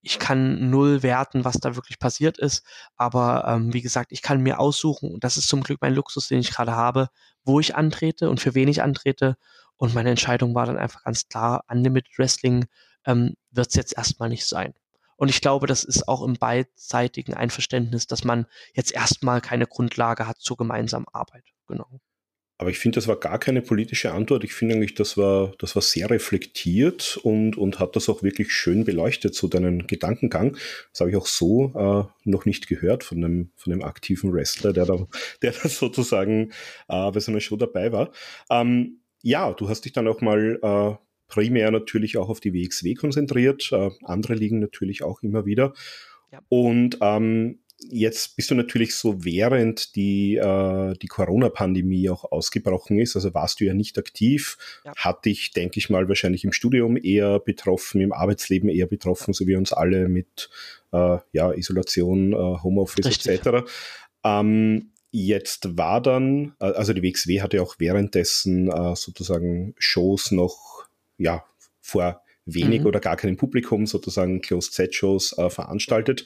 ich 0.01 0.19
kann 0.19 0.69
null 0.69 1.01
werten, 1.01 1.43
was 1.43 1.57
da 1.57 1.75
wirklich 1.75 1.97
passiert 1.97 2.37
ist. 2.37 2.63
Aber 2.95 3.45
ähm, 3.47 3.73
wie 3.73 3.81
gesagt, 3.81 4.11
ich 4.11 4.21
kann 4.21 4.41
mir 4.41 4.59
aussuchen, 4.59 5.11
und 5.11 5.23
das 5.23 5.37
ist 5.37 5.49
zum 5.49 5.63
Glück 5.63 5.79
mein 5.81 5.95
Luxus, 5.95 6.27
den 6.27 6.39
ich 6.39 6.51
gerade 6.51 6.75
habe, 6.75 7.09
wo 7.43 7.59
ich 7.59 7.75
antrete 7.75 8.29
und 8.29 8.39
für 8.39 8.53
wen 8.53 8.67
ich 8.67 8.83
antrete. 8.83 9.37
Und 9.77 9.95
meine 9.95 10.11
Entscheidung 10.11 10.53
war 10.53 10.67
dann 10.67 10.77
einfach 10.77 11.03
ganz 11.03 11.27
klar, 11.27 11.63
Unlimited 11.67 12.17
Wrestling 12.19 12.67
ähm, 13.05 13.33
wird 13.51 13.69
es 13.69 13.75
jetzt 13.75 13.97
erstmal 13.97 14.29
nicht 14.29 14.45
sein. 14.45 14.73
Und 15.19 15.27
ich 15.27 15.41
glaube, 15.41 15.67
das 15.67 15.83
ist 15.83 16.07
auch 16.07 16.23
im 16.23 16.35
beidseitigen 16.35 17.33
Einverständnis, 17.33 18.07
dass 18.07 18.23
man 18.23 18.45
jetzt 18.73 18.93
erstmal 18.93 19.41
keine 19.41 19.67
Grundlage 19.67 20.25
hat 20.25 20.39
zur 20.39 20.55
gemeinsamen 20.55 21.07
Arbeit. 21.11 21.43
Genau. 21.67 21.99
Aber 22.57 22.69
ich 22.69 22.79
finde, 22.79 22.95
das 22.95 23.07
war 23.07 23.17
gar 23.17 23.37
keine 23.37 23.61
politische 23.61 24.13
Antwort. 24.13 24.45
Ich 24.45 24.53
finde 24.53 24.75
eigentlich, 24.75 24.95
das 24.95 25.17
war, 25.17 25.51
das 25.59 25.75
war 25.75 25.81
sehr 25.81 26.09
reflektiert 26.09 27.19
und, 27.21 27.57
und 27.57 27.79
hat 27.79 27.97
das 27.97 28.07
auch 28.07 28.23
wirklich 28.23 28.53
schön 28.53 28.85
beleuchtet, 28.85 29.35
so 29.35 29.49
deinen 29.49 29.87
Gedankengang. 29.87 30.57
Das 30.91 31.01
habe 31.01 31.09
ich 31.09 31.17
auch 31.17 31.27
so 31.27 31.73
äh, 31.75 32.29
noch 32.29 32.45
nicht 32.45 32.67
gehört 32.67 33.03
von 33.03 33.17
einem, 33.17 33.51
von 33.57 33.73
einem 33.73 33.81
aktiven 33.81 34.33
Wrestler, 34.33 34.71
der 34.71 34.85
da, 34.85 35.05
der 35.41 35.51
da 35.51 35.67
sozusagen 35.67 36.53
äh, 36.87 37.11
bei 37.11 37.19
so 37.19 37.31
einer 37.31 37.41
Show 37.41 37.57
dabei 37.57 37.91
war. 37.91 38.11
Ähm, 38.49 39.01
ja, 39.21 39.51
du 39.51 39.67
hast 39.67 39.83
dich 39.83 39.91
dann 39.91 40.07
auch 40.07 40.21
mal 40.21 40.59
äh, 40.61 41.08
primär 41.29 41.71
natürlich 41.71 42.17
auch 42.17 42.29
auf 42.29 42.39
die 42.39 42.53
WXW 42.53 42.95
konzentriert. 42.95 43.69
Äh, 43.71 43.91
andere 44.03 44.33
liegen 44.35 44.59
natürlich 44.59 45.03
auch 45.03 45.23
immer 45.23 45.45
wieder. 45.45 45.73
Ja. 46.31 46.41
Und 46.49 46.97
ähm, 47.01 47.59
jetzt 47.87 48.35
bist 48.35 48.51
du 48.51 48.55
natürlich 48.55 48.95
so, 48.95 49.23
während 49.23 49.95
die, 49.95 50.35
äh, 50.35 50.93
die 51.01 51.07
Corona-Pandemie 51.07 52.09
auch 52.09 52.31
ausgebrochen 52.31 52.99
ist, 52.99 53.15
also 53.15 53.33
warst 53.33 53.59
du 53.59 53.65
ja 53.65 53.73
nicht 53.73 53.97
aktiv, 53.97 54.57
ja. 54.83 54.93
hat 54.95 55.25
dich, 55.25 55.51
denke 55.51 55.79
ich 55.79 55.89
mal, 55.89 56.07
wahrscheinlich 56.07 56.43
im 56.43 56.51
Studium 56.51 56.97
eher 56.97 57.39
betroffen, 57.39 58.01
im 58.01 58.11
Arbeitsleben 58.11 58.69
eher 58.69 58.87
betroffen, 58.87 59.33
so 59.33 59.47
wie 59.47 59.55
uns 59.55 59.71
alle 59.71 60.09
mit 60.09 60.49
äh, 60.91 61.17
ja, 61.31 61.53
Isolation, 61.53 62.33
äh, 62.33 62.35
Homeoffice 62.35 63.27
etc. 63.27 63.69
Ähm, 64.23 64.91
jetzt 65.11 65.77
war 65.77 66.01
dann, 66.01 66.55
äh, 66.59 66.65
also 66.65 66.93
die 66.93 67.03
WXW 67.03 67.41
hatte 67.41 67.61
auch 67.61 67.75
währenddessen 67.79 68.69
äh, 68.69 68.95
sozusagen 68.95 69.73
Shows 69.77 70.31
noch, 70.31 70.78
ja, 71.19 71.45
vor 71.81 72.23
wenig 72.45 72.81
mhm. 72.81 72.87
oder 72.87 72.99
gar 72.99 73.15
keinem 73.15 73.37
Publikum, 73.37 73.85
sozusagen 73.85 74.41
Closed-Set-Shows 74.41 75.37
äh, 75.37 75.49
veranstaltet. 75.49 76.25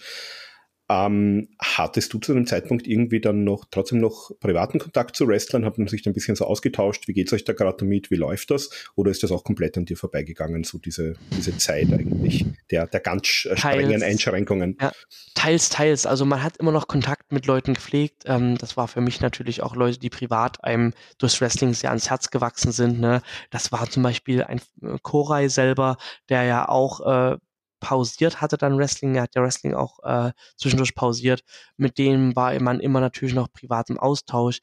Ähm, 0.89 1.47
hattest 1.59 2.13
du 2.13 2.19
zu 2.19 2.33
dem 2.33 2.45
Zeitpunkt 2.45 2.87
irgendwie 2.87 3.21
dann 3.21 3.45
noch 3.45 3.65
trotzdem 3.71 3.99
noch 3.99 4.31
privaten 4.41 4.79
Kontakt 4.79 5.15
zu 5.15 5.27
Wrestlern? 5.27 5.63
Hat 5.63 5.77
man 5.77 5.87
sich 5.87 6.05
ein 6.05 6.13
bisschen 6.13 6.35
so 6.35 6.45
ausgetauscht? 6.45 7.07
Wie 7.07 7.13
geht 7.13 7.27
es 7.27 7.33
euch 7.33 7.45
da 7.45 7.53
gerade 7.53 7.77
damit? 7.79 8.11
Wie 8.11 8.15
läuft 8.15 8.51
das? 8.51 8.69
Oder 8.95 9.09
ist 9.11 9.23
das 9.23 9.31
auch 9.31 9.45
komplett 9.45 9.77
an 9.77 9.85
dir 9.85 9.95
vorbeigegangen, 9.95 10.65
so 10.65 10.77
diese, 10.77 11.15
diese 11.31 11.57
Zeit 11.57 11.91
eigentlich 11.93 12.45
der, 12.69 12.87
der 12.87 12.99
ganz 12.99 13.27
strengen 13.27 13.91
teils, 13.91 14.03
Einschränkungen? 14.03 14.77
Ja, 14.81 14.91
teils, 15.35 15.69
teils. 15.69 16.05
Also 16.05 16.25
man 16.25 16.43
hat 16.43 16.57
immer 16.57 16.73
noch 16.73 16.89
Kontakt 16.89 17.31
mit 17.31 17.45
Leuten 17.45 17.75
gepflegt. 17.75 18.23
Ähm, 18.25 18.57
das 18.57 18.75
war 18.75 18.89
für 18.89 19.01
mich 19.01 19.21
natürlich 19.21 19.63
auch 19.63 19.75
Leute, 19.75 19.99
die 19.99 20.09
privat 20.09 20.63
einem 20.65 20.93
durchs 21.17 21.39
Wrestling 21.39 21.73
sehr 21.73 21.91
ans 21.91 22.09
Herz 22.09 22.29
gewachsen 22.29 22.73
sind. 22.73 22.99
Ne? 22.99 23.21
Das 23.51 23.71
war 23.71 23.89
zum 23.89 24.03
Beispiel 24.03 24.43
ein 24.43 24.59
äh, 24.81 24.97
Koray 25.01 25.47
selber, 25.47 25.95
der 26.27 26.43
ja 26.43 26.67
auch 26.67 27.33
äh, 27.33 27.37
pausiert 27.83 28.39
hatte 28.39 28.57
dann 28.57 28.77
Wrestling. 28.77 29.13
Er 29.15 29.23
hat 29.23 29.35
ja 29.35 29.43
Wrestling 29.43 29.73
auch 29.73 29.99
äh, 30.03 30.31
zwischendurch 30.55 30.95
pausiert. 30.95 31.43
Mit 31.75 31.97
denen 31.97 32.35
war 32.35 32.57
man 32.61 32.79
immer 32.79 33.01
natürlich 33.01 33.35
noch 33.35 33.51
privat 33.51 33.89
im 33.89 33.99
Austausch. 33.99 34.61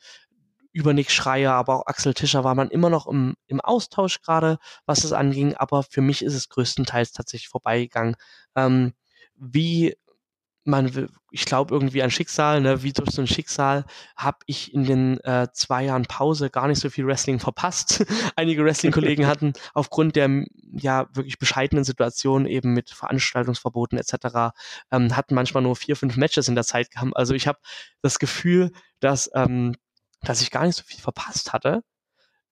Über 0.72 0.94
Nick 0.94 1.10
Schreier, 1.10 1.52
aber 1.52 1.76
auch 1.76 1.86
Axel 1.86 2.14
Tischer 2.14 2.44
war 2.44 2.54
man 2.54 2.70
immer 2.70 2.88
noch 2.90 3.06
im, 3.06 3.34
im 3.46 3.60
Austausch 3.60 4.22
gerade, 4.22 4.58
was 4.86 5.04
es 5.04 5.12
anging. 5.12 5.54
Aber 5.54 5.82
für 5.82 6.00
mich 6.00 6.24
ist 6.24 6.34
es 6.34 6.48
größtenteils 6.48 7.12
tatsächlich 7.12 7.48
vorbeigegangen. 7.48 8.16
Ähm, 8.56 8.94
wie 9.36 9.96
man, 10.64 11.08
ich 11.30 11.46
glaube 11.46 11.74
irgendwie 11.74 12.02
an 12.02 12.10
Schicksal, 12.10 12.60
ne, 12.60 12.82
wie 12.82 12.92
durch 12.92 13.10
so 13.10 13.22
ein 13.22 13.26
Schicksal 13.26 13.84
habe 14.16 14.38
ich 14.46 14.74
in 14.74 14.84
den 14.84 15.18
äh, 15.20 15.48
zwei 15.52 15.84
Jahren 15.84 16.04
Pause 16.04 16.50
gar 16.50 16.68
nicht 16.68 16.80
so 16.80 16.90
viel 16.90 17.06
Wrestling 17.06 17.38
verpasst. 17.38 18.04
Einige 18.36 18.64
Wrestling-Kollegen 18.64 19.26
hatten 19.28 19.54
aufgrund 19.74 20.16
der 20.16 20.44
ja 20.72 21.08
wirklich 21.14 21.38
bescheidenen 21.38 21.84
Situation 21.84 22.46
eben 22.46 22.74
mit 22.74 22.90
Veranstaltungsverboten 22.90 23.98
etc. 23.98 24.52
Ähm, 24.90 25.16
hatten 25.16 25.34
manchmal 25.34 25.62
nur 25.62 25.76
vier, 25.76 25.96
fünf 25.96 26.16
Matches 26.16 26.48
in 26.48 26.54
der 26.54 26.64
Zeit 26.64 26.90
gehabt. 26.90 27.16
Also 27.16 27.34
ich 27.34 27.46
habe 27.46 27.58
das 28.02 28.18
Gefühl, 28.18 28.72
dass 29.00 29.30
ähm, 29.34 29.74
dass 30.22 30.42
ich 30.42 30.50
gar 30.50 30.66
nicht 30.66 30.76
so 30.76 30.82
viel 30.84 31.00
verpasst 31.00 31.52
hatte. 31.52 31.82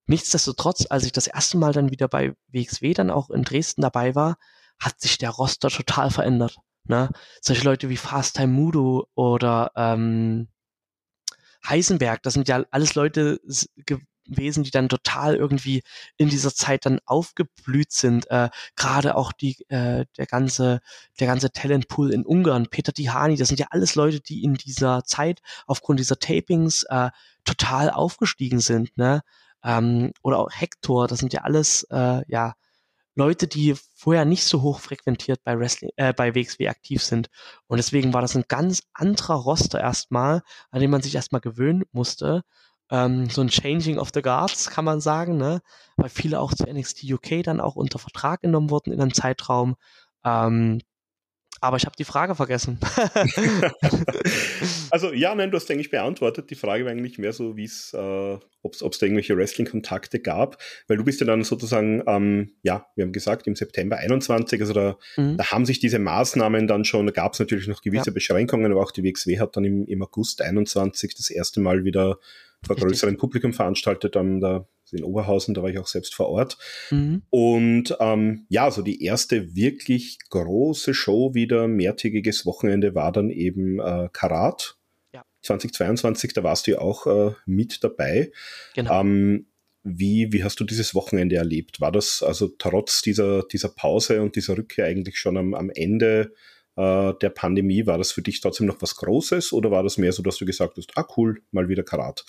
Nichtsdestotrotz, 0.06 0.86
als 0.88 1.04
ich 1.04 1.12
das 1.12 1.26
erste 1.26 1.58
Mal 1.58 1.72
dann 1.72 1.90
wieder 1.90 2.08
bei 2.08 2.34
WXW 2.48 2.94
dann 2.94 3.10
auch 3.10 3.30
in 3.30 3.42
Dresden 3.42 3.82
dabei 3.82 4.14
war, 4.14 4.38
hat 4.78 5.00
sich 5.00 5.18
der 5.18 5.30
Roster 5.30 5.68
total 5.68 6.10
verändert. 6.10 6.56
Ne? 6.88 7.10
Solche 7.40 7.64
Leute 7.64 7.88
wie 7.88 7.96
Fast 7.96 8.36
Time 8.36 8.52
Mudo 8.52 9.08
oder 9.14 9.72
ähm, 9.76 10.48
Heisenberg, 11.66 12.22
das 12.22 12.34
sind 12.34 12.48
ja 12.48 12.64
alles 12.70 12.94
Leute 12.94 13.40
gewesen, 14.28 14.64
die 14.64 14.70
dann 14.70 14.88
total 14.88 15.36
irgendwie 15.36 15.82
in 16.16 16.28
dieser 16.28 16.54
Zeit 16.54 16.86
dann 16.86 17.00
aufgeblüht 17.04 17.92
sind. 17.92 18.30
Äh, 18.30 18.50
Gerade 18.76 19.16
auch 19.16 19.32
die, 19.32 19.56
äh, 19.68 20.06
der 20.16 20.26
ganze, 20.26 20.80
der 21.20 21.26
ganze 21.26 21.50
Talentpool 21.50 22.12
in 22.12 22.24
Ungarn, 22.24 22.68
Peter 22.68 22.92
Tihani, 22.92 23.36
das 23.36 23.48
sind 23.48 23.60
ja 23.60 23.66
alles 23.70 23.94
Leute, 23.94 24.20
die 24.20 24.44
in 24.44 24.54
dieser 24.54 25.04
Zeit 25.04 25.40
aufgrund 25.66 26.00
dieser 26.00 26.18
Tapings 26.18 26.84
äh, 26.84 27.10
total 27.44 27.90
aufgestiegen 27.90 28.60
sind. 28.60 28.96
Ne? 28.96 29.22
Ähm, 29.64 30.12
oder 30.22 30.38
auch 30.38 30.50
Hector, 30.52 31.08
das 31.08 31.18
sind 31.18 31.32
ja 31.32 31.42
alles, 31.42 31.84
äh, 31.90 32.22
ja, 32.28 32.54
Leute, 33.18 33.48
die 33.48 33.74
vorher 33.94 34.24
nicht 34.24 34.44
so 34.44 34.62
hoch 34.62 34.78
frequentiert 34.78 35.40
bei 35.42 35.58
Wrestling, 35.58 35.90
äh, 35.96 36.12
bei 36.12 36.36
WXW 36.36 36.68
aktiv 36.68 37.02
sind. 37.02 37.28
Und 37.66 37.78
deswegen 37.78 38.14
war 38.14 38.22
das 38.22 38.36
ein 38.36 38.44
ganz 38.46 38.84
anderer 38.94 39.34
Roster 39.34 39.80
erstmal, 39.80 40.42
an 40.70 40.80
dem 40.80 40.92
man 40.92 41.02
sich 41.02 41.16
erstmal 41.16 41.40
gewöhnen 41.40 41.82
musste. 41.90 42.42
Ähm, 42.90 43.28
so 43.28 43.40
ein 43.40 43.50
Changing 43.50 43.98
of 43.98 44.10
the 44.14 44.22
Guards, 44.22 44.70
kann 44.70 44.84
man 44.84 45.00
sagen, 45.00 45.36
ne? 45.36 45.60
Weil 45.96 46.10
viele 46.10 46.38
auch 46.38 46.54
zu 46.54 46.64
NXT 46.64 47.10
UK 47.10 47.42
dann 47.42 47.60
auch 47.60 47.74
unter 47.74 47.98
Vertrag 47.98 48.42
genommen 48.42 48.70
wurden 48.70 48.92
in 48.92 49.00
einem 49.00 49.12
Zeitraum. 49.12 49.74
Ähm, 50.24 50.80
aber 51.60 51.76
ich 51.76 51.86
habe 51.86 51.96
die 51.96 52.04
Frage 52.04 52.34
vergessen. 52.34 52.78
also 54.90 55.12
ja, 55.12 55.34
nein, 55.34 55.50
du 55.50 55.56
hast 55.56 55.70
eigentlich 55.70 55.90
beantwortet. 55.90 56.50
Die 56.50 56.54
Frage 56.54 56.84
war 56.84 56.92
eigentlich 56.92 57.18
mehr 57.18 57.32
so, 57.32 57.56
wie 57.56 57.64
es, 57.64 57.92
äh, 57.94 58.38
ob 58.62 58.74
es 58.74 58.80
da 58.80 59.06
irgendwelche 59.06 59.36
Wrestling-Kontakte 59.36 60.20
gab, 60.20 60.58
weil 60.86 60.96
du 60.96 61.04
bist 61.04 61.20
ja 61.20 61.26
dann 61.26 61.42
sozusagen, 61.42 62.02
ähm, 62.06 62.52
ja, 62.62 62.86
wir 62.94 63.04
haben 63.04 63.12
gesagt, 63.12 63.46
im 63.46 63.56
September 63.56 63.96
21, 63.96 64.60
also 64.60 64.72
da, 64.72 64.98
mhm. 65.16 65.36
da 65.36 65.50
haben 65.50 65.66
sich 65.66 65.80
diese 65.80 65.98
Maßnahmen 65.98 66.66
dann 66.66 66.84
schon, 66.84 67.06
da 67.06 67.12
gab 67.12 67.32
es 67.32 67.40
natürlich 67.40 67.68
noch 67.68 67.82
gewisse 67.82 68.10
ja. 68.10 68.14
Beschränkungen, 68.14 68.70
aber 68.70 68.82
auch 68.82 68.92
die 68.92 69.02
WXW 69.02 69.40
hat 69.40 69.56
dann 69.56 69.64
im, 69.64 69.86
im 69.86 70.02
August 70.02 70.42
21 70.42 71.14
das 71.16 71.30
erste 71.30 71.60
Mal 71.60 71.84
wieder 71.84 72.18
vor 72.66 72.76
größerem 72.76 73.16
Publikum 73.16 73.52
veranstaltet, 73.52 74.16
dann 74.16 74.40
da 74.40 74.66
in 74.92 75.04
Oberhausen, 75.04 75.54
da 75.54 75.62
war 75.62 75.70
ich 75.70 75.78
auch 75.78 75.86
selbst 75.86 76.14
vor 76.14 76.28
Ort. 76.28 76.58
Mhm. 76.90 77.22
Und 77.30 77.96
ähm, 78.00 78.46
ja, 78.48 78.70
so 78.70 78.82
die 78.82 79.02
erste 79.02 79.54
wirklich 79.54 80.18
große 80.30 80.94
Show 80.94 81.34
wieder, 81.34 81.68
mehrtägiges 81.68 82.46
Wochenende 82.46 82.94
war 82.94 83.12
dann 83.12 83.30
eben 83.30 83.80
äh, 83.80 84.08
Karat. 84.12 84.76
Ja. 85.12 85.24
2022, 85.42 86.32
da 86.32 86.42
warst 86.42 86.66
du 86.66 86.72
ja 86.72 86.78
auch 86.78 87.06
äh, 87.06 87.34
mit 87.46 87.82
dabei. 87.82 88.30
Genau. 88.74 89.00
Ähm, 89.00 89.46
wie, 89.84 90.32
wie 90.32 90.44
hast 90.44 90.60
du 90.60 90.64
dieses 90.64 90.94
Wochenende 90.94 91.36
erlebt? 91.36 91.80
War 91.80 91.92
das 91.92 92.22
also 92.22 92.48
trotz 92.58 93.02
dieser, 93.02 93.42
dieser 93.44 93.68
Pause 93.68 94.20
und 94.22 94.36
dieser 94.36 94.58
Rückkehr 94.58 94.86
eigentlich 94.86 95.18
schon 95.18 95.36
am, 95.36 95.54
am 95.54 95.70
Ende 95.70 96.32
äh, 96.76 97.14
der 97.20 97.30
Pandemie, 97.30 97.86
war 97.86 97.98
das 97.98 98.12
für 98.12 98.22
dich 98.22 98.40
trotzdem 98.40 98.66
noch 98.66 98.80
was 98.80 98.96
Großes 98.96 99.52
oder 99.52 99.70
war 99.70 99.82
das 99.82 99.98
mehr 99.98 100.12
so, 100.12 100.22
dass 100.22 100.36
du 100.36 100.46
gesagt 100.46 100.76
hast, 100.76 100.96
ah 100.96 101.06
cool, 101.16 101.42
mal 101.50 101.68
wieder 101.68 101.82
Karat? 101.82 102.24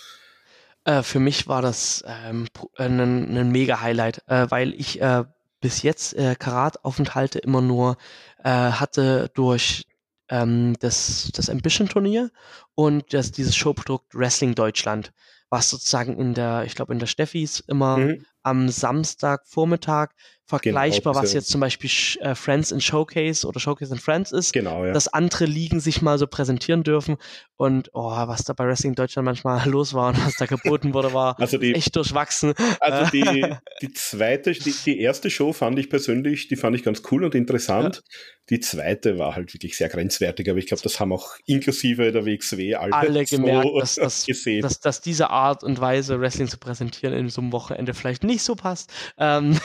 Äh, 0.84 1.02
für 1.02 1.20
mich 1.20 1.48
war 1.48 1.62
das 1.62 2.04
ähm, 2.06 2.46
ein, 2.76 3.00
ein 3.00 3.50
mega 3.50 3.80
Highlight, 3.80 4.22
äh, 4.26 4.46
weil 4.50 4.74
ich 4.74 5.00
äh, 5.00 5.24
bis 5.60 5.82
jetzt 5.82 6.14
äh, 6.14 6.34
Karataufenthalte 6.38 7.38
immer 7.38 7.60
nur 7.60 7.96
äh, 8.42 8.50
hatte 8.50 9.30
durch 9.34 9.86
ähm, 10.30 10.74
das, 10.80 11.30
das 11.34 11.50
Ambition-Turnier 11.50 12.30
und 12.74 13.12
das, 13.12 13.32
dieses 13.32 13.56
Showprodukt 13.56 14.14
Wrestling 14.14 14.54
Deutschland, 14.54 15.12
was 15.50 15.68
sozusagen 15.68 16.18
in 16.18 16.34
der, 16.34 16.64
ich 16.64 16.74
glaube, 16.74 16.92
in 16.92 16.98
der 16.98 17.06
Steffis 17.06 17.60
immer 17.60 17.98
mhm. 17.98 18.24
am 18.42 18.68
Samstagvormittag 18.68 20.12
vergleichbar, 20.50 21.14
genau, 21.14 21.22
was 21.22 21.32
jetzt 21.32 21.48
zum 21.48 21.60
Beispiel 21.60 21.90
äh, 22.20 22.34
Friends 22.34 22.72
in 22.72 22.80
Showcase 22.80 23.46
oder 23.46 23.60
Showcase 23.60 23.92
in 23.94 24.00
Friends 24.00 24.32
ist, 24.32 24.52
genau, 24.52 24.84
ja. 24.84 24.92
dass 24.92 25.08
andere 25.08 25.46
Ligen 25.46 25.80
sich 25.80 26.02
mal 26.02 26.18
so 26.18 26.26
präsentieren 26.26 26.82
dürfen 26.82 27.16
und 27.56 27.90
oh, 27.92 28.10
was 28.10 28.44
da 28.44 28.52
bei 28.52 28.66
Wrestling 28.66 28.94
Deutschland 28.94 29.26
manchmal 29.26 29.66
los 29.68 29.94
war 29.94 30.08
und 30.08 30.26
was 30.26 30.36
da 30.36 30.46
geboten 30.46 30.94
wurde, 30.94 31.12
war 31.12 31.38
also 31.38 31.58
die, 31.58 31.74
echt 31.74 31.94
durchwachsen. 31.96 32.54
Also 32.80 33.10
die, 33.10 33.44
die 33.82 33.92
zweite, 33.92 34.52
die, 34.52 34.74
die 34.84 35.00
erste 35.00 35.30
Show 35.30 35.52
fand 35.52 35.78
ich 35.78 35.88
persönlich, 35.88 36.48
die 36.48 36.56
fand 36.56 36.76
ich 36.76 36.82
ganz 36.82 37.02
cool 37.10 37.24
und 37.24 37.34
interessant. 37.34 37.96
Ja. 37.96 38.02
Die 38.50 38.58
zweite 38.58 39.16
war 39.16 39.36
halt 39.36 39.54
wirklich 39.54 39.76
sehr 39.76 39.88
grenzwertig, 39.88 40.50
aber 40.50 40.58
ich 40.58 40.66
glaube, 40.66 40.82
das 40.82 40.98
haben 40.98 41.12
auch 41.12 41.36
inklusive 41.46 42.10
der 42.10 42.26
WXW 42.26 42.74
alle, 42.74 42.92
alle 42.92 43.24
gemerkt, 43.24 43.68
so 43.68 43.78
dass, 43.78 43.94
dass, 43.96 44.26
gesehen. 44.26 44.62
Dass, 44.62 44.80
dass 44.80 45.00
diese 45.00 45.30
Art 45.30 45.62
und 45.62 45.80
Weise, 45.80 46.20
Wrestling 46.20 46.48
zu 46.48 46.58
präsentieren 46.58 47.14
in 47.14 47.28
so 47.28 47.40
einem 47.40 47.52
Wochenende 47.52 47.94
vielleicht 47.94 48.24
nicht 48.24 48.42
so 48.42 48.56
passt. 48.56 48.92
Ähm, 49.18 49.60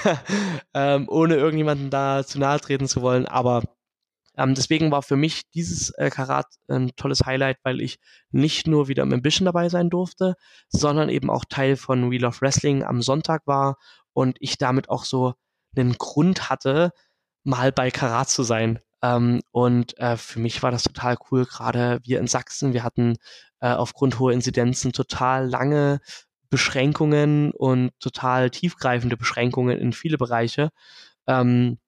ähm, 0.75 1.07
ohne 1.09 1.37
irgendjemanden 1.37 1.89
da 1.89 2.23
zu 2.25 2.39
nahe 2.39 2.59
treten 2.61 2.87
zu 2.87 3.01
wollen. 3.01 3.25
Aber 3.27 3.63
Ähm, 4.37 4.53
deswegen 4.53 4.91
war 4.91 5.01
für 5.01 5.15
mich 5.15 5.49
dieses 5.51 5.91
äh, 5.91 6.09
Karat 6.09 6.47
ein 6.67 6.91
tolles 6.97 7.25
Highlight, 7.25 7.57
weil 7.63 7.79
ich 7.81 7.99
nicht 8.31 8.67
nur 8.67 8.87
wieder 8.89 9.03
im 9.03 9.13
Ambition 9.13 9.45
dabei 9.45 9.69
sein 9.69 9.89
durfte, 9.89 10.35
sondern 10.69 11.09
eben 11.09 11.29
auch 11.29 11.45
Teil 11.45 11.77
von 11.77 12.11
Wheel 12.11 12.25
of 12.25 12.41
Wrestling 12.41 12.83
am 12.83 13.01
Sonntag 13.01 13.47
war 13.47 13.77
und 14.13 14.37
ich 14.41 14.57
damit 14.57 14.89
auch 14.89 15.05
so 15.05 15.35
einen 15.77 15.93
Grund 15.97 16.49
hatte, 16.49 16.91
mal 17.45 17.71
bei 17.71 17.91
Karat 17.91 18.29
zu 18.29 18.43
sein. 18.43 18.79
Ähm, 19.01 19.41
und 19.51 19.97
äh, 19.99 20.17
für 20.17 20.39
mich 20.39 20.61
war 20.63 20.71
das 20.71 20.83
total 20.83 21.17
cool, 21.31 21.45
gerade 21.45 21.99
wir 22.03 22.19
in 22.19 22.27
Sachsen, 22.27 22.73
wir 22.73 22.83
hatten 22.83 23.15
äh, 23.61 23.69
aufgrund 23.71 24.19
hoher 24.19 24.33
Inzidenzen 24.33 24.91
total 24.93 25.47
lange 25.47 26.01
Beschränkungen 26.49 27.51
und 27.51 27.91
total 27.99 28.49
tiefgreifende 28.49 29.17
Beschränkungen 29.17 29.77
in 29.77 29.93
viele 29.93 30.17
Bereiche. 30.17 30.69
Ähm, 31.27 31.79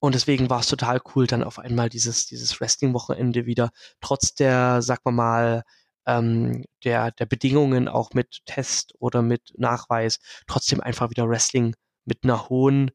und 0.00 0.14
deswegen 0.14 0.48
war 0.48 0.60
es 0.60 0.68
total 0.68 1.00
cool, 1.14 1.26
dann 1.26 1.42
auf 1.42 1.58
einmal 1.58 1.88
dieses, 1.88 2.26
dieses 2.26 2.60
Wrestling-Wochenende 2.60 3.46
wieder, 3.46 3.70
trotz 4.00 4.34
der, 4.34 4.80
sag 4.80 5.04
mal 5.04 5.64
ähm, 6.06 6.64
der, 6.84 7.10
der 7.12 7.26
Bedingungen 7.26 7.88
auch 7.88 8.12
mit 8.14 8.40
Test 8.46 8.94
oder 8.98 9.22
mit 9.22 9.52
Nachweis, 9.58 10.20
trotzdem 10.46 10.80
einfach 10.80 11.10
wieder 11.10 11.28
Wrestling 11.28 11.74
mit 12.04 12.24
einer 12.24 12.48
hohen, 12.48 12.90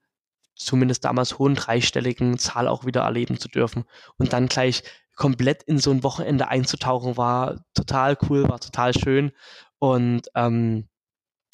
zumindest 0.56 1.06
damals 1.06 1.40
hohen 1.40 1.56
dreistelligen 1.56 2.38
Zahl 2.40 2.68
auch 2.68 2.86
wieder 2.86 3.02
erleben 3.02 3.38
zu 3.38 3.50
dürfen. 3.50 3.84
Und 4.18 4.34
dann 4.34 4.48
gleich 4.48 4.84
komplett 5.16 5.64
in 5.64 5.80
so 5.80 5.92
ein 5.92 6.04
Wochenende 6.04 6.48
einzutauchen, 6.48 7.18
war 7.18 7.64
total 7.74 8.18
cool, 8.30 8.48
war 8.50 8.60
total 8.60 8.94
schön. 8.94 9.32
Und 9.80 10.28
ähm, 10.36 10.88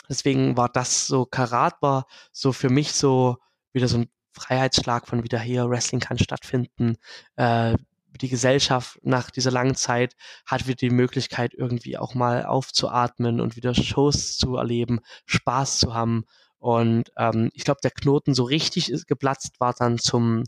deswegen 0.10 0.58
war 0.58 0.70
das 0.70 1.08
so, 1.08 1.26
Karat 1.26 1.82
war 1.82 2.06
so 2.32 2.52
für 2.52 2.70
mich 2.70 2.92
so 2.94 3.38
wieder 3.72 3.88
so 3.88 4.00
ein 4.00 4.10
Freiheitsschlag 4.32 5.08
von 5.08 5.24
wieder 5.24 5.40
hier, 5.40 5.70
Wrestling 5.70 6.00
kann 6.00 6.18
stattfinden. 6.18 6.98
Äh, 7.36 7.78
die 8.22 8.30
Gesellschaft 8.30 9.00
nach 9.04 9.30
dieser 9.30 9.52
langen 9.52 9.76
Zeit 9.76 10.16
hat 10.46 10.68
wieder 10.68 10.76
die 10.76 10.90
Möglichkeit, 10.90 11.54
irgendwie 11.54 11.98
auch 11.98 12.16
mal 12.16 12.46
aufzuatmen 12.46 13.40
und 13.40 13.56
wieder 13.56 13.74
Shows 13.74 14.38
zu 14.38 14.56
erleben, 14.56 15.00
Spaß 15.26 15.80
zu 15.80 15.94
haben. 15.94 16.26
Und 16.58 17.12
ähm, 17.18 17.50
ich 17.54 17.64
glaube, 17.64 17.80
der 17.82 17.92
Knoten 17.92 18.34
so 18.34 18.44
richtig 18.44 18.92
ist, 18.92 19.08
geplatzt 19.08 19.60
war 19.60 19.74
dann 19.74 19.98
zum 19.98 20.44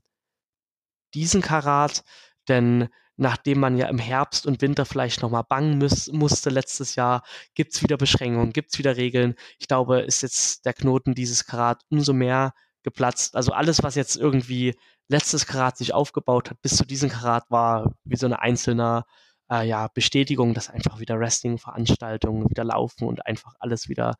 diesen 1.13 1.41
Karat, 1.41 2.03
denn 2.47 2.89
nachdem 3.17 3.59
man 3.59 3.77
ja 3.77 3.87
im 3.87 3.99
Herbst 3.99 4.45
und 4.47 4.61
Winter 4.61 4.85
vielleicht 4.85 5.21
nochmal 5.21 5.43
bangen 5.47 5.77
muss, 5.77 6.11
musste 6.11 6.49
letztes 6.49 6.95
Jahr, 6.95 7.23
gibt's 7.55 7.83
wieder 7.83 7.97
Beschränkungen, 7.97 8.53
gibt's 8.53 8.77
wieder 8.77 8.97
Regeln. 8.97 9.35
Ich 9.59 9.67
glaube, 9.67 10.01
ist 10.01 10.21
jetzt 10.21 10.65
der 10.65 10.73
Knoten 10.73 11.13
dieses 11.13 11.45
Karat 11.45 11.83
umso 11.89 12.13
mehr 12.13 12.53
geplatzt. 12.83 13.35
Also 13.35 13.51
alles, 13.51 13.83
was 13.83 13.95
jetzt 13.95 14.15
irgendwie 14.15 14.75
letztes 15.07 15.45
Karat 15.45 15.77
sich 15.77 15.93
aufgebaut 15.93 16.49
hat, 16.49 16.61
bis 16.61 16.77
zu 16.77 16.85
diesem 16.85 17.09
Karat 17.09 17.43
war 17.49 17.93
wie 18.03 18.15
so 18.15 18.25
eine 18.25 18.39
einzelne 18.39 19.03
äh, 19.51 19.67
ja, 19.67 19.87
Bestätigung, 19.89 20.53
dass 20.53 20.69
einfach 20.69 20.99
wieder 20.99 21.19
Wrestling-Veranstaltungen 21.19 22.49
wieder 22.49 22.63
laufen 22.63 23.07
und 23.07 23.25
einfach 23.27 23.53
alles 23.59 23.89
wieder, 23.89 24.15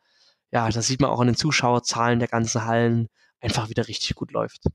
ja, 0.52 0.70
das 0.70 0.88
sieht 0.88 1.02
man 1.02 1.10
auch 1.10 1.22
an 1.22 1.28
den 1.28 1.36
Zuschauerzahlen 1.38 2.20
der 2.20 2.28
ganzen 2.28 2.66
Hallen, 2.66 3.08
einfach 3.40 3.70
wieder 3.70 3.88
richtig 3.88 4.16
gut 4.16 4.32
läuft. 4.32 4.66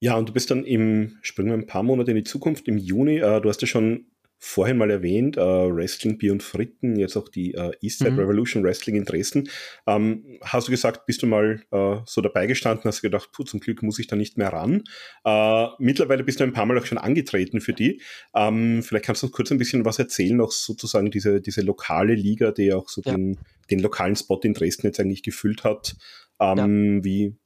Ja, 0.00 0.16
und 0.16 0.28
du 0.28 0.32
bist 0.32 0.50
dann 0.50 0.64
im, 0.64 1.18
springen 1.22 1.50
wir 1.50 1.56
ein 1.56 1.66
paar 1.66 1.82
Monate 1.82 2.12
in 2.12 2.16
die 2.16 2.24
Zukunft, 2.24 2.68
im 2.68 2.78
Juni, 2.78 3.18
äh, 3.18 3.40
du 3.40 3.48
hast 3.48 3.60
ja 3.62 3.66
schon 3.66 4.06
vorhin 4.40 4.76
mal 4.76 4.90
erwähnt, 4.90 5.36
äh, 5.36 5.40
Wrestling 5.40 6.16
Bier 6.16 6.30
und 6.30 6.44
Fritten, 6.44 6.96
jetzt 6.96 7.16
auch 7.16 7.28
die 7.28 7.54
äh, 7.54 7.72
Eastside 7.80 8.12
mhm. 8.12 8.20
Revolution 8.20 8.62
Wrestling 8.62 8.94
in 8.94 9.04
Dresden. 9.04 9.50
Ähm, 9.86 10.38
hast 10.42 10.68
du 10.68 10.70
gesagt, 10.70 11.06
bist 11.06 11.22
du 11.22 11.26
mal 11.26 11.60
äh, 11.72 11.96
so 12.06 12.20
dabei 12.20 12.46
gestanden, 12.46 12.84
hast 12.84 12.98
du 12.98 13.08
gedacht, 13.08 13.30
puh, 13.32 13.42
zum 13.42 13.58
Glück 13.58 13.82
muss 13.82 13.98
ich 13.98 14.06
da 14.06 14.14
nicht 14.14 14.38
mehr 14.38 14.52
ran. 14.52 14.84
Äh, 15.24 15.66
mittlerweile 15.80 16.22
bist 16.22 16.38
du 16.38 16.44
ein 16.44 16.52
paar 16.52 16.66
Mal 16.66 16.78
auch 16.78 16.86
schon 16.86 16.98
angetreten 16.98 17.60
für 17.60 17.72
die. 17.72 18.00
Ähm, 18.32 18.84
vielleicht 18.84 19.06
kannst 19.06 19.24
du 19.24 19.28
kurz 19.28 19.50
ein 19.50 19.58
bisschen 19.58 19.84
was 19.84 19.98
erzählen, 19.98 20.40
auch 20.40 20.52
sozusagen 20.52 21.10
diese, 21.10 21.40
diese 21.40 21.62
lokale 21.62 22.14
Liga, 22.14 22.52
die 22.52 22.72
auch 22.72 22.88
so 22.88 23.02
ja. 23.04 23.12
den, 23.12 23.38
den 23.70 23.80
lokalen 23.80 24.14
Spot 24.14 24.38
in 24.44 24.54
Dresden 24.54 24.86
jetzt 24.86 25.00
eigentlich 25.00 25.24
gefüllt 25.24 25.64
hat. 25.64 25.96
Ähm, 26.38 26.98
ja. 26.98 27.04
wie, 27.04 27.36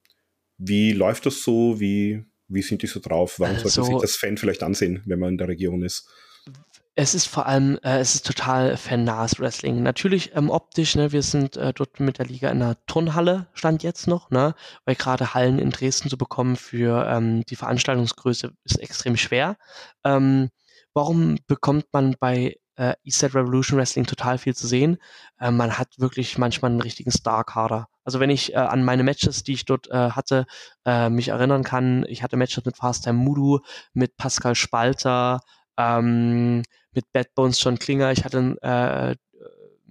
wie 0.59 0.93
läuft 0.93 1.25
das 1.25 1.43
so? 1.43 1.81
Wie, 1.81 2.23
wie 2.53 2.63
sind 2.63 2.83
die 2.83 2.87
so 2.87 3.01
drauf? 3.01 3.39
Warum 3.39 3.57
sollte 3.57 3.81
also, 3.81 3.85
sich 3.85 4.01
das 4.01 4.17
Fan 4.17 4.37
vielleicht 4.37 4.63
ansehen, 4.63 5.03
wenn 5.07 5.19
man 5.19 5.31
in 5.31 5.39
der 5.39 5.49
Region 5.49 5.83
ist? 5.83 6.09
Es 6.95 7.15
ist 7.15 7.27
vor 7.27 7.47
allem, 7.47 7.79
äh, 7.83 7.99
es 8.01 8.15
ist 8.15 8.27
total 8.27 8.77
fannahes 8.77 9.41
Wrestling. 9.41 9.83
Natürlich 9.83 10.33
ähm, 10.35 10.51
optisch, 10.51 10.95
ne, 10.95 11.11
wir 11.11 11.23
sind 11.23 11.57
äh, 11.57 11.73
dort 11.73 12.01
mit 12.01 12.19
der 12.19 12.27
Liga 12.27 12.51
in 12.51 12.59
der 12.59 12.77
Turnhalle, 12.87 13.47
stand 13.55 13.83
jetzt 13.83 14.07
noch, 14.07 14.31
ne, 14.31 14.55
weil 14.85 14.95
gerade 14.95 15.33
Hallen 15.33 15.59
in 15.59 15.71
Dresden 15.71 16.11
zu 16.11 16.19
bekommen 16.19 16.57
für 16.57 17.07
ähm, 17.09 17.45
die 17.49 17.57
Veranstaltungsgröße 17.57 18.53
ist 18.65 18.79
extrem 18.79 19.17
schwer. 19.17 19.57
Ähm, 20.05 20.51
warum 20.93 21.39
bekommt 21.47 21.87
man 21.93 22.15
bei 22.21 22.57
äh, 22.77 22.95
Eastside 23.05 23.35
Revolution 23.35 23.79
Wrestling 23.79 24.07
total 24.07 24.39
viel 24.39 24.55
zu 24.55 24.67
sehen? 24.67 24.99
Äh, 25.39 25.51
man 25.51 25.79
hat 25.79 25.99
wirklich 25.99 26.39
manchmal 26.39 26.71
einen 26.71 26.81
richtigen 26.81 27.11
Star-Kader. 27.11 27.89
Also 28.05 28.21
wenn 28.21 28.31
ich 28.31 28.53
äh, 28.53 28.57
an 28.57 28.85
meine 28.85 29.03
Matches, 29.03 29.45
die 29.45 29.53
ich 29.53 29.65
dort 29.65 29.89
äh, 29.91 30.11
hatte, 30.11 30.47
äh, 30.85 31.09
mich 31.09 31.29
erinnern 31.29 31.65
kann, 31.65 32.05
ich 32.09 32.23
hatte 32.23 32.37
Matches 32.37 32.65
mit 32.65 32.77
Fast 32.77 33.05
Time 33.05 33.19
Mudu, 33.19 33.61
mit 33.93 34.17
Pascal 34.17 34.55
Spalter, 34.55 35.41
ähm, 35.77 36.63
mit 36.93 37.11
Bad 37.13 37.35
Bones 37.35 37.63
John 37.63 37.79
Klinger. 37.79 38.13
Ich 38.13 38.25
hatte 38.25 38.39
ein, 38.39 38.59
äh, 38.59 39.17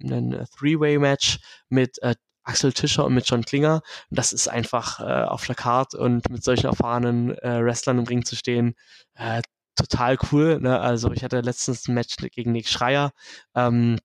ein 0.04 0.46
Three-Way-Match 0.56 1.38
mit 1.68 2.02
äh, 2.02 2.14
Axel 2.44 2.72
Tischer 2.72 3.04
und 3.04 3.14
mit 3.14 3.28
John 3.28 3.44
Klinger. 3.44 3.82
Das 4.10 4.32
ist 4.32 4.48
einfach 4.48 5.00
äh, 5.00 5.24
auf 5.24 5.46
der 5.46 5.54
Karte 5.54 5.98
und 5.98 6.28
mit 6.28 6.42
solchen 6.42 6.66
erfahrenen 6.66 7.36
äh, 7.38 7.64
Wrestlern 7.64 7.98
im 7.98 8.06
Ring 8.06 8.24
zu 8.24 8.36
stehen, 8.36 8.74
äh, 9.14 9.42
total 9.74 10.18
cool. 10.30 10.60
Ne? 10.60 10.78
Also 10.78 11.12
ich 11.12 11.24
hatte 11.24 11.40
letztens 11.40 11.88
ein 11.88 11.94
Match 11.94 12.16
gegen 12.16 12.52
Nick 12.52 12.68
Schreier. 12.68 13.12
Ähm, 13.54 13.98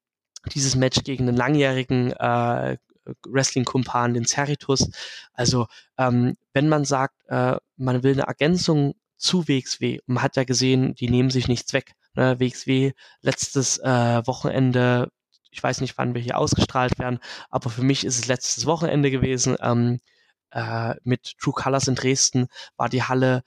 dieses 0.53 0.75
Match 0.75 1.03
gegen 1.03 1.27
einen 1.27 1.37
langjährigen 1.37 2.11
äh, 2.13 2.77
Wrestling-Kumpan, 3.25 4.13
den 4.13 4.25
Cerritus. 4.25 4.89
Also 5.33 5.67
ähm, 5.97 6.37
wenn 6.53 6.69
man 6.69 6.85
sagt, 6.85 7.15
äh, 7.27 7.57
man 7.75 8.03
will 8.03 8.13
eine 8.13 8.27
Ergänzung 8.27 8.95
zu 9.17 9.47
WXW. 9.47 9.99
Man 10.05 10.21
hat 10.21 10.35
ja 10.35 10.43
gesehen, 10.43 10.93
die 10.95 11.09
nehmen 11.09 11.29
sich 11.29 11.47
nichts 11.47 11.73
weg. 11.73 11.93
Ne? 12.15 12.39
WXW 12.39 12.93
letztes 13.21 13.79
äh, 13.79 14.21
Wochenende, 14.25 15.11
ich 15.51 15.61
weiß 15.61 15.81
nicht, 15.81 15.97
wann 15.97 16.13
wir 16.13 16.21
hier 16.21 16.37
ausgestrahlt 16.37 16.99
werden, 16.99 17.19
aber 17.49 17.69
für 17.69 17.83
mich 17.83 18.05
ist 18.05 18.19
es 18.19 18.27
letztes 18.27 18.65
Wochenende 18.65 19.11
gewesen. 19.11 19.55
Ähm, 19.59 19.99
äh, 20.51 20.95
mit 21.03 21.37
True 21.39 21.53
Colors 21.53 21.87
in 21.87 21.95
Dresden 21.95 22.47
war 22.77 22.89
die 22.89 23.03
Halle 23.03 23.43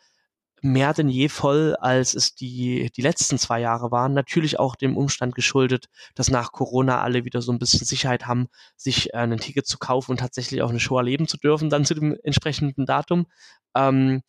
mehr 0.63 0.93
denn 0.93 1.09
je 1.09 1.29
voll, 1.29 1.77
als 1.81 2.15
es 2.15 2.35
die, 2.35 2.91
die 2.95 3.03
letzten 3.03 3.39
zwei 3.39 3.61
Jahre 3.61 3.91
waren. 3.91 4.13
Natürlich 4.15 4.59
auch 4.59 4.77
dem 4.77 4.97
Umstand 4.97 5.35
geschuldet, 5.35 5.87
dass 6.15 6.31
nach 6.31 6.53
Corona 6.53 7.01
alle 7.01 7.25
wieder 7.25 7.43
so 7.43 7.53
ein 7.53 7.59
bisschen 7.59 7.87
Sicherheit 7.87 8.27
haben, 8.27 8.49
sich 8.77 9.13
äh, 9.15 9.19
ein 9.19 9.39
Ticket 9.39 9.67
zu 9.67 9.79
kaufen 9.79 10.13
und 10.13 10.19
tatsächlich 10.19 10.63
auch 10.63 10.71
eine 10.71 10.81
Show 10.81 10.97
erleben 10.97 11.29
zu 11.29 11.37
dürfen, 11.37 11.71
dann 11.71 11.85
zu 11.85 11.95
dem 11.95 12.17
entsprechenden 12.23 12.87
Datum. 12.87 13.27
Ähm, 13.75 14.23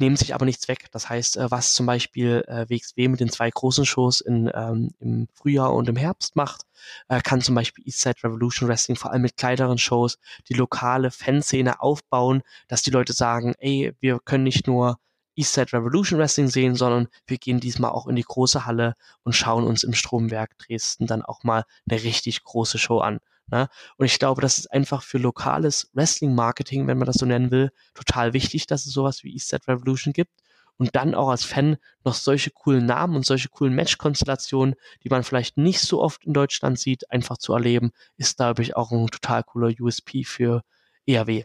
nehmen 0.00 0.16
sich 0.16 0.34
aber 0.34 0.44
nichts 0.44 0.68
weg. 0.68 0.86
Das 0.92 1.08
heißt, 1.08 1.36
äh, 1.36 1.50
was 1.50 1.74
zum 1.74 1.86
Beispiel 1.86 2.44
äh, 2.46 2.66
WXW 2.68 3.08
mit 3.08 3.20
den 3.20 3.30
zwei 3.30 3.50
großen 3.50 3.84
Shows 3.84 4.20
in, 4.20 4.50
ähm, 4.54 4.90
im 5.00 5.28
Frühjahr 5.34 5.74
und 5.74 5.88
im 5.88 5.96
Herbst 5.96 6.36
macht, 6.36 6.62
äh, 7.08 7.20
kann 7.20 7.40
zum 7.40 7.54
Beispiel 7.54 7.86
Eastside 7.86 8.22
Revolution 8.24 8.68
Wrestling 8.68 8.96
vor 8.96 9.12
allem 9.12 9.22
mit 9.22 9.36
kleineren 9.36 9.78
Shows 9.78 10.18
die 10.48 10.54
lokale 10.54 11.10
Fanszene 11.10 11.80
aufbauen, 11.80 12.42
dass 12.68 12.82
die 12.82 12.90
Leute 12.90 13.12
sagen, 13.12 13.54
ey, 13.58 13.92
wir 14.00 14.18
können 14.20 14.44
nicht 14.44 14.66
nur 14.66 14.98
Eastside 15.38 15.72
Revolution 15.72 16.18
Wrestling 16.18 16.48
sehen, 16.48 16.74
sondern 16.74 17.08
wir 17.26 17.38
gehen 17.38 17.60
diesmal 17.60 17.92
auch 17.92 18.06
in 18.06 18.16
die 18.16 18.22
große 18.22 18.66
Halle 18.66 18.94
und 19.22 19.34
schauen 19.34 19.64
uns 19.64 19.84
im 19.84 19.94
Stromwerk 19.94 20.58
Dresden 20.58 21.06
dann 21.06 21.22
auch 21.22 21.44
mal 21.44 21.64
eine 21.88 22.02
richtig 22.02 22.42
große 22.42 22.78
Show 22.78 22.98
an. 22.98 23.20
Ne? 23.50 23.68
Und 23.96 24.06
ich 24.06 24.18
glaube, 24.18 24.42
das 24.42 24.58
ist 24.58 24.72
einfach 24.72 25.02
für 25.02 25.18
lokales 25.18 25.90
Wrestling-Marketing, 25.94 26.86
wenn 26.86 26.98
man 26.98 27.06
das 27.06 27.16
so 27.16 27.26
nennen 27.26 27.50
will, 27.50 27.70
total 27.94 28.32
wichtig, 28.32 28.66
dass 28.66 28.84
es 28.84 28.92
sowas 28.92 29.24
wie 29.24 29.32
East 29.32 29.48
Side 29.48 29.66
Revolution 29.68 30.12
gibt. 30.12 30.32
Und 30.76 30.94
dann 30.94 31.14
auch 31.16 31.28
als 31.28 31.44
Fan 31.44 31.76
noch 32.04 32.14
solche 32.14 32.50
coolen 32.50 32.86
Namen 32.86 33.16
und 33.16 33.26
solche 33.26 33.48
coolen 33.48 33.74
Match-Konstellationen, 33.74 34.76
die 35.02 35.08
man 35.08 35.24
vielleicht 35.24 35.56
nicht 35.56 35.80
so 35.80 36.00
oft 36.00 36.24
in 36.24 36.32
Deutschland 36.32 36.78
sieht, 36.78 37.10
einfach 37.10 37.36
zu 37.38 37.52
erleben, 37.52 37.90
ist, 38.16 38.36
glaube 38.36 38.62
ich, 38.62 38.76
auch 38.76 38.92
ein 38.92 39.08
total 39.08 39.42
cooler 39.42 39.72
USP 39.80 40.22
für 40.22 40.62
ERW. 41.04 41.44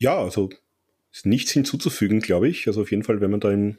Ja, 0.00 0.18
also 0.18 0.48
ist 1.12 1.26
nichts 1.26 1.52
hinzuzufügen, 1.52 2.20
glaube 2.20 2.48
ich. 2.48 2.66
Also 2.66 2.82
auf 2.82 2.90
jeden 2.90 3.02
Fall, 3.02 3.20
wenn 3.20 3.30
man 3.30 3.40
da 3.40 3.50
in 3.50 3.78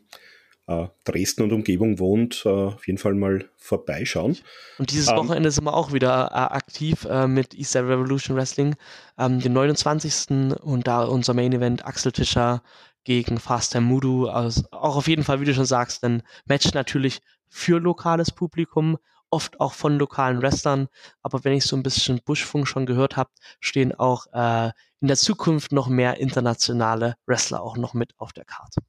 äh, 0.67 0.87
Dresden 1.03 1.43
und 1.43 1.53
Umgebung 1.53 1.99
wohnt, 1.99 2.43
äh, 2.45 2.49
auf 2.49 2.87
jeden 2.87 2.97
Fall 2.97 3.13
mal 3.13 3.49
vorbeischauen. 3.57 4.37
Und 4.77 4.91
dieses 4.91 5.09
ähm, 5.09 5.17
Wochenende 5.17 5.51
sind 5.51 5.63
wir 5.63 5.73
auch 5.73 5.93
wieder 5.93 6.29
äh, 6.31 6.35
aktiv 6.35 7.05
äh, 7.05 7.27
mit 7.27 7.53
Easter 7.53 7.87
Revolution 7.87 8.35
Wrestling, 8.35 8.75
ähm, 9.17 9.39
den 9.39 9.53
29. 9.53 10.55
und 10.61 10.87
da 10.87 11.03
unser 11.03 11.33
Main 11.33 11.53
Event 11.53 11.85
Axel 11.85 12.11
Tischer 12.11 12.63
gegen 13.03 13.39
Faster 13.39 13.81
Mudu. 13.81 14.27
Also 14.27 14.63
auch 14.71 14.95
auf 14.95 15.07
jeden 15.07 15.23
Fall, 15.23 15.41
wie 15.41 15.45
du 15.45 15.53
schon 15.53 15.65
sagst, 15.65 16.03
ein 16.03 16.23
Match 16.45 16.73
natürlich 16.73 17.21
für 17.49 17.79
lokales 17.79 18.31
Publikum, 18.31 18.97
oft 19.31 19.59
auch 19.59 19.73
von 19.73 19.97
lokalen 19.97 20.41
Wrestlern. 20.41 20.87
Aber 21.21 21.43
wenn 21.43 21.53
ich 21.53 21.65
so 21.65 21.75
ein 21.75 21.83
bisschen 21.83 22.21
Buschfunk 22.23 22.67
schon 22.67 22.85
gehört 22.85 23.17
habe, 23.17 23.31
stehen 23.59 23.93
auch 23.93 24.27
äh, 24.33 24.71
in 24.99 25.07
der 25.07 25.17
Zukunft 25.17 25.71
noch 25.71 25.87
mehr 25.87 26.17
internationale 26.19 27.15
Wrestler 27.25 27.63
auch 27.63 27.77
noch 27.77 27.93
mit 27.93 28.13
auf 28.17 28.33
der 28.33 28.45
Karte. 28.45 28.81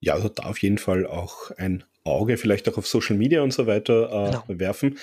Ja, 0.00 0.12
also 0.12 0.28
da 0.28 0.42
auf 0.44 0.58
jeden 0.58 0.78
Fall 0.78 1.06
auch 1.06 1.50
ein 1.52 1.84
Auge 2.04 2.36
vielleicht 2.36 2.68
auch 2.68 2.76
auf 2.76 2.86
Social 2.86 3.16
Media 3.16 3.40
und 3.40 3.52
so 3.52 3.66
weiter 3.66 4.10
äh, 4.10 4.30
genau. 4.30 4.60
werfen. 4.60 4.98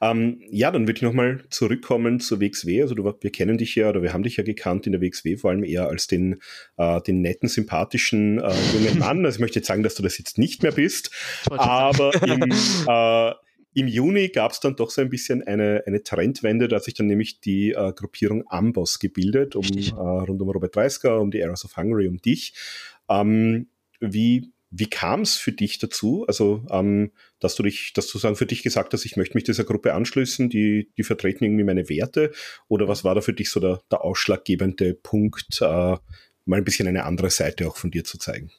Ähm, 0.00 0.40
ja, 0.50 0.70
dann 0.70 0.86
würde 0.86 0.96
ich 0.96 1.02
nochmal 1.02 1.44
zurückkommen 1.50 2.18
zur 2.18 2.40
WXW. 2.40 2.80
Also 2.80 2.94
du, 2.94 3.04
wir 3.04 3.30
kennen 3.30 3.58
dich 3.58 3.74
ja 3.74 3.90
oder 3.90 4.02
wir 4.02 4.14
haben 4.14 4.22
dich 4.22 4.38
ja 4.38 4.44
gekannt 4.44 4.86
in 4.86 4.92
der 4.92 5.02
WXW, 5.02 5.36
vor 5.36 5.50
allem 5.50 5.64
eher 5.64 5.88
als 5.88 6.06
den, 6.06 6.40
äh, 6.78 7.00
den 7.02 7.20
netten, 7.20 7.50
sympathischen 7.50 8.38
äh, 8.38 8.54
jungen 8.72 8.98
Mann. 8.98 9.26
Also 9.26 9.36
ich 9.36 9.40
möchte 9.40 9.58
jetzt 9.58 9.68
sagen, 9.68 9.82
dass 9.82 9.96
du 9.96 10.02
das 10.02 10.16
jetzt 10.16 10.38
nicht 10.38 10.62
mehr 10.62 10.72
bist, 10.72 11.10
aber 11.50 12.10
im, 12.22 12.50
äh, 12.88 13.45
im 13.76 13.88
Juni 13.88 14.30
gab 14.30 14.52
es 14.52 14.60
dann 14.60 14.74
doch 14.74 14.90
so 14.90 15.02
ein 15.02 15.10
bisschen 15.10 15.42
eine, 15.42 15.82
eine 15.86 16.02
Trendwende, 16.02 16.66
da 16.66 16.76
hat 16.76 16.84
sich 16.84 16.94
dann 16.94 17.08
nämlich 17.08 17.40
die 17.40 17.72
äh, 17.72 17.92
Gruppierung 17.92 18.42
Amboss 18.48 18.98
gebildet, 18.98 19.54
um, 19.54 19.66
äh, 19.66 19.92
rund 19.92 20.40
um 20.40 20.48
Robert 20.48 20.74
Dreisker, 20.74 21.20
um 21.20 21.30
die 21.30 21.44
Arrows 21.44 21.66
of 21.66 21.76
Hungary, 21.76 22.08
um 22.08 22.16
dich. 22.16 22.54
Ähm, 23.10 23.68
wie 24.00 24.50
wie 24.70 24.88
kam 24.88 25.20
es 25.20 25.36
für 25.36 25.52
dich 25.52 25.78
dazu? 25.78 26.24
Also, 26.26 26.64
ähm, 26.70 27.12
dass 27.38 27.54
du 27.54 27.62
dich, 27.62 27.92
dass 27.94 28.08
du 28.08 28.18
sagen, 28.18 28.36
für 28.36 28.46
dich 28.46 28.62
gesagt 28.62 28.92
hast, 28.94 29.04
ich 29.04 29.16
möchte 29.16 29.36
mich 29.36 29.44
dieser 29.44 29.64
Gruppe 29.64 29.94
anschließen, 29.94 30.48
die, 30.48 30.90
die 30.96 31.02
vertreten 31.02 31.44
irgendwie 31.44 31.64
meine 31.64 31.88
Werte? 31.88 32.32
Oder 32.68 32.88
was 32.88 33.04
war 33.04 33.14
da 33.14 33.20
für 33.20 33.32
dich 33.32 33.50
so 33.50 33.60
der, 33.60 33.80
der 33.90 34.02
ausschlaggebende 34.02 34.94
Punkt, 34.94 35.60
äh, 35.60 35.96
mal 36.46 36.56
ein 36.56 36.64
bisschen 36.64 36.88
eine 36.88 37.04
andere 37.04 37.30
Seite 37.30 37.68
auch 37.68 37.76
von 37.76 37.90
dir 37.90 38.04
zu 38.04 38.18
zeigen? 38.18 38.50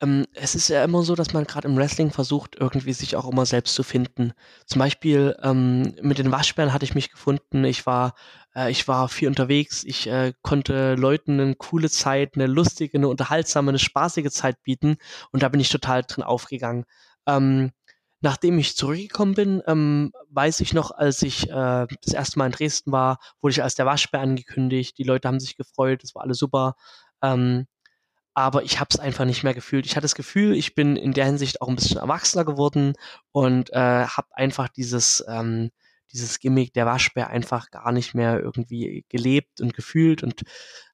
Ähm, 0.00 0.26
es 0.34 0.54
ist 0.54 0.68
ja 0.68 0.84
immer 0.84 1.02
so, 1.02 1.14
dass 1.14 1.32
man 1.32 1.44
gerade 1.44 1.68
im 1.68 1.76
Wrestling 1.76 2.10
versucht, 2.10 2.56
irgendwie 2.56 2.92
sich 2.92 3.16
auch 3.16 3.28
immer 3.30 3.46
selbst 3.46 3.74
zu 3.74 3.82
finden. 3.82 4.32
Zum 4.66 4.78
Beispiel 4.78 5.36
ähm, 5.42 5.94
mit 6.02 6.18
den 6.18 6.32
Waschbären 6.32 6.72
hatte 6.72 6.84
ich 6.84 6.94
mich 6.94 7.10
gefunden. 7.10 7.64
Ich 7.64 7.86
war, 7.86 8.14
äh, 8.54 8.70
ich 8.70 8.86
war 8.88 9.08
viel 9.08 9.28
unterwegs. 9.28 9.84
Ich 9.84 10.06
äh, 10.06 10.32
konnte 10.42 10.94
Leuten 10.94 11.40
eine 11.40 11.54
coole 11.54 11.90
Zeit, 11.90 12.34
eine 12.34 12.46
lustige, 12.46 12.98
eine 12.98 13.08
unterhaltsame, 13.08 13.70
eine 13.70 13.78
spaßige 13.78 14.30
Zeit 14.30 14.62
bieten. 14.62 14.96
Und 15.32 15.42
da 15.42 15.48
bin 15.48 15.60
ich 15.60 15.70
total 15.70 16.02
drin 16.02 16.24
aufgegangen. 16.24 16.84
Ähm, 17.26 17.72
nachdem 18.20 18.58
ich 18.58 18.76
zurückgekommen 18.76 19.34
bin, 19.34 19.62
ähm, 19.66 20.12
weiß 20.30 20.60
ich 20.60 20.72
noch, 20.72 20.90
als 20.90 21.22
ich 21.22 21.48
äh, 21.50 21.86
das 22.02 22.14
erste 22.14 22.38
Mal 22.38 22.46
in 22.46 22.52
Dresden 22.52 22.92
war, 22.92 23.18
wurde 23.40 23.52
ich 23.52 23.62
als 23.62 23.74
der 23.74 23.86
Waschbär 23.86 24.20
angekündigt. 24.20 24.98
Die 24.98 25.04
Leute 25.04 25.28
haben 25.28 25.40
sich 25.40 25.56
gefreut, 25.56 26.02
es 26.04 26.14
war 26.14 26.22
alles 26.22 26.38
super. 26.38 26.74
Ähm, 27.22 27.66
aber 28.34 28.64
ich 28.64 28.80
habe 28.80 28.88
es 28.90 28.98
einfach 28.98 29.24
nicht 29.24 29.44
mehr 29.44 29.54
gefühlt. 29.54 29.86
Ich 29.86 29.92
hatte 29.92 30.04
das 30.04 30.16
Gefühl, 30.16 30.54
ich 30.54 30.74
bin 30.74 30.96
in 30.96 31.12
der 31.12 31.26
Hinsicht 31.26 31.62
auch 31.62 31.68
ein 31.68 31.76
bisschen 31.76 31.98
erwachsener 31.98 32.44
geworden 32.44 32.94
und 33.32 33.72
äh, 33.72 34.06
habe 34.06 34.28
einfach 34.32 34.68
dieses 34.68 35.24
ähm, 35.28 35.70
dieses 36.14 36.38
Gimmick 36.38 36.72
der 36.72 36.86
Waschbär 36.86 37.28
einfach 37.28 37.70
gar 37.70 37.92
nicht 37.92 38.14
mehr 38.14 38.40
irgendwie 38.40 39.04
gelebt 39.08 39.60
und 39.60 39.74
gefühlt 39.74 40.22
und 40.22 40.42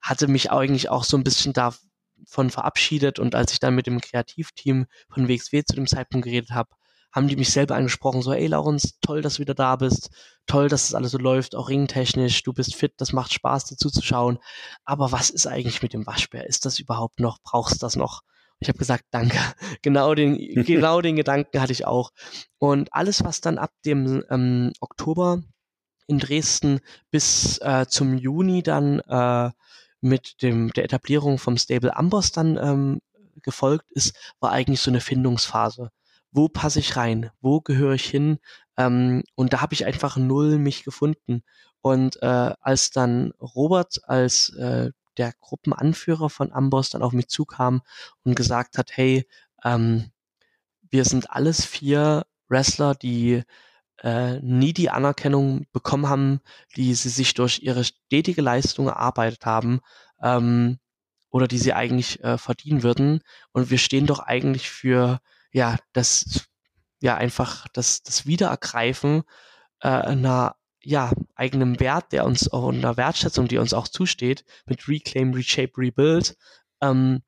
hatte 0.01 0.29
mich 0.29 0.51
eigentlich 0.51 0.89
auch 0.89 1.05
so 1.05 1.17
ein 1.17 1.25
bisschen 1.25 1.53
davon 1.53 2.51
verabschiedet. 2.51 3.19
Und 3.19 3.35
als 3.35 3.53
ich 3.53 3.61
dann 3.61 3.75
mit 3.75 3.87
dem 3.87 4.01
Kreativteam 4.01 4.87
von 5.11 5.29
WXW 5.29 5.63
zu 5.65 5.75
dem 5.75 5.87
Zeitpunkt 5.87 6.25
geredet 6.25 6.51
habe, 6.53 6.71
haben 7.13 7.29
die 7.29 7.37
mich 7.37 7.51
selber 7.51 7.75
angesprochen, 7.75 8.23
so, 8.23 8.33
ey 8.33 8.47
Laurens, 8.47 8.99
toll, 9.01 9.23
dass 9.23 9.35
du 9.35 9.41
wieder 9.41 9.55
da 9.55 9.77
bist, 9.77 10.11
toll, 10.47 10.69
dass 10.69 10.87
das 10.87 10.95
alles 10.95 11.13
so 11.13 11.19
läuft, 11.19 11.55
auch 11.57 11.69
ringtechnisch, 11.69 12.43
du 12.43 12.53
bist 12.53 12.75
fit, 12.75 12.95
das 12.99 13.13
macht 13.13 13.33
Spaß, 13.33 13.65
dir 13.65 13.77
zuzuschauen. 13.77 14.39
Aber 14.85 15.13
was 15.13 15.31
ist 15.31 15.47
eigentlich 15.47 15.83
mit 15.83 15.93
dem 15.93 16.07
Waschbär? 16.07 16.47
Ist 16.47 16.67
das 16.67 16.79
überhaupt 16.79 17.21
noch? 17.21 17.39
Brauchst 17.43 17.75
du 17.75 17.79
das 17.79 17.97
noch? 17.97 18.23
Ich 18.61 18.69
habe 18.69 18.79
gesagt, 18.79 19.05
danke. 19.11 19.39
Genau 19.83 20.15
den, 20.15 20.37
genau 20.65 21.01
den 21.01 21.17
Gedanken 21.17 21.61
hatte 21.61 21.73
ich 21.73 21.87
auch. 21.87 22.11
Und 22.59 22.93
alles, 22.93 23.25
was 23.25 23.41
dann 23.41 23.59
ab 23.59 23.73
dem 23.85 24.23
ähm, 24.31 24.73
Oktober 24.81 25.43
in 26.07 26.19
Dresden 26.19 26.81
bis 27.11 27.59
äh, 27.59 27.87
zum 27.89 28.19
Juni 28.19 28.63
dann 28.63 29.01
äh, 29.01 29.51
mit 30.01 30.43
dem 30.43 30.73
der 30.73 30.85
Etablierung 30.85 31.39
vom 31.39 31.57
Stable 31.57 31.97
Amboss 31.97 32.33
dann 32.33 32.57
ähm, 32.57 33.01
gefolgt 33.43 33.91
ist, 33.93 34.15
war 34.41 34.51
eigentlich 34.51 34.81
so 34.81 34.91
eine 34.91 35.01
Findungsphase 35.01 35.91
wo 36.33 36.49
passe 36.49 36.79
ich 36.81 36.97
rein, 36.97 37.31
wo 37.41 37.61
gehöre 37.61 37.95
ich 37.95 38.05
hin. 38.05 38.39
Ähm, 38.77 39.23
und 39.35 39.53
da 39.53 39.61
habe 39.61 39.75
ich 39.75 39.87
einfach 39.87 40.17
null 40.17 40.59
mich 40.59 40.85
gefunden. 40.85 41.43
Und 41.83 42.23
äh, 42.23 42.55
als 42.61 42.91
dann 42.91 43.33
Robert 43.41 44.01
als 44.05 44.51
äh, 44.55 44.91
der 45.17 45.33
Gruppenanführer 45.41 46.31
von 46.31 46.53
Amboss 46.53 46.91
dann 46.91 47.03
auf 47.03 47.13
mich 47.13 47.29
zukam 47.29 47.83
und 48.25 48.37
gesagt 48.37 48.79
hat, 48.79 48.97
hey, 48.97 49.27
ähm, 49.65 50.11
wir 50.91 51.05
sind 51.05 51.31
alles 51.31 51.65
vier 51.65 52.27
Wrestler, 52.49 52.95
die 52.95 53.43
äh, 54.03 54.41
nie 54.41 54.73
die 54.73 54.91
Anerkennung 54.91 55.67
bekommen 55.73 56.09
haben, 56.09 56.41
die 56.77 56.95
sie 56.95 57.11
sich 57.11 57.35
durch 57.35 57.61
ihre 57.63 57.85
stetige 57.85 58.43
Leistung 58.43 58.89
erarbeitet 58.89 59.47
haben 59.47 59.81
ähm, 60.23 60.79
oder 61.31 61.47
die 61.47 61.59
sie 61.59 61.75
eigentlich 61.75 62.23
äh, 62.25 62.39
verdienen 62.39 62.83
würden. 62.83 63.21
Und 63.53 63.71
wir 63.71 63.79
stehen 63.79 64.07
doch 64.07 64.21
eigentlich 64.21 64.71
für 64.71 65.21
ja, 65.53 65.77
das, 65.93 66.49
ja, 67.01 67.17
einfach 67.17 67.67
das, 67.73 68.03
das 68.03 68.27
Wiederergreifen 68.27 69.23
äh, 69.81 69.89
einer 69.89 70.57
ja, 70.83 71.13
eigenem 71.35 71.79
Wert, 71.79 72.13
der 72.13 72.25
uns 72.25 72.51
auch 72.53 72.69
einer 72.69 72.97
Wertschätzung, 72.97 73.49
die 73.49 73.59
uns 73.59 73.75
auch 73.75 73.89
zusteht, 73.89 74.45
mit 74.67 74.89
Reclaim, 74.89 75.35
Reshape, 75.35 75.73
Rebuild, 75.77 76.37
ähm, 76.81 77.23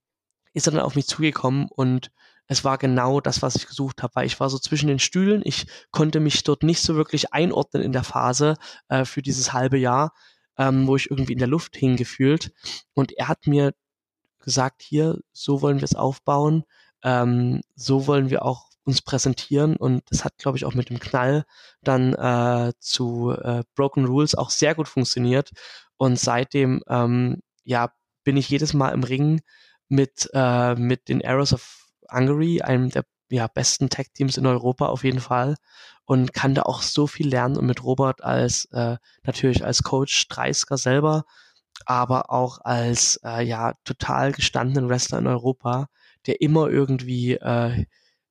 ist 0.55 0.67
dann 0.67 0.79
auf 0.79 0.95
mich 0.95 1.07
zugekommen 1.07 1.69
und 1.69 2.11
es 2.47 2.65
war 2.65 2.77
genau 2.79 3.21
das, 3.21 3.41
was 3.41 3.57
ich 3.57 3.67
gesucht 3.67 4.03
habe, 4.03 4.15
weil 4.15 4.27
ich 4.27 4.41
war 4.41 4.51
so 4.51 4.59
zwischen 4.59 4.89
den 4.89 4.99
Stühlen, 4.99 5.43
ich 5.45 5.67
konnte 5.91 6.21
mich 6.21 6.43
dort 6.45 6.63
nicht 6.63 6.83
so 6.83 6.97
wirklich 6.97 7.33
einordnen 7.33 7.83
in 7.83 7.93
der 7.93 8.05
Phase 8.05 8.57
äh, 8.89 9.05
für 9.05 9.23
dieses 9.23 9.53
halbe 9.53 9.79
Jahr, 9.79 10.13
ähm, 10.59 10.87
wo 10.87 10.97
ich 10.97 11.11
irgendwie 11.11 11.33
in 11.33 11.39
der 11.39 11.49
Luft 11.49 11.77
hing 11.77 11.97
gefühlt 11.97 12.53
und 12.95 13.13
er 13.13 13.29
hat 13.29 13.47
mir 13.47 13.75
gesagt, 14.41 14.83
hier, 14.83 15.19
so 15.33 15.63
wollen 15.63 15.79
wir 15.79 15.85
es 15.85 15.95
aufbauen, 15.95 16.65
ähm, 17.03 17.61
so 17.75 18.07
wollen 18.07 18.31
wir 18.31 18.45
auch 18.45 18.69
uns 18.85 19.03
präsentieren 19.03 19.77
und 19.77 20.03
das 20.11 20.25
hat, 20.25 20.39
glaube 20.39 20.59
ich, 20.59 20.65
auch 20.65 20.75
mit 20.75 20.91
dem 20.91 20.99
Knall 20.99 21.45
dann 21.83 22.15
äh, 22.15 22.73
zu 22.81 23.31
äh, 23.31 23.63
Broken 23.75 24.07
Rules 24.07 24.35
auch 24.35 24.51
sehr 24.51 24.75
gut 24.75 24.89
funktioniert. 24.89 25.51
Und 25.97 26.19
seitdem 26.19 26.83
ähm, 26.89 27.43
ja 27.65 27.93
bin 28.25 28.37
ich 28.37 28.49
jedes 28.49 28.75
Mal 28.75 28.91
im 28.91 29.05
Ring 29.05 29.41
mit 29.89 30.29
äh, 30.35 30.75
mit 30.75 31.09
den 31.09 31.25
Arrows 31.25 31.53
of 31.53 31.89
Hungary, 32.11 32.61
einem 32.63 32.91
der 32.91 33.05
ja, 33.31 33.47
besten 33.47 33.89
Tag-Teams 33.89 34.37
in 34.37 34.47
Europa 34.47 34.87
auf 34.87 35.05
jeden 35.05 35.21
Fall. 35.21 35.57
Und 36.05 36.35
kann 36.35 36.55
da 36.55 36.63
auch 36.63 36.83
so 36.83 37.07
viel 37.07 37.29
lernen 37.29 37.57
und 37.57 37.67
mit 37.67 37.83
Robert 37.85 38.23
als 38.23 38.67
äh, 38.73 38.97
natürlich 39.23 39.65
als 39.65 39.83
Coach 39.83 40.29
Dreisker 40.29 40.77
selber, 40.77 41.25
aber 41.87 42.31
auch 42.31 42.59
als 42.63 43.21
äh, 43.25 43.43
ja 43.45 43.75
total 43.85 44.33
gestandenen 44.33 44.89
Wrestler 44.89 45.19
in 45.19 45.27
Europa 45.29 45.89
der 46.27 46.41
immer 46.41 46.69
irgendwie 46.69 47.35
äh, 47.35 47.85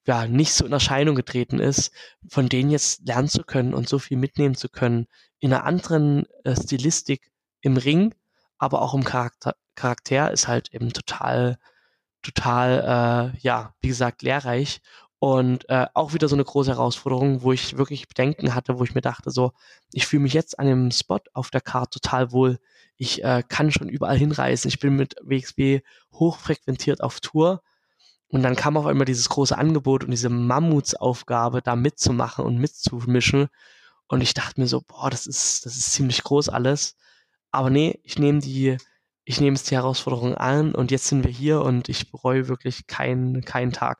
ja 0.05 0.27
nicht 0.27 0.53
so 0.53 0.65
in 0.65 0.73
Erscheinung 0.73 1.15
getreten 1.15 1.59
ist, 1.59 1.91
von 2.27 2.49
denen 2.49 2.71
jetzt 2.71 3.07
lernen 3.07 3.27
zu 3.27 3.43
können 3.43 3.73
und 3.73 3.87
so 3.87 3.99
viel 3.99 4.17
mitnehmen 4.17 4.55
zu 4.55 4.69
können 4.69 5.07
in 5.39 5.53
einer 5.53 5.65
anderen 5.65 6.25
äh, 6.43 6.55
Stilistik 6.55 7.31
im 7.61 7.77
Ring, 7.77 8.15
aber 8.57 8.81
auch 8.81 8.93
im 8.93 9.03
Charakter, 9.03 9.55
Charakter 9.75 10.31
ist 10.31 10.47
halt 10.47 10.73
eben 10.73 10.93
total, 10.93 11.57
total, 12.21 13.33
äh, 13.35 13.39
ja, 13.39 13.73
wie 13.81 13.87
gesagt, 13.87 14.21
lehrreich 14.21 14.81
und 15.19 15.69
äh, 15.69 15.85
auch 15.93 16.13
wieder 16.13 16.27
so 16.27 16.35
eine 16.35 16.43
große 16.43 16.71
Herausforderung, 16.71 17.43
wo 17.43 17.51
ich 17.51 17.77
wirklich 17.77 18.07
Bedenken 18.07 18.55
hatte, 18.55 18.79
wo 18.79 18.83
ich 18.83 18.95
mir 18.95 19.01
dachte, 19.01 19.29
so, 19.29 19.51
ich 19.91 20.07
fühle 20.07 20.23
mich 20.23 20.33
jetzt 20.33 20.57
an 20.57 20.65
dem 20.65 20.89
Spot 20.89 21.19
auf 21.33 21.51
der 21.51 21.61
Karte 21.61 21.99
total 21.99 22.31
wohl. 22.31 22.59
Ich 22.97 23.23
äh, 23.23 23.43
kann 23.47 23.71
schon 23.71 23.87
überall 23.87 24.17
hinreisen. 24.17 24.67
Ich 24.67 24.79
bin 24.79 24.95
mit 24.95 25.15
WXB 25.21 25.85
hochfrequentiert 26.13 27.01
auf 27.01 27.19
Tour. 27.19 27.61
Und 28.31 28.43
dann 28.43 28.55
kam 28.55 28.77
auf 28.77 28.85
einmal 28.85 29.05
dieses 29.05 29.27
große 29.27 29.57
Angebot 29.57 30.05
und 30.05 30.11
diese 30.11 30.29
Mammutsaufgabe, 30.29 31.61
da 31.61 31.75
mitzumachen 31.75 32.45
und 32.45 32.57
mitzumischen. 32.57 33.47
Und 34.07 34.21
ich 34.21 34.33
dachte 34.33 34.59
mir 34.59 34.67
so, 34.67 34.81
boah, 34.81 35.09
das 35.09 35.27
ist, 35.27 35.65
das 35.65 35.75
ist 35.75 35.91
ziemlich 35.91 36.23
groß 36.23 36.47
alles. 36.47 36.95
Aber 37.51 37.69
nee, 37.69 37.99
ich 38.03 38.17
nehme 38.17 38.39
die, 38.39 38.77
ich 39.25 39.41
nehme 39.41 39.55
es 39.55 39.63
die 39.63 39.75
Herausforderung 39.75 40.35
an 40.35 40.73
und 40.73 40.91
jetzt 40.91 41.07
sind 41.07 41.25
wir 41.25 41.31
hier 41.31 41.61
und 41.61 41.89
ich 41.89 42.09
bereue 42.09 42.47
wirklich 42.47 42.87
keinen, 42.87 43.43
keinen 43.43 43.73
Tag. 43.73 43.99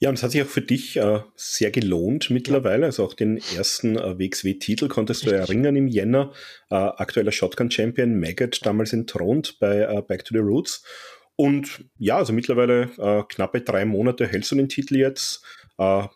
Ja, 0.00 0.08
und 0.08 0.16
es 0.16 0.22
hat 0.22 0.32
sich 0.32 0.42
auch 0.42 0.46
für 0.46 0.60
dich 0.60 0.96
äh, 0.96 1.20
sehr 1.36 1.70
gelohnt 1.70 2.28
mittlerweile. 2.30 2.86
Also 2.86 3.04
auch 3.04 3.14
den 3.14 3.38
ersten 3.56 3.96
äh, 3.96 4.18
WXW-Titel 4.18 4.88
konntest 4.88 5.22
Richtig. 5.22 5.38
du 5.38 5.40
erringen 5.40 5.76
im 5.76 5.88
Jänner. 5.88 6.32
Äh, 6.70 6.74
aktueller 6.74 7.32
Shotgun-Champion 7.32 8.18
Maggot 8.18 8.64
damals 8.66 8.92
entthront 8.92 9.58
bei 9.60 9.80
äh, 9.80 10.02
Back 10.02 10.24
to 10.24 10.34
the 10.34 10.40
Roots. 10.40 10.84
Und 11.36 11.84
ja, 11.98 12.18
also 12.18 12.32
mittlerweile 12.32 12.90
äh, 12.98 13.22
knappe 13.28 13.60
drei 13.62 13.84
Monate 13.84 14.26
hältst 14.26 14.50
du 14.52 14.56
den 14.56 14.68
Titel 14.68 14.96
jetzt, 14.96 15.44
äh, 15.78 16.06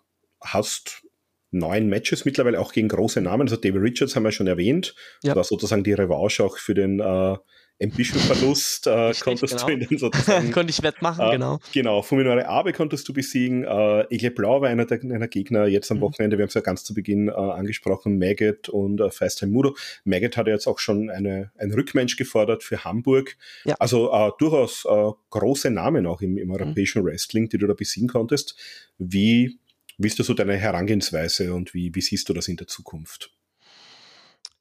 hast 0.41 1.03
neun 1.51 1.89
Matches 1.89 2.25
mittlerweile 2.25 2.61
auch 2.61 2.73
gegen 2.73 2.89
große 2.89 3.21
Namen. 3.21 3.43
Also 3.43 3.57
David 3.57 3.83
Richards 3.83 4.15
haben 4.15 4.25
wir 4.25 4.33
schon 4.33 4.47
erwähnt. 4.47 4.95
Ja. 5.23 5.31
Das 5.31 5.37
war 5.37 5.45
sozusagen 5.45 5.83
die 5.83 5.93
Revanche 5.93 6.45
auch 6.45 6.59
für 6.59 6.75
den 6.75 7.01
äh, 7.01 7.37
Ambition-Verlust 7.83 8.87
äh, 8.89 9.13
konntest 9.21 9.55
genau. 9.55 9.67
du 9.67 9.73
in 9.73 9.81
den 9.81 9.99
sozusagen. 9.99 10.51
Konnte 10.53 10.71
ich 10.71 10.83
wettmachen, 10.83 11.25
äh, 11.25 11.33
genau. 11.33 11.61
Genau, 11.73 12.03
Fuminore 12.03 12.47
Abe 12.49 12.73
konntest 12.73 13.09
du 13.09 13.13
besiegen. 13.13 13.65
Äh, 13.65 14.03
Egle 14.11 14.33
Blau 14.33 14.61
war 14.61 14.69
einer 14.69 14.85
der 14.85 15.01
einer 15.01 15.29
Gegner 15.29 15.67
jetzt 15.67 15.91
am 15.91 15.99
mhm. 15.99 16.03
Wochenende. 16.03 16.39
Wir 16.39 16.43
haben 16.43 16.49
es 16.49 16.55
ja 16.55 16.61
ganz 16.61 16.85
zu 16.85 16.95
Beginn 16.95 17.29
äh, 17.29 17.33
angesprochen, 17.33 18.19
Maggot 18.19 18.69
und 18.69 19.01
äh, 19.01 19.11
Feistheim 19.11 19.51
Mudo. 19.51 19.77
Maggot 20.05 20.37
hat 20.37 20.49
ja 20.49 20.55
jetzt 20.55 20.67
auch 20.67 20.79
schon 20.79 21.09
eine, 21.11 21.53
ein 21.57 21.73
Rückmensch 21.73 22.17
gefordert 22.17 22.65
für 22.65 22.85
Hamburg. 22.85 23.37
Ja. 23.65 23.77
Also 23.79 24.13
äh, 24.13 24.31
durchaus 24.39 24.85
äh, 24.85 25.11
große 25.31 25.71
Namen 25.71 26.07
auch 26.07 26.21
im, 26.21 26.37
im 26.37 26.51
europäischen 26.51 27.03
mhm. 27.03 27.07
Wrestling, 27.07 27.49
die 27.49 27.59
du 27.59 27.67
da 27.67 27.75
besiegen 27.75 28.09
konntest. 28.09 28.57
Wie, 28.99 29.59
wie 29.99 30.07
ist 30.09 30.19
da 30.19 30.25
so 30.25 30.35
deine 30.35 30.57
Herangehensweise 30.57 31.55
und 31.55 31.75
wie, 31.75 31.95
wie 31.95 32.01
siehst 32.01 32.29
du 32.29 32.33
das 32.33 32.49
in 32.49 32.57
der 32.57 32.67
Zukunft? 32.67 33.31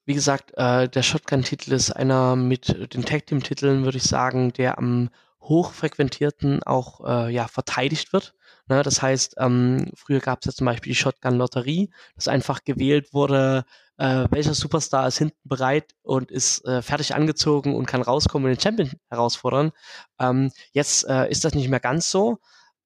Wie 0.08 0.14
gesagt, 0.14 0.54
äh, 0.56 0.88
der 0.88 1.04
Shotgun-Titel 1.04 1.74
ist 1.74 1.92
einer 1.92 2.38
mit 2.38 2.94
den 2.94 3.04
Tag-Team-Titeln, 3.04 3.84
würde 3.84 3.98
ich 3.98 4.06
sagen, 4.06 4.54
der 4.54 4.78
am 4.78 5.10
hochfrequentierten 5.42 6.64
auch 6.64 7.06
äh, 7.06 7.34
ja, 7.34 7.50
verteidigt 7.50 8.14
wird. 8.14 8.34
Ne, 8.70 8.84
das 8.84 9.02
heißt, 9.02 9.36
ähm, 9.38 9.92
früher 9.96 10.22
gab 10.22 10.40
es 10.40 10.46
ja 10.46 10.52
zum 10.54 10.64
Beispiel 10.64 10.92
die 10.92 10.96
Shotgun-Lotterie, 10.96 11.90
dass 12.16 12.30
einfach 12.30 12.64
gewählt 12.64 13.14
wurde, 13.14 13.66
äh, 13.98 14.28
welcher 14.30 14.54
Superstar 14.54 15.10
ist 15.10 15.18
hinten 15.18 15.38
bereit 15.44 15.92
und 16.04 16.32
ist 16.32 16.66
äh, 16.66 16.82
fertig 16.82 17.14
angezogen 17.14 17.76
und 17.76 17.86
kann 17.86 18.02
rauskommen 18.02 18.50
und 18.50 18.56
den 18.56 18.62
Champion 18.62 18.92
herausfordern. 19.10 19.74
Ähm, 20.20 20.52
jetzt 20.72 21.06
äh, 21.10 21.30
ist 21.30 21.44
das 21.44 21.54
nicht 21.54 21.68
mehr 21.68 21.82
ganz 21.82 22.10
so. 22.10 22.38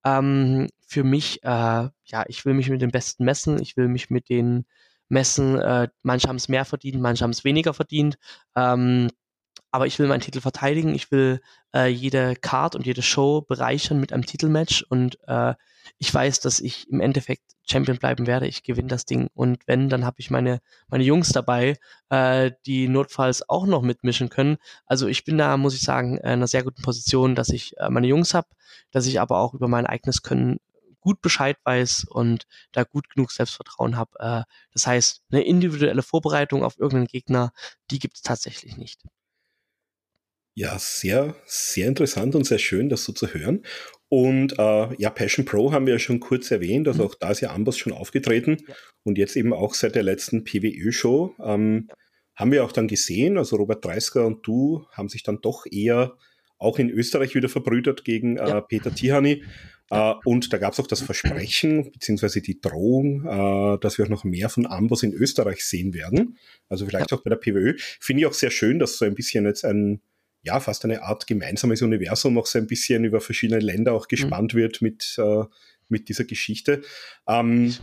Ähm, 0.03 0.69
für 0.87 1.03
mich, 1.03 1.43
äh, 1.43 1.47
ja, 2.03 2.25
ich 2.27 2.45
will 2.45 2.55
mich 2.55 2.69
mit 2.69 2.81
den 2.81 2.91
Besten 2.91 3.25
messen, 3.25 3.61
ich 3.61 3.77
will 3.77 3.89
mich 3.89 4.09
mit 4.09 4.27
den 4.27 4.65
messen. 5.11 5.59
Äh, 5.59 5.89
manche 6.01 6.27
haben 6.27 6.37
es 6.37 6.49
mehr 6.49 6.65
verdient, 6.65 7.01
manche 7.01 7.23
haben 7.23 7.31
es 7.31 7.43
weniger 7.43 7.73
verdient. 7.73 8.17
Ähm, 8.55 9.09
aber 9.71 9.87
ich 9.87 9.97
will 9.99 10.07
meinen 10.07 10.21
Titel 10.21 10.41
verteidigen. 10.41 10.93
Ich 10.93 11.11
will 11.11 11.41
äh, 11.73 11.87
jede 11.87 12.35
Card 12.35 12.75
und 12.75 12.85
jede 12.85 13.01
Show 13.01 13.41
bereichern 13.41 13.99
mit 13.99 14.11
einem 14.11 14.25
Titelmatch. 14.25 14.83
Und 14.89 15.17
äh, 15.27 15.53
ich 15.97 16.13
weiß, 16.13 16.41
dass 16.41 16.59
ich 16.59 16.89
im 16.89 16.99
Endeffekt 16.99 17.43
Champion 17.63 17.97
bleiben 17.97 18.27
werde. 18.27 18.47
Ich 18.47 18.63
gewinne 18.63 18.89
das 18.89 19.05
Ding. 19.05 19.29
Und 19.33 19.65
wenn, 19.67 19.87
dann 19.87 20.05
habe 20.05 20.17
ich 20.19 20.29
meine, 20.29 20.59
meine 20.89 21.05
Jungs 21.05 21.29
dabei, 21.29 21.77
äh, 22.09 22.51
die 22.65 22.89
notfalls 22.89 23.47
auch 23.47 23.65
noch 23.65 23.81
mitmischen 23.81 24.29
können. 24.29 24.57
Also 24.85 25.07
ich 25.07 25.23
bin 25.23 25.37
da, 25.37 25.55
muss 25.55 25.75
ich 25.75 25.81
sagen, 25.81 26.17
in 26.17 26.25
einer 26.25 26.47
sehr 26.47 26.63
guten 26.63 26.81
Position, 26.81 27.35
dass 27.35 27.49
ich 27.49 27.77
äh, 27.77 27.89
meine 27.89 28.07
Jungs 28.07 28.33
habe, 28.33 28.47
dass 28.91 29.05
ich 29.05 29.21
aber 29.21 29.39
auch 29.39 29.53
über 29.53 29.69
mein 29.69 29.85
eigenes 29.85 30.21
Können 30.21 30.59
gut 31.01 31.21
Bescheid 31.21 31.57
weiß 31.63 32.05
und 32.05 32.47
da 32.71 32.83
gut 32.83 33.09
genug 33.09 33.31
Selbstvertrauen 33.31 33.97
habe. 33.97 34.11
Äh, 34.19 34.43
das 34.73 34.87
heißt, 34.87 35.23
eine 35.31 35.43
individuelle 35.43 36.03
Vorbereitung 36.03 36.63
auf 36.63 36.77
irgendeinen 36.77 37.07
Gegner, 37.07 37.51
die 37.89 37.99
gibt 37.99 38.17
es 38.17 38.21
tatsächlich 38.21 38.77
nicht. 38.77 39.01
Ja, 40.53 40.77
sehr, 40.79 41.35
sehr 41.45 41.87
interessant 41.87 42.35
und 42.35 42.45
sehr 42.45 42.59
schön, 42.59 42.89
das 42.89 43.03
so 43.03 43.13
zu 43.13 43.33
hören. 43.33 43.63
Und 44.09 44.59
äh, 44.59 44.95
ja, 44.97 45.09
Passion 45.09 45.45
Pro 45.45 45.71
haben 45.71 45.85
wir 45.85 45.93
ja 45.93 45.99
schon 45.99 46.19
kurz 46.19 46.51
erwähnt, 46.51 46.87
also 46.87 47.03
mhm. 47.03 47.09
auch 47.09 47.15
da 47.15 47.31
ist 47.31 47.39
ja 47.39 47.51
Amboss 47.51 47.77
schon 47.77 47.93
aufgetreten 47.93 48.57
ja. 48.67 48.75
und 49.03 49.17
jetzt 49.17 49.37
eben 49.37 49.53
auch 49.53 49.73
seit 49.73 49.95
der 49.95 50.03
letzten 50.03 50.43
PWÖ-Show 50.43 51.35
ähm, 51.41 51.87
ja. 51.87 51.95
haben 52.35 52.51
wir 52.51 52.65
auch 52.65 52.73
dann 52.73 52.89
gesehen, 52.89 53.37
also 53.37 53.55
Robert 53.55 53.85
Dreisker 53.85 54.25
und 54.25 54.45
du 54.45 54.85
haben 54.91 55.07
sich 55.07 55.23
dann 55.23 55.39
doch 55.41 55.65
eher 55.65 56.17
auch 56.57 56.77
in 56.77 56.89
Österreich 56.89 57.33
wieder 57.33 57.47
verbrüdert 57.47 58.03
gegen 58.03 58.35
äh, 58.35 58.49
ja. 58.49 58.61
Peter 58.61 58.93
Tihani. 58.93 59.43
Äh, 59.91 60.13
und 60.23 60.51
da 60.53 60.57
gab 60.57 60.73
es 60.73 60.79
auch 60.79 60.87
das 60.87 61.01
Versprechen, 61.01 61.91
beziehungsweise 61.91 62.41
die 62.41 62.59
Drohung, 62.61 63.25
äh, 63.25 63.77
dass 63.79 63.97
wir 63.97 64.05
auch 64.05 64.09
noch 64.09 64.23
mehr 64.23 64.49
von 64.49 64.65
Amboss 64.65 65.03
in 65.03 65.13
Österreich 65.13 65.65
sehen 65.65 65.93
werden. 65.93 66.37
Also 66.69 66.85
vielleicht 66.85 67.11
auch 67.13 67.21
bei 67.21 67.29
der 67.29 67.35
PWÖ. 67.35 67.75
Finde 67.99 68.21
ich 68.21 68.25
auch 68.25 68.33
sehr 68.33 68.51
schön, 68.51 68.79
dass 68.79 68.97
so 68.97 69.05
ein 69.05 69.15
bisschen 69.15 69.45
jetzt 69.45 69.65
ein, 69.65 70.01
ja, 70.43 70.59
fast 70.59 70.85
eine 70.85 71.03
Art 71.03 71.27
gemeinsames 71.27 71.81
Universum 71.81 72.37
auch 72.37 72.47
so 72.47 72.57
ein 72.57 72.67
bisschen 72.67 73.03
über 73.03 73.19
verschiedene 73.19 73.59
Länder 73.59 73.93
auch 73.93 74.07
gespannt 74.07 74.53
mhm. 74.53 74.57
wird 74.57 74.81
mit, 74.81 75.15
äh, 75.19 75.43
mit 75.89 76.07
dieser 76.07 76.23
Geschichte. 76.23 76.81
Ähm, 77.27 77.75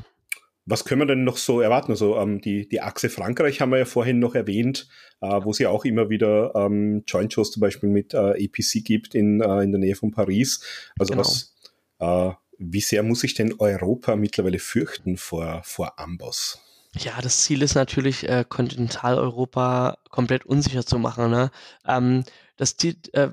was 0.65 0.85
können 0.85 1.01
wir 1.01 1.07
denn 1.07 1.25
noch 1.25 1.39
so 1.39 1.61
erwarten? 1.61 1.93
Also 1.93 2.19
ähm, 2.19 2.41
die, 2.41 2.69
die 2.69 2.81
Achse 2.83 3.09
Frankreich 3.09 3.61
haben 3.61 3.71
wir 3.71 3.79
ja 3.79 3.85
vorhin 3.87 4.19
noch 4.19 4.35
erwähnt, 4.35 4.89
äh, 5.21 5.27
wo 5.27 5.51
es 5.51 5.59
ja 5.59 5.71
auch 5.71 5.85
immer 5.85 6.11
wieder 6.11 6.53
ähm, 6.55 7.05
Joint 7.07 7.33
Shows 7.33 7.53
zum 7.53 7.61
Beispiel 7.61 7.89
mit 7.89 8.13
äh, 8.13 8.19
APC 8.19 8.85
gibt 8.85 9.15
in, 9.15 9.41
äh, 9.41 9.63
in 9.63 9.73
der 9.73 9.81
Nähe 9.81 9.95
von 9.95 10.11
Paris. 10.11 10.61
Also 10.99 11.13
genau. 11.13 11.21
was, 11.21 11.55
äh, 11.99 12.31
wie 12.59 12.81
sehr 12.81 13.03
muss 13.03 13.21
sich 13.21 13.35
denn 13.35 13.55
Europa 13.59 14.17
mittlerweile 14.17 14.59
fürchten 14.59 15.17
vor, 15.17 15.63
vor 15.65 15.99
Amboss? 15.99 16.61
Ja, 16.97 17.21
das 17.23 17.45
Ziel 17.45 17.63
ist 17.63 17.75
natürlich, 17.75 18.29
äh, 18.29 18.45
Kontinentaleuropa 18.49 19.99
komplett 20.11 20.47
unsicher 20.47 20.85
zu 20.85 20.99
machen. 20.99 21.31
Ne? 21.31 21.51
Ähm, 21.87 22.25
das, 22.57 22.75
äh, 22.83 23.31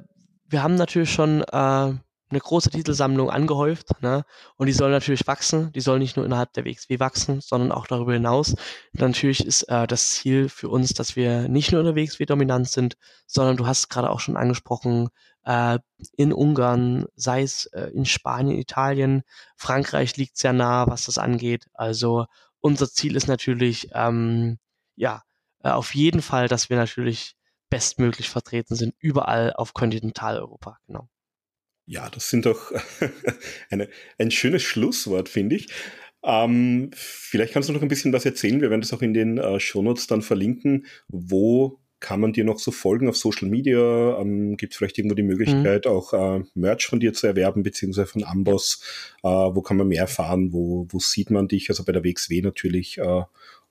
wir 0.48 0.64
haben 0.64 0.76
natürlich 0.76 1.12
schon 1.12 1.42
äh, 1.42 1.94
eine 2.30 2.40
große 2.40 2.70
Titelsammlung 2.70 3.30
angehäuft, 3.30 4.02
ne? 4.02 4.26
Und 4.58 4.68
die 4.68 4.74
soll 4.74 4.90
natürlich 4.92 5.28
wachsen. 5.28 5.72
Die 5.74 5.80
soll 5.80 6.00
nicht 6.00 6.18
nur 6.18 6.26
innerhalb 6.26 6.54
der 6.54 6.66
WXW 6.66 7.00
wachsen, 7.00 7.40
sondern 7.40 7.72
auch 7.72 7.88
darüber 7.88 8.14
hinaus. 8.14 8.52
Und 8.94 9.02
natürlich 9.02 9.46
ist 9.46 9.64
äh, 9.64 9.88
das 9.88 10.12
Ziel 10.12 10.50
für 10.50 10.70
uns, 10.70 10.94
dass 10.94 11.16
wir 11.16 11.48
nicht 11.48 11.72
nur 11.72 11.82
in 11.82 11.86
der 11.86 11.96
WXW 11.96 12.26
dominant 12.26 12.68
sind, 12.68 12.98
sondern 13.28 13.58
du 13.58 13.68
hast 13.68 13.90
gerade 13.90 14.10
auch 14.10 14.20
schon 14.20 14.38
angesprochen, 14.38 15.10
äh, 15.46 15.80
in 16.18 16.34
Ungarn, 16.34 17.06
sei 17.16 17.44
es 17.44 17.68
äh, 17.68 17.92
in 17.94 18.06
Spanien, 18.06 18.58
Italien, 18.60 19.24
Frankreich 19.56 20.18
liegt 20.18 20.38
sehr 20.38 20.54
nah, 20.54 20.88
was 20.88 21.06
das 21.06 21.18
angeht. 21.18 21.68
Also 21.74 22.26
unser 22.60 22.90
Ziel 22.90 23.16
ist 23.16 23.28
natürlich, 23.28 23.90
ähm, 23.94 24.58
ja, 24.96 25.24
äh, 25.64 25.70
auf 25.70 25.96
jeden 25.96 26.22
Fall, 26.22 26.48
dass 26.48 26.70
wir 26.70 26.78
natürlich 26.78 27.36
bestmöglich 27.70 28.30
vertreten 28.30 28.76
sind, 28.76 28.96
überall 29.00 29.54
auf 29.54 29.74
Kontinentaleuropa, 29.74 30.80
genau. 30.88 31.10
Ja, 31.88 32.10
das 32.10 32.30
sind 32.30 32.48
doch 32.48 32.72
eine, 33.70 33.90
ein 34.18 34.32
schönes 34.32 34.64
Schlusswort, 34.64 35.30
finde 35.30 35.56
ich. 35.56 35.68
Ähm, 36.24 36.90
vielleicht 36.96 37.54
kannst 37.54 37.70
du 37.70 37.74
noch 37.74 37.84
ein 37.84 37.88
bisschen 37.88 38.12
was 38.12 38.26
erzählen. 38.26 38.62
Wir 38.62 38.72
werden 38.72 38.82
das 38.82 38.94
auch 38.94 39.04
in 39.04 39.14
den 39.14 39.38
äh, 39.38 39.60
Shownotes 39.60 40.08
dann 40.08 40.24
verlinken. 40.24 40.88
Wo 41.08 41.80
kann 42.00 42.20
man 42.20 42.34
dir 42.34 42.44
noch 42.44 42.60
so 42.60 42.72
folgen 42.72 43.10
auf 43.10 43.18
Social 43.18 43.48
Media? 43.48 44.20
Ähm, 44.20 44.58
Gibt 44.58 44.74
es 44.74 44.78
vielleicht 44.78 44.98
irgendwo 44.98 45.16
die 45.16 45.24
Möglichkeit, 45.24 45.86
mhm. 45.86 45.92
auch 45.92 46.14
äh, 46.14 46.44
Merch 46.54 46.86
von 46.88 47.00
dir 47.00 47.14
zu 47.14 47.28
erwerben, 47.28 47.64
beziehungsweise 47.64 48.08
von 48.08 48.24
Amboss? 48.24 48.82
Äh, 49.24 49.28
wo 49.28 49.62
kann 49.62 49.78
man 49.78 49.88
mehr 49.88 50.02
erfahren? 50.02 50.54
Wo, 50.54 50.88
wo 50.90 51.00
sieht 51.00 51.32
man 51.32 51.48
dich? 51.48 51.70
Also 51.70 51.84
bei 51.84 51.92
der 51.92 52.04
WXW 52.04 52.42
natürlich 52.42 52.98
äh, 52.98 53.24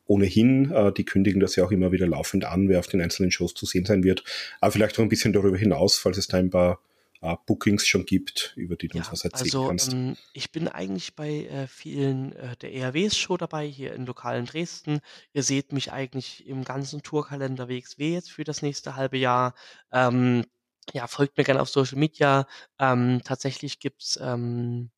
ohnehin. 0.06 0.70
Äh, 0.70 0.92
die 0.92 1.04
kündigen 1.04 1.40
das 1.40 1.56
ja 1.56 1.64
auch 1.64 1.72
immer 1.72 1.92
wieder 1.92 2.06
laufend 2.06 2.44
an, 2.44 2.68
wer 2.68 2.78
auf 2.78 2.88
den 2.88 3.00
einzelnen 3.00 3.30
Shows 3.30 3.54
zu 3.54 3.66
sehen 3.66 3.84
sein 3.84 4.04
wird. 4.04 4.24
Aber 4.60 4.72
vielleicht 4.72 4.98
auch 4.98 5.02
ein 5.02 5.08
bisschen 5.08 5.32
darüber 5.32 5.56
hinaus, 5.56 5.98
falls 5.98 6.18
es 6.18 6.28
da 6.28 6.38
ein 6.38 6.50
paar 6.50 6.80
äh, 7.24 7.36
Bookings 7.46 7.86
schon 7.86 8.04
gibt, 8.04 8.52
über 8.56 8.76
die 8.76 8.88
du 8.88 8.98
ja, 8.98 9.02
uns 9.02 9.12
was 9.12 9.24
erzählen 9.24 9.46
also, 9.46 9.66
kannst. 9.68 9.92
Ähm, 9.92 10.16
ich 10.32 10.52
bin 10.52 10.68
eigentlich 10.68 11.16
bei 11.16 11.46
äh, 11.46 11.66
vielen 11.66 12.32
äh, 12.32 12.56
der 12.56 12.74
ERWs 12.74 13.16
Show 13.16 13.36
dabei, 13.36 13.66
hier 13.66 13.94
in 13.94 14.06
lokalen 14.06 14.44
Dresden. 14.44 15.00
Ihr 15.32 15.42
seht 15.42 15.72
mich 15.72 15.92
eigentlich 15.92 16.46
im 16.46 16.64
ganzen 16.64 17.02
Tourkalender 17.02 17.68
WXW 17.68 18.12
jetzt 18.12 18.30
für 18.30 18.44
das 18.44 18.62
nächste 18.62 18.96
halbe 18.96 19.16
Jahr. 19.16 19.54
Ähm, 19.90 20.44
ja, 20.92 21.06
folgt 21.06 21.38
mir 21.38 21.44
gerne 21.44 21.62
auf 21.62 21.70
Social 21.70 21.98
Media. 21.98 22.46
Ähm, 22.78 23.22
tatsächlich 23.24 23.80
gibt's 23.80 24.18
ähm, 24.20 24.90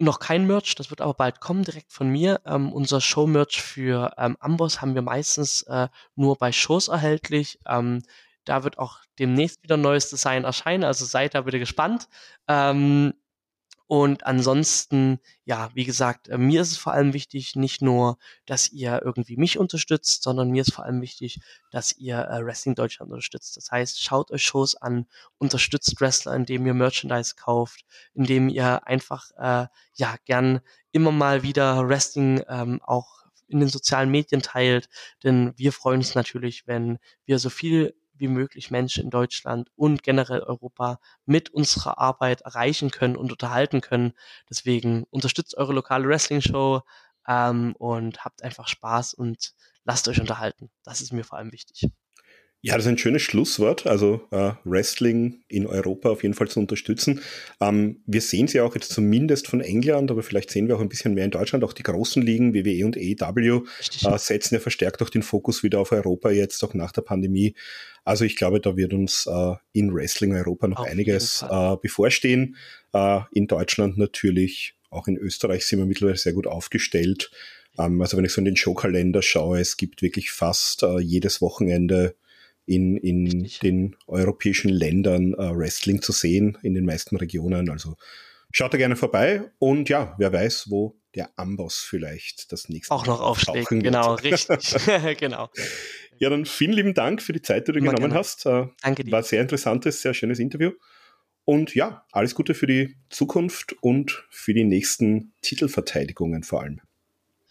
noch 0.00 0.18
kein 0.18 0.48
Merch, 0.48 0.74
das 0.74 0.90
wird 0.90 1.00
aber 1.00 1.14
bald 1.14 1.40
kommen, 1.40 1.62
direkt 1.62 1.92
von 1.92 2.08
mir. 2.08 2.40
Ähm, 2.44 2.72
unser 2.72 3.00
Show-Merch 3.00 3.62
für 3.62 4.12
ähm, 4.18 4.36
Amboss 4.40 4.80
haben 4.80 4.96
wir 4.96 5.02
meistens 5.02 5.62
äh, 5.62 5.86
nur 6.16 6.36
bei 6.36 6.50
Shows 6.50 6.88
erhältlich. 6.88 7.60
Ähm, 7.66 8.02
da 8.46 8.64
wird 8.64 8.78
auch 8.78 9.00
demnächst 9.18 9.62
wieder 9.62 9.76
ein 9.76 9.82
neues 9.82 10.08
Design 10.08 10.44
erscheinen, 10.44 10.84
also 10.84 11.04
seid 11.04 11.34
da 11.34 11.42
bitte 11.42 11.58
gespannt. 11.58 12.08
Ähm, 12.48 13.12
und 13.88 14.26
ansonsten, 14.26 15.20
ja, 15.44 15.70
wie 15.74 15.84
gesagt, 15.84 16.28
äh, 16.28 16.38
mir 16.38 16.62
ist 16.62 16.72
es 16.72 16.76
vor 16.76 16.92
allem 16.92 17.12
wichtig, 17.12 17.54
nicht 17.54 17.82
nur, 17.82 18.18
dass 18.44 18.72
ihr 18.72 19.00
irgendwie 19.04 19.36
mich 19.36 19.58
unterstützt, 19.58 20.24
sondern 20.24 20.50
mir 20.50 20.62
ist 20.62 20.72
vor 20.72 20.84
allem 20.84 21.00
wichtig, 21.00 21.38
dass 21.70 21.96
ihr 21.96 22.18
äh, 22.18 22.44
Wrestling 22.44 22.74
Deutschland 22.74 23.12
unterstützt. 23.12 23.56
Das 23.56 23.70
heißt, 23.70 24.02
schaut 24.02 24.32
euch 24.32 24.44
Shows 24.44 24.74
an, 24.74 25.06
unterstützt 25.38 26.00
Wrestler, 26.00 26.34
indem 26.34 26.66
ihr 26.66 26.74
Merchandise 26.74 27.34
kauft, 27.36 27.84
indem 28.14 28.48
ihr 28.48 28.84
einfach, 28.88 29.30
äh, 29.38 29.68
ja, 29.94 30.16
gern 30.24 30.60
immer 30.90 31.12
mal 31.12 31.44
wieder 31.44 31.88
Wrestling 31.88 32.42
ähm, 32.48 32.80
auch 32.82 33.26
in 33.46 33.60
den 33.60 33.68
sozialen 33.68 34.10
Medien 34.10 34.42
teilt, 34.42 34.88
denn 35.22 35.52
wir 35.56 35.72
freuen 35.72 35.98
uns 35.98 36.16
natürlich, 36.16 36.66
wenn 36.66 36.98
wir 37.24 37.38
so 37.38 37.50
viel 37.50 37.94
wie 38.18 38.28
möglich 38.28 38.70
Menschen 38.70 39.04
in 39.04 39.10
Deutschland 39.10 39.70
und 39.76 40.02
generell 40.02 40.40
Europa 40.40 40.98
mit 41.26 41.50
unserer 41.50 41.98
Arbeit 41.98 42.42
erreichen 42.42 42.90
können 42.90 43.16
und 43.16 43.32
unterhalten 43.32 43.80
können. 43.80 44.12
Deswegen 44.50 45.04
unterstützt 45.10 45.56
eure 45.56 45.72
lokale 45.72 46.08
Wrestling-Show 46.08 46.82
ähm, 47.28 47.74
und 47.78 48.24
habt 48.24 48.42
einfach 48.42 48.68
Spaß 48.68 49.14
und 49.14 49.52
lasst 49.84 50.08
euch 50.08 50.20
unterhalten. 50.20 50.70
Das 50.84 51.00
ist 51.00 51.12
mir 51.12 51.24
vor 51.24 51.38
allem 51.38 51.52
wichtig. 51.52 51.88
Ja, 52.62 52.74
das 52.74 52.84
ist 52.84 52.88
ein 52.88 52.98
schönes 52.98 53.22
Schlusswort. 53.22 53.86
Also 53.86 54.22
äh, 54.32 54.52
Wrestling 54.64 55.44
in 55.46 55.66
Europa 55.66 56.10
auf 56.10 56.22
jeden 56.22 56.34
Fall 56.34 56.48
zu 56.48 56.58
unterstützen. 56.58 57.20
Ähm, 57.60 58.02
wir 58.06 58.20
sehen 58.20 58.48
sie 58.48 58.60
auch 58.60 58.74
jetzt 58.74 58.92
zumindest 58.92 59.46
von 59.46 59.60
England, 59.60 60.10
aber 60.10 60.22
vielleicht 60.22 60.50
sehen 60.50 60.66
wir 60.66 60.76
auch 60.76 60.80
ein 60.80 60.88
bisschen 60.88 61.14
mehr 61.14 61.24
in 61.24 61.30
Deutschland. 61.30 61.62
Auch 61.62 61.72
die 61.72 61.84
großen 61.84 62.22
Ligen, 62.22 62.54
WWE 62.54 62.84
und 62.84 62.96
AEW, 62.96 63.64
äh, 64.02 64.18
setzen 64.18 64.54
ja 64.54 64.60
verstärkt 64.60 65.00
auch 65.02 65.10
den 65.10 65.22
Fokus 65.22 65.62
wieder 65.62 65.78
auf 65.78 65.92
Europa 65.92 66.30
jetzt, 66.30 66.64
auch 66.64 66.74
nach 66.74 66.92
der 66.92 67.02
Pandemie. 67.02 67.54
Also 68.04 68.24
ich 68.24 68.36
glaube, 68.36 68.60
da 68.60 68.76
wird 68.76 68.92
uns 68.92 69.26
äh, 69.26 69.54
in 69.72 69.94
Wrestling 69.94 70.34
Europa 70.34 70.66
noch 70.66 70.80
auf 70.80 70.86
einiges 70.88 71.44
äh, 71.48 71.76
bevorstehen. 71.80 72.56
Äh, 72.92 73.20
in 73.32 73.46
Deutschland 73.46 73.98
natürlich, 73.98 74.74
auch 74.90 75.06
in 75.06 75.16
Österreich 75.16 75.66
sind 75.66 75.78
wir 75.78 75.86
mittlerweile 75.86 76.16
sehr 76.16 76.32
gut 76.32 76.46
aufgestellt. 76.46 77.30
Ähm, 77.78 78.00
also 78.00 78.16
wenn 78.16 78.24
ich 78.24 78.32
so 78.32 78.40
in 78.40 78.44
den 78.46 78.56
Showkalender 78.56 79.22
schaue, 79.22 79.60
es 79.60 79.76
gibt 79.76 80.02
wirklich 80.02 80.30
fast 80.30 80.82
äh, 80.82 80.98
jedes 80.98 81.40
Wochenende 81.40 82.16
in, 82.66 82.96
in 82.96 83.48
den 83.62 83.96
europäischen 84.06 84.68
Ländern 84.68 85.34
äh, 85.34 85.56
Wrestling 85.56 86.02
zu 86.02 86.12
sehen, 86.12 86.58
in 86.62 86.74
den 86.74 86.84
meisten 86.84 87.16
Regionen. 87.16 87.70
Also 87.70 87.96
schaut 88.52 88.74
da 88.74 88.78
gerne 88.78 88.96
vorbei 88.96 89.50
und 89.58 89.88
ja, 89.88 90.14
wer 90.18 90.32
weiß, 90.32 90.66
wo 90.70 90.96
der 91.14 91.30
Amboss 91.36 91.78
vielleicht 91.78 92.52
das 92.52 92.68
nächste 92.68 92.92
Auch 92.94 93.06
noch 93.06 93.20
aufschlägt, 93.20 93.68
genau, 93.70 94.14
richtig, 94.14 94.76
genau. 95.18 95.48
Ja, 96.18 96.30
dann 96.30 96.44
vielen 96.44 96.72
lieben 96.72 96.94
Dank 96.94 97.22
für 97.22 97.32
die 97.32 97.42
Zeit, 97.42 97.68
die 97.68 97.72
du 97.72 97.78
Immer 97.78 97.92
genommen 97.92 98.12
gerne. 98.12 98.18
hast. 98.18 98.46
Äh, 98.46 98.66
Danke 98.82 99.04
dir. 99.04 99.12
War 99.12 99.22
sehr 99.22 99.40
interessantes, 99.40 100.02
sehr 100.02 100.14
schönes 100.14 100.38
Interview. 100.38 100.72
Und 101.44 101.74
ja, 101.74 102.04
alles 102.10 102.34
Gute 102.34 102.54
für 102.54 102.66
die 102.66 102.96
Zukunft 103.08 103.76
und 103.80 104.24
für 104.30 104.52
die 104.52 104.64
nächsten 104.64 105.32
Titelverteidigungen 105.42 106.42
vor 106.42 106.62
allem. 106.62 106.80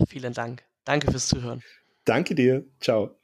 Vielen 0.10 0.34
Dank. 0.34 0.64
Danke 0.84 1.10
fürs 1.10 1.30
Zuhören. 1.30 1.64
Danke 2.04 2.36
dir. 2.36 2.66
Ciao. 2.82 3.16